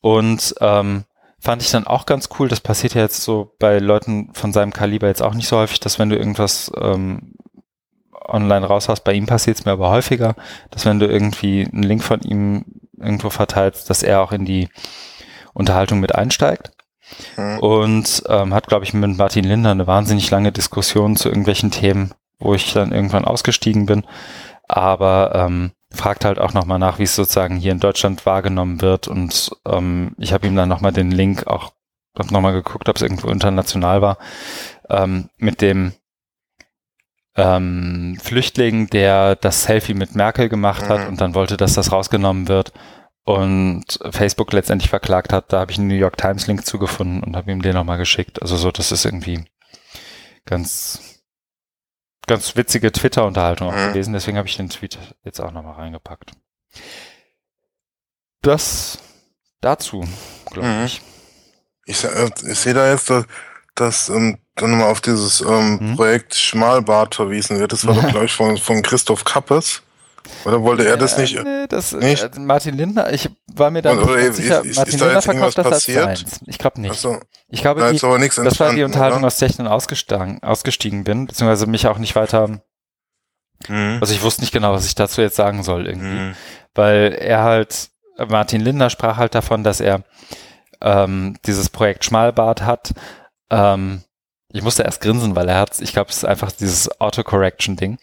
Und 0.00 0.54
ähm, 0.60 1.04
fand 1.44 1.62
ich 1.62 1.70
dann 1.70 1.86
auch 1.86 2.06
ganz 2.06 2.30
cool. 2.38 2.48
Das 2.48 2.60
passiert 2.60 2.94
ja 2.94 3.02
jetzt 3.02 3.22
so 3.22 3.54
bei 3.58 3.78
Leuten 3.78 4.30
von 4.32 4.52
seinem 4.52 4.72
Kaliber 4.72 5.08
jetzt 5.08 5.22
auch 5.22 5.34
nicht 5.34 5.46
so 5.46 5.58
häufig, 5.58 5.78
dass 5.78 5.98
wenn 5.98 6.08
du 6.08 6.16
irgendwas 6.16 6.72
ähm, 6.80 7.34
online 8.26 8.66
raushaust. 8.66 9.04
Bei 9.04 9.12
ihm 9.12 9.26
passiert 9.26 9.58
es 9.58 9.64
mir 9.66 9.72
aber 9.72 9.90
häufiger, 9.90 10.34
dass 10.70 10.86
wenn 10.86 10.98
du 10.98 11.06
irgendwie 11.06 11.68
einen 11.70 11.82
Link 11.82 12.02
von 12.02 12.20
ihm 12.22 12.64
irgendwo 12.98 13.28
verteilst, 13.28 13.90
dass 13.90 14.02
er 14.02 14.22
auch 14.22 14.32
in 14.32 14.46
die 14.46 14.70
Unterhaltung 15.52 16.00
mit 16.00 16.14
einsteigt. 16.14 16.70
Mhm. 17.36 17.58
Und 17.58 18.22
ähm, 18.28 18.54
hat, 18.54 18.66
glaube 18.66 18.84
ich, 18.86 18.94
mit 18.94 19.16
Martin 19.18 19.44
Linder 19.44 19.70
eine 19.70 19.86
wahnsinnig 19.86 20.30
lange 20.30 20.50
Diskussion 20.50 21.16
zu 21.16 21.28
irgendwelchen 21.28 21.70
Themen, 21.70 22.12
wo 22.38 22.54
ich 22.54 22.72
dann 22.72 22.92
irgendwann 22.92 23.26
ausgestiegen 23.26 23.84
bin. 23.84 24.06
Aber 24.66 25.32
ähm, 25.34 25.72
fragt 25.94 26.24
halt 26.24 26.38
auch 26.38 26.52
nochmal 26.52 26.78
nach, 26.78 26.98
wie 26.98 27.04
es 27.04 27.14
sozusagen 27.14 27.56
hier 27.56 27.72
in 27.72 27.80
Deutschland 27.80 28.26
wahrgenommen 28.26 28.80
wird. 28.82 29.08
Und 29.08 29.50
ähm, 29.66 30.14
ich 30.18 30.32
habe 30.32 30.46
ihm 30.46 30.56
dann 30.56 30.68
nochmal 30.68 30.92
den 30.92 31.10
Link 31.10 31.46
auch 31.46 31.72
nochmal 32.30 32.52
geguckt, 32.52 32.88
ob 32.88 32.96
es 32.96 33.02
irgendwo 33.02 33.28
international 33.28 34.02
war, 34.02 34.18
ähm, 34.88 35.28
mit 35.36 35.60
dem 35.60 35.92
ähm, 37.36 38.16
Flüchtling, 38.22 38.88
der 38.88 39.36
das 39.36 39.64
Selfie 39.64 39.94
mit 39.94 40.14
Merkel 40.14 40.48
gemacht 40.48 40.88
hat 40.88 41.00
mhm. 41.00 41.08
und 41.08 41.20
dann 41.20 41.34
wollte, 41.34 41.56
dass 41.56 41.74
das 41.74 41.90
rausgenommen 41.90 42.48
wird 42.48 42.72
und 43.24 43.98
Facebook 44.10 44.52
letztendlich 44.52 44.90
verklagt 44.90 45.32
hat. 45.32 45.52
Da 45.52 45.60
habe 45.60 45.72
ich 45.72 45.78
einen 45.78 45.88
New 45.88 45.94
York 45.94 46.16
Times 46.16 46.46
Link 46.46 46.64
zugefunden 46.64 47.24
und 47.24 47.36
habe 47.36 47.50
ihm 47.50 47.62
den 47.62 47.74
nochmal 47.74 47.98
geschickt. 47.98 48.40
Also 48.42 48.56
so, 48.56 48.70
das 48.70 48.92
ist 48.92 49.04
irgendwie 49.04 49.44
ganz, 50.44 51.13
ganz 52.26 52.56
witzige 52.56 52.92
Twitter-Unterhaltung 52.92 53.68
auch 53.68 53.76
mhm. 53.76 53.88
gewesen. 53.88 54.12
Deswegen 54.12 54.38
habe 54.38 54.48
ich 54.48 54.56
den 54.56 54.68
Tweet 54.68 54.98
jetzt 55.24 55.40
auch 55.40 55.52
nochmal 55.52 55.74
reingepackt. 55.74 56.32
Das 58.42 58.98
dazu, 59.60 60.04
glaube 60.50 60.68
mhm. 60.68 60.84
ich. 60.84 61.02
Ich, 61.86 62.04
äh, 62.04 62.30
ich 62.46 62.58
sehe 62.58 62.74
da 62.74 62.90
jetzt, 62.90 63.10
dass, 63.10 63.24
dass 63.74 64.08
ähm, 64.08 64.38
dann 64.54 64.70
nochmal 64.70 64.90
auf 64.90 65.00
dieses 65.00 65.40
ähm, 65.40 65.78
mhm. 65.80 65.96
Projekt 65.96 66.34
Schmalbart 66.34 67.14
verwiesen 67.14 67.58
wird. 67.58 67.72
Das 67.72 67.86
war 67.86 67.94
doch, 67.94 68.08
glaube 68.08 68.26
ich, 68.26 68.32
von, 68.32 68.56
von 68.58 68.82
Christoph 68.82 69.24
Kappes. 69.24 69.82
Oder 70.44 70.62
wollte 70.62 70.86
er 70.86 70.96
das 70.96 71.18
nicht? 71.18 71.36
Äh, 71.36 71.42
nee, 71.42 71.66
das, 71.68 71.92
nicht? 71.92 72.22
Äh, 72.22 72.40
Martin 72.40 72.76
Lindner, 72.76 73.12
ich 73.12 73.30
war 73.54 73.70
mir 73.70 73.82
da 73.82 73.94
nicht 73.94 74.34
sicher. 74.34 74.64
Ist, 74.64 74.76
Martin 74.76 74.94
ist 74.94 75.00
Lindner 75.00 75.22
verkauft 75.22 75.58
das 75.58 75.68
passiert? 75.68 76.06
als 76.06 76.20
Science. 76.20 76.40
Ich 76.46 76.58
glaube 76.58 76.80
nicht. 76.80 76.94
So. 76.94 77.20
Ich 77.48 77.60
glaube, 77.60 77.80
da 77.80 77.92
die, 77.92 77.98
das 77.98 78.60
war 78.60 78.72
die 78.72 78.82
Unterhaltung, 78.82 79.18
oder? 79.18 79.26
aus 79.26 79.38
der 79.38 79.48
ich 79.48 79.56
dann 79.56 79.68
ausgestiegen, 79.68 80.42
ausgestiegen 80.42 81.04
bin, 81.04 81.26
beziehungsweise 81.26 81.66
mich 81.66 81.86
auch 81.86 81.98
nicht 81.98 82.16
weiter. 82.16 82.48
Mhm. 83.68 83.98
Also 84.00 84.14
ich 84.14 84.22
wusste 84.22 84.42
nicht 84.42 84.52
genau, 84.52 84.72
was 84.72 84.86
ich 84.86 84.94
dazu 84.94 85.20
jetzt 85.20 85.36
sagen 85.36 85.62
soll 85.62 85.86
irgendwie. 85.86 86.06
Mhm. 86.06 86.34
Weil 86.74 87.16
er 87.18 87.42
halt, 87.42 87.90
Martin 88.28 88.60
Lindner 88.60 88.90
sprach 88.90 89.16
halt 89.16 89.34
davon, 89.34 89.62
dass 89.62 89.80
er 89.80 90.02
ähm, 90.80 91.36
dieses 91.46 91.68
Projekt 91.68 92.04
Schmalbart 92.04 92.62
hat. 92.62 92.92
Ähm, 93.50 94.02
ich 94.54 94.62
musste 94.62 94.84
erst 94.84 95.00
grinsen, 95.00 95.34
weil 95.34 95.48
er 95.48 95.58
hat, 95.58 95.80
ich 95.80 95.92
glaube, 95.92 96.10
es 96.10 96.18
ist 96.18 96.24
einfach 96.24 96.52
dieses 96.52 97.00
Autocorrection-Ding. 97.00 97.98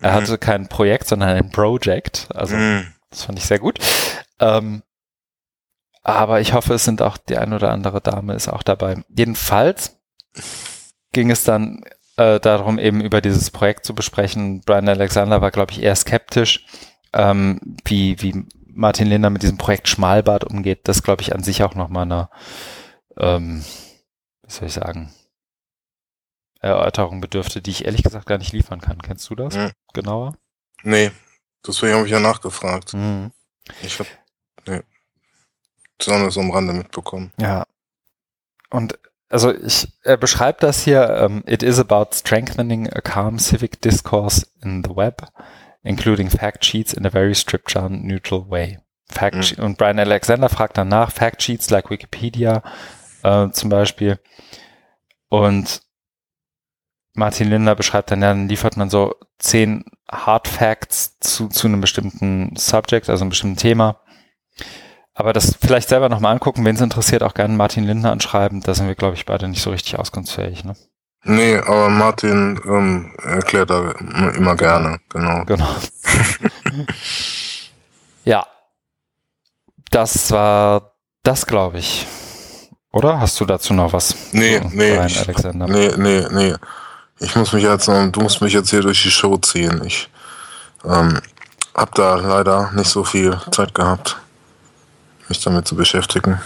Er 0.00 0.12
mhm. 0.12 0.14
hatte 0.14 0.38
kein 0.38 0.68
Projekt, 0.68 1.08
sondern 1.08 1.30
ein 1.30 1.50
Project. 1.50 2.28
Also 2.32 2.54
mhm. 2.54 2.86
das 3.10 3.24
fand 3.24 3.40
ich 3.40 3.44
sehr 3.44 3.58
gut. 3.58 3.80
Ähm, 4.38 4.84
aber 6.04 6.40
ich 6.40 6.52
hoffe, 6.52 6.74
es 6.74 6.84
sind 6.84 7.02
auch 7.02 7.16
die 7.16 7.36
ein 7.36 7.52
oder 7.52 7.72
andere 7.72 8.00
Dame 8.00 8.34
ist 8.34 8.46
auch 8.46 8.62
dabei. 8.62 9.02
Jedenfalls 9.08 9.98
ging 11.12 11.32
es 11.32 11.42
dann 11.42 11.82
äh, 12.16 12.38
darum, 12.38 12.78
eben 12.78 13.00
über 13.00 13.20
dieses 13.20 13.50
Projekt 13.50 13.84
zu 13.84 13.92
besprechen. 13.92 14.60
Brian 14.60 14.88
Alexander 14.88 15.40
war, 15.40 15.50
glaube 15.50 15.72
ich, 15.72 15.82
eher 15.82 15.96
skeptisch, 15.96 16.66
ähm, 17.14 17.76
wie, 17.84 18.22
wie 18.22 18.44
Martin 18.68 19.08
Linder 19.08 19.30
mit 19.30 19.42
diesem 19.42 19.58
Projekt 19.58 19.88
Schmalbad 19.88 20.44
umgeht. 20.44 20.82
Das, 20.84 21.02
glaube 21.02 21.22
ich, 21.22 21.34
an 21.34 21.42
sich 21.42 21.64
auch 21.64 21.74
nochmal 21.74 22.02
eine, 22.04 22.28
ähm, 23.18 23.64
wie 24.44 24.52
soll 24.52 24.68
ich 24.68 24.74
sagen, 24.74 25.10
Erörterung 26.66 27.20
bedürfte, 27.20 27.62
die 27.62 27.70
ich 27.70 27.84
ehrlich 27.84 28.02
gesagt 28.02 28.26
gar 28.26 28.38
nicht 28.38 28.52
liefern 28.52 28.80
kann. 28.80 29.00
Kennst 29.02 29.28
du 29.30 29.34
das 29.34 29.54
hm. 29.54 29.70
genauer? 29.92 30.36
Nee, 30.82 31.10
deswegen 31.66 31.94
habe 31.94 32.06
ich 32.06 32.12
ja 32.12 32.20
nachgefragt. 32.20 32.92
Hm. 32.92 33.32
Ich 33.82 33.98
habe 33.98 34.08
nee, 34.66 34.82
besonders 35.98 36.38
am 36.38 36.50
Rande 36.50 36.72
mitbekommen. 36.72 37.32
Ja. 37.40 37.66
Und 38.70 38.98
also 39.28 39.52
ich, 39.52 39.88
er 40.02 40.16
beschreibt 40.16 40.62
das 40.62 40.84
hier, 40.84 41.22
um, 41.24 41.42
it 41.46 41.62
is 41.62 41.80
about 41.80 42.14
strengthening 42.14 42.88
a 42.92 43.00
calm 43.00 43.38
civic 43.38 43.80
discourse 43.80 44.46
in 44.62 44.84
the 44.84 44.94
web, 44.94 45.28
including 45.82 46.30
fact 46.30 46.64
sheets 46.64 46.92
in 46.92 47.04
a 47.06 47.10
very 47.10 47.34
scripture 47.34 47.88
neutral 47.90 48.48
way. 48.48 48.78
Fact 49.08 49.56
mhm. 49.58 49.64
Und 49.64 49.78
Brian 49.78 49.98
Alexander 49.98 50.48
fragt 50.48 50.76
danach, 50.76 51.12
Fact 51.12 51.42
Sheets 51.42 51.70
like 51.70 51.90
Wikipedia 51.90 52.62
äh, 53.22 53.50
zum 53.50 53.70
Beispiel. 53.70 54.18
Und 55.28 55.82
Martin 57.16 57.48
Linder 57.48 57.74
beschreibt 57.74 58.10
dann, 58.10 58.20
dann 58.20 58.48
liefert 58.48 58.76
man 58.76 58.90
so 58.90 59.14
zehn 59.38 59.84
Hard 60.10 60.48
Facts 60.48 61.18
zu, 61.20 61.48
zu 61.48 61.66
einem 61.66 61.80
bestimmten 61.80 62.54
Subject, 62.56 63.08
also 63.08 63.22
einem 63.22 63.30
bestimmten 63.30 63.56
Thema. 63.56 64.00
Aber 65.14 65.32
das 65.32 65.56
vielleicht 65.60 65.88
selber 65.88 66.08
nochmal 66.08 66.32
angucken, 66.32 66.64
wenn 66.64 66.76
es 66.76 66.82
interessiert, 66.82 67.22
auch 67.22 67.34
gerne 67.34 67.54
Martin 67.54 67.84
Lindner 67.84 68.12
anschreiben. 68.12 68.60
Da 68.60 68.74
sind 68.74 68.86
wir, 68.86 68.94
glaube 68.94 69.14
ich, 69.14 69.24
beide 69.24 69.48
nicht 69.48 69.62
so 69.62 69.70
richtig 69.70 69.98
auskunftsfähig. 69.98 70.64
Ne? 70.64 70.76
Nee, 71.24 71.56
aber 71.56 71.88
Martin 71.88 72.60
ähm, 72.66 73.14
erklärt 73.22 73.70
da 73.70 73.92
immer 74.36 74.54
gerne, 74.56 75.00
genau. 75.08 75.44
Genau. 75.44 75.68
ja. 78.24 78.46
Das 79.90 80.30
war 80.30 80.92
das, 81.22 81.46
glaube 81.46 81.78
ich. 81.78 82.06
Oder 82.92 83.20
hast 83.20 83.40
du 83.40 83.44
dazu 83.44 83.74
noch 83.74 83.92
was? 83.92 84.32
Nee, 84.32 84.58
so, 84.58 84.68
nee. 84.72 85.06
Ich, 85.06 85.18
Alexander? 85.18 85.66
Nee, 85.66 85.90
nee, 85.96 86.26
nee. 86.30 86.54
Ich 87.18 87.34
muss 87.34 87.52
mich 87.52 87.62
jetzt, 87.62 87.88
du 87.88 88.20
musst 88.20 88.42
mich 88.42 88.52
jetzt 88.52 88.70
hier 88.70 88.82
durch 88.82 89.02
die 89.02 89.10
Show 89.10 89.36
ziehen. 89.38 89.82
Ich 89.84 90.08
ähm, 90.84 91.20
habe 91.74 91.90
da 91.94 92.16
leider 92.16 92.72
nicht 92.72 92.90
so 92.90 93.04
viel 93.04 93.40
Zeit 93.50 93.74
gehabt, 93.74 94.16
mich 95.28 95.40
damit 95.40 95.66
zu 95.66 95.76
beschäftigen. 95.76 96.40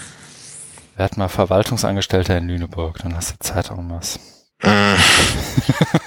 Hatten 0.96 1.20
mal 1.20 1.28
Verwaltungsangestellter 1.28 2.36
in 2.36 2.48
Lüneburg, 2.48 2.98
dann 2.98 3.16
hast 3.16 3.32
du 3.32 3.38
Zeit 3.40 3.70
um 3.70 3.90
was. 3.90 4.20
Mm. 4.62 4.94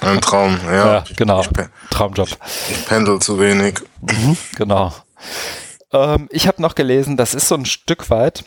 Ein 0.00 0.20
Traum, 0.20 0.60
ja. 0.66 0.94
ja 0.94 1.04
genau. 1.16 1.40
Ich, 1.40 1.48
Traumjob. 1.90 2.28
Ich, 2.28 2.70
ich, 2.70 2.86
pendel 2.86 3.18
zu 3.18 3.40
wenig. 3.40 3.80
Mhm, 4.00 4.36
genau. 4.54 4.94
Ähm, 5.92 6.28
ich 6.30 6.46
habe 6.46 6.62
noch 6.62 6.76
gelesen, 6.76 7.16
das 7.16 7.34
ist 7.34 7.48
so 7.48 7.56
ein 7.56 7.66
Stück 7.66 8.08
weit 8.10 8.44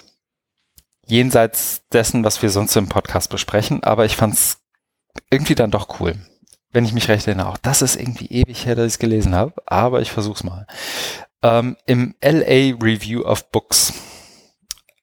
jenseits 1.05 1.82
dessen, 1.91 2.24
was 2.24 2.41
wir 2.41 2.49
sonst 2.49 2.76
im 2.76 2.88
Podcast 2.89 3.30
besprechen, 3.30 3.84
aber 3.84 4.05
ich 4.05 4.15
fand 4.15 4.34
es 4.34 4.57
irgendwie 5.30 5.55
dann 5.55 5.72
doch 5.72 5.99
cool. 5.99 6.15
Wenn 6.72 6.86
ich 6.86 6.93
mich 6.93 7.07
recht 7.07 7.28
erinnere. 7.28 7.49
Auch 7.49 7.57
das 7.57 7.82
ist 7.82 7.95
irgendwie 7.95 8.28
ewig 8.28 8.65
her, 8.65 8.76
dass 8.76 8.88
ich 8.88 8.93
es 8.93 8.99
gelesen 8.99 9.34
habe, 9.34 9.53
aber 9.65 10.01
ich 10.01 10.11
versuch's 10.11 10.43
mal. 10.43 10.68
Ähm, 11.41 11.78
Im 11.86 12.15
LA 12.22 12.76
Review 12.82 13.22
of 13.22 13.51
Books 13.51 13.93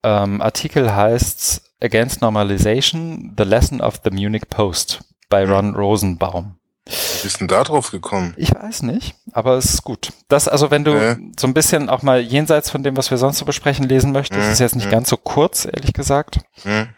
ähm, 0.03 0.43
Artikel 0.43 0.95
heißt 0.95 1.63
Against 1.81 2.21
Normalization, 2.21 3.35
The 3.37 3.45
Lesson 3.45 3.81
of 3.81 4.01
the 4.05 4.11
Munich 4.11 4.49
Post 4.49 5.05
bei 5.29 5.45
Ron 5.45 5.75
Rosenbaum. 5.75 6.59
Wie 6.87 7.23
bist 7.23 7.41
denn 7.41 7.49
da 7.49 7.65
drauf 7.65 7.91
gekommen? 7.91 8.35
Ich 8.37 8.55
weiß 8.55 8.83
nicht, 8.83 9.17
aber 9.33 9.57
es 9.57 9.73
ist 9.73 9.85
gut. 9.85 10.13
Das, 10.29 10.49
also 10.49 10.71
wenn 10.71 10.85
du 10.85 10.93
äh. 10.93 11.17
so 11.39 11.47
ein 11.47 11.55
bisschen 11.55 11.89
auch 11.89 12.03
mal 12.03 12.21
jenseits 12.21 12.69
von 12.69 12.83
dem, 12.83 12.97
was 12.97 13.11
wir 13.11 13.17
sonst 13.17 13.39
so 13.39 13.47
besprechen, 13.47 13.89
lesen 13.89 14.13
möchtest, 14.13 14.47
äh. 14.47 14.53
ist 14.53 14.59
jetzt 14.59 14.77
nicht 14.77 14.89
äh. 14.89 14.91
ganz 14.91 15.09
so 15.09 15.17
kurz, 15.17 15.65
ehrlich 15.65 15.95
gesagt. 15.95 16.41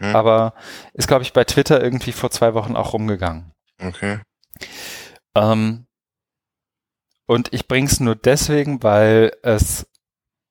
Aber 0.01 0.55
ist, 0.93 1.07
glaube 1.07 1.23
ich, 1.23 1.33
bei 1.33 1.45
Twitter 1.45 1.83
irgendwie 1.83 2.13
vor 2.13 2.31
zwei 2.31 2.55
Wochen 2.55 2.75
auch 2.75 2.95
rumgegangen. 2.95 3.53
Okay. 3.81 4.19
Ähm, 5.37 5.87
und 7.27 7.53
ich 7.53 7.69
bring's 7.69 8.01
nur 8.01 8.17
deswegen, 8.17 8.83
weil 8.83 9.33
es 9.43 9.87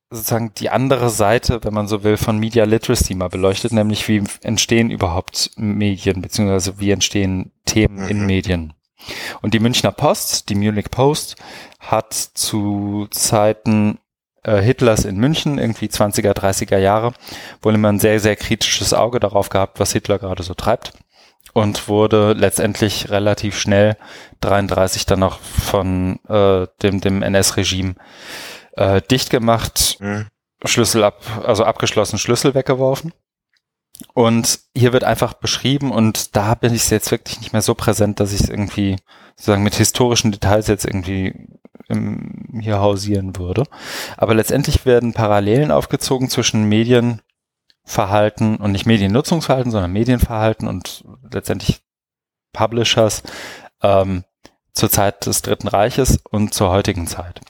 sozusagen 0.10 0.54
die 0.54 0.70
andere 0.70 1.10
Seite, 1.10 1.64
wenn 1.64 1.74
man 1.74 1.88
so 1.88 2.04
will, 2.04 2.18
von 2.18 2.38
Media 2.38 2.64
Literacy 2.66 3.16
mal 3.16 3.30
beleuchtet, 3.30 3.74
nämlich 3.74 4.08
wie 4.08 4.24
entstehen 4.44 4.92
überhaupt 4.92 5.52
Medien, 5.58 6.22
beziehungsweise 6.22 6.80
wie 6.80 6.92
entstehen 6.92 7.52
Themen 7.66 8.04
mhm. 8.04 8.08
in 8.08 8.26
Medien. 8.26 8.74
Und 9.41 9.53
die 9.53 9.60
Münchner 9.60 9.91
Post, 9.91 10.49
die 10.49 10.56
Munich 10.56 10.91
Post, 10.91 11.36
hat 11.80 12.14
zu 12.14 13.08
Zeiten 13.12 13.99
äh, 14.43 14.62
Hitlers 14.62 15.06
in 15.06 15.18
München, 15.18 15.58
irgendwie 15.58 15.88
20er, 15.88 16.34
30er 16.34 16.78
Jahre, 16.78 17.14
wohl 17.62 17.76
immer 17.76 17.89
ein 17.91 17.99
sehr, 17.99 18.20
sehr 18.20 18.36
kritisches 18.36 18.93
Auge 18.93 19.20
darauf 19.20 19.49
gehabt, 19.49 19.80
was 19.80 19.91
Hitler 19.91 20.20
gerade 20.20 20.43
so 20.43 20.53
treibt. 20.53 20.93
Und 21.53 21.88
wurde 21.88 22.34
letztendlich 22.34 23.10
relativ 23.10 23.58
schnell 23.58 23.97
33 24.41 25.06
dann 25.06 25.20
noch 25.20 25.39
von 25.39 26.20
äh, 26.28 26.68
dem, 26.82 27.02
dem 27.02 27.22
NS-Regime 27.22 27.95
äh, 28.73 29.02
dicht 29.02 29.30
gemacht, 29.30 29.98
mhm. 29.99 30.27
Schlüssel 30.65 31.03
ab, 31.03 31.22
also 31.45 31.64
abgeschlossen, 31.64 32.18
Schlüssel 32.18 32.56
weggeworfen. 32.56 33.14
Und 34.13 34.59
hier 34.76 34.93
wird 34.93 35.03
einfach 35.03 35.34
beschrieben 35.34 35.91
und 35.91 36.35
da 36.35 36.55
bin 36.55 36.73
ich 36.73 36.89
jetzt 36.89 37.11
wirklich 37.11 37.39
nicht 37.39 37.53
mehr 37.53 37.61
so 37.61 37.76
präsent, 37.76 38.19
dass 38.19 38.34
ich 38.34 38.41
es 38.41 38.49
irgendwie 38.49 38.97
sozusagen 39.35 39.63
mit 39.63 39.76
historischen 39.76 40.31
Details 40.31 40.67
jetzt 40.67 40.85
irgendwie 40.85 41.34
im, 41.88 42.59
hier 42.61 42.80
hausieren 42.80 43.38
würde. 43.38 43.63
Aber 44.17 44.34
letztendlich 44.34 44.85
werden 44.85 45.13
Parallelen 45.13 45.72
aufgezogen 45.72 46.30
zwischen 46.30 46.63
Medienverhalten 46.65 48.57
und 48.57 48.72
nicht 48.72 48.85
Mediennutzungsverhalten, 48.85 49.72
sondern 49.72 49.91
Medienverhalten 49.91 50.67
und 50.67 51.03
letztendlich 51.31 51.81
Publishers 52.53 53.23
ähm, 53.81 54.23
zur 54.73 54.89
Zeit 54.89 55.26
des 55.26 55.41
Dritten 55.41 55.67
Reiches 55.67 56.19
und 56.31 56.53
zur 56.53 56.69
heutigen 56.69 57.07
Zeit. 57.07 57.41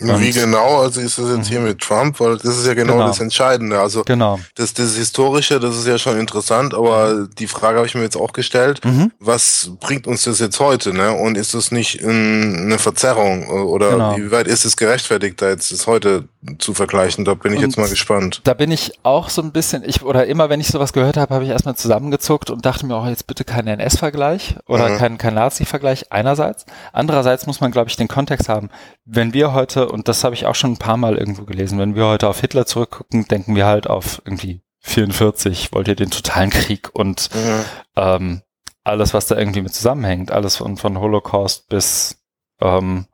Und 0.00 0.20
Wie 0.20 0.32
genau, 0.32 0.80
also 0.80 1.00
ist 1.00 1.18
das 1.18 1.36
jetzt 1.36 1.48
hier 1.48 1.60
mit 1.60 1.78
Trump, 1.78 2.18
weil 2.20 2.36
das 2.36 2.58
ist 2.58 2.66
ja 2.66 2.74
genau, 2.74 2.94
genau. 2.94 3.06
das 3.06 3.20
Entscheidende. 3.20 3.80
Also 3.80 4.02
genau. 4.04 4.38
das, 4.54 4.74
das 4.74 4.96
Historische, 4.96 5.60
das 5.60 5.76
ist 5.76 5.86
ja 5.86 5.98
schon 5.98 6.18
interessant, 6.18 6.74
aber 6.74 7.28
die 7.38 7.46
Frage 7.46 7.78
habe 7.78 7.86
ich 7.86 7.94
mir 7.94 8.02
jetzt 8.02 8.16
auch 8.16 8.32
gestellt, 8.32 8.84
mhm. 8.84 9.12
was 9.18 9.70
bringt 9.80 10.06
uns 10.06 10.24
das 10.24 10.40
jetzt 10.40 10.58
heute? 10.60 10.92
Ne? 10.92 11.12
Und 11.12 11.36
ist 11.36 11.54
das 11.54 11.70
nicht 11.70 12.04
eine 12.04 12.78
Verzerrung 12.78 13.48
oder 13.48 13.90
genau. 13.90 14.16
wie 14.16 14.30
weit 14.30 14.46
ist 14.46 14.64
es 14.64 14.76
gerechtfertigt, 14.76 15.40
da 15.40 15.48
jetzt 15.48 15.72
das 15.72 15.86
heute 15.86 16.24
zu 16.58 16.74
vergleichen? 16.74 17.24
Da 17.24 17.34
bin 17.34 17.52
ich 17.52 17.58
und 17.58 17.64
jetzt 17.64 17.78
mal 17.78 17.88
gespannt. 17.88 18.40
Da 18.44 18.54
bin 18.54 18.70
ich 18.70 18.98
auch 19.02 19.28
so 19.28 19.42
ein 19.42 19.52
bisschen, 19.52 19.82
ich 19.84 20.02
oder 20.02 20.26
immer, 20.26 20.50
wenn 20.50 20.60
ich 20.60 20.68
sowas 20.68 20.92
gehört 20.92 21.16
habe, 21.16 21.34
habe 21.34 21.44
ich 21.44 21.50
erstmal 21.50 21.76
zusammengezuckt 21.76 22.50
und 22.50 22.66
dachte 22.66 22.86
mir 22.86 22.96
auch 22.96 23.06
jetzt 23.06 23.26
bitte 23.26 23.44
kein 23.44 23.66
NS-Vergleich 23.66 24.56
oder 24.66 24.88
mhm. 24.88 24.98
kein, 24.98 25.18
kein 25.18 25.34
Nazi-Vergleich 25.34 26.10
einerseits. 26.10 26.66
Andererseits 26.92 27.46
muss 27.46 27.60
man, 27.60 27.70
glaube 27.70 27.90
ich, 27.90 27.96
den 27.96 28.08
Kontext 28.08 28.48
haben. 28.48 28.70
Wenn 29.04 29.32
wir 29.34 29.52
heute, 29.52 29.88
und 29.88 30.08
das 30.08 30.24
habe 30.24 30.34
ich 30.34 30.46
auch 30.46 30.54
schon 30.54 30.72
ein 30.72 30.78
paar 30.78 30.96
Mal 30.96 31.16
irgendwo 31.16 31.44
gelesen, 31.44 31.78
wenn 31.78 31.94
wir 31.94 32.06
heute 32.06 32.28
auf 32.28 32.40
Hitler 32.40 32.66
zurückgucken, 32.66 33.26
denken 33.28 33.54
wir 33.54 33.66
halt 33.66 33.88
auf 33.88 34.20
irgendwie 34.24 34.62
44, 34.80 35.72
wollt 35.72 35.88
ihr 35.88 35.94
den 35.94 36.10
totalen 36.10 36.50
Krieg 36.50 36.90
und 36.92 37.30
mhm. 37.34 37.64
ähm, 37.96 38.42
alles, 38.84 39.14
was 39.14 39.26
da 39.26 39.36
irgendwie 39.38 39.62
mit 39.62 39.74
zusammenhängt, 39.74 40.32
alles 40.32 40.56
von, 40.56 40.76
von 40.76 40.98
Holocaust 40.98 41.68
bis 41.68 42.18
ähm, 42.60 43.06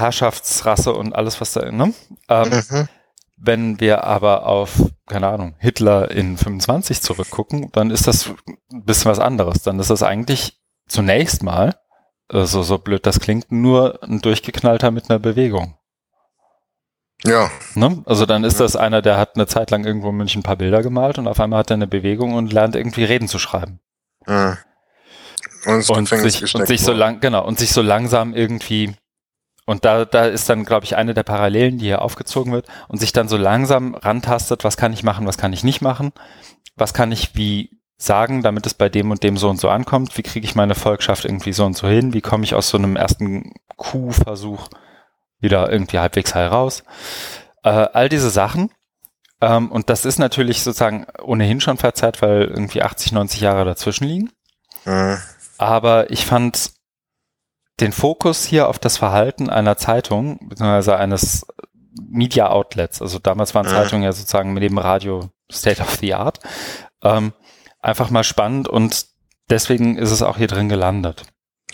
Herrschaftsrasse 0.00 0.92
und 0.92 1.14
alles, 1.14 1.40
was 1.40 1.52
da, 1.52 1.70
ne? 1.70 1.92
Ähm, 2.28 2.62
mhm. 2.70 2.88
Wenn 3.36 3.80
wir 3.80 4.04
aber 4.04 4.46
auf, 4.46 4.90
keine 5.06 5.28
Ahnung, 5.28 5.54
Hitler 5.58 6.10
in 6.10 6.36
25 6.36 7.00
zurückgucken, 7.00 7.70
dann 7.72 7.90
ist 7.90 8.06
das 8.06 8.28
ein 8.70 8.84
bisschen 8.84 9.10
was 9.10 9.18
anderes. 9.18 9.62
Dann 9.62 9.78
ist 9.78 9.88
das 9.90 10.02
eigentlich 10.02 10.60
zunächst 10.88 11.42
mal 11.42 11.74
äh, 12.30 12.44
so, 12.44 12.62
so 12.62 12.78
blöd 12.78 13.06
das 13.06 13.20
klingt, 13.20 13.50
nur 13.50 14.02
ein 14.02 14.20
durchgeknallter 14.20 14.90
mit 14.90 15.08
einer 15.08 15.18
Bewegung. 15.18 15.76
Ja. 17.24 17.50
Ne? 17.74 18.02
Also 18.06 18.26
dann 18.26 18.44
ist 18.44 18.60
das 18.60 18.76
einer, 18.76 19.02
der 19.02 19.18
hat 19.18 19.36
eine 19.36 19.46
Zeit 19.46 19.70
lang 19.70 19.84
irgendwo 19.84 20.10
in 20.10 20.16
München 20.16 20.40
ein 20.40 20.42
paar 20.44 20.56
Bilder 20.56 20.82
gemalt 20.82 21.18
und 21.18 21.28
auf 21.28 21.38
einmal 21.40 21.60
hat 21.60 21.70
er 21.70 21.74
eine 21.74 21.86
Bewegung 21.86 22.34
und 22.34 22.52
lernt 22.52 22.76
irgendwie 22.76 23.04
Reden 23.04 23.28
zu 23.28 23.38
schreiben. 23.38 23.80
Ja. 24.26 24.58
Und, 25.66 25.88
und 25.90 26.08
sich, 26.08 26.54
und 26.54 26.66
sich 26.66 26.80
so 26.80 26.92
lang, 26.92 27.20
genau, 27.20 27.46
und 27.46 27.58
sich 27.58 27.72
so 27.72 27.82
langsam 27.82 28.32
irgendwie, 28.34 28.94
und 29.66 29.84
da, 29.84 30.04
da 30.04 30.24
ist 30.24 30.48
dann, 30.48 30.64
glaube 30.64 30.84
ich, 30.84 30.96
eine 30.96 31.14
der 31.14 31.22
Parallelen, 31.22 31.78
die 31.78 31.86
hier 31.86 32.02
aufgezogen 32.02 32.52
wird, 32.52 32.66
und 32.88 32.98
sich 32.98 33.12
dann 33.12 33.28
so 33.28 33.36
langsam 33.36 33.94
rantastet, 33.94 34.64
was 34.64 34.76
kann 34.76 34.92
ich 34.92 35.02
machen, 35.02 35.26
was 35.26 35.38
kann 35.38 35.52
ich 35.52 35.64
nicht 35.64 35.80
machen, 35.80 36.12
was 36.76 36.94
kann 36.94 37.12
ich 37.12 37.34
wie 37.34 37.80
sagen, 38.00 38.42
damit 38.42 38.66
es 38.66 38.74
bei 38.74 38.88
dem 38.88 39.10
und 39.10 39.22
dem 39.22 39.36
so 39.36 39.48
und 39.50 39.60
so 39.60 39.68
ankommt? 39.68 40.16
Wie 40.16 40.22
kriege 40.22 40.46
ich 40.46 40.54
meine 40.54 40.74
Volkschaft 40.74 41.24
irgendwie 41.24 41.52
so 41.52 41.64
und 41.66 41.76
so 41.76 41.86
hin? 41.86 42.14
Wie 42.14 42.22
komme 42.22 42.44
ich 42.44 42.54
aus 42.54 42.70
so 42.70 42.78
einem 42.78 42.96
ersten 42.96 43.52
Kuhversuch 43.76 44.68
wieder 45.38 45.70
irgendwie 45.70 45.98
halbwegs 45.98 46.34
heil 46.34 46.48
raus? 46.48 46.82
Äh, 47.62 47.68
all 47.68 48.08
diese 48.08 48.30
Sachen. 48.30 48.70
Ähm, 49.42 49.70
und 49.70 49.90
das 49.90 50.04
ist 50.04 50.18
natürlich 50.18 50.62
sozusagen 50.62 51.06
ohnehin 51.22 51.60
schon 51.60 51.76
verzerrt, 51.76 52.22
weil 52.22 52.44
irgendwie 52.44 52.82
80, 52.82 53.12
90 53.12 53.40
Jahre 53.40 53.64
dazwischen 53.64 54.04
liegen. 54.04 54.30
Mhm. 54.86 55.18
Aber 55.58 56.10
ich 56.10 56.24
fand 56.24 56.72
den 57.80 57.92
Fokus 57.92 58.44
hier 58.44 58.68
auf 58.68 58.78
das 58.78 58.98
Verhalten 58.98 59.50
einer 59.50 59.76
Zeitung, 59.76 60.38
beziehungsweise 60.48 60.96
eines 60.96 61.46
Media 62.00 62.50
Outlets, 62.50 63.02
also 63.02 63.18
damals 63.18 63.54
waren 63.54 63.66
mhm. 63.66 63.70
Zeitungen 63.70 64.02
ja 64.04 64.12
sozusagen 64.12 64.52
mit 64.52 64.62
dem 64.62 64.78
Radio 64.78 65.30
State 65.50 65.82
of 65.82 65.96
the 66.00 66.14
Art, 66.14 66.40
ähm, 67.02 67.32
einfach 67.80 68.10
mal 68.10 68.24
spannend 68.24 68.68
und 68.68 69.06
deswegen 69.48 69.96
ist 69.96 70.10
es 70.10 70.22
auch 70.22 70.36
hier 70.36 70.46
drin 70.46 70.68
gelandet. 70.68 71.24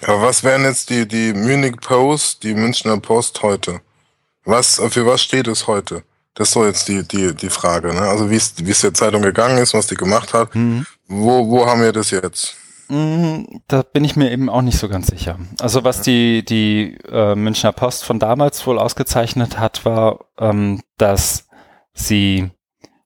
Aber 0.02 0.22
was 0.22 0.44
wären 0.44 0.64
jetzt 0.64 0.90
die, 0.90 1.06
die 1.06 1.32
Munich 1.32 1.76
Post, 1.80 2.42
die 2.42 2.54
Münchner 2.54 2.98
Post 2.98 3.42
heute? 3.42 3.80
Was, 4.44 4.80
für 4.90 5.06
was 5.06 5.22
steht 5.22 5.48
es 5.48 5.66
heute? 5.66 6.02
Das 6.34 6.48
ist 6.48 6.54
so 6.54 6.66
jetzt 6.66 6.86
die, 6.88 7.02
die, 7.06 7.34
die 7.34 7.48
Frage, 7.48 7.94
ne? 7.94 8.02
Also 8.02 8.30
wie 8.30 8.36
es, 8.36 8.54
wie 8.58 8.70
es 8.70 8.82
der 8.82 8.92
Zeitung 8.92 9.22
gegangen 9.22 9.56
ist, 9.56 9.72
was 9.72 9.86
die 9.86 9.94
gemacht 9.94 10.34
hat. 10.34 10.54
Mhm. 10.54 10.86
Wo, 11.08 11.48
wo 11.48 11.66
haben 11.66 11.80
wir 11.80 11.92
das 11.92 12.10
jetzt? 12.10 12.56
Mhm, 12.88 13.62
da 13.68 13.82
bin 13.82 14.04
ich 14.04 14.16
mir 14.16 14.30
eben 14.30 14.48
auch 14.48 14.62
nicht 14.62 14.78
so 14.78 14.88
ganz 14.88 15.08
sicher. 15.08 15.38
Also 15.60 15.84
was 15.84 16.02
die, 16.02 16.44
die 16.44 16.96
äh, 17.10 17.34
Münchner 17.34 17.72
Post 17.72 18.04
von 18.04 18.18
damals 18.18 18.66
wohl 18.66 18.78
ausgezeichnet 18.78 19.58
hat, 19.58 19.84
war, 19.84 20.26
ähm, 20.38 20.82
dass 20.96 21.48
sie 21.92 22.50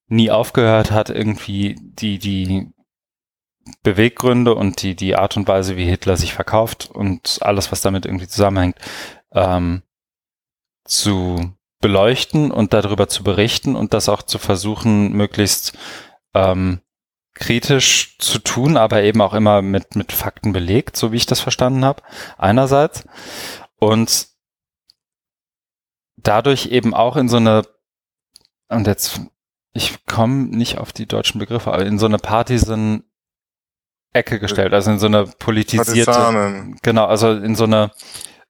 nie 0.09 0.31
aufgehört 0.31 0.91
hat, 0.91 1.09
irgendwie 1.09 1.77
die, 1.81 2.19
die 2.19 2.73
Beweggründe 3.83 4.55
und 4.55 4.83
die, 4.83 4.97
die 4.97 5.17
Art 5.17 5.37
und 5.37 5.49
Weise, 5.49 5.77
wie 5.77 5.85
Hitler 5.85 6.17
sich 6.17 6.35
verkauft 6.35 6.91
und 6.93 7.39
alles, 7.41 7.71
was 7.73 7.81
damit 7.81 8.05
irgendwie 8.05 8.27
zusammenhängt, 8.27 8.77
ähm, 9.33 9.83
zu 10.85 11.55
beleuchten 11.81 12.51
und 12.51 12.75
darüber 12.75 13.09
zu 13.09 13.23
berichten 13.23 13.77
und 13.77 13.95
das 13.95 14.09
auch 14.09 14.23
zu 14.23 14.39
versuchen, 14.39 15.13
möglichst 15.13 15.79
ähm, 16.35 16.81
kritisch 17.35 18.17
zu 18.19 18.39
tun, 18.39 18.77
aber 18.77 19.03
eben 19.03 19.21
auch 19.21 19.35
immer 19.35 19.63
mit, 19.63 19.97
mit 19.97 20.13
Fakten 20.13 20.53
belegt, 20.53 20.97
so 20.97 21.13
wie 21.13 21.17
ich 21.17 21.27
das 21.27 21.41
verstanden 21.41 21.85
habe, 21.85 22.03
einerseits. 22.37 23.05
Und 23.79 24.29
dadurch 26.17 26.67
eben 26.67 26.95
auch 26.95 27.17
in 27.17 27.29
so 27.29 27.39
eine, 27.39 27.63
und 28.69 28.87
jetzt, 28.87 29.21
ich 29.73 30.05
komme 30.07 30.45
nicht 30.57 30.79
auf 30.79 30.93
die 30.93 31.07
deutschen 31.07 31.39
Begriffe, 31.39 31.73
aber 31.73 31.87
in 31.87 31.99
so 31.99 32.07
eine 32.07 32.19
Partisan 32.19 33.05
Ecke 34.13 34.41
gestellt, 34.41 34.75
also 34.75 34.91
in 34.91 34.99
so 34.99 35.07
eine 35.07 35.25
politisierte, 35.27 36.11
Partisanen. 36.11 36.77
genau, 36.83 37.07
also 37.07 37.31
in 37.31 37.55
so 37.55 37.65
eine, 37.65 37.93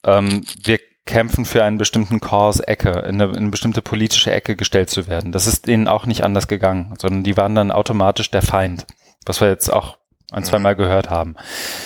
ähm, 0.04 0.44
wir 0.62 0.80
kämpfen 1.10 1.44
für 1.44 1.64
einen 1.64 1.76
bestimmten 1.76 2.20
Cause-Ecke, 2.20 2.90
in 2.90 3.20
eine, 3.20 3.24
in 3.32 3.36
eine 3.36 3.50
bestimmte 3.50 3.82
politische 3.82 4.30
Ecke 4.30 4.54
gestellt 4.54 4.90
zu 4.90 5.08
werden. 5.08 5.32
Das 5.32 5.48
ist 5.48 5.66
denen 5.66 5.88
auch 5.88 6.06
nicht 6.06 6.22
anders 6.22 6.46
gegangen, 6.46 6.94
sondern 6.98 7.24
die 7.24 7.36
waren 7.36 7.56
dann 7.56 7.72
automatisch 7.72 8.30
der 8.30 8.42
Feind, 8.42 8.86
was 9.26 9.40
wir 9.40 9.48
jetzt 9.48 9.72
auch 9.72 9.98
ein, 10.30 10.44
zwei 10.44 10.60
Mal 10.60 10.76
gehört 10.76 11.10
haben. 11.10 11.34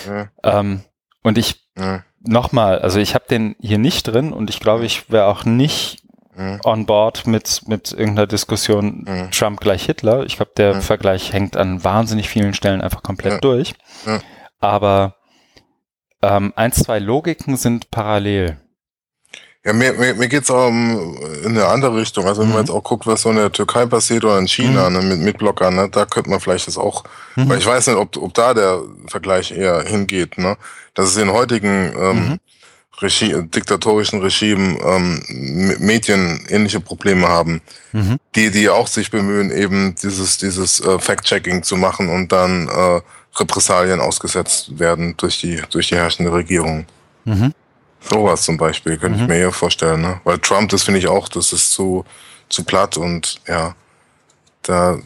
Ja. 0.06 0.28
Ähm, 0.42 0.82
und 1.22 1.38
ich, 1.38 1.66
ja. 1.78 2.04
nochmal, 2.20 2.80
also 2.80 3.00
ich 3.00 3.14
habe 3.14 3.24
den 3.30 3.56
hier 3.60 3.78
nicht 3.78 4.02
drin 4.02 4.32
und 4.34 4.50
ich 4.50 4.60
glaube, 4.60 4.84
ich 4.84 5.10
wäre 5.10 5.26
auch 5.26 5.46
nicht 5.46 6.02
mhm. 6.36 6.60
on 6.62 6.84
board 6.84 7.26
mit, 7.26 7.62
mit 7.66 7.92
irgendeiner 7.92 8.26
Diskussion 8.26 9.06
mhm. 9.06 9.30
Trump 9.30 9.60
gleich 9.60 9.86
Hitler. 9.86 10.24
Ich 10.24 10.36
glaube, 10.36 10.52
der 10.54 10.74
mhm. 10.74 10.82
Vergleich 10.82 11.32
hängt 11.32 11.56
an 11.56 11.82
wahnsinnig 11.82 12.28
vielen 12.28 12.52
Stellen 12.52 12.82
einfach 12.82 13.02
komplett 13.02 13.32
ja. 13.32 13.40
durch. 13.40 13.74
Ja. 14.04 14.20
Aber 14.60 15.16
ähm, 16.20 16.52
ein, 16.56 16.72
zwei 16.72 16.98
Logiken 16.98 17.56
sind 17.56 17.90
parallel. 17.90 18.58
Ja, 19.66 19.72
mir, 19.72 19.94
mir, 19.94 20.14
mir 20.14 20.28
geht 20.28 20.42
es 20.42 20.50
auch 20.50 20.68
um, 20.68 21.16
in 21.42 21.52
eine 21.52 21.66
andere 21.66 21.96
Richtung. 21.96 22.26
Also 22.26 22.42
wenn 22.42 22.48
man 22.48 22.58
mhm. 22.58 22.64
jetzt 22.64 22.70
auch 22.70 22.82
guckt, 22.82 23.06
was 23.06 23.22
so 23.22 23.30
in 23.30 23.36
der 23.36 23.50
Türkei 23.50 23.86
passiert 23.86 24.24
oder 24.24 24.38
in 24.38 24.46
China 24.46 24.90
mhm. 24.90 24.96
ne, 24.96 25.02
mit, 25.02 25.20
mit 25.20 25.38
Blockern, 25.38 25.74
ne, 25.74 25.88
da 25.88 26.04
könnte 26.04 26.28
man 26.28 26.38
vielleicht 26.38 26.66
das 26.66 26.76
auch, 26.76 27.04
mhm. 27.34 27.48
weil 27.48 27.58
ich 27.58 27.66
weiß 27.66 27.86
nicht, 27.86 27.96
ob, 27.96 28.14
ob 28.18 28.34
da 28.34 28.52
der 28.52 28.82
Vergleich 29.06 29.52
eher 29.52 29.82
hingeht, 29.82 30.36
ne? 30.36 30.58
Dass 30.92 31.08
es 31.08 31.16
in 31.16 31.32
heutigen 31.32 31.92
ähm, 31.98 32.28
mhm. 32.28 32.40
Regie, 33.00 33.34
diktatorischen 33.42 34.20
Regimen 34.20 34.78
ähm, 34.84 35.78
Medien 35.80 36.44
ähnliche 36.48 36.80
Probleme 36.80 37.26
haben, 37.26 37.62
mhm. 37.92 38.18
die 38.34 38.50
die 38.50 38.68
auch 38.68 38.86
sich 38.86 39.10
bemühen, 39.10 39.50
eben 39.50 39.94
dieses 40.00 40.36
dieses 40.36 40.80
äh, 40.80 40.98
Fact-Checking 40.98 41.62
zu 41.62 41.76
machen 41.76 42.10
und 42.10 42.30
dann 42.32 42.68
äh, 42.68 43.00
Repressalien 43.36 44.00
ausgesetzt 44.00 44.78
werden 44.78 45.14
durch 45.16 45.40
die 45.40 45.62
durch 45.70 45.88
die 45.88 45.96
herrschende 45.96 46.32
Regierung. 46.32 46.84
Mhm. 47.24 47.54
Sowas 48.08 48.42
zum 48.42 48.56
Beispiel 48.56 48.96
könnte 48.98 49.18
mhm. 49.18 49.24
ich 49.24 49.28
mir 49.28 49.38
eher 49.38 49.52
vorstellen, 49.52 50.00
ne? 50.02 50.20
Weil 50.24 50.38
Trump, 50.38 50.70
das 50.70 50.82
finde 50.82 51.00
ich 51.00 51.08
auch, 51.08 51.28
das 51.28 51.52
ist 51.52 51.72
zu 51.72 52.04
zu 52.48 52.64
platt 52.64 52.96
und 52.96 53.40
ja, 53.48 53.74
da 54.62 54.98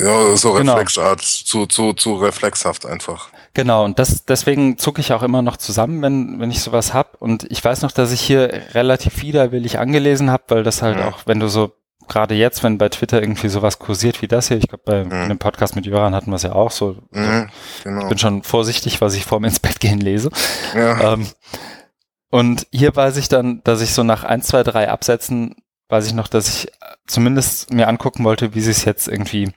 ja 0.00 0.36
so 0.36 0.52
genau. 0.52 0.72
Reflexart, 0.72 1.22
zu 1.22 1.66
zu 1.66 1.92
zu 1.92 2.14
reflexhaft 2.16 2.86
einfach. 2.86 3.30
Genau, 3.56 3.86
und 3.86 3.98
das, 3.98 4.26
deswegen 4.26 4.76
zucke 4.76 5.00
ich 5.00 5.14
auch 5.14 5.22
immer 5.22 5.40
noch 5.40 5.56
zusammen, 5.56 6.02
wenn, 6.02 6.38
wenn 6.38 6.50
ich 6.50 6.60
sowas 6.60 6.92
hab. 6.92 7.14
Und 7.22 7.50
ich 7.50 7.64
weiß 7.64 7.80
noch, 7.80 7.90
dass 7.90 8.12
ich 8.12 8.20
hier 8.20 8.64
relativ 8.74 9.22
widerwillig 9.22 9.78
angelesen 9.78 10.30
habe, 10.30 10.42
weil 10.48 10.62
das 10.62 10.82
halt 10.82 10.98
ja. 10.98 11.08
auch, 11.08 11.20
wenn 11.24 11.40
du 11.40 11.48
so, 11.48 11.72
gerade 12.06 12.34
jetzt, 12.34 12.62
wenn 12.62 12.76
bei 12.76 12.90
Twitter 12.90 13.18
irgendwie 13.18 13.48
sowas 13.48 13.78
kursiert 13.78 14.20
wie 14.20 14.28
das 14.28 14.48
hier, 14.48 14.58
ich 14.58 14.68
glaube, 14.68 14.82
bei 14.84 15.04
mhm. 15.04 15.12
einem 15.12 15.38
Podcast 15.38 15.74
mit 15.74 15.86
Jöran 15.86 16.14
hatten 16.14 16.30
wir 16.30 16.36
es 16.36 16.42
ja 16.42 16.52
auch 16.52 16.70
so. 16.70 16.96
Mhm, 17.12 17.48
genau. 17.82 18.02
Ich 18.02 18.08
bin 18.08 18.18
schon 18.18 18.42
vorsichtig, 18.42 19.00
was 19.00 19.14
ich 19.14 19.24
vor 19.24 19.40
mir 19.40 19.48
ins 19.48 19.58
Bett 19.58 19.80
gehen 19.80 20.00
lese. 20.00 20.28
Ja. 20.74 21.14
Ähm, 21.14 21.26
und 22.36 22.66
hier 22.70 22.94
weiß 22.94 23.16
ich 23.16 23.30
dann, 23.30 23.62
dass 23.64 23.80
ich 23.80 23.94
so 23.94 24.02
nach 24.02 24.22
ein, 24.22 24.42
zwei, 24.42 24.62
drei 24.62 24.90
Absätzen, 24.90 25.56
weiß 25.88 26.06
ich 26.06 26.12
noch, 26.12 26.28
dass 26.28 26.48
ich 26.48 26.70
zumindest 27.06 27.72
mir 27.72 27.88
angucken 27.88 28.24
wollte, 28.24 28.54
wie 28.54 28.60
sie 28.60 28.72
es 28.72 28.84
jetzt 28.84 29.08
irgendwie 29.08 29.52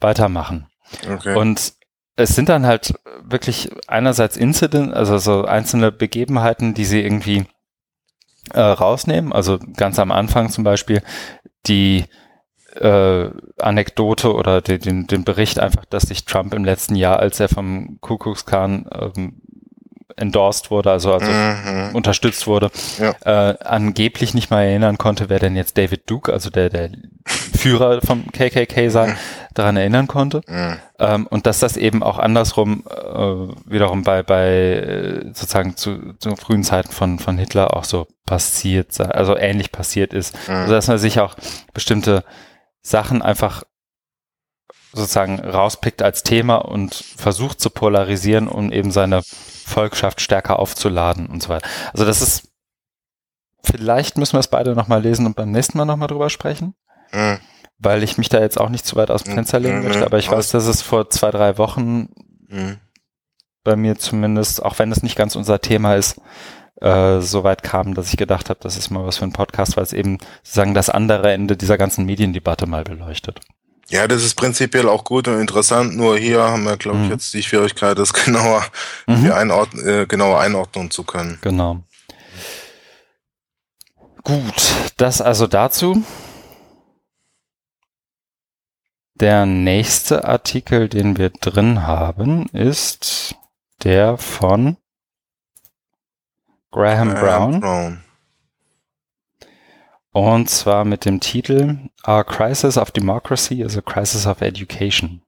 weitermachen. 0.00 0.66
Okay. 1.06 1.36
Und 1.36 1.74
es 2.16 2.34
sind 2.34 2.48
dann 2.48 2.64
halt 2.64 2.94
wirklich 3.22 3.70
einerseits 3.88 4.38
Incident, 4.38 4.94
also 4.94 5.18
so 5.18 5.44
einzelne 5.44 5.92
Begebenheiten, 5.92 6.72
die 6.72 6.86
sie 6.86 7.02
irgendwie 7.02 7.44
äh, 8.54 8.60
rausnehmen. 8.60 9.34
Also 9.34 9.58
ganz 9.76 9.98
am 9.98 10.10
Anfang 10.10 10.48
zum 10.48 10.64
Beispiel 10.64 11.02
die 11.66 12.06
äh, 12.76 13.28
Anekdote 13.58 14.32
oder 14.32 14.62
die, 14.62 14.78
den, 14.78 15.06
den 15.06 15.24
Bericht 15.24 15.58
einfach, 15.58 15.84
dass 15.84 16.04
sich 16.04 16.24
Trump 16.24 16.54
im 16.54 16.64
letzten 16.64 16.96
Jahr, 16.96 17.18
als 17.18 17.38
er 17.38 17.50
vom 17.50 17.98
Ku 18.00 18.16
Klux 18.16 18.46
Klan 18.46 18.88
ähm, 18.92 19.42
endorsed 20.16 20.70
wurde, 20.70 20.90
also, 20.90 21.12
also 21.12 21.30
mhm. 21.30 21.94
unterstützt 21.94 22.46
wurde, 22.46 22.70
ja. 22.98 23.50
äh, 23.50 23.58
angeblich 23.64 24.34
nicht 24.34 24.50
mal 24.50 24.62
erinnern 24.62 24.98
konnte, 24.98 25.28
wer 25.28 25.38
denn 25.38 25.56
jetzt 25.56 25.78
David 25.78 26.08
Duke, 26.08 26.32
also 26.32 26.50
der, 26.50 26.70
der 26.70 26.90
Führer 27.26 28.00
vom 28.02 28.30
KKK 28.30 28.88
sei, 28.88 29.08
mhm. 29.08 29.16
daran 29.54 29.76
erinnern 29.76 30.06
konnte. 30.06 30.42
Mhm. 30.46 30.76
Ähm, 30.98 31.26
und 31.26 31.46
dass 31.46 31.60
das 31.60 31.76
eben 31.76 32.02
auch 32.02 32.18
andersrum 32.18 32.84
äh, 32.88 33.70
wiederum 33.70 34.04
bei, 34.04 34.22
bei 34.22 34.46
äh, 34.46 35.24
sozusagen 35.26 35.76
zu, 35.76 36.14
zu 36.18 36.36
frühen 36.36 36.64
Zeiten 36.64 36.92
von, 36.92 37.18
von 37.18 37.38
Hitler 37.38 37.76
auch 37.76 37.84
so 37.84 38.06
passiert 38.26 38.92
sei, 38.92 39.06
also 39.06 39.36
ähnlich 39.36 39.72
passiert 39.72 40.12
ist. 40.12 40.36
Mhm. 40.48 40.54
Also 40.54 40.74
dass 40.74 40.88
man 40.88 40.98
sich 40.98 41.20
auch 41.20 41.34
bestimmte 41.72 42.24
Sachen 42.82 43.22
einfach 43.22 43.64
sozusagen 44.94 45.40
rauspickt 45.40 46.02
als 46.02 46.22
Thema 46.22 46.56
und 46.56 46.94
versucht 46.94 47.60
zu 47.60 47.70
polarisieren, 47.70 48.48
um 48.48 48.72
eben 48.72 48.90
seine 48.90 49.22
Volkschaft 49.22 50.20
stärker 50.20 50.58
aufzuladen 50.58 51.26
und 51.26 51.42
so 51.42 51.48
weiter. 51.48 51.68
Also 51.92 52.04
das 52.04 52.22
ist, 52.22 52.48
vielleicht 53.62 54.16
müssen 54.18 54.34
wir 54.34 54.40
es 54.40 54.48
beide 54.48 54.74
nochmal 54.74 55.02
lesen 55.02 55.26
und 55.26 55.36
beim 55.36 55.50
nächsten 55.50 55.78
Mal 55.78 55.84
nochmal 55.84 56.08
drüber 56.08 56.30
sprechen. 56.30 56.74
Mhm. 57.12 57.38
Weil 57.78 58.02
ich 58.02 58.18
mich 58.18 58.28
da 58.28 58.40
jetzt 58.40 58.58
auch 58.58 58.68
nicht 58.68 58.86
zu 58.86 58.96
weit 58.96 59.10
aus 59.10 59.24
dem 59.24 59.34
Fenster 59.34 59.58
legen 59.58 59.78
mhm. 59.78 59.84
möchte, 59.84 60.06
aber 60.06 60.18
ich 60.18 60.30
weiß, 60.30 60.50
dass 60.50 60.66
es 60.66 60.80
vor 60.82 61.10
zwei, 61.10 61.30
drei 61.30 61.58
Wochen 61.58 62.08
mhm. 62.48 62.78
bei 63.64 63.76
mir 63.76 63.98
zumindest, 63.98 64.62
auch 64.62 64.78
wenn 64.78 64.92
es 64.92 65.02
nicht 65.02 65.16
ganz 65.16 65.34
unser 65.34 65.60
Thema 65.60 65.96
ist, 65.96 66.20
äh, 66.80 67.20
so 67.20 67.44
weit 67.44 67.62
kam, 67.62 67.94
dass 67.94 68.10
ich 68.10 68.16
gedacht 68.16 68.50
habe, 68.50 68.60
das 68.62 68.76
ist 68.76 68.90
mal 68.90 69.04
was 69.04 69.18
für 69.18 69.24
ein 69.24 69.32
Podcast, 69.32 69.76
weil 69.76 69.84
es 69.84 69.92
eben 69.92 70.18
sozusagen 70.42 70.74
das 70.74 70.90
andere 70.90 71.32
Ende 71.32 71.56
dieser 71.56 71.78
ganzen 71.78 72.04
Mediendebatte 72.04 72.66
mal 72.66 72.84
beleuchtet. 72.84 73.40
Ja, 73.88 74.08
das 74.08 74.24
ist 74.24 74.34
prinzipiell 74.34 74.88
auch 74.88 75.04
gut 75.04 75.28
und 75.28 75.40
interessant, 75.40 75.96
nur 75.96 76.18
hier 76.18 76.42
haben 76.42 76.64
wir, 76.64 76.76
glaube 76.76 76.98
ich, 76.98 77.04
mhm. 77.06 77.10
jetzt 77.10 77.34
die 77.34 77.42
Schwierigkeit, 77.42 77.98
das 77.98 78.12
genauer, 78.24 78.64
mhm. 79.06 79.30
einordnen, 79.30 79.86
äh, 79.86 80.06
genauer 80.06 80.40
einordnen 80.40 80.90
zu 80.90 81.04
können. 81.04 81.38
Genau. 81.42 81.82
Gut, 84.22 84.74
das 84.96 85.20
also 85.20 85.46
dazu. 85.46 86.02
Der 89.16 89.46
nächste 89.46 90.24
Artikel, 90.24 90.88
den 90.88 91.18
wir 91.18 91.30
drin 91.30 91.86
haben, 91.86 92.46
ist 92.46 93.36
der 93.84 94.16
von 94.16 94.76
Graham, 96.72 97.10
Graham 97.10 97.20
Brown. 97.20 97.60
Brown. 97.60 98.03
Und 100.14 100.48
zwar 100.48 100.84
mit 100.84 101.04
dem 101.06 101.18
Titel 101.18 101.90
Our 102.06 102.22
Crisis 102.22 102.78
of 102.78 102.92
Democracy 102.92 103.62
is 103.62 103.76
a 103.76 103.80
Crisis 103.80 104.28
of 104.28 104.42
Education. 104.42 105.22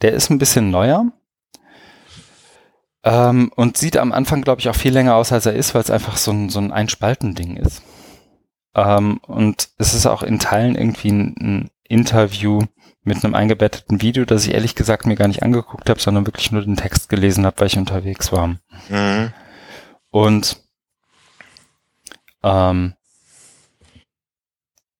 Der 0.00 0.14
ist 0.14 0.30
ein 0.30 0.38
bisschen 0.38 0.70
neuer 0.70 1.12
ähm, 3.04 3.52
und 3.54 3.76
sieht 3.76 3.98
am 3.98 4.12
Anfang, 4.12 4.40
glaube 4.40 4.62
ich, 4.62 4.70
auch 4.70 4.74
viel 4.74 4.94
länger 4.94 5.14
aus, 5.14 5.30
als 5.30 5.44
er 5.44 5.52
ist, 5.52 5.74
weil 5.74 5.82
es 5.82 5.90
einfach 5.90 6.16
so 6.16 6.30
ein, 6.30 6.48
so 6.48 6.58
ein 6.58 6.72
Einspaltending 6.72 7.58
ist. 7.58 7.82
Ähm, 8.74 9.18
und 9.26 9.68
es 9.76 9.92
ist 9.92 10.06
auch 10.06 10.22
in 10.22 10.38
Teilen 10.38 10.74
irgendwie 10.74 11.10
ein, 11.10 11.34
ein 11.38 11.70
Interview 11.86 12.62
mit 13.04 13.22
einem 13.22 13.34
eingebetteten 13.34 14.00
Video, 14.00 14.24
das 14.24 14.46
ich 14.46 14.54
ehrlich 14.54 14.74
gesagt 14.74 15.04
mir 15.04 15.16
gar 15.16 15.28
nicht 15.28 15.42
angeguckt 15.42 15.90
habe, 15.90 16.00
sondern 16.00 16.26
wirklich 16.26 16.50
nur 16.50 16.62
den 16.62 16.76
Text 16.76 17.10
gelesen 17.10 17.44
habe, 17.44 17.60
weil 17.60 17.66
ich 17.66 17.76
unterwegs 17.76 18.32
war. 18.32 18.56
Mhm. 18.88 19.34
Und 20.10 20.62
ähm, 22.42 22.94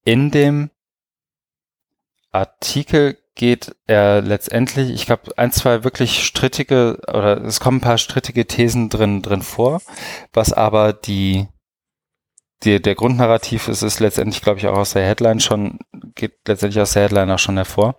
in 0.05 0.31
dem 0.31 0.71
Artikel 2.31 3.19
geht 3.35 3.75
er 3.87 4.21
letztendlich, 4.21 4.91
ich 4.91 5.07
glaube, 5.07 5.37
ein, 5.37 5.53
zwei 5.53 5.85
wirklich 5.85 6.25
strittige 6.25 6.99
oder 7.09 7.43
es 7.43 7.61
kommen 7.61 7.79
ein 7.79 7.83
paar 7.83 7.99
strittige 7.99 8.47
Thesen 8.47 8.89
drin 8.89 9.23
drin 9.23 9.43
vor, 9.43 9.81
was 10.33 10.53
aber 10.53 10.93
die, 10.93 11.49
die 12.63 12.81
der 12.81 12.95
Grundnarrativ 12.95 13.69
ist, 13.69 13.83
ist 13.83 14.01
letztendlich, 14.01 14.43
glaube 14.43 14.59
ich, 14.59 14.67
auch 14.67 14.77
aus 14.77 14.93
der 14.93 15.07
Headline 15.07 15.41
schon, 15.41 15.79
geht 16.15 16.47
letztendlich 16.47 16.81
aus 16.81 16.93
der 16.93 17.05
Headline 17.05 17.31
auch 17.31 17.39
schon 17.39 17.57
hervor. 17.57 17.97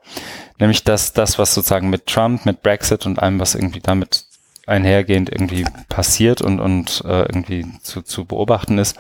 Nämlich, 0.60 0.84
dass 0.84 1.14
das, 1.14 1.40
was 1.40 1.54
sozusagen 1.54 1.90
mit 1.90 2.06
Trump, 2.06 2.46
mit 2.46 2.62
Brexit 2.62 3.06
und 3.06 3.20
allem, 3.20 3.40
was 3.40 3.56
irgendwie 3.56 3.82
damit 3.82 4.26
einhergehend 4.66 5.30
irgendwie 5.30 5.66
passiert 5.90 6.42
und, 6.42 6.60
und 6.60 7.04
äh, 7.06 7.24
irgendwie 7.24 7.66
zu, 7.82 8.02
zu 8.02 8.26
beobachten 8.26 8.78
ist, 8.78 8.98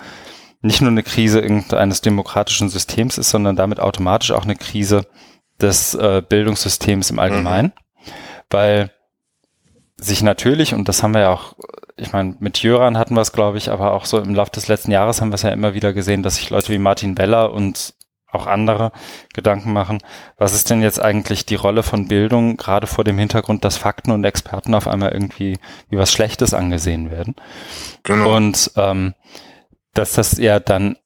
nicht 0.63 0.81
nur 0.81 0.89
eine 0.89 1.03
Krise 1.03 1.41
irgendeines 1.41 2.01
demokratischen 2.01 2.69
Systems 2.69 3.17
ist, 3.17 3.29
sondern 3.29 3.55
damit 3.55 3.79
automatisch 3.79 4.31
auch 4.31 4.43
eine 4.43 4.55
Krise 4.55 5.05
des 5.61 5.93
äh, 5.93 6.23
Bildungssystems 6.27 7.11
im 7.11 7.19
Allgemeinen, 7.19 7.73
mhm. 7.73 8.11
weil 8.49 8.91
sich 9.97 10.23
natürlich, 10.23 10.73
und 10.73 10.87
das 10.87 11.03
haben 11.03 11.13
wir 11.13 11.21
ja 11.21 11.29
auch, 11.29 11.53
ich 11.97 12.13
meine, 12.13 12.35
mit 12.39 12.63
Jöran 12.63 12.97
hatten 12.97 13.15
wir 13.15 13.21
es, 13.21 13.33
glaube 13.33 13.57
ich, 13.57 13.69
aber 13.69 13.93
auch 13.93 14.05
so 14.05 14.19
im 14.19 14.33
Laufe 14.33 14.51
des 14.51 14.67
letzten 14.67 14.91
Jahres 14.91 15.21
haben 15.21 15.29
wir 15.29 15.35
es 15.35 15.43
ja 15.43 15.51
immer 15.51 15.73
wieder 15.73 15.93
gesehen, 15.93 16.23
dass 16.23 16.37
sich 16.37 16.49
Leute 16.49 16.71
wie 16.73 16.79
Martin 16.79 17.17
Weller 17.17 17.53
und 17.53 17.93
auch 18.31 18.47
andere 18.47 18.91
Gedanken 19.33 19.73
machen, 19.73 19.99
was 20.37 20.55
ist 20.55 20.69
denn 20.69 20.81
jetzt 20.81 20.99
eigentlich 20.99 21.45
die 21.45 21.55
Rolle 21.55 21.83
von 21.83 22.07
Bildung, 22.07 22.57
gerade 22.57 22.87
vor 22.87 23.03
dem 23.03 23.19
Hintergrund, 23.19 23.63
dass 23.63 23.77
Fakten 23.77 24.11
und 24.11 24.23
Experten 24.23 24.73
auf 24.73 24.87
einmal 24.87 25.11
irgendwie 25.11 25.59
wie 25.89 25.97
was 25.97 26.11
Schlechtes 26.11 26.53
angesehen 26.53 27.11
werden. 27.11 27.35
Genau. 28.01 28.35
Und 28.35 28.71
ähm, 28.75 29.13
dass 29.93 30.13
das 30.13 30.37
ja 30.37 30.59
dann 30.59 30.97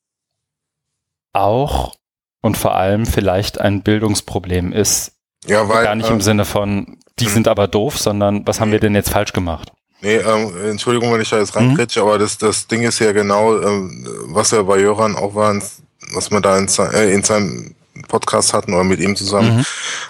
auch 1.34 1.96
und 2.42 2.58
vor 2.58 2.76
allem 2.76 3.06
vielleicht 3.06 3.60
ein 3.60 3.84
Bildungsproblem 3.84 4.72
ist. 4.74 5.14
Ja, 5.46 5.68
weil, 5.70 5.84
Gar 5.84 5.96
nicht 5.96 6.10
äh, 6.10 6.14
im 6.14 6.22
Sinne 6.22 6.46
von, 6.46 6.98
die 7.20 7.26
hm. 7.26 7.34
sind 7.34 7.48
aber 7.48 7.68
doof, 7.68 7.98
sondern 7.98 8.46
was 8.48 8.60
haben 8.60 8.72
wir 8.72 8.80
denn 8.80 8.96
jetzt 8.96 9.10
falsch 9.10 9.34
gemacht? 9.34 9.72
Nee, 10.02 10.18
ähm, 10.18 10.54
Entschuldigung, 10.66 11.12
wenn 11.12 11.22
ich 11.22 11.30
da 11.30 11.40
jetzt 11.40 11.56
reinkretsche, 11.56 12.02
mhm. 12.02 12.08
aber 12.08 12.20
das, 12.20 12.38
das 12.38 12.68
Ding 12.68 12.84
ist 12.84 13.00
ja 13.00 13.14
genau, 13.14 13.60
ähm, 13.60 14.08
was 14.28 14.52
ja 14.52 14.62
bei 14.62 14.78
Jöran 14.78 15.16
auch 15.16 15.34
war, 15.34 15.60
was 16.14 16.30
man 16.30 16.44
da 16.44 16.58
in, 16.58 16.68
äh, 16.94 17.14
in 17.14 17.24
seinem 17.24 17.74
Podcast 18.07 18.53
hatten 18.53 18.74
oder 18.74 18.84
mit 18.84 18.99
ihm 18.99 19.15
zusammen, 19.15 19.57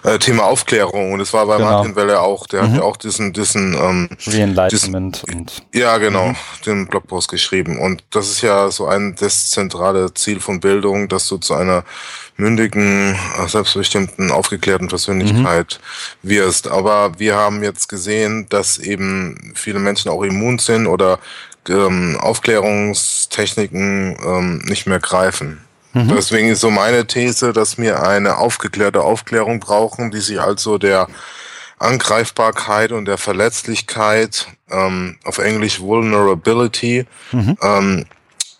mhm. 0.04 0.10
äh, 0.10 0.20
Thema 0.20 0.44
Aufklärung. 0.44 1.14
Und 1.14 1.20
es 1.20 1.34
war 1.34 1.46
bei 1.46 1.58
genau. 1.58 1.72
Martin 1.72 1.96
Weller 1.96 2.22
auch, 2.22 2.48
der 2.48 2.64
mhm. 2.64 2.68
hat 2.68 2.76
ja 2.78 2.82
auch 2.84 2.98
diesen, 2.98 3.34
diesen, 3.34 3.74
ähm, 3.74 4.10
Reenlightenment 4.26 5.24
diesen, 5.28 5.40
und. 5.40 5.64
Ja, 5.74 5.98
genau, 5.98 6.30
mhm. 6.30 6.36
den 6.66 6.88
Blogpost 6.88 7.30
geschrieben. 7.30 7.80
Und 7.80 8.04
das 8.12 8.30
ist 8.30 8.42
ja 8.42 8.70
so 8.72 8.88
ein, 8.88 9.16
das 9.20 9.52
zentrale 9.52 10.14
Ziel 10.14 10.40
von 10.40 10.60
Bildung, 10.60 11.08
dass 11.08 11.28
du 11.28 11.38
zu 11.38 11.54
einer 11.54 11.84
mündigen, 12.38 13.18
selbstbestimmten, 13.48 14.32
aufgeklärten 14.32 14.88
Persönlichkeit 14.88 15.80
mhm. 16.22 16.30
wirst. 16.30 16.68
Aber 16.68 17.20
wir 17.20 17.36
haben 17.36 17.64
jetzt 17.64 17.90
gesehen, 17.90 18.48
dass 18.50 18.78
eben 18.78 19.54
viele 19.56 19.80
Menschen 19.80 20.12
auch 20.12 20.24
immun 20.24 20.60
sind 20.60 20.88
oder 20.88 21.20
ähm, 21.70 22.18
Aufklärungstechniken 22.20 24.18
ähm, 24.24 24.60
nicht 24.66 24.88
mehr 24.88 25.00
greifen. 25.00 25.67
Mhm. 25.98 26.16
Deswegen 26.16 26.50
ist 26.50 26.62
so 26.62 26.70
meine 26.70 27.08
These, 27.08 27.54
dass 27.54 27.78
wir 27.78 28.04
eine 28.04 28.38
aufgeklärte 28.38 29.02
Aufklärung 29.02 29.60
brauchen, 29.60 30.12
die 30.12 30.20
sich 30.20 30.40
also 30.40 30.78
der 30.78 31.08
Angreifbarkeit 31.80 32.92
und 32.92 33.06
der 33.06 33.18
Verletzlichkeit, 33.18 34.48
ähm, 34.70 35.18
auf 35.24 35.38
Englisch 35.40 35.80
Vulnerability, 35.80 37.06
mhm. 37.32 37.58
ähm, 37.62 38.06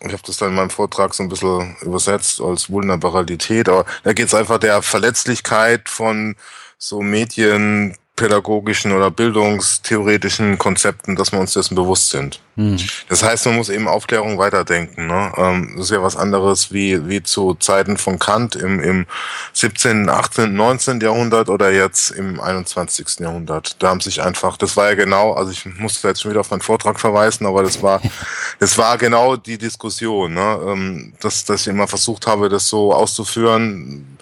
ich 0.00 0.12
habe 0.12 0.22
das 0.24 0.36
dann 0.36 0.50
in 0.50 0.54
meinem 0.54 0.70
Vortrag 0.70 1.12
so 1.12 1.24
ein 1.24 1.28
bisschen 1.28 1.76
übersetzt 1.82 2.40
als 2.40 2.70
Vulnerabilität, 2.70 3.68
aber 3.68 3.84
da 4.04 4.12
geht 4.12 4.26
es 4.26 4.34
einfach 4.34 4.58
der 4.58 4.80
Verletzlichkeit 4.82 5.88
von 5.88 6.36
so 6.78 7.02
Medien, 7.02 7.96
pädagogischen 8.18 8.92
oder 8.92 9.12
bildungstheoretischen 9.12 10.58
Konzepten, 10.58 11.14
dass 11.14 11.30
wir 11.30 11.38
uns 11.38 11.52
dessen 11.52 11.76
bewusst 11.76 12.10
sind. 12.10 12.40
Hm. 12.56 12.76
Das 13.08 13.22
heißt, 13.22 13.46
man 13.46 13.54
muss 13.54 13.68
eben 13.68 13.86
Aufklärung 13.86 14.38
weiterdenken. 14.38 15.06
Ne? 15.06 15.32
Ähm, 15.36 15.74
das 15.76 15.84
ist 15.84 15.90
ja 15.92 16.02
was 16.02 16.16
anderes 16.16 16.72
wie, 16.72 17.08
wie 17.08 17.22
zu 17.22 17.54
Zeiten 17.54 17.96
von 17.96 18.18
Kant 18.18 18.56
im, 18.56 18.80
im 18.80 19.06
17., 19.52 20.08
18., 20.08 20.52
19. 20.52 21.00
Jahrhundert 21.00 21.48
oder 21.48 21.70
jetzt 21.70 22.10
im 22.10 22.40
21. 22.40 23.20
Jahrhundert. 23.20 23.80
Da 23.80 23.90
haben 23.90 24.00
sich 24.00 24.20
einfach, 24.20 24.56
das 24.56 24.76
war 24.76 24.88
ja 24.88 24.94
genau, 24.96 25.34
also 25.34 25.52
ich 25.52 25.64
musste 25.78 26.08
jetzt 26.08 26.20
schon 26.20 26.32
wieder 26.32 26.40
auf 26.40 26.50
meinen 26.50 26.60
Vortrag 26.60 26.98
verweisen, 26.98 27.46
aber 27.46 27.62
das 27.62 27.80
war, 27.84 28.02
das 28.58 28.76
war 28.76 28.98
genau 28.98 29.36
die 29.36 29.58
Diskussion, 29.58 30.34
ne? 30.34 30.58
Ähm, 30.66 31.12
dass, 31.20 31.44
dass 31.44 31.60
ich 31.60 31.68
immer 31.68 31.86
versucht 31.86 32.26
habe, 32.26 32.48
das 32.48 32.68
so 32.68 32.92
auszuführen, 32.92 34.18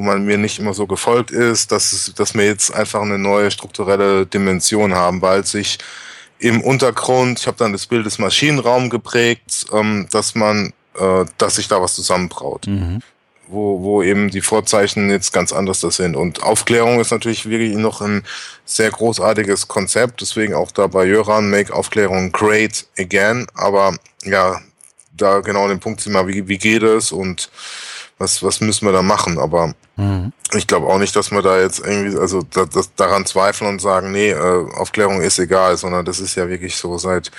wo 0.00 0.04
man 0.04 0.24
mir 0.24 0.38
nicht 0.38 0.58
immer 0.58 0.72
so 0.72 0.86
gefolgt 0.86 1.30
ist, 1.30 1.72
dass, 1.72 1.92
es, 1.92 2.14
dass 2.14 2.32
wir 2.32 2.46
jetzt 2.46 2.74
einfach 2.74 3.02
eine 3.02 3.18
neue 3.18 3.50
strukturelle 3.50 4.24
Dimension 4.24 4.94
haben, 4.94 5.20
weil 5.20 5.44
sich 5.44 5.78
im 6.38 6.62
Untergrund, 6.62 7.38
ich 7.38 7.46
habe 7.46 7.58
dann 7.58 7.72
das 7.72 7.86
Bild 7.86 8.06
des 8.06 8.18
Maschinenraums 8.18 8.88
geprägt, 8.88 9.66
ähm, 9.74 10.06
dass 10.10 10.34
man, 10.34 10.72
äh, 10.98 11.26
dass 11.36 11.56
sich 11.56 11.68
da 11.68 11.82
was 11.82 11.94
zusammenbraut. 11.94 12.66
Mhm. 12.66 13.00
Wo, 13.46 13.82
wo 13.82 14.02
eben 14.02 14.30
die 14.30 14.40
Vorzeichen 14.40 15.10
jetzt 15.10 15.34
ganz 15.34 15.52
anders 15.52 15.80
das 15.80 15.96
sind. 15.96 16.16
Und 16.16 16.42
Aufklärung 16.42 16.98
ist 16.98 17.10
natürlich 17.10 17.50
wirklich 17.50 17.76
noch 17.76 18.00
ein 18.00 18.22
sehr 18.64 18.90
großartiges 18.90 19.68
Konzept, 19.68 20.22
deswegen 20.22 20.54
auch 20.54 20.70
da 20.70 20.86
bei 20.86 21.04
Jöran, 21.04 21.50
Make 21.50 21.74
Aufklärung 21.74 22.32
Great 22.32 22.86
Again. 22.96 23.48
Aber 23.54 23.96
ja, 24.22 24.62
da 25.12 25.40
genau 25.40 25.64
an 25.64 25.70
den 25.70 25.80
Punkt 25.80 26.00
sind 26.00 26.14
wir, 26.14 26.26
wie, 26.26 26.48
wie 26.48 26.58
geht 26.58 26.84
es 26.84 27.12
und 27.12 27.50
was, 28.20 28.42
was 28.42 28.60
müssen 28.60 28.84
wir 28.84 28.92
da 28.92 29.02
machen? 29.02 29.38
Aber 29.38 29.74
Mhm. 30.00 30.32
Ich 30.54 30.66
glaube 30.66 30.86
auch 30.86 30.98
nicht, 30.98 31.14
dass 31.14 31.30
wir 31.30 31.42
da 31.42 31.60
jetzt 31.60 31.78
irgendwie, 31.80 32.18
also 32.18 32.42
da, 32.42 32.64
das, 32.64 32.94
daran 32.94 33.26
zweifeln 33.26 33.70
und 33.70 33.80
sagen, 33.80 34.10
nee, 34.10 34.30
äh, 34.30 34.66
Aufklärung 34.74 35.20
ist 35.20 35.38
egal, 35.38 35.76
sondern 35.76 36.04
das 36.04 36.18
ist 36.18 36.34
ja 36.34 36.48
wirklich 36.48 36.76
so 36.76 36.96
seit 36.98 37.30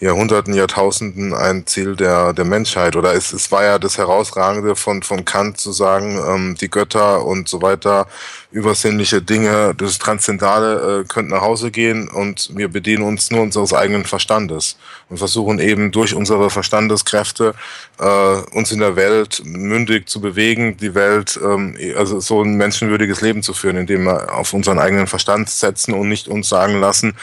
Jahrhunderten, 0.00 0.54
Jahrtausenden 0.54 1.34
ein 1.34 1.66
Ziel 1.66 1.94
der, 1.94 2.32
der 2.32 2.46
Menschheit. 2.46 2.96
Oder 2.96 3.14
es, 3.14 3.34
es 3.34 3.52
war 3.52 3.64
ja 3.64 3.78
das 3.78 3.98
Herausragende 3.98 4.74
von, 4.74 5.02
von 5.02 5.26
Kant 5.26 5.60
zu 5.60 5.72
sagen, 5.72 6.18
ähm, 6.26 6.56
die 6.58 6.70
Götter 6.70 7.24
und 7.24 7.48
so 7.48 7.60
weiter, 7.60 8.06
übersinnliche 8.50 9.22
Dinge, 9.22 9.74
das 9.76 9.98
Transzendale 9.98 11.00
äh, 11.00 11.04
könnten 11.04 11.30
nach 11.30 11.42
Hause 11.42 11.70
gehen 11.70 12.08
und 12.08 12.50
wir 12.56 12.68
bedienen 12.68 13.02
uns 13.04 13.30
nur 13.30 13.42
unseres 13.42 13.72
eigenen 13.74 14.04
Verstandes 14.04 14.76
und 15.08 15.18
versuchen 15.18 15.60
eben 15.60 15.92
durch 15.92 16.14
unsere 16.14 16.50
Verstandeskräfte 16.50 17.54
äh, 17.98 18.56
uns 18.56 18.72
in 18.72 18.80
der 18.80 18.96
Welt 18.96 19.42
mündig 19.44 20.08
zu 20.08 20.20
bewegen, 20.20 20.76
die 20.78 20.94
Welt, 20.94 21.38
ähm, 21.42 21.76
also 21.94 22.20
so 22.20 22.42
ein 22.42 22.54
menschenwürdiges 22.54 23.20
Leben 23.20 23.42
zu 23.42 23.54
führen, 23.54 23.76
indem 23.76 24.04
wir 24.04 24.34
auf 24.34 24.52
unseren 24.52 24.78
eigenen 24.78 25.06
Verstand 25.06 25.48
setzen 25.48 25.94
und 25.94 26.08
nicht 26.08 26.28
uns 26.28 26.48
sagen 26.48 26.80
lassen, 26.80 27.16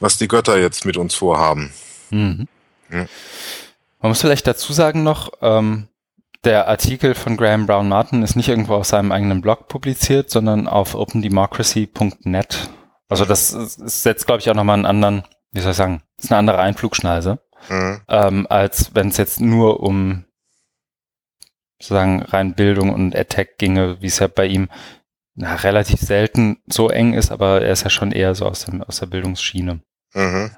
was 0.00 0.18
die 0.18 0.28
Götter 0.28 0.58
jetzt 0.58 0.84
mit 0.84 0.96
uns 0.96 1.14
vorhaben. 1.14 1.72
Mhm. 2.10 2.48
Ja. 2.90 3.06
Man 4.00 4.10
muss 4.10 4.20
vielleicht 4.20 4.46
dazu 4.46 4.72
sagen 4.72 5.02
noch, 5.02 5.32
ähm, 5.40 5.88
der 6.44 6.66
Artikel 6.66 7.14
von 7.14 7.36
Graham 7.36 7.66
Brown 7.66 7.88
Martin 7.88 8.22
ist 8.22 8.34
nicht 8.34 8.48
irgendwo 8.48 8.74
auf 8.74 8.86
seinem 8.86 9.12
eigenen 9.12 9.40
Blog 9.40 9.68
publiziert, 9.68 10.30
sondern 10.30 10.66
auf 10.66 10.94
opendemocracy.net. 10.94 12.68
Also 13.08 13.24
das 13.24 13.50
setzt, 13.50 14.26
glaube 14.26 14.40
ich, 14.40 14.50
auch 14.50 14.54
nochmal 14.54 14.74
einen 14.74 14.86
anderen, 14.86 15.24
wie 15.52 15.60
soll 15.60 15.70
ich 15.70 15.76
sagen, 15.76 16.02
ist 16.18 16.32
eine 16.32 16.38
andere 16.38 16.58
Einflugschneise, 16.58 17.38
mhm. 17.68 18.00
ähm, 18.08 18.46
als 18.50 18.94
wenn 18.94 19.08
es 19.08 19.18
jetzt 19.18 19.40
nur 19.40 19.80
um 19.80 20.24
sozusagen 21.82 22.22
rein 22.22 22.54
Bildung 22.54 22.90
und 22.90 23.14
Attack 23.16 23.58
ginge, 23.58 24.00
wie 24.00 24.06
es 24.06 24.20
ja 24.20 24.28
bei 24.28 24.46
ihm 24.46 24.68
na, 25.34 25.54
relativ 25.56 26.00
selten 26.00 26.58
so 26.66 26.88
eng 26.88 27.14
ist, 27.14 27.32
aber 27.32 27.62
er 27.62 27.72
ist 27.72 27.84
ja 27.84 27.90
schon 27.90 28.12
eher 28.12 28.34
so 28.34 28.46
aus, 28.46 28.64
dem, 28.64 28.82
aus 28.82 29.00
der 29.00 29.06
Bildungsschiene. 29.06 29.80
Mhm. 30.14 30.50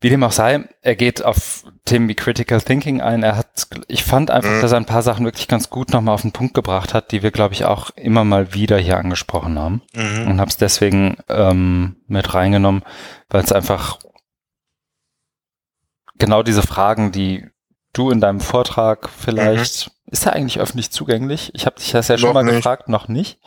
Wie 0.00 0.10
dem 0.10 0.24
auch 0.24 0.32
sei, 0.32 0.64
er 0.80 0.96
geht 0.96 1.24
auf 1.24 1.64
Themen 1.84 2.08
wie 2.08 2.16
Critical 2.16 2.60
Thinking 2.60 3.00
ein. 3.00 3.22
Er 3.22 3.36
hat, 3.36 3.68
ich 3.86 4.02
fand 4.02 4.32
einfach, 4.32 4.50
mhm. 4.50 4.60
dass 4.60 4.72
er 4.72 4.78
ein 4.78 4.84
paar 4.84 5.02
Sachen 5.02 5.24
wirklich 5.24 5.46
ganz 5.46 5.70
gut 5.70 5.92
nochmal 5.92 6.14
auf 6.14 6.22
den 6.22 6.32
Punkt 6.32 6.54
gebracht 6.54 6.92
hat, 6.92 7.12
die 7.12 7.22
wir, 7.22 7.30
glaube 7.30 7.54
ich, 7.54 7.66
auch 7.66 7.90
immer 7.90 8.24
mal 8.24 8.52
wieder 8.52 8.78
hier 8.78 8.98
angesprochen 8.98 9.56
haben. 9.60 9.82
Mhm. 9.94 10.26
Und 10.26 10.40
habe 10.40 10.50
es 10.50 10.56
deswegen 10.56 11.18
ähm, 11.28 11.96
mit 12.08 12.34
reingenommen, 12.34 12.82
weil 13.28 13.44
es 13.44 13.52
einfach 13.52 14.00
genau 16.18 16.42
diese 16.42 16.62
Fragen, 16.62 17.12
die 17.12 17.46
du 17.92 18.10
in 18.10 18.20
deinem 18.20 18.40
Vortrag 18.40 19.08
vielleicht, 19.08 19.86
mhm. 19.86 19.92
Ist 20.12 20.26
er 20.26 20.34
eigentlich 20.34 20.60
öffentlich 20.60 20.90
zugänglich? 20.90 21.50
Ich 21.54 21.64
habe 21.64 21.76
dich 21.76 21.90
das 21.90 22.08
ja 22.08 22.18
schon 22.18 22.34
mal 22.34 22.44
nicht. 22.44 22.56
gefragt, 22.56 22.86
noch 22.86 23.08
nicht. 23.08 23.38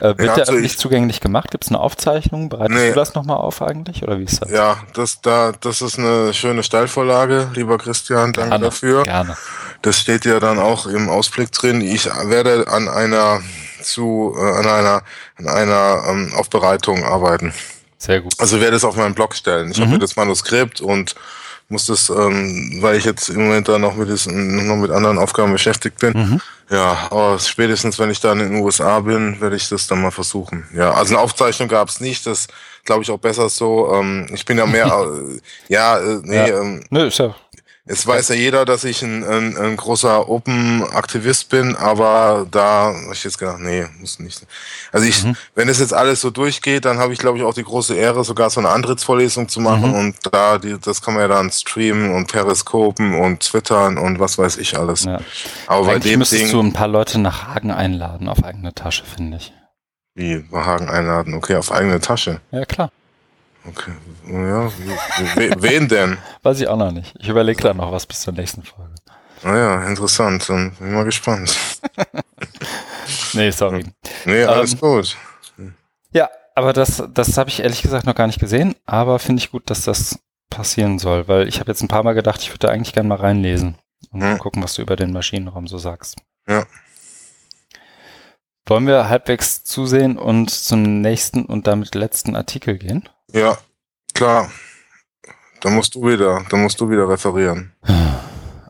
Äh, 0.00 0.18
wird 0.18 0.20
ja, 0.20 0.30
also 0.30 0.34
der 0.34 0.48
öffentlich 0.54 0.76
zugänglich 0.76 1.20
gemacht? 1.20 1.52
Gibt 1.52 1.64
es 1.64 1.70
eine 1.70 1.78
Aufzeichnung? 1.78 2.48
Bereitest 2.48 2.80
nee. 2.80 2.88
du 2.88 2.94
das 2.96 3.14
nochmal 3.14 3.36
auf 3.36 3.62
eigentlich? 3.62 4.02
Oder 4.02 4.18
wie 4.18 4.24
ist 4.24 4.42
das? 4.42 4.50
Ja, 4.50 4.78
das, 4.92 5.20
da, 5.20 5.52
das 5.60 5.80
ist 5.80 6.00
eine 6.00 6.34
schöne 6.34 6.64
Steilvorlage, 6.64 7.52
lieber 7.54 7.78
Christian, 7.78 8.32
danke 8.32 8.50
gerne, 8.50 8.64
dafür. 8.64 9.04
Gerne. 9.04 9.36
Das 9.82 10.00
steht 10.00 10.24
ja 10.24 10.40
dann 10.40 10.58
auch 10.58 10.86
im 10.86 11.08
Ausblick 11.08 11.52
drin. 11.52 11.80
Ich 11.80 12.06
werde 12.06 12.66
an 12.66 12.88
einer 12.88 13.40
zu 13.80 14.34
äh, 14.36 14.58
an 14.58 14.66
einer 14.66 15.02
an 15.38 15.48
einer 15.48 16.02
ähm, 16.08 16.32
Aufbereitung 16.36 17.04
arbeiten. 17.04 17.54
Sehr 17.98 18.20
gut. 18.20 18.34
Also 18.38 18.60
werde 18.60 18.76
es 18.76 18.84
auf 18.84 18.96
meinen 18.96 19.14
Blog 19.14 19.36
stellen. 19.36 19.70
Ich 19.70 19.78
mhm. 19.78 19.86
habe 19.86 19.98
das 20.00 20.16
Manuskript 20.16 20.80
und 20.80 21.14
muss 21.70 21.86
das, 21.86 22.10
ähm, 22.10 22.78
weil 22.80 22.96
ich 22.96 23.04
jetzt 23.04 23.28
im 23.28 23.44
Moment 23.44 23.68
da 23.68 23.78
noch 23.78 23.94
mit, 23.94 24.08
diesen, 24.08 24.66
noch 24.66 24.76
mit 24.76 24.90
anderen 24.90 25.18
Aufgaben 25.18 25.52
beschäftigt 25.52 25.98
bin. 25.98 26.12
Mhm. 26.12 26.40
Ja, 26.70 27.08
aber 27.10 27.38
spätestens 27.38 27.98
wenn 27.98 28.10
ich 28.10 28.20
dann 28.20 28.40
in 28.40 28.52
den 28.52 28.62
USA 28.62 29.00
bin, 29.00 29.40
werde 29.40 29.56
ich 29.56 29.68
das 29.68 29.86
dann 29.86 30.02
mal 30.02 30.10
versuchen. 30.10 30.68
Ja, 30.74 30.92
also 30.92 31.14
eine 31.14 31.22
Aufzeichnung 31.22 31.68
gab 31.68 31.88
es 31.88 32.00
nicht, 32.00 32.26
das 32.26 32.46
glaube 32.84 33.02
ich 33.02 33.10
auch 33.10 33.18
besser 33.18 33.48
so. 33.48 33.92
Ähm, 33.94 34.26
ich 34.32 34.44
bin 34.44 34.58
ja 34.58 34.66
mehr, 34.66 34.86
äh, 34.86 35.40
ja, 35.72 35.98
äh, 35.98 36.20
nee, 36.22 36.36
ja. 36.36 36.60
Ähm, 36.60 36.84
Nö, 36.90 37.06
ist 37.06 37.18
ja 37.18 37.34
es 37.86 38.06
weiß 38.06 38.28
ja 38.28 38.34
jeder, 38.34 38.64
dass 38.64 38.84
ich 38.84 39.02
ein, 39.02 39.24
ein, 39.24 39.56
ein 39.56 39.76
großer 39.76 40.28
Open-Aktivist 40.28 41.48
bin, 41.48 41.74
aber 41.76 42.46
da 42.50 42.94
habe 42.94 43.14
ich 43.14 43.24
jetzt 43.24 43.38
gedacht, 43.38 43.58
nee, 43.58 43.86
muss 43.98 44.18
nicht. 44.18 44.46
Also 44.92 45.06
ich, 45.06 45.24
mhm. 45.24 45.34
wenn 45.54 45.68
es 45.68 45.80
jetzt 45.80 45.94
alles 45.94 46.20
so 46.20 46.30
durchgeht, 46.30 46.84
dann 46.84 46.98
habe 46.98 47.12
ich, 47.12 47.18
glaube 47.18 47.38
ich, 47.38 47.44
auch 47.44 47.54
die 47.54 47.64
große 47.64 47.94
Ehre, 47.94 48.22
sogar 48.22 48.50
so 48.50 48.60
eine 48.60 48.68
Antrittsvorlesung 48.68 49.48
zu 49.48 49.60
machen 49.60 49.90
mhm. 49.90 49.94
und 49.94 50.16
da, 50.30 50.58
die, 50.58 50.78
das 50.78 51.00
kann 51.00 51.14
man 51.14 51.22
ja 51.22 51.28
dann 51.28 51.50
streamen 51.50 52.14
und 52.14 52.30
periskopen 52.30 53.18
und 53.18 53.40
twittern 53.40 53.96
und 53.96 54.20
was 54.20 54.36
weiß 54.36 54.58
ich 54.58 54.76
alles. 54.76 55.04
Ja. 55.04 55.20
Aber 55.66 55.88
Eigentlich 55.88 56.02
bei 56.02 56.08
dem 56.10 56.18
müsstest 56.20 56.42
Ding, 56.42 56.52
du 56.52 56.60
ein 56.60 56.72
paar 56.72 56.88
Leute 56.88 57.18
nach 57.18 57.48
Hagen 57.48 57.70
einladen 57.70 58.28
auf 58.28 58.44
eigene 58.44 58.74
Tasche, 58.74 59.04
finde 59.04 59.38
ich. 59.38 59.52
Wie, 60.14 60.38
bei 60.38 60.64
Hagen 60.64 60.88
einladen? 60.90 61.34
Okay, 61.34 61.56
auf 61.56 61.72
eigene 61.72 62.00
Tasche. 62.00 62.40
Ja, 62.50 62.64
klar. 62.66 62.90
Okay, 63.66 63.92
ja, 64.26 64.70
wen 65.60 65.88
denn? 65.88 66.18
Weiß 66.42 66.60
ich 66.60 66.68
auch 66.68 66.76
noch 66.76 66.92
nicht. 66.92 67.14
Ich 67.18 67.28
überlege 67.28 67.62
da 67.62 67.74
noch 67.74 67.92
was 67.92 68.06
bis 68.06 68.22
zur 68.22 68.32
nächsten 68.32 68.62
Folge. 68.62 68.94
Naja, 69.42 69.76
ah 69.76 69.86
interessant. 69.86 70.48
Dann 70.48 70.72
bin 70.72 70.88
ich 70.88 70.94
mal 70.94 71.04
gespannt. 71.04 71.56
nee, 73.34 73.50
sorry. 73.50 73.84
Nee, 74.24 74.44
alles 74.44 74.72
ähm, 74.72 74.80
gut. 74.80 75.16
Ja, 76.12 76.28
aber 76.54 76.72
das, 76.72 77.02
das 77.12 77.36
habe 77.38 77.50
ich 77.50 77.60
ehrlich 77.60 77.82
gesagt 77.82 78.06
noch 78.06 78.14
gar 78.14 78.26
nicht 78.26 78.40
gesehen, 78.40 78.74
aber 78.86 79.18
finde 79.18 79.40
ich 79.40 79.50
gut, 79.50 79.68
dass 79.70 79.84
das 79.84 80.18
passieren 80.50 80.98
soll, 80.98 81.28
weil 81.28 81.48
ich 81.48 81.60
habe 81.60 81.70
jetzt 81.70 81.82
ein 81.82 81.88
paar 81.88 82.02
Mal 82.02 82.14
gedacht, 82.14 82.42
ich 82.42 82.52
würde 82.52 82.70
eigentlich 82.70 82.92
gerne 82.92 83.08
mal 83.08 83.18
reinlesen 83.18 83.76
und 84.10 84.22
hm. 84.22 84.38
gucken, 84.38 84.62
was 84.62 84.74
du 84.74 84.82
über 84.82 84.96
den 84.96 85.12
Maschinenraum 85.12 85.68
so 85.68 85.78
sagst. 85.78 86.16
Ja. 86.48 86.66
Wollen 88.66 88.86
wir 88.86 89.08
halbwegs 89.08 89.64
zusehen 89.64 90.18
und 90.18 90.50
zum 90.50 91.00
nächsten 91.00 91.44
und 91.44 91.66
damit 91.66 91.94
letzten 91.94 92.36
Artikel 92.36 92.78
gehen? 92.78 93.08
Ja, 93.32 93.58
klar. 94.14 94.50
Da 95.60 95.70
musst 95.70 95.94
du 95.94 96.06
wieder, 96.06 96.44
da 96.48 96.56
musst 96.56 96.80
du 96.80 96.88
wieder 96.88 97.08
referieren. 97.08 97.72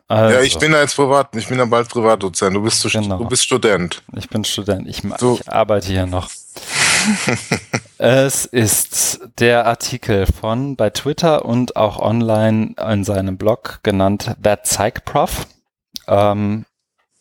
Also. 0.07 0.35
Ja, 0.35 0.41
ich 0.41 0.59
bin 0.59 0.73
ja 0.73 0.81
jetzt 0.81 0.97
privat, 0.97 1.33
ich 1.37 1.47
bin 1.47 1.57
ja 1.57 1.63
bald 1.63 1.87
Privatdozent. 1.87 2.53
Du 2.53 2.61
bist, 2.61 2.83
genau. 2.91 3.17
du 3.17 3.29
bist 3.29 3.45
Student. 3.45 4.03
Ich 4.13 4.27
bin 4.27 4.43
Student. 4.43 4.85
Ich, 4.85 5.03
so. 5.17 5.35
ich 5.39 5.49
arbeite 5.49 5.87
hier 5.87 6.05
noch. 6.05 6.29
es 7.97 8.43
ist 8.43 9.21
der 9.39 9.65
Artikel 9.65 10.25
von 10.25 10.75
bei 10.75 10.89
Twitter 10.89 11.45
und 11.45 11.77
auch 11.77 11.97
online 11.97 12.75
in 12.91 13.05
seinem 13.05 13.37
Blog 13.37 13.79
genannt 13.83 14.35
That 14.43 14.63
Psych 14.63 15.05
Prof. 15.05 15.47
Ähm, 16.09 16.65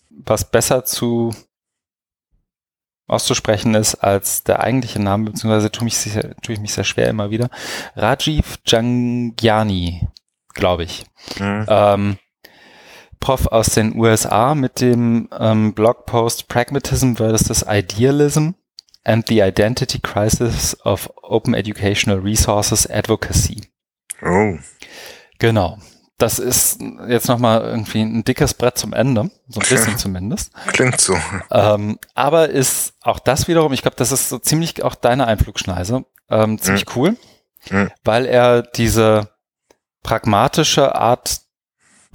was 0.08 0.50
besser 0.50 0.84
zu 0.84 1.32
auszusprechen 3.10 3.74
ist 3.74 3.96
als 3.96 4.44
der 4.44 4.60
eigentliche 4.60 5.00
Name, 5.00 5.30
beziehungsweise 5.30 5.70
tue, 5.70 5.84
mich 5.84 5.96
sehr, 5.96 6.34
tue 6.36 6.54
ich 6.54 6.60
mich 6.60 6.72
sehr 6.72 6.84
schwer 6.84 7.08
immer 7.08 7.30
wieder. 7.30 7.50
Rajiv 7.96 8.58
Jangiani, 8.66 10.08
glaube 10.54 10.84
ich. 10.84 11.04
Mhm. 11.38 11.66
Ähm, 11.68 12.18
Prof 13.18 13.46
aus 13.48 13.74
den 13.74 13.96
USA 13.98 14.54
mit 14.54 14.80
dem 14.80 15.28
ähm, 15.38 15.74
Blogpost 15.74 16.48
Pragmatism 16.48 17.16
versus 17.16 17.64
Idealism 17.68 18.50
and 19.04 19.26
the 19.28 19.40
Identity 19.40 19.98
Crisis 19.98 20.78
of 20.84 21.10
Open 21.22 21.52
Educational 21.52 22.20
Resources 22.20 22.88
Advocacy. 22.88 23.68
Oh. 24.22 24.56
Genau 25.38 25.78
das 26.20 26.38
ist 26.38 26.80
jetzt 27.08 27.28
nochmal 27.28 27.62
irgendwie 27.62 28.02
ein 28.02 28.24
dickes 28.24 28.54
Brett 28.54 28.78
zum 28.78 28.92
Ende, 28.92 29.30
so 29.48 29.60
ein 29.60 29.68
bisschen 29.68 29.98
zumindest. 29.98 30.52
Klingt 30.68 31.00
so. 31.00 31.16
Ähm, 31.50 31.98
aber 32.14 32.50
ist 32.50 32.94
auch 33.02 33.18
das 33.18 33.48
wiederum, 33.48 33.72
ich 33.72 33.82
glaube, 33.82 33.96
das 33.96 34.12
ist 34.12 34.28
so 34.28 34.38
ziemlich 34.38 34.82
auch 34.82 34.94
deine 34.94 35.26
Einflugschneise, 35.26 36.04
ähm, 36.28 36.58
ziemlich 36.58 36.86
mhm. 36.86 36.92
cool, 36.94 37.16
mhm. 37.70 37.90
weil 38.04 38.26
er 38.26 38.62
diese 38.62 39.30
pragmatische 40.02 40.94
Art 40.94 41.40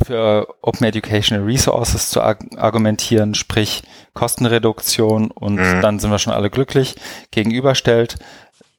für 0.03 0.47
Open 0.61 0.85
Educational 0.87 1.45
Resources 1.45 2.09
zu 2.09 2.21
argumentieren, 2.21 3.33
sprich 3.33 3.83
Kostenreduktion 4.13 5.31
und 5.31 5.55
mhm. 5.55 5.81
dann 5.81 5.99
sind 5.99 6.11
wir 6.11 6.19
schon 6.19 6.33
alle 6.33 6.49
glücklich, 6.49 6.95
gegenüberstellt 7.31 8.17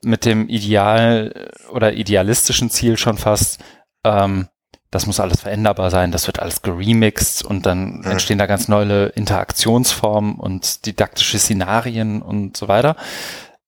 mit 0.02 0.24
dem 0.24 0.48
Ideal 0.48 1.50
oder 1.70 1.94
idealistischen 1.94 2.70
Ziel 2.70 2.98
schon 2.98 3.16
fast, 3.18 3.60
ähm, 4.04 4.48
das 4.90 5.06
muss 5.06 5.20
alles 5.20 5.40
veränderbar 5.40 5.90
sein, 5.90 6.12
das 6.12 6.26
wird 6.26 6.40
alles 6.40 6.62
geremixed 6.62 7.44
und 7.44 7.66
dann 7.66 7.98
mhm. 7.98 8.04
entstehen 8.04 8.38
da 8.38 8.46
ganz 8.46 8.68
neue 8.68 9.06
Interaktionsformen 9.06 10.36
und 10.36 10.86
didaktische 10.86 11.38
Szenarien 11.38 12.22
und 12.22 12.56
so 12.56 12.68
weiter. 12.68 12.96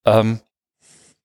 Ähm, 0.05 0.40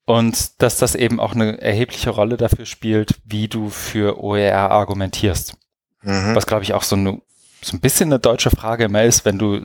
und 0.05 0.61
dass 0.61 0.77
das 0.77 0.95
eben 0.95 1.19
auch 1.19 1.33
eine 1.33 1.61
erhebliche 1.61 2.09
Rolle 2.09 2.37
dafür 2.37 2.65
spielt, 2.65 3.15
wie 3.23 3.47
du 3.47 3.69
für 3.69 4.21
OER 4.21 4.71
argumentierst. 4.71 5.55
Mhm. 6.01 6.35
Was, 6.35 6.45
glaube 6.45 6.63
ich, 6.63 6.73
auch 6.73 6.83
so, 6.83 6.95
eine, 6.95 7.21
so 7.61 7.77
ein 7.77 7.79
bisschen 7.79 8.11
eine 8.11 8.19
deutsche 8.19 8.49
Frage 8.49 8.85
immer 8.85 9.03
ist, 9.03 9.23
wenn 9.23 9.39
du 9.39 9.63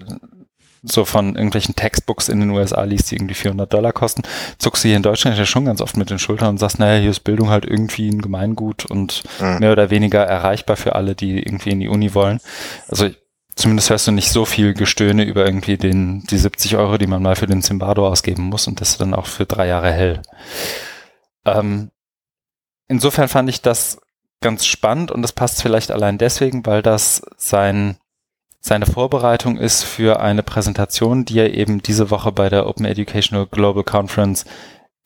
so 0.82 1.04
von 1.04 1.34
irgendwelchen 1.34 1.74
Textbooks 1.74 2.28
in 2.28 2.40
den 2.40 2.50
USA 2.50 2.84
liest, 2.84 3.10
die 3.10 3.16
irgendwie 3.16 3.34
400 3.34 3.72
Dollar 3.72 3.92
kosten, 3.92 4.22
zuckst 4.58 4.84
du 4.84 4.88
hier 4.88 4.96
in 4.96 5.02
Deutschland 5.02 5.36
ja 5.36 5.46
schon 5.46 5.64
ganz 5.64 5.80
oft 5.80 5.96
mit 5.96 6.10
den 6.10 6.18
Schultern 6.18 6.50
und 6.50 6.58
sagst, 6.58 6.78
naja, 6.78 7.00
hier 7.00 7.10
ist 7.10 7.20
Bildung 7.20 7.50
halt 7.50 7.64
irgendwie 7.64 8.08
ein 8.08 8.22
Gemeingut 8.22 8.86
und 8.86 9.22
mhm. 9.40 9.58
mehr 9.58 9.72
oder 9.72 9.90
weniger 9.90 10.22
erreichbar 10.22 10.76
für 10.76 10.94
alle, 10.94 11.14
die 11.14 11.38
irgendwie 11.38 11.70
in 11.70 11.80
die 11.80 11.88
Uni 11.88 12.14
wollen. 12.14 12.40
Also 12.88 13.10
zumindest 13.58 13.90
hörst 13.90 14.06
du 14.06 14.12
nicht 14.12 14.30
so 14.30 14.44
viel 14.44 14.72
Gestöhne 14.72 15.24
über 15.24 15.44
irgendwie 15.44 15.76
den, 15.76 16.22
die 16.30 16.38
70 16.38 16.76
Euro, 16.76 16.96
die 16.96 17.08
man 17.08 17.22
mal 17.22 17.36
für 17.36 17.46
den 17.46 17.62
Zimbardo 17.62 18.06
ausgeben 18.06 18.44
muss 18.44 18.68
und 18.68 18.80
das 18.80 18.98
dann 18.98 19.14
auch 19.14 19.26
für 19.26 19.46
drei 19.46 19.66
Jahre 19.66 19.90
hält. 19.90 20.22
Ähm, 21.44 21.90
insofern 22.86 23.28
fand 23.28 23.48
ich 23.48 23.60
das 23.60 24.00
ganz 24.40 24.66
spannend 24.66 25.10
und 25.10 25.22
das 25.22 25.32
passt 25.32 25.60
vielleicht 25.60 25.90
allein 25.90 26.18
deswegen, 26.18 26.64
weil 26.66 26.82
das 26.82 27.22
sein, 27.36 27.96
seine 28.68 28.86
Vorbereitung 28.86 29.56
ist 29.56 29.82
für 29.82 30.20
eine 30.20 30.42
Präsentation, 30.42 31.24
die 31.24 31.38
er 31.38 31.54
eben 31.54 31.82
diese 31.82 32.10
Woche 32.10 32.30
bei 32.32 32.48
der 32.48 32.66
Open 32.66 32.84
Educational 32.84 33.46
Global 33.46 33.82
Conference 33.82 34.44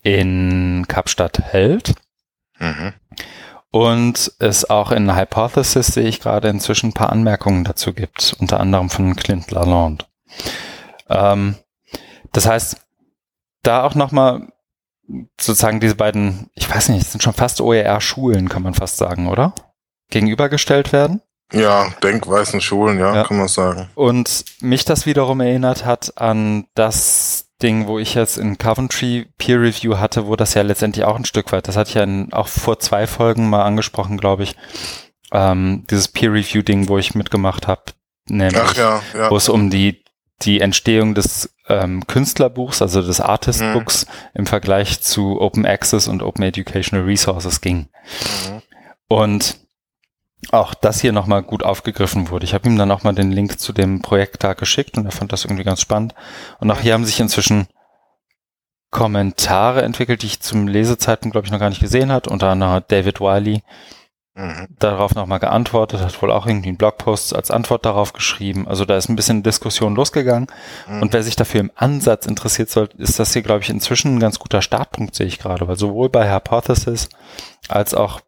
in 0.03 0.85
Kapstadt 0.89 1.39
hält. 1.41 1.95
Mhm. 2.59 2.93
Und 3.71 4.33
es 4.39 4.69
auch 4.69 4.93
in 4.93 5.17
Hypothesis 5.17 5.87
sehe 5.87 6.09
ich 6.09 6.21
gerade 6.21 6.49
inzwischen 6.49 6.91
ein 6.91 6.93
paar 6.93 7.11
Anmerkungen 7.11 7.65
dazu 7.65 7.95
gibt, 7.95 8.37
unter 8.39 8.61
anderem 8.61 8.91
von 8.91 9.17
Clint 9.17 9.51
Lalonde. 9.51 10.05
Ähm, 11.09 11.57
das 12.33 12.47
heißt, 12.47 12.77
da 13.63 13.85
auch 13.85 13.95
nochmal 13.95 14.49
sozusagen 15.41 15.81
diese 15.81 15.95
beiden, 15.95 16.51
ich 16.55 16.69
weiß 16.69 16.91
nicht, 16.91 17.03
es 17.03 17.13
sind 17.13 17.23
schon 17.23 17.33
fast 17.33 17.61
OER-Schulen, 17.61 18.49
kann 18.49 18.63
man 18.63 18.75
fast 18.75 18.97
sagen, 18.97 19.29
oder? 19.29 19.55
Gegenübergestellt 20.11 20.93
werden. 20.93 21.23
Ja, 21.53 21.89
denkweisen 22.03 22.61
Schulen, 22.61 22.99
ja, 22.99 23.15
ja, 23.15 23.25
kann 23.25 23.39
man 23.39 23.49
sagen. 23.49 23.89
Und 23.95 24.45
mich 24.61 24.85
das 24.85 25.07
wiederum 25.07 25.41
erinnert 25.41 25.85
hat 25.85 26.13
an 26.17 26.67
das 26.75 27.47
Ding, 27.63 27.87
wo 27.87 27.99
ich 27.99 28.15
jetzt 28.15 28.39
in 28.39 28.59
Coventry 28.59 29.29
Peer 29.39 29.61
Review 29.61 29.99
hatte, 29.99 30.27
wo 30.27 30.37
das 30.37 30.55
ja 30.55 30.63
letztendlich 30.63 31.05
auch 31.05 31.17
ein 31.17 31.25
Stück 31.25 31.53
weit, 31.53 31.69
das 31.69 31.77
hatte 31.77 31.91
ich 31.91 31.95
ja 31.95 32.03
in, 32.03 32.33
auch 32.33 32.49
vor 32.49 32.79
zwei 32.81 33.07
Folgen 33.07 33.49
mal 33.49 33.63
angesprochen, 33.63 34.19
glaube 34.19 34.43
ich, 34.43 34.57
ähm, 35.33 35.85
dieses 35.91 36.09
Peer 36.09 36.33
Review 36.33 36.63
Ding, 36.63 36.89
wo 36.89 36.99
ich 36.99 37.15
mitgemacht 37.15 37.69
habe, 37.69 37.83
nämlich, 38.27 38.75
ja, 38.75 39.01
ja. 39.15 39.31
wo 39.31 39.37
es 39.37 39.49
um 39.49 39.71
die 39.71 40.03
die 40.45 40.61
Entstehung 40.61 41.15
des 41.15 41.55
ähm, 41.69 42.07
Künstlerbuchs, 42.07 42.83
also 42.83 43.03
des 43.03 43.21
Artist. 43.21 43.63
Books 43.73 44.07
mhm. 44.07 44.13
im 44.35 44.47
Vergleich 44.47 45.01
zu 45.01 45.41
Open 45.41 45.65
Access 45.65 46.09
und 46.09 46.23
Open 46.23 46.43
Educational 46.43 47.05
Resources 47.05 47.61
ging. 47.61 47.79
Mhm. 48.49 48.63
Und 49.09 49.57
auch 50.51 50.75
das 50.75 51.01
hier 51.01 51.13
nochmal 51.13 51.43
gut 51.43 51.63
aufgegriffen 51.63 52.31
wurde. 52.31 52.45
Ich 52.45 52.55
habe 52.55 52.69
ihm 52.69 52.77
dann 52.77 52.91
auch 52.91 53.05
mal 53.05 53.15
den 53.15 53.31
Link 53.31 53.61
zu 53.61 53.73
dem 53.73 54.03
Projekt 54.03 54.43
da 54.43 54.55
geschickt 54.55 54.99
und 54.99 55.07
er 55.07 55.13
fand 55.13 55.33
das 55.33 55.45
irgendwie 55.45 55.65
ganz 55.65 55.81
spannend. 55.81 56.15
Und 56.59 56.71
auch 56.71 56.81
hier 56.81 56.95
haben 56.95 57.05
sich 57.05 57.21
inzwischen 57.21 57.69
Kommentare 58.91 59.83
entwickelt, 59.83 60.23
die 60.23 60.27
ich 60.27 60.41
zum 60.41 60.69
Lesezeitpunkt, 60.69 61.33
glaube 61.33 61.47
ich, 61.47 61.53
noch 61.53 61.61
gar 61.61 61.71
nicht 61.71 61.81
gesehen 61.81 62.13
hat. 62.13 62.29
Unter 62.29 62.51
anderem 62.51 62.73
hat 62.73 62.93
David 62.93 63.21
Wiley 63.21 63.63
mhm. 64.35 64.67
darauf 64.79 65.15
nochmal 65.15 65.39
geantwortet, 65.39 66.01
hat 66.01 66.21
wohl 66.21 66.31
auch 66.31 66.47
irgendwie 66.47 66.69
einen 66.69 66.77
Blogpost 66.77 67.35
als 67.35 67.51
Antwort 67.51 67.87
darauf 67.87 68.13
geschrieben. 68.13 68.69
Also 68.69 68.85
da 68.85 68.97
ist 68.97 69.09
ein 69.09 69.17
bisschen 69.17 69.43
Diskussion 69.43 69.95
losgegangen. 69.95 70.49
Mhm. 70.89 71.03
Und 71.03 71.13
wer 71.15 71.23
sich 71.23 71.37
dafür 71.37 71.61
im 71.61 71.71
Ansatz 71.75 72.27
interessiert 72.27 72.69
soll, 72.69 72.91
ist 72.99 73.19
das 73.19 73.33
hier, 73.33 73.43
glaube 73.43 73.63
ich, 73.63 73.71
inzwischen 73.71 74.17
ein 74.17 74.21
ganz 74.21 74.39
guter 74.39 74.61
Startpunkt, 74.61 75.15
sehe 75.15 75.27
ich 75.27 75.39
gerade. 75.39 75.67
Weil 75.67 75.79
sowohl 75.79 76.11
bei 76.11 76.31
Hypothesis 76.31 77.09
als 77.69 77.95
auch 77.95 78.21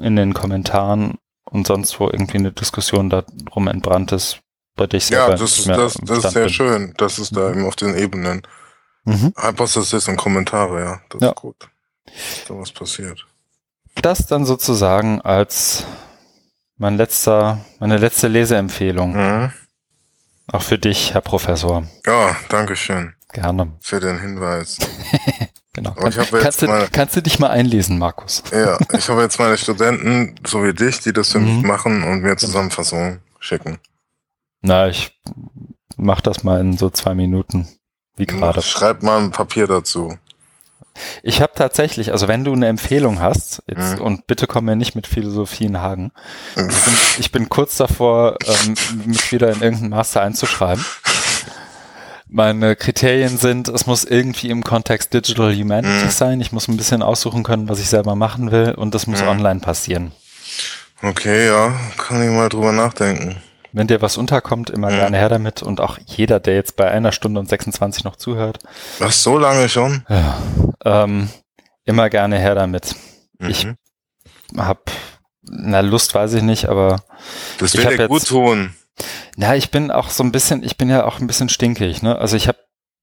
in 0.00 0.14
den 0.14 0.34
Kommentaren 0.34 1.18
und 1.46 1.66
sonst 1.66 1.98
wo 2.00 2.06
irgendwie 2.06 2.38
eine 2.38 2.52
Diskussion 2.52 3.10
darum 3.10 3.68
entbrannt 3.68 4.12
ist, 4.12 4.40
bei 4.74 4.86
dich 4.86 5.06
selber. 5.06 5.30
Ja, 5.30 5.36
das, 5.36 5.64
das, 5.64 5.94
das 6.02 6.24
ist 6.24 6.32
sehr 6.32 6.44
bin. 6.44 6.52
schön. 6.52 6.94
Das 6.96 7.18
ist 7.18 7.36
da 7.36 7.48
mhm. 7.48 7.54
eben 7.54 7.66
auf 7.66 7.76
den 7.76 7.96
Ebenen. 7.96 8.42
Mhm. 9.04 9.32
Hypothesis 9.36 10.08
und 10.08 10.16
Kommentare, 10.16 10.80
ja. 10.80 11.00
Das 11.08 11.22
ja. 11.22 11.28
ist 11.28 11.36
gut. 11.36 11.68
Da 12.48 12.58
was 12.58 12.72
passiert. 12.72 13.26
Das 14.02 14.26
dann 14.26 14.44
sozusagen 14.44 15.20
als 15.22 15.84
mein 16.76 16.96
letzter, 16.96 17.64
meine 17.78 17.96
letzte 17.96 18.28
Leseempfehlung. 18.28 19.14
Mhm. 19.14 19.52
Auch 20.52 20.62
für 20.62 20.78
dich, 20.78 21.14
Herr 21.14 21.22
Professor. 21.22 21.84
Ja, 22.04 22.36
danke 22.48 22.76
schön. 22.76 23.14
Gerne. 23.32 23.72
Für 23.80 24.00
den 24.00 24.20
Hinweis. 24.20 24.78
Genau. 25.76 25.90
Kann, 25.90 26.10
kannst, 26.10 26.62
du, 26.62 26.68
meine, 26.68 26.88
kannst 26.90 27.16
du 27.16 27.20
dich 27.20 27.38
mal 27.38 27.50
einlesen, 27.50 27.98
Markus? 27.98 28.42
Ja, 28.50 28.78
ich 28.94 29.10
habe 29.10 29.20
jetzt 29.20 29.38
meine 29.38 29.58
Studenten, 29.58 30.34
so 30.46 30.64
wie 30.64 30.72
dich, 30.72 31.00
die 31.00 31.12
das 31.12 31.32
für 31.32 31.38
mich 31.38 31.62
mhm. 31.62 31.68
machen 31.68 32.02
und 32.02 32.22
mir 32.22 32.34
Zusammenfassungen 32.38 33.20
schicken. 33.40 33.78
Na, 34.62 34.88
ich 34.88 35.20
mach 35.98 36.22
das 36.22 36.44
mal 36.44 36.62
in 36.62 36.78
so 36.78 36.88
zwei 36.88 37.14
Minuten, 37.14 37.68
wie 38.16 38.24
gerade. 38.24 38.62
Schreib 38.62 39.02
mal 39.02 39.20
ein 39.20 39.32
Papier 39.32 39.66
dazu. 39.66 40.16
Ich 41.22 41.42
habe 41.42 41.52
tatsächlich, 41.54 42.10
also 42.12 42.26
wenn 42.26 42.42
du 42.42 42.54
eine 42.54 42.68
Empfehlung 42.68 43.20
hast, 43.20 43.62
jetzt, 43.66 43.96
mhm. 43.96 44.02
und 44.02 44.26
bitte 44.26 44.46
komm 44.46 44.64
mir 44.64 44.76
nicht 44.76 44.94
mit 44.94 45.06
Philosophien 45.06 45.82
Hagen, 45.82 46.10
ich 46.54 46.64
bin, 46.64 46.94
ich 47.18 47.32
bin 47.32 47.48
kurz 47.50 47.76
davor, 47.76 48.38
ähm, 48.46 48.74
mich 49.04 49.30
wieder 49.30 49.48
in 49.48 49.60
irgendeinen 49.60 49.90
Master 49.90 50.22
einzuschreiben 50.22 50.82
meine 52.28 52.76
Kriterien 52.76 53.38
sind, 53.38 53.68
es 53.68 53.86
muss 53.86 54.04
irgendwie 54.04 54.50
im 54.50 54.64
Kontext 54.64 55.14
Digital 55.14 55.54
Humanities 55.54 56.04
mhm. 56.04 56.10
sein. 56.10 56.40
Ich 56.40 56.52
muss 56.52 56.68
ein 56.68 56.76
bisschen 56.76 57.02
aussuchen 57.02 57.42
können, 57.42 57.68
was 57.68 57.80
ich 57.80 57.88
selber 57.88 58.14
machen 58.14 58.50
will 58.50 58.74
und 58.76 58.94
das 58.94 59.06
muss 59.06 59.22
mhm. 59.22 59.28
online 59.28 59.60
passieren. 59.60 60.12
Okay, 61.02 61.46
ja, 61.46 61.74
kann 61.96 62.22
ich 62.22 62.30
mal 62.30 62.48
drüber 62.48 62.72
nachdenken. 62.72 63.36
Wenn 63.72 63.86
dir 63.86 64.00
was 64.00 64.16
unterkommt, 64.16 64.70
immer 64.70 64.90
mhm. 64.90 64.96
gerne 64.96 65.16
her 65.18 65.28
damit 65.28 65.62
und 65.62 65.80
auch 65.80 65.98
jeder, 66.04 66.40
der 66.40 66.54
jetzt 66.54 66.76
bei 66.76 66.90
einer 66.90 67.12
Stunde 67.12 67.38
und 67.40 67.48
26 67.48 68.04
noch 68.04 68.16
zuhört. 68.16 68.58
Was, 68.98 69.22
so 69.22 69.38
lange 69.38 69.68
schon? 69.68 70.04
Ja, 70.08 70.38
ähm, 70.84 71.28
immer 71.84 72.08
gerne 72.08 72.38
her 72.38 72.54
damit. 72.54 72.96
Ich 73.38 73.66
mhm. 73.66 73.76
hab, 74.56 74.90
na 75.42 75.80
Lust 75.80 76.14
weiß 76.14 76.32
ich 76.34 76.42
nicht, 76.42 76.68
aber 76.68 77.02
das 77.58 77.76
wird 77.76 77.98
dir 77.98 78.08
gut 78.08 78.26
tun. 78.26 78.74
Na, 79.36 79.56
ich 79.56 79.70
bin 79.70 79.90
auch 79.90 80.10
so 80.10 80.24
ein 80.24 80.32
bisschen, 80.32 80.62
ich 80.62 80.76
bin 80.76 80.88
ja 80.88 81.04
auch 81.04 81.20
ein 81.20 81.26
bisschen 81.26 81.48
stinkig, 81.48 82.02
ne? 82.02 82.18
Also 82.18 82.36
ich 82.36 82.48
habe 82.48 82.58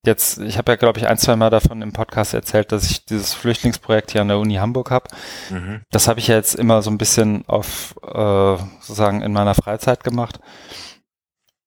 jetzt, 0.06 0.40
ich 0.40 0.58
habe 0.58 0.72
ja, 0.72 0.76
glaube 0.76 1.00
ich, 1.00 1.08
ein, 1.08 1.18
zwei 1.18 1.36
Mal 1.36 1.50
davon 1.50 1.82
im 1.82 1.94
Podcast 1.94 2.34
erzählt, 2.34 2.72
dass 2.72 2.90
ich 2.90 3.06
dieses 3.06 3.34
Flüchtlingsprojekt 3.34 4.12
hier 4.12 4.22
an 4.22 4.28
der 4.28 4.40
Uni 4.40 4.56
Hamburg 4.56 4.92
habe. 4.92 5.08
Mhm. 5.50 5.82
Das 5.92 6.08
habe 6.08 6.20
ich 6.20 6.28
ja 6.28 6.36
jetzt 6.36 6.56
immer 6.56 6.82
so 6.82 6.90
ein 6.90 6.98
bisschen 6.98 7.48
auf, 7.48 7.96
äh, 8.04 8.58
sozusagen 8.82 9.22
in 9.22 9.34
meiner 9.34 9.56
Freizeit 9.56 10.04
gemacht. 10.04 10.40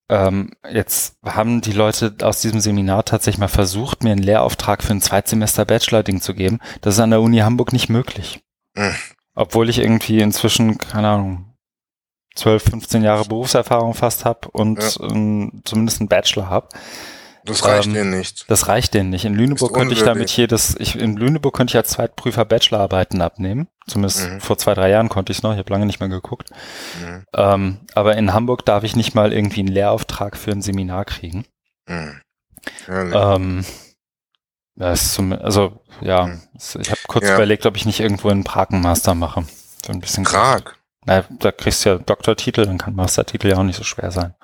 Ähm, 0.08 0.52
jetzt 0.70 1.16
haben 1.24 1.62
die 1.62 1.72
Leute 1.72 2.14
aus 2.22 2.40
diesem 2.40 2.60
Seminar 2.60 3.04
tatsächlich 3.04 3.40
mal 3.40 3.48
versucht, 3.48 4.04
mir 4.04 4.12
einen 4.12 4.22
Lehrauftrag 4.22 4.82
für 4.82 4.92
ein 4.92 5.00
Zweitsemester 5.00 5.64
Bachelor-Ding 5.64 6.20
zu 6.20 6.34
geben. 6.34 6.60
Das 6.80 6.94
ist 6.94 7.00
an 7.00 7.10
der 7.10 7.20
Uni 7.20 7.38
Hamburg 7.38 7.72
nicht 7.72 7.88
möglich. 7.88 8.40
Mhm. 8.74 8.94
Obwohl 9.34 9.68
ich 9.68 9.78
irgendwie 9.78 10.20
inzwischen, 10.20 10.78
keine 10.78 11.08
Ahnung, 11.08 11.45
12, 12.36 12.62
15 12.62 13.02
Jahre 13.02 13.24
Berufserfahrung 13.24 13.94
fast 13.94 14.24
habe 14.24 14.48
und 14.52 14.80
ja. 14.80 15.08
ähm, 15.08 15.62
zumindest 15.64 16.00
einen 16.00 16.08
Bachelor 16.08 16.48
habe. 16.48 16.68
Das 17.46 17.64
reicht 17.64 17.86
ähm, 17.86 17.94
denen 17.94 18.10
nicht. 18.18 18.50
Das 18.50 18.68
reicht 18.68 18.94
denen 18.94 19.10
nicht. 19.10 19.24
In 19.24 19.34
Lüneburg 19.34 19.72
könnte 19.72 19.94
ich 19.94 20.02
damit 20.02 20.36
das, 20.50 20.74
ich, 20.78 20.96
in 20.96 21.16
Lüneburg 21.16 21.54
könnte 21.54 21.72
ich 21.72 21.76
als 21.76 21.90
Zweitprüfer 21.90 22.44
Bachelorarbeiten 22.44 23.22
abnehmen. 23.22 23.68
Zumindest 23.86 24.28
mhm. 24.28 24.40
vor 24.40 24.58
zwei, 24.58 24.74
drei 24.74 24.90
Jahren 24.90 25.08
konnte 25.08 25.30
ich 25.30 25.38
es 25.38 25.42
noch. 25.42 25.52
Ich 25.52 25.58
habe 25.58 25.72
lange 25.72 25.86
nicht 25.86 26.00
mehr 26.00 26.08
geguckt. 26.08 26.50
Mhm. 27.00 27.24
Ähm, 27.34 27.80
aber 27.94 28.16
in 28.16 28.32
Hamburg 28.32 28.64
darf 28.64 28.82
ich 28.82 28.96
nicht 28.96 29.14
mal 29.14 29.32
irgendwie 29.32 29.60
einen 29.60 29.68
Lehrauftrag 29.68 30.36
für 30.36 30.50
ein 30.50 30.62
Seminar 30.62 31.04
kriegen. 31.04 31.44
Mhm. 31.86 32.20
Ähm, 32.88 33.64
das 34.74 35.02
ist 35.02 35.14
zum, 35.14 35.32
also 35.32 35.80
ja, 36.00 36.26
mhm. 36.26 36.42
ich 36.54 36.90
habe 36.90 37.00
kurz 37.06 37.28
ja. 37.28 37.36
überlegt, 37.36 37.64
ob 37.64 37.76
ich 37.76 37.86
nicht 37.86 38.00
irgendwo 38.00 38.28
in 38.28 38.44
Prag 38.44 38.70
einen 38.70 38.82
Master 38.82 39.14
mache. 39.14 39.46
So 39.84 39.92
ein 39.92 40.00
bisschen 40.00 40.24
Prag? 40.24 40.74
Na, 41.06 41.24
da 41.38 41.52
kriegst 41.52 41.84
du 41.84 41.90
ja 41.90 41.98
Doktortitel, 41.98 42.66
dann 42.66 42.78
kann 42.78 42.94
Mastertitel 42.94 43.48
ja 43.48 43.56
auch 43.56 43.62
nicht 43.62 43.76
so 43.76 43.84
schwer 43.84 44.10
sein. 44.10 44.34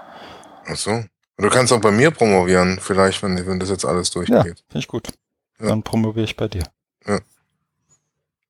Ach 0.67 0.77
so. 0.77 1.05
Du 1.37 1.49
kannst 1.49 1.73
auch 1.73 1.81
bei 1.81 1.91
mir 1.91 2.13
promovieren, 2.13 2.79
vielleicht, 2.81 3.23
wenn, 3.23 3.47
wenn 3.47 3.59
das 3.59 3.69
jetzt 3.69 3.85
alles 3.85 4.11
durchgeht. 4.13 4.37
Ja, 4.37 4.43
finde 4.45 4.59
ich 4.75 4.87
gut. 4.87 5.09
Ja. 5.59 5.69
Dann 5.69 5.83
promoviere 5.83 6.25
ich 6.25 6.37
bei 6.37 6.47
dir. 6.47 6.63
Ja. 7.07 7.19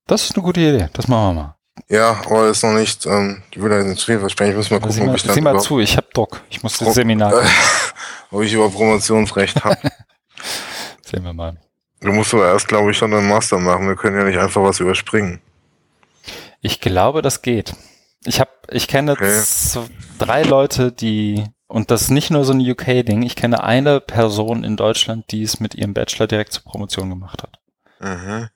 Das 0.06 0.24
ist 0.24 0.36
eine 0.36 0.42
gute 0.42 0.60
Idee, 0.60 0.88
das 0.92 1.08
machen 1.08 1.34
wir 1.36 1.42
mal. 1.42 1.56
Ja, 1.88 2.20
aber 2.26 2.48
ist 2.48 2.62
noch 2.62 2.74
nicht, 2.74 3.06
ähm, 3.06 3.42
ich 3.50 3.62
will 3.62 3.70
da 3.70 3.82
nicht 3.82 4.04
viel 4.04 4.18
versprechen, 4.18 4.50
ich 4.50 4.56
muss 4.58 4.70
mal 4.70 4.80
gucken, 4.80 5.06
mal, 5.06 5.10
ob 5.10 5.16
ich 5.16 5.22
dann 5.22 5.34
Sieh 5.34 5.40
mal 5.40 5.58
zu, 5.60 5.80
ich 5.80 5.96
hab 5.96 6.12
Druck, 6.12 6.42
ich 6.50 6.62
muss 6.62 6.76
das 6.76 6.94
Seminar. 6.94 7.32
ob 8.30 8.42
ich 8.42 8.52
über 8.52 8.68
Promotionsrecht 8.68 9.64
habe. 9.64 9.78
Sehen 11.02 11.24
wir 11.24 11.32
mal. 11.32 11.58
Du 12.00 12.12
musst 12.12 12.34
aber 12.34 12.48
erst, 12.48 12.68
glaube 12.68 12.90
ich, 12.90 12.98
schon 12.98 13.14
einen 13.14 13.28
Master 13.28 13.58
machen, 13.58 13.88
wir 13.88 13.96
können 13.96 14.18
ja 14.18 14.24
nicht 14.24 14.38
einfach 14.38 14.62
was 14.62 14.80
überspringen. 14.80 15.40
Ich 16.60 16.80
glaube, 16.80 17.22
das 17.22 17.40
geht. 17.40 17.74
Ich 18.24 18.40
habe, 18.40 18.50
ich 18.70 18.88
kenne 18.88 19.12
okay. 19.12 19.42
drei 20.18 20.42
Leute, 20.42 20.92
die 20.92 21.44
und 21.72 21.90
das 21.90 22.02
ist 22.02 22.10
nicht 22.10 22.30
nur 22.30 22.44
so 22.44 22.52
ein 22.52 22.60
UK-Ding. 22.60 23.22
Ich 23.22 23.34
kenne 23.34 23.64
eine 23.64 23.98
Person 24.00 24.62
in 24.62 24.76
Deutschland, 24.76 25.32
die 25.32 25.42
es 25.42 25.58
mit 25.58 25.74
ihrem 25.74 25.94
Bachelor 25.94 26.26
direkt 26.26 26.52
zur 26.52 26.64
Promotion 26.64 27.08
gemacht 27.08 27.42
hat. 27.42 27.58
Mhm. 27.98 28.50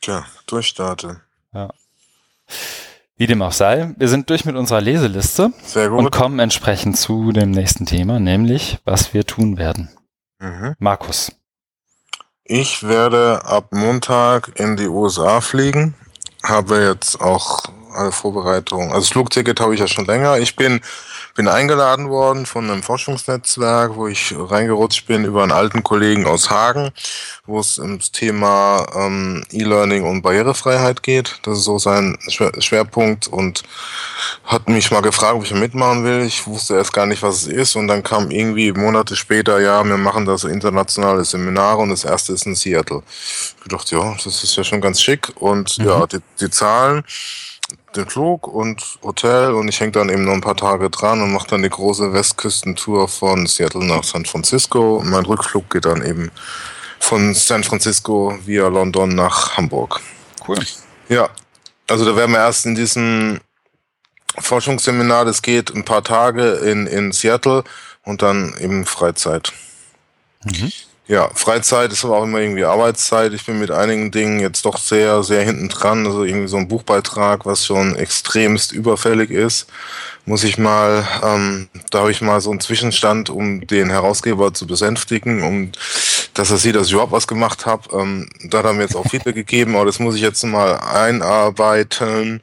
Tja, 0.00 0.26
durchstarten. 0.46 1.20
Ja. 1.54 1.70
Wie 3.16 3.28
dem 3.28 3.40
auch 3.40 3.52
sei, 3.52 3.94
wir 3.96 4.08
sind 4.08 4.28
durch 4.30 4.44
mit 4.44 4.56
unserer 4.56 4.80
Leseliste 4.80 5.52
Sehr 5.62 5.90
gut. 5.90 6.00
und 6.00 6.10
kommen 6.10 6.40
entsprechend 6.40 6.96
zu 6.96 7.30
dem 7.30 7.52
nächsten 7.52 7.86
Thema, 7.86 8.18
nämlich 8.18 8.78
was 8.84 9.14
wir 9.14 9.24
tun 9.24 9.56
werden. 9.56 9.88
Mhm. 10.40 10.74
Markus. 10.80 11.30
Ich 12.42 12.82
werde 12.82 13.44
ab 13.44 13.68
Montag 13.70 14.58
in 14.58 14.76
die 14.76 14.88
USA 14.88 15.40
fliegen. 15.40 15.94
Habe 16.42 16.82
jetzt 16.82 17.20
auch 17.20 17.62
alle 17.94 18.12
Vorbereitungen. 18.12 18.88
Also 18.88 19.00
das 19.00 19.08
Flugticket 19.08 19.60
habe 19.60 19.74
ich 19.74 19.80
ja 19.80 19.88
schon 19.88 20.06
länger. 20.06 20.38
Ich 20.38 20.56
bin 20.56 20.80
bin 21.34 21.48
eingeladen 21.48 22.10
worden 22.10 22.44
von 22.44 22.70
einem 22.70 22.82
Forschungsnetzwerk, 22.82 23.96
wo 23.96 24.06
ich 24.06 24.34
reingerutscht 24.36 25.06
bin 25.06 25.24
über 25.24 25.42
einen 25.42 25.52
alten 25.52 25.82
Kollegen 25.82 26.26
aus 26.26 26.50
Hagen, 26.50 26.90
wo 27.46 27.58
es 27.58 27.78
ums 27.78 28.12
Thema 28.12 28.86
ähm, 28.94 29.44
E-Learning 29.50 30.04
und 30.04 30.22
Barrierefreiheit 30.22 31.02
geht. 31.02 31.38
Das 31.42 31.58
ist 31.58 31.64
so 31.64 31.78
sein 31.78 32.18
Schwerpunkt 32.28 33.28
und 33.28 33.62
hat 34.44 34.68
mich 34.68 34.90
mal 34.90 35.00
gefragt, 35.00 35.34
ob 35.34 35.44
ich 35.44 35.54
mitmachen 35.54 36.04
will. 36.04 36.24
Ich 36.26 36.46
wusste 36.46 36.74
erst 36.74 36.92
gar 36.92 37.06
nicht, 37.06 37.22
was 37.22 37.42
es 37.42 37.46
ist 37.46 37.76
und 37.76 37.88
dann 37.88 38.02
kam 38.02 38.30
irgendwie 38.30 38.72
Monate 38.72 39.16
später, 39.16 39.60
ja, 39.60 39.82
wir 39.84 39.96
machen 39.96 40.26
da 40.26 40.36
so 40.36 40.48
internationale 40.48 41.24
Seminare 41.24 41.78
und 41.78 41.90
das 41.90 42.04
erste 42.04 42.34
ist 42.34 42.46
in 42.46 42.54
Seattle. 42.54 43.02
Ich 43.62 43.68
dachte, 43.70 43.96
ja, 43.96 44.14
das 44.22 44.44
ist 44.44 44.56
ja 44.56 44.64
schon 44.64 44.80
ganz 44.80 45.00
schick 45.00 45.32
und 45.36 45.78
mhm. 45.78 45.86
ja, 45.86 46.06
die, 46.06 46.18
die 46.40 46.50
Zahlen 46.50 47.04
den 47.96 48.08
Flug 48.08 48.48
und 48.48 48.98
Hotel 49.02 49.52
und 49.52 49.68
ich 49.68 49.80
hänge 49.80 49.92
dann 49.92 50.08
eben 50.08 50.24
noch 50.24 50.32
ein 50.32 50.40
paar 50.40 50.56
Tage 50.56 50.90
dran 50.90 51.22
und 51.22 51.32
mache 51.32 51.48
dann 51.48 51.62
die 51.62 51.68
große 51.68 52.12
Westküstentour 52.12 53.08
von 53.08 53.46
Seattle 53.46 53.84
nach 53.84 54.04
San 54.04 54.24
Francisco. 54.24 54.96
Und 54.96 55.10
mein 55.10 55.24
Rückflug 55.24 55.70
geht 55.70 55.84
dann 55.84 56.04
eben 56.04 56.30
von 56.98 57.34
San 57.34 57.64
Francisco 57.64 58.38
via 58.44 58.68
London 58.68 59.14
nach 59.14 59.56
Hamburg. 59.56 60.00
Cool. 60.46 60.58
Ja, 61.08 61.28
also 61.88 62.04
da 62.04 62.16
werden 62.16 62.32
wir 62.32 62.38
erst 62.38 62.66
in 62.66 62.74
diesem 62.74 63.40
Forschungsseminar, 64.38 65.24
das 65.24 65.42
geht 65.42 65.74
ein 65.74 65.84
paar 65.84 66.02
Tage 66.02 66.52
in, 66.52 66.86
in 66.86 67.12
Seattle 67.12 67.64
und 68.04 68.22
dann 68.22 68.54
eben 68.58 68.86
Freizeit. 68.86 69.52
Mhm. 70.44 70.72
Ja, 71.08 71.30
Freizeit 71.34 71.92
ist 71.92 72.04
aber 72.04 72.18
auch 72.18 72.22
immer 72.22 72.38
irgendwie 72.38 72.64
Arbeitszeit. 72.64 73.32
Ich 73.32 73.44
bin 73.44 73.58
mit 73.58 73.72
einigen 73.72 74.12
Dingen 74.12 74.38
jetzt 74.38 74.64
doch 74.64 74.78
sehr, 74.78 75.24
sehr 75.24 75.42
hinten 75.42 75.68
dran. 75.68 76.06
Also 76.06 76.22
irgendwie 76.22 76.46
so 76.46 76.56
ein 76.56 76.68
Buchbeitrag, 76.68 77.44
was 77.44 77.66
schon 77.66 77.96
extremst 77.96 78.70
überfällig 78.70 79.30
ist, 79.30 79.66
muss 80.26 80.44
ich 80.44 80.58
mal, 80.58 81.06
ähm, 81.24 81.68
da 81.90 82.00
habe 82.00 82.12
ich 82.12 82.20
mal 82.20 82.40
so 82.40 82.50
einen 82.50 82.60
Zwischenstand, 82.60 83.30
um 83.30 83.66
den 83.66 83.90
Herausgeber 83.90 84.54
zu 84.54 84.66
besänftigen, 84.66 85.42
um 85.42 85.72
dass 86.34 86.50
er 86.50 86.56
sieht, 86.58 86.76
dass 86.76 86.86
ich 86.86 86.92
überhaupt 86.92 87.12
was 87.12 87.26
gemacht 87.26 87.66
habe. 87.66 87.88
Ähm, 87.98 88.28
da 88.44 88.58
hat 88.58 88.66
er 88.66 88.72
mir 88.72 88.82
jetzt 88.82 88.96
auch 88.96 89.06
Feedback 89.06 89.34
gegeben, 89.34 89.74
aber 89.74 89.86
das 89.86 89.98
muss 89.98 90.14
ich 90.14 90.22
jetzt 90.22 90.44
mal 90.44 90.76
einarbeiten. 90.76 92.40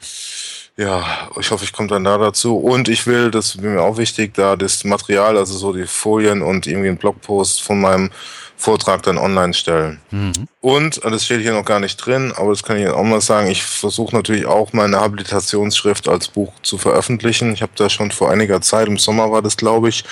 Ja, 0.77 1.29
ich 1.39 1.49
hoffe, 1.51 1.63
ich 1.63 1.73
komme 1.73 1.89
dann 1.89 2.03
da 2.03 2.17
dazu. 2.17 2.57
Und 2.57 2.87
ich 2.87 3.07
will, 3.07 3.31
das 3.31 3.55
ist 3.55 3.61
mir 3.61 3.81
auch 3.81 3.97
wichtig, 3.97 4.33
da 4.33 4.55
das 4.55 4.83
Material, 4.83 5.37
also 5.37 5.57
so 5.57 5.73
die 5.73 5.87
Folien 5.87 6.41
und 6.41 6.67
irgendwie 6.67 6.89
ein 6.89 6.97
Blogpost 6.97 7.61
von 7.61 7.81
meinem 7.81 8.11
Vortrag 8.59 9.03
dann 9.03 9.17
online 9.17 9.53
stellen. 9.53 10.01
Mhm. 10.11 10.33
Und, 10.59 11.01
das 11.01 11.23
steht 11.23 11.39
hier 11.39 11.53
noch 11.53 11.63
gar 11.63 11.79
nicht 11.79 11.95
drin, 11.95 12.33
aber 12.35 12.49
das 12.49 12.61
kann 12.61 12.75
ich 12.75 12.89
auch 12.89 13.03
mal 13.03 13.21
sagen, 13.21 13.49
ich 13.49 13.63
versuche 13.63 14.13
natürlich 14.13 14.45
auch 14.45 14.73
meine 14.73 14.99
Habilitationsschrift 14.99 16.09
als 16.09 16.27
Buch 16.27 16.51
zu 16.61 16.77
veröffentlichen. 16.77 17.53
Ich 17.53 17.61
habe 17.61 17.71
da 17.77 17.89
schon 17.89 18.11
vor 18.11 18.29
einiger 18.29 18.59
Zeit, 18.59 18.89
im 18.89 18.97
Sommer 18.97 19.31
war 19.31 19.41
das, 19.41 19.55
glaube 19.55 19.87
ich, 19.87 20.03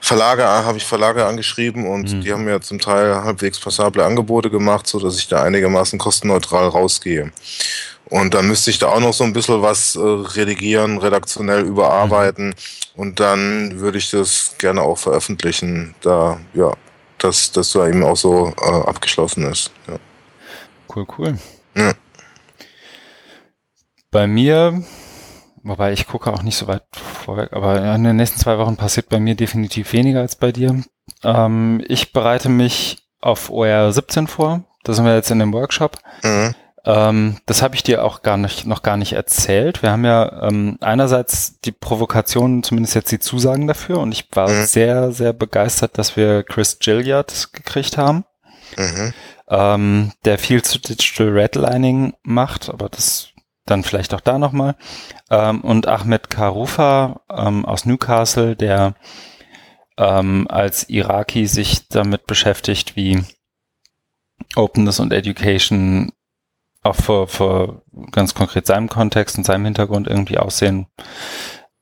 Verlage, 0.00 0.42
habe 0.42 0.78
ich 0.78 0.86
Verlage 0.86 1.26
angeschrieben 1.26 1.86
und 1.86 2.10
mhm. 2.10 2.20
die 2.22 2.32
haben 2.32 2.44
mir 2.44 2.62
zum 2.62 2.80
Teil 2.80 3.24
halbwegs 3.24 3.60
passable 3.60 4.02
Angebote 4.06 4.48
gemacht, 4.48 4.86
so 4.86 4.98
dass 4.98 5.18
ich 5.18 5.28
da 5.28 5.42
einigermaßen 5.42 5.98
kostenneutral 5.98 6.68
rausgehe. 6.68 7.30
Und 8.06 8.32
dann 8.32 8.48
müsste 8.48 8.70
ich 8.70 8.78
da 8.78 8.88
auch 8.88 9.00
noch 9.00 9.12
so 9.12 9.24
ein 9.24 9.34
bisschen 9.34 9.60
was 9.60 9.96
äh, 9.96 10.00
redigieren, 10.00 10.96
redaktionell 10.96 11.60
überarbeiten. 11.60 12.48
Mhm. 12.48 12.54
Und 12.94 13.20
dann 13.20 13.80
würde 13.80 13.98
ich 13.98 14.10
das 14.10 14.54
gerne 14.56 14.80
auch 14.80 14.96
veröffentlichen. 14.96 15.94
Da, 16.00 16.40
ja, 16.54 16.72
dass 17.18 17.52
das 17.52 17.72
da 17.72 17.86
eben 17.88 18.02
auch 18.02 18.16
so 18.16 18.52
äh, 18.60 18.88
abgeschlossen 18.88 19.44
ist. 19.50 19.70
Ja. 19.86 19.98
Cool, 20.94 21.06
cool. 21.18 21.38
Ja. 21.76 21.92
Bei 24.10 24.26
mir, 24.26 24.82
wobei 25.62 25.92
ich 25.92 26.06
gucke 26.06 26.32
auch 26.32 26.42
nicht 26.42 26.56
so 26.56 26.66
weit 26.66 26.84
vorweg, 26.92 27.52
aber 27.52 27.94
in 27.94 28.04
den 28.04 28.16
nächsten 28.16 28.38
zwei 28.38 28.58
Wochen 28.58 28.76
passiert 28.76 29.08
bei 29.08 29.18
mir 29.18 29.34
definitiv 29.34 29.92
weniger 29.92 30.20
als 30.20 30.36
bei 30.36 30.52
dir. 30.52 30.82
Ähm, 31.22 31.82
ich 31.88 32.12
bereite 32.12 32.48
mich 32.48 33.02
auf 33.20 33.50
OR 33.50 33.92
17 33.92 34.26
vor. 34.26 34.64
Da 34.84 34.92
sind 34.92 35.04
wir 35.04 35.14
jetzt 35.14 35.30
in 35.30 35.38
dem 35.38 35.52
Workshop. 35.52 35.98
Mhm. 36.22 36.54
Ähm, 36.84 37.36
das 37.46 37.62
habe 37.62 37.74
ich 37.76 37.82
dir 37.82 38.04
auch 38.04 38.22
gar 38.22 38.36
nicht, 38.36 38.66
noch 38.66 38.82
gar 38.82 38.96
nicht 38.96 39.12
erzählt. 39.12 39.82
Wir 39.82 39.92
haben 39.92 40.04
ja 40.04 40.48
ähm, 40.48 40.78
einerseits 40.80 41.60
die 41.60 41.72
Provokation, 41.72 42.62
zumindest 42.62 42.94
jetzt 42.94 43.12
die 43.12 43.20
Zusagen 43.20 43.66
dafür, 43.66 43.98
und 43.98 44.12
ich 44.12 44.28
war 44.32 44.48
mhm. 44.48 44.64
sehr, 44.64 45.12
sehr 45.12 45.32
begeistert, 45.32 45.96
dass 45.98 46.16
wir 46.16 46.42
Chris 46.42 46.78
Gilliard 46.80 47.50
gekriegt 47.52 47.98
haben, 47.98 48.24
mhm. 48.76 49.14
ähm, 49.48 50.12
der 50.24 50.38
viel 50.38 50.62
zu 50.62 50.80
Digital 50.80 51.28
Redlining 51.28 52.14
macht, 52.24 52.68
aber 52.68 52.88
das 52.88 53.28
dann 53.64 53.84
vielleicht 53.84 54.12
auch 54.12 54.20
da 54.20 54.38
nochmal. 54.38 54.74
Ähm, 55.30 55.60
und 55.60 55.86
Ahmed 55.86 56.30
Karufa 56.30 57.20
ähm, 57.30 57.64
aus 57.64 57.84
Newcastle, 57.84 58.56
der 58.56 58.94
ähm, 59.98 60.46
als 60.48 60.88
Iraki 60.88 61.46
sich 61.46 61.88
damit 61.88 62.26
beschäftigt, 62.26 62.96
wie 62.96 63.22
Openness 64.56 64.98
und 64.98 65.12
Education 65.12 66.12
auch 66.82 66.96
für, 66.96 67.28
für 67.28 67.82
ganz 68.10 68.34
konkret 68.34 68.66
seinem 68.66 68.88
Kontext 68.88 69.38
und 69.38 69.44
seinem 69.44 69.64
Hintergrund 69.64 70.08
irgendwie 70.08 70.38
aussehen. 70.38 70.86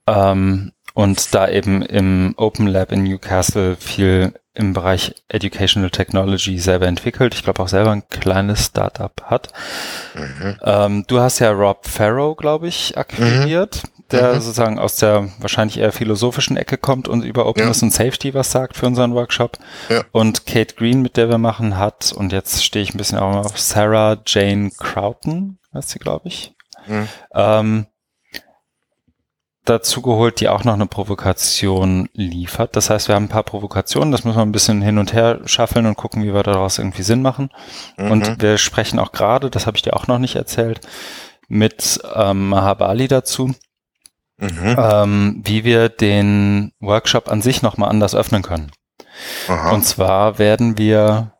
Ähm, 0.06 0.72
und 0.94 1.34
da 1.34 1.48
eben 1.48 1.82
im 1.82 2.34
Open 2.36 2.66
Lab 2.66 2.92
in 2.92 3.04
Newcastle 3.04 3.76
viel 3.76 4.34
im 4.52 4.72
Bereich 4.72 5.14
Educational 5.28 5.90
Technology 5.90 6.58
selber 6.58 6.86
entwickelt. 6.86 7.34
Ich 7.34 7.44
glaube 7.44 7.62
auch 7.62 7.68
selber 7.68 7.92
ein 7.92 8.08
kleines 8.08 8.66
Startup 8.66 9.12
hat. 9.22 9.52
Mhm. 10.14 10.56
Ähm, 10.62 11.04
du 11.06 11.20
hast 11.20 11.38
ja 11.38 11.52
Rob 11.52 11.86
Farrow, 11.86 12.36
glaube 12.36 12.68
ich, 12.68 12.98
akquiriert. 12.98 13.82
Mhm 13.84 13.99
der 14.12 14.34
mhm. 14.34 14.40
sozusagen 14.40 14.78
aus 14.78 14.96
der 14.96 15.28
wahrscheinlich 15.38 15.78
eher 15.78 15.92
philosophischen 15.92 16.56
Ecke 16.56 16.76
kommt 16.76 17.08
und 17.08 17.22
über 17.22 17.46
Openness 17.46 17.80
ja. 17.80 17.86
und 17.86 17.92
Safety 17.92 18.34
was 18.34 18.50
sagt 18.50 18.76
für 18.76 18.86
unseren 18.86 19.14
Workshop. 19.14 19.58
Ja. 19.88 20.04
Und 20.12 20.46
Kate 20.46 20.74
Green, 20.74 21.02
mit 21.02 21.16
der 21.16 21.28
wir 21.28 21.38
machen, 21.38 21.78
hat, 21.78 22.12
und 22.12 22.32
jetzt 22.32 22.64
stehe 22.64 22.82
ich 22.82 22.94
ein 22.94 22.98
bisschen 22.98 23.18
auch 23.18 23.36
auf 23.36 23.58
Sarah 23.58 24.18
Jane 24.26 24.70
Crowton, 24.76 25.58
heißt 25.74 25.90
sie, 25.90 25.98
glaube 25.98 26.28
ich. 26.28 26.54
Mhm. 26.86 27.08
Ähm, 27.34 27.86
dazu 29.64 30.02
geholt, 30.02 30.40
die 30.40 30.48
auch 30.48 30.64
noch 30.64 30.74
eine 30.74 30.86
Provokation 30.86 32.08
liefert. 32.12 32.76
Das 32.76 32.90
heißt, 32.90 33.08
wir 33.08 33.14
haben 33.14 33.24
ein 33.24 33.28
paar 33.28 33.44
Provokationen, 33.44 34.10
das 34.10 34.24
müssen 34.24 34.38
wir 34.38 34.42
ein 34.42 34.52
bisschen 34.52 34.82
hin 34.82 34.98
und 34.98 35.12
her 35.12 35.40
schaffeln 35.44 35.86
und 35.86 35.96
gucken, 35.96 36.24
wie 36.24 36.34
wir 36.34 36.42
daraus 36.42 36.78
irgendwie 36.78 37.02
Sinn 37.02 37.22
machen. 37.22 37.50
Mhm. 37.96 38.10
Und 38.10 38.42
wir 38.42 38.58
sprechen 38.58 38.98
auch 38.98 39.12
gerade, 39.12 39.50
das 39.50 39.66
habe 39.66 39.76
ich 39.76 39.82
dir 39.82 39.94
auch 39.94 40.06
noch 40.06 40.18
nicht 40.18 40.36
erzählt, 40.36 40.80
mit 41.48 42.00
ähm, 42.14 42.48
Mahabali 42.48 43.08
dazu 43.08 43.54
mhm. 44.40 44.76
ähm, 44.78 45.42
wie 45.44 45.64
wir 45.64 45.88
den 45.88 46.72
Workshop 46.80 47.28
an 47.28 47.42
sich 47.42 47.62
nochmal 47.62 47.90
anders 47.90 48.14
öffnen 48.14 48.42
können. 48.42 48.72
Aha. 49.48 49.70
Und 49.70 49.84
zwar 49.84 50.38
werden 50.38 50.78
wir 50.78 51.34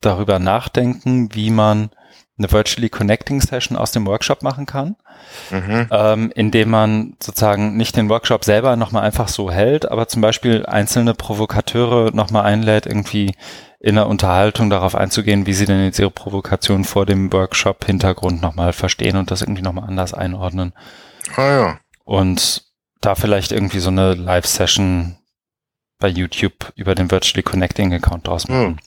darüber 0.00 0.38
nachdenken, 0.38 1.34
wie 1.34 1.50
man 1.50 1.90
eine 2.38 2.50
Virtually 2.50 2.88
Connecting 2.88 3.40
Session 3.40 3.76
aus 3.76 3.92
dem 3.92 4.06
Workshop 4.06 4.42
machen 4.42 4.66
kann, 4.66 4.96
mhm. 5.50 5.86
ähm, 5.90 6.32
indem 6.34 6.70
man 6.70 7.16
sozusagen 7.22 7.76
nicht 7.76 7.96
den 7.96 8.08
Workshop 8.08 8.44
selber 8.44 8.76
nochmal 8.76 9.04
einfach 9.04 9.28
so 9.28 9.50
hält, 9.50 9.90
aber 9.90 10.08
zum 10.08 10.22
Beispiel 10.22 10.64
einzelne 10.66 11.14
Provokateure 11.14 12.10
nochmal 12.14 12.44
einlädt, 12.44 12.86
irgendwie 12.86 13.34
in 13.80 13.96
der 13.96 14.06
Unterhaltung 14.06 14.70
darauf 14.70 14.94
einzugehen, 14.94 15.46
wie 15.46 15.54
sie 15.54 15.66
denn 15.66 15.84
jetzt 15.84 15.98
ihre 15.98 16.10
Provokation 16.10 16.84
vor 16.84 17.04
dem 17.04 17.32
Workshop-Hintergrund 17.32 18.40
nochmal 18.40 18.72
verstehen 18.72 19.16
und 19.16 19.30
das 19.30 19.42
irgendwie 19.42 19.62
nochmal 19.62 19.88
anders 19.88 20.14
einordnen. 20.14 20.72
Ah 21.36 21.50
ja. 21.50 21.80
Und 22.04 22.64
da 23.00 23.14
vielleicht 23.14 23.52
irgendwie 23.52 23.80
so 23.80 23.90
eine 23.90 24.14
Live-Session 24.14 25.18
bei 25.98 26.08
YouTube 26.08 26.72
über 26.76 26.94
den 26.94 27.10
Virtually 27.10 27.42
Connecting 27.42 27.92
Account 27.92 28.26
draus 28.26 28.48
machen. 28.48 28.66
Hm. 28.66 28.78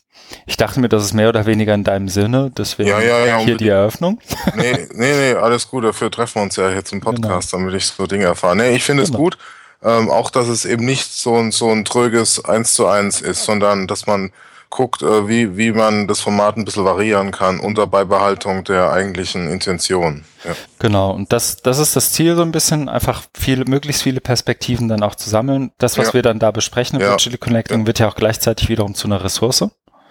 Ich 0.46 0.58
dachte 0.58 0.80
mir, 0.80 0.90
das 0.90 1.04
ist 1.04 1.14
mehr 1.14 1.30
oder 1.30 1.46
weniger 1.46 1.74
in 1.74 1.84
deinem 1.84 2.10
Sinne, 2.10 2.52
deswegen 2.56 2.90
ja, 2.90 3.00
ja, 3.00 3.26
ja, 3.26 3.38
hier 3.40 3.58
die 3.58 3.70
Eröffnung. 3.70 4.20
Nee, 4.56 4.88
nee, 4.94 5.14
nee, 5.14 5.34
alles 5.34 5.70
gut, 5.70 5.84
dafür 5.84 6.12
treffen 6.12 6.36
wir 6.36 6.44
uns 6.44 6.56
ja 6.56 6.70
jetzt 6.70 6.92
im 6.94 7.00
genau. 7.00 7.12
Podcast, 7.12 7.52
genau. 7.52 7.66
damit 7.66 7.82
ich 7.82 7.88
so 7.88 8.08
Dinge 8.08 8.26
erfahre. 8.26 8.56
Nee, 8.56 8.76
ich 8.76 8.84
finde 8.84 9.04
genau. 9.04 9.16
es 9.16 9.20
gut, 9.20 9.38
ähm, 9.84 10.10
auch 10.10 10.30
dass 10.30 10.48
es 10.48 10.66
eben 10.66 10.86
nicht 10.86 11.12
so 11.12 11.36
ein, 11.36 11.52
so 11.52 11.70
ein 11.72 11.86
tröges 11.86 12.44
Eins 12.44 12.74
zu 12.74 12.88
eins 12.88 13.22
ist, 13.22 13.44
sondern 13.44 13.88
dass 13.88 14.08
man 14.08 14.32
guckt, 14.70 15.02
äh, 15.02 15.28
wie, 15.28 15.58
wie 15.58 15.72
man 15.72 16.08
das 16.08 16.20
Format 16.20 16.58
ein 16.58 16.66
bisschen 16.66 16.84
variieren 16.84 17.32
kann 17.32 17.60
unter 17.60 17.88
Beibehaltung 17.88 18.64
der 18.66 18.92
eigentlichen 18.92 19.50
Intention. 19.50 20.26
Ja. 20.44 20.52
Genau, 20.80 21.12
und 21.12 21.32
das, 21.32 21.58
das 21.58 21.80
ist 21.80 21.96
das 21.96 22.12
Ziel 22.12 22.36
so 22.36 22.42
ein 22.42 22.52
bisschen, 22.52 22.90
einfach 22.90 23.24
viele, 23.34 23.66
möglichst 23.66 24.04
viele 24.04 24.20
Perspektiven 24.20 24.88
dann 24.88 25.02
auch 25.02 25.16
zu 25.16 25.30
sammeln. 25.30 25.72
Das, 25.78 25.98
was 25.98 26.08
ja. 26.08 26.14
wir 26.16 26.22
dann 26.24 26.40
da 26.40 26.52
besprechen 26.52 27.00
im 27.00 27.06
ja. 27.06 27.12
Virtual 27.12 27.38
Connecting, 27.38 27.88
wird 27.88 28.00
ja 28.00 28.10
auch 28.10 28.16
gleichzeitig 28.16 28.68
wiederum 28.70 28.96
zu 28.96 29.08
einer 29.08 29.24
Ressource. 29.24 29.66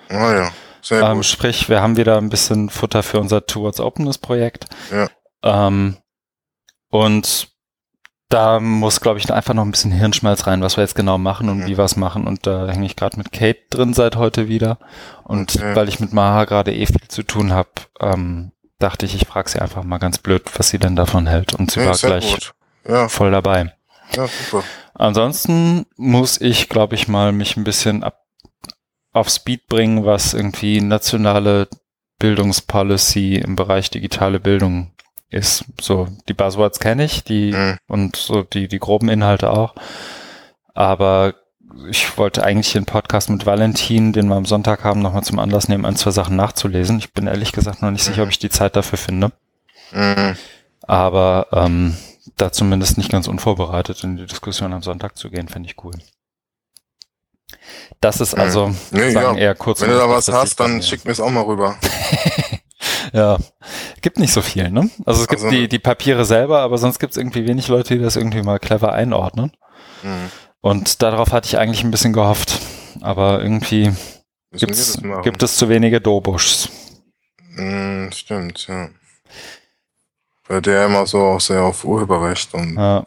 Ah 0.09 0.35
ja, 0.35 0.53
sehr 0.83 1.03
ähm, 1.03 1.17
gut. 1.17 1.27
Sprich, 1.27 1.69
wir 1.69 1.83
haben 1.83 1.97
wieder 1.97 2.19
ein 2.19 2.31
bisschen 2.31 2.71
Futter 2.71 3.03
für 3.03 3.21
unser 3.21 3.47
Towards 3.47 3.81
Openness 3.81 4.19
Projekt. 4.19 4.67
Ja. 4.91 5.09
Ähm, 5.43 5.97
und 6.91 7.49
da 8.29 8.59
muss, 8.59 9.01
glaube 9.01 9.19
ich, 9.19 9.33
einfach 9.33 9.55
noch 9.55 9.65
ein 9.65 9.71
bisschen 9.71 9.93
Hirnschmalz 9.93 10.47
rein, 10.47 10.61
was 10.61 10.77
wir 10.77 10.83
jetzt 10.83 10.97
genau 10.97 11.19
machen 11.19 11.49
und 11.49 11.59
mhm. 11.59 11.67
wie 11.67 11.79
wir 11.79 11.85
es 11.85 11.97
machen. 11.97 12.27
Und 12.27 12.47
da 12.47 12.69
hänge 12.69 12.87
ich 12.87 12.97
gerade 12.97 13.17
mit 13.17 13.33
Kate 13.33 13.61
drin 13.71 13.95
seit 13.95 14.17
heute 14.17 14.49
wieder. 14.49 14.79
Und 15.23 15.55
okay. 15.55 15.77
weil 15.77 15.89
ich 15.89 16.01
mit 16.01 16.13
Maha 16.13 16.45
gerade 16.45 16.75
eh 16.75 16.87
viel 16.87 17.09
zu 17.09 17.23
tun 17.23 17.53
habe, 17.53 17.71
ähm, 18.01 18.53
dachte 18.79 19.07
ich, 19.07 19.15
ich 19.15 19.27
frage 19.27 19.49
sie 19.49 19.61
einfach 19.61 19.85
mal 19.85 19.99
ganz 19.99 20.19
blöd, 20.19 20.43
was 20.57 20.69
sie 20.69 20.79
denn 20.79 20.97
davon 20.97 21.27
hält. 21.27 21.55
Und 21.55 21.71
sie 21.71 21.81
ja, 21.81 21.87
war 21.87 21.97
gleich 21.97 22.53
ja. 22.89 23.09
voll 23.09 23.31
dabei. 23.31 23.73
Ja, 24.13 24.27
super. 24.27 24.65
Ansonsten 24.95 25.87
muss 25.97 26.41
ich, 26.41 26.69
glaube 26.69 26.95
ich, 26.95 27.09
mal 27.09 27.33
mich 27.33 27.57
ein 27.57 27.65
bisschen 27.65 28.03
ab, 28.03 28.24
auf 29.15 29.31
Speed 29.31 29.69
bringen, 29.69 30.05
was 30.05 30.35
irgendwie 30.35 30.81
nationale 30.83 31.69
Bildungspolicy 32.19 33.37
im 33.37 33.57
Bereich 33.57 33.91
digitale 33.91 34.41
Bildung 34.41 34.91
ist. 35.31 35.65
So, 35.81 36.09
die 36.29 36.35
Buzzwords 36.35 36.81
kenne 36.81 37.05
ich, 37.05 37.25
die 37.25 37.53
mhm. 37.53 37.79
und 37.87 38.17
so 38.17 38.43
die, 38.43 38.69
die 38.69 38.79
groben 38.79 39.09
Inhalte 39.09 39.51
auch. 39.51 39.75
Aber 40.75 41.35
ich 41.89 42.19
wollte 42.19 42.45
eigentlich 42.45 42.73
den 42.73 42.85
Podcast 42.85 43.31
mit 43.31 43.47
Valentin, 43.47 44.13
den 44.13 44.29
wir 44.29 44.37
am 44.37 44.47
Sonntag 44.47 44.85
haben, 44.85 45.01
nochmal 45.01 45.25
zum 45.25 45.39
Anlass 45.39 45.69
nehmen, 45.69 45.85
ein, 45.85 45.97
zwei 45.97 46.11
Sachen 46.11 46.37
nachzulesen. 46.37 46.99
Ich 46.99 47.13
bin 47.13 47.27
ehrlich 47.27 47.53
gesagt 47.53 47.83
noch 47.83 47.91
nicht 47.91 48.05
sicher, 48.05 48.25
ob 48.25 48.29
ich 48.29 48.39
die 48.39 48.51
Zeit 48.51 48.77
dafür 48.77 48.99
finde. 48.99 49.33
Mhm. 49.93 50.37
Aber 50.83 51.49
ähm, 51.53 51.97
da 52.37 52.53
zumindest 52.53 52.99
nicht 52.99 53.11
ganz 53.11 53.29
unvorbereitet 53.29 54.03
in 54.05 54.17
die 54.17 54.27
Diskussion 54.27 54.73
am 54.73 54.83
Sonntag 54.83 55.17
zu 55.17 55.31
gehen, 55.31 55.49
finde 55.49 55.69
ich 55.69 55.83
cool. 55.85 55.95
Das 58.01 58.21
ist 58.21 58.35
also 58.35 58.69
mhm. 58.69 58.77
nee, 58.91 59.11
sagen, 59.11 59.37
ja. 59.37 59.45
eher 59.45 59.55
kurz. 59.55 59.81
Wenn 59.81 59.91
du 59.91 59.97
da 59.97 60.09
was 60.09 60.29
hast, 60.29 60.61
dann 60.61 60.83
schick 60.83 61.05
mir 61.05 61.13
es 61.13 61.21
auch 61.21 61.31
mal 61.31 61.43
rüber. 61.43 61.77
ja, 63.13 63.39
gibt 64.03 64.19
nicht 64.19 64.33
so 64.33 64.43
viel, 64.43 64.71
ne? 64.71 64.91
Also 65.07 65.23
es 65.23 65.29
gibt 65.29 65.43
also, 65.43 65.55
die, 65.55 65.69
die 65.69 65.79
Papiere 65.79 66.25
selber, 66.25 66.61
aber 66.61 66.79
sonst 66.79 66.99
gibt 66.99 67.13
es 67.13 67.17
irgendwie 67.17 67.47
wenig 67.47 67.69
Leute, 67.69 67.97
die 67.97 68.03
das 68.03 68.17
irgendwie 68.17 68.43
mal 68.43 68.59
clever 68.59 68.93
einordnen. 68.93 69.53
Mhm. 70.03 70.31
Und 70.61 71.03
darauf 71.03 71.33
hatte 71.33 71.47
ich 71.47 71.59
eigentlich 71.59 71.85
ein 71.85 71.91
bisschen 71.91 72.13
gehofft. 72.13 72.61
Aber 73.01 73.43
irgendwie 73.43 73.93
gibt's, 74.53 74.99
gibt 75.23 75.43
es 75.43 75.57
zu 75.57 75.69
wenige 75.69 76.01
Dobuschs. 76.01 76.71
Mm, 77.57 78.11
stimmt, 78.11 78.67
ja. 78.69 78.89
Weil 80.47 80.63
der 80.63 80.87
immer 80.87 81.07
so 81.07 81.21
auch 81.21 81.41
sehr 81.41 81.63
auf 81.63 81.85
Urheberrecht 81.85 82.55
und 82.55 82.77
ja. 82.77 83.07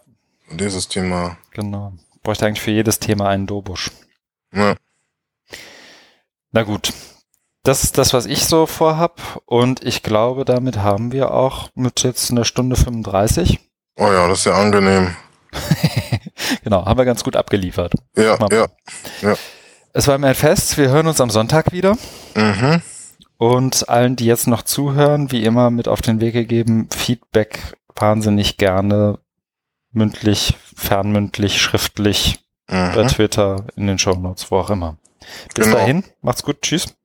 dieses 0.52 0.88
Thema. 0.88 1.38
Genau. 1.52 1.94
Bräuchte 2.24 2.46
eigentlich 2.46 2.62
für 2.62 2.72
jedes 2.72 3.00
Thema 3.00 3.30
einen 3.30 3.48
Dobusch. 3.48 3.92
Ja. 4.54 4.76
Na 6.52 6.64
gut. 6.64 6.94
Das 7.64 7.84
ist 7.84 7.98
das, 7.98 8.14
was 8.14 8.26
ich 8.26 8.46
so 8.46 8.66
vorhab. 8.66 9.42
Und 9.46 9.84
ich 9.84 10.04
glaube, 10.04 10.46
damit 10.46 10.78
haben 10.78 11.12
wir 11.12 11.34
auch 11.34 11.70
mit 11.76 12.04
jetzt 12.04 12.32
einer 12.32 12.46
Stunde 12.46 12.76
35. 12.76 13.60
Oh 13.98 14.12
ja, 14.12 14.28
das 14.28 14.40
ist 14.40 14.46
ja 14.46 14.54
angenehm. 14.54 15.16
genau, 16.64 16.86
haben 16.86 16.98
wir 16.98 17.06
ganz 17.06 17.24
gut 17.24 17.36
abgeliefert. 17.36 17.94
Ja, 18.16 18.38
ja, 18.52 18.68
ja. 19.22 19.36
Es 19.94 20.08
war 20.08 20.18
mir 20.18 20.28
ein 20.28 20.36
Fest. 20.36 20.78
Wir 20.78 20.90
hören 20.90 21.08
uns 21.08 21.20
am 21.20 21.30
Sonntag 21.30 21.72
wieder. 21.72 21.98
Mhm. 22.36 22.82
Und 23.38 23.90
allen, 23.90 24.16
die 24.16 24.26
jetzt 24.26 24.48
noch 24.48 24.64
zuhören, 24.64 25.32
wie 25.32 25.44
immer 25.44 25.70
mit 25.70 25.88
auf 25.88 26.02
den 26.02 26.22
Weg 26.22 26.34
gegeben, 26.34 26.88
Feedback 26.96 27.76
wahnsinnig 27.96 28.58
gerne 28.58 29.20
mündlich, 29.92 30.56
fernmündlich, 30.76 31.62
schriftlich, 31.62 32.40
mhm. 32.70 32.92
bei 32.96 33.04
Twitter, 33.06 33.66
in 33.76 33.88
den 33.88 34.00
Show 34.00 34.16
Notes, 34.16 34.50
wo 34.52 34.58
auch 34.58 34.70
immer. 34.70 34.98
Bis 35.54 35.66
genau. 35.66 35.78
dahin, 35.78 36.04
macht's 36.22 36.44
gut, 36.44 36.62
tschüss. 36.62 36.97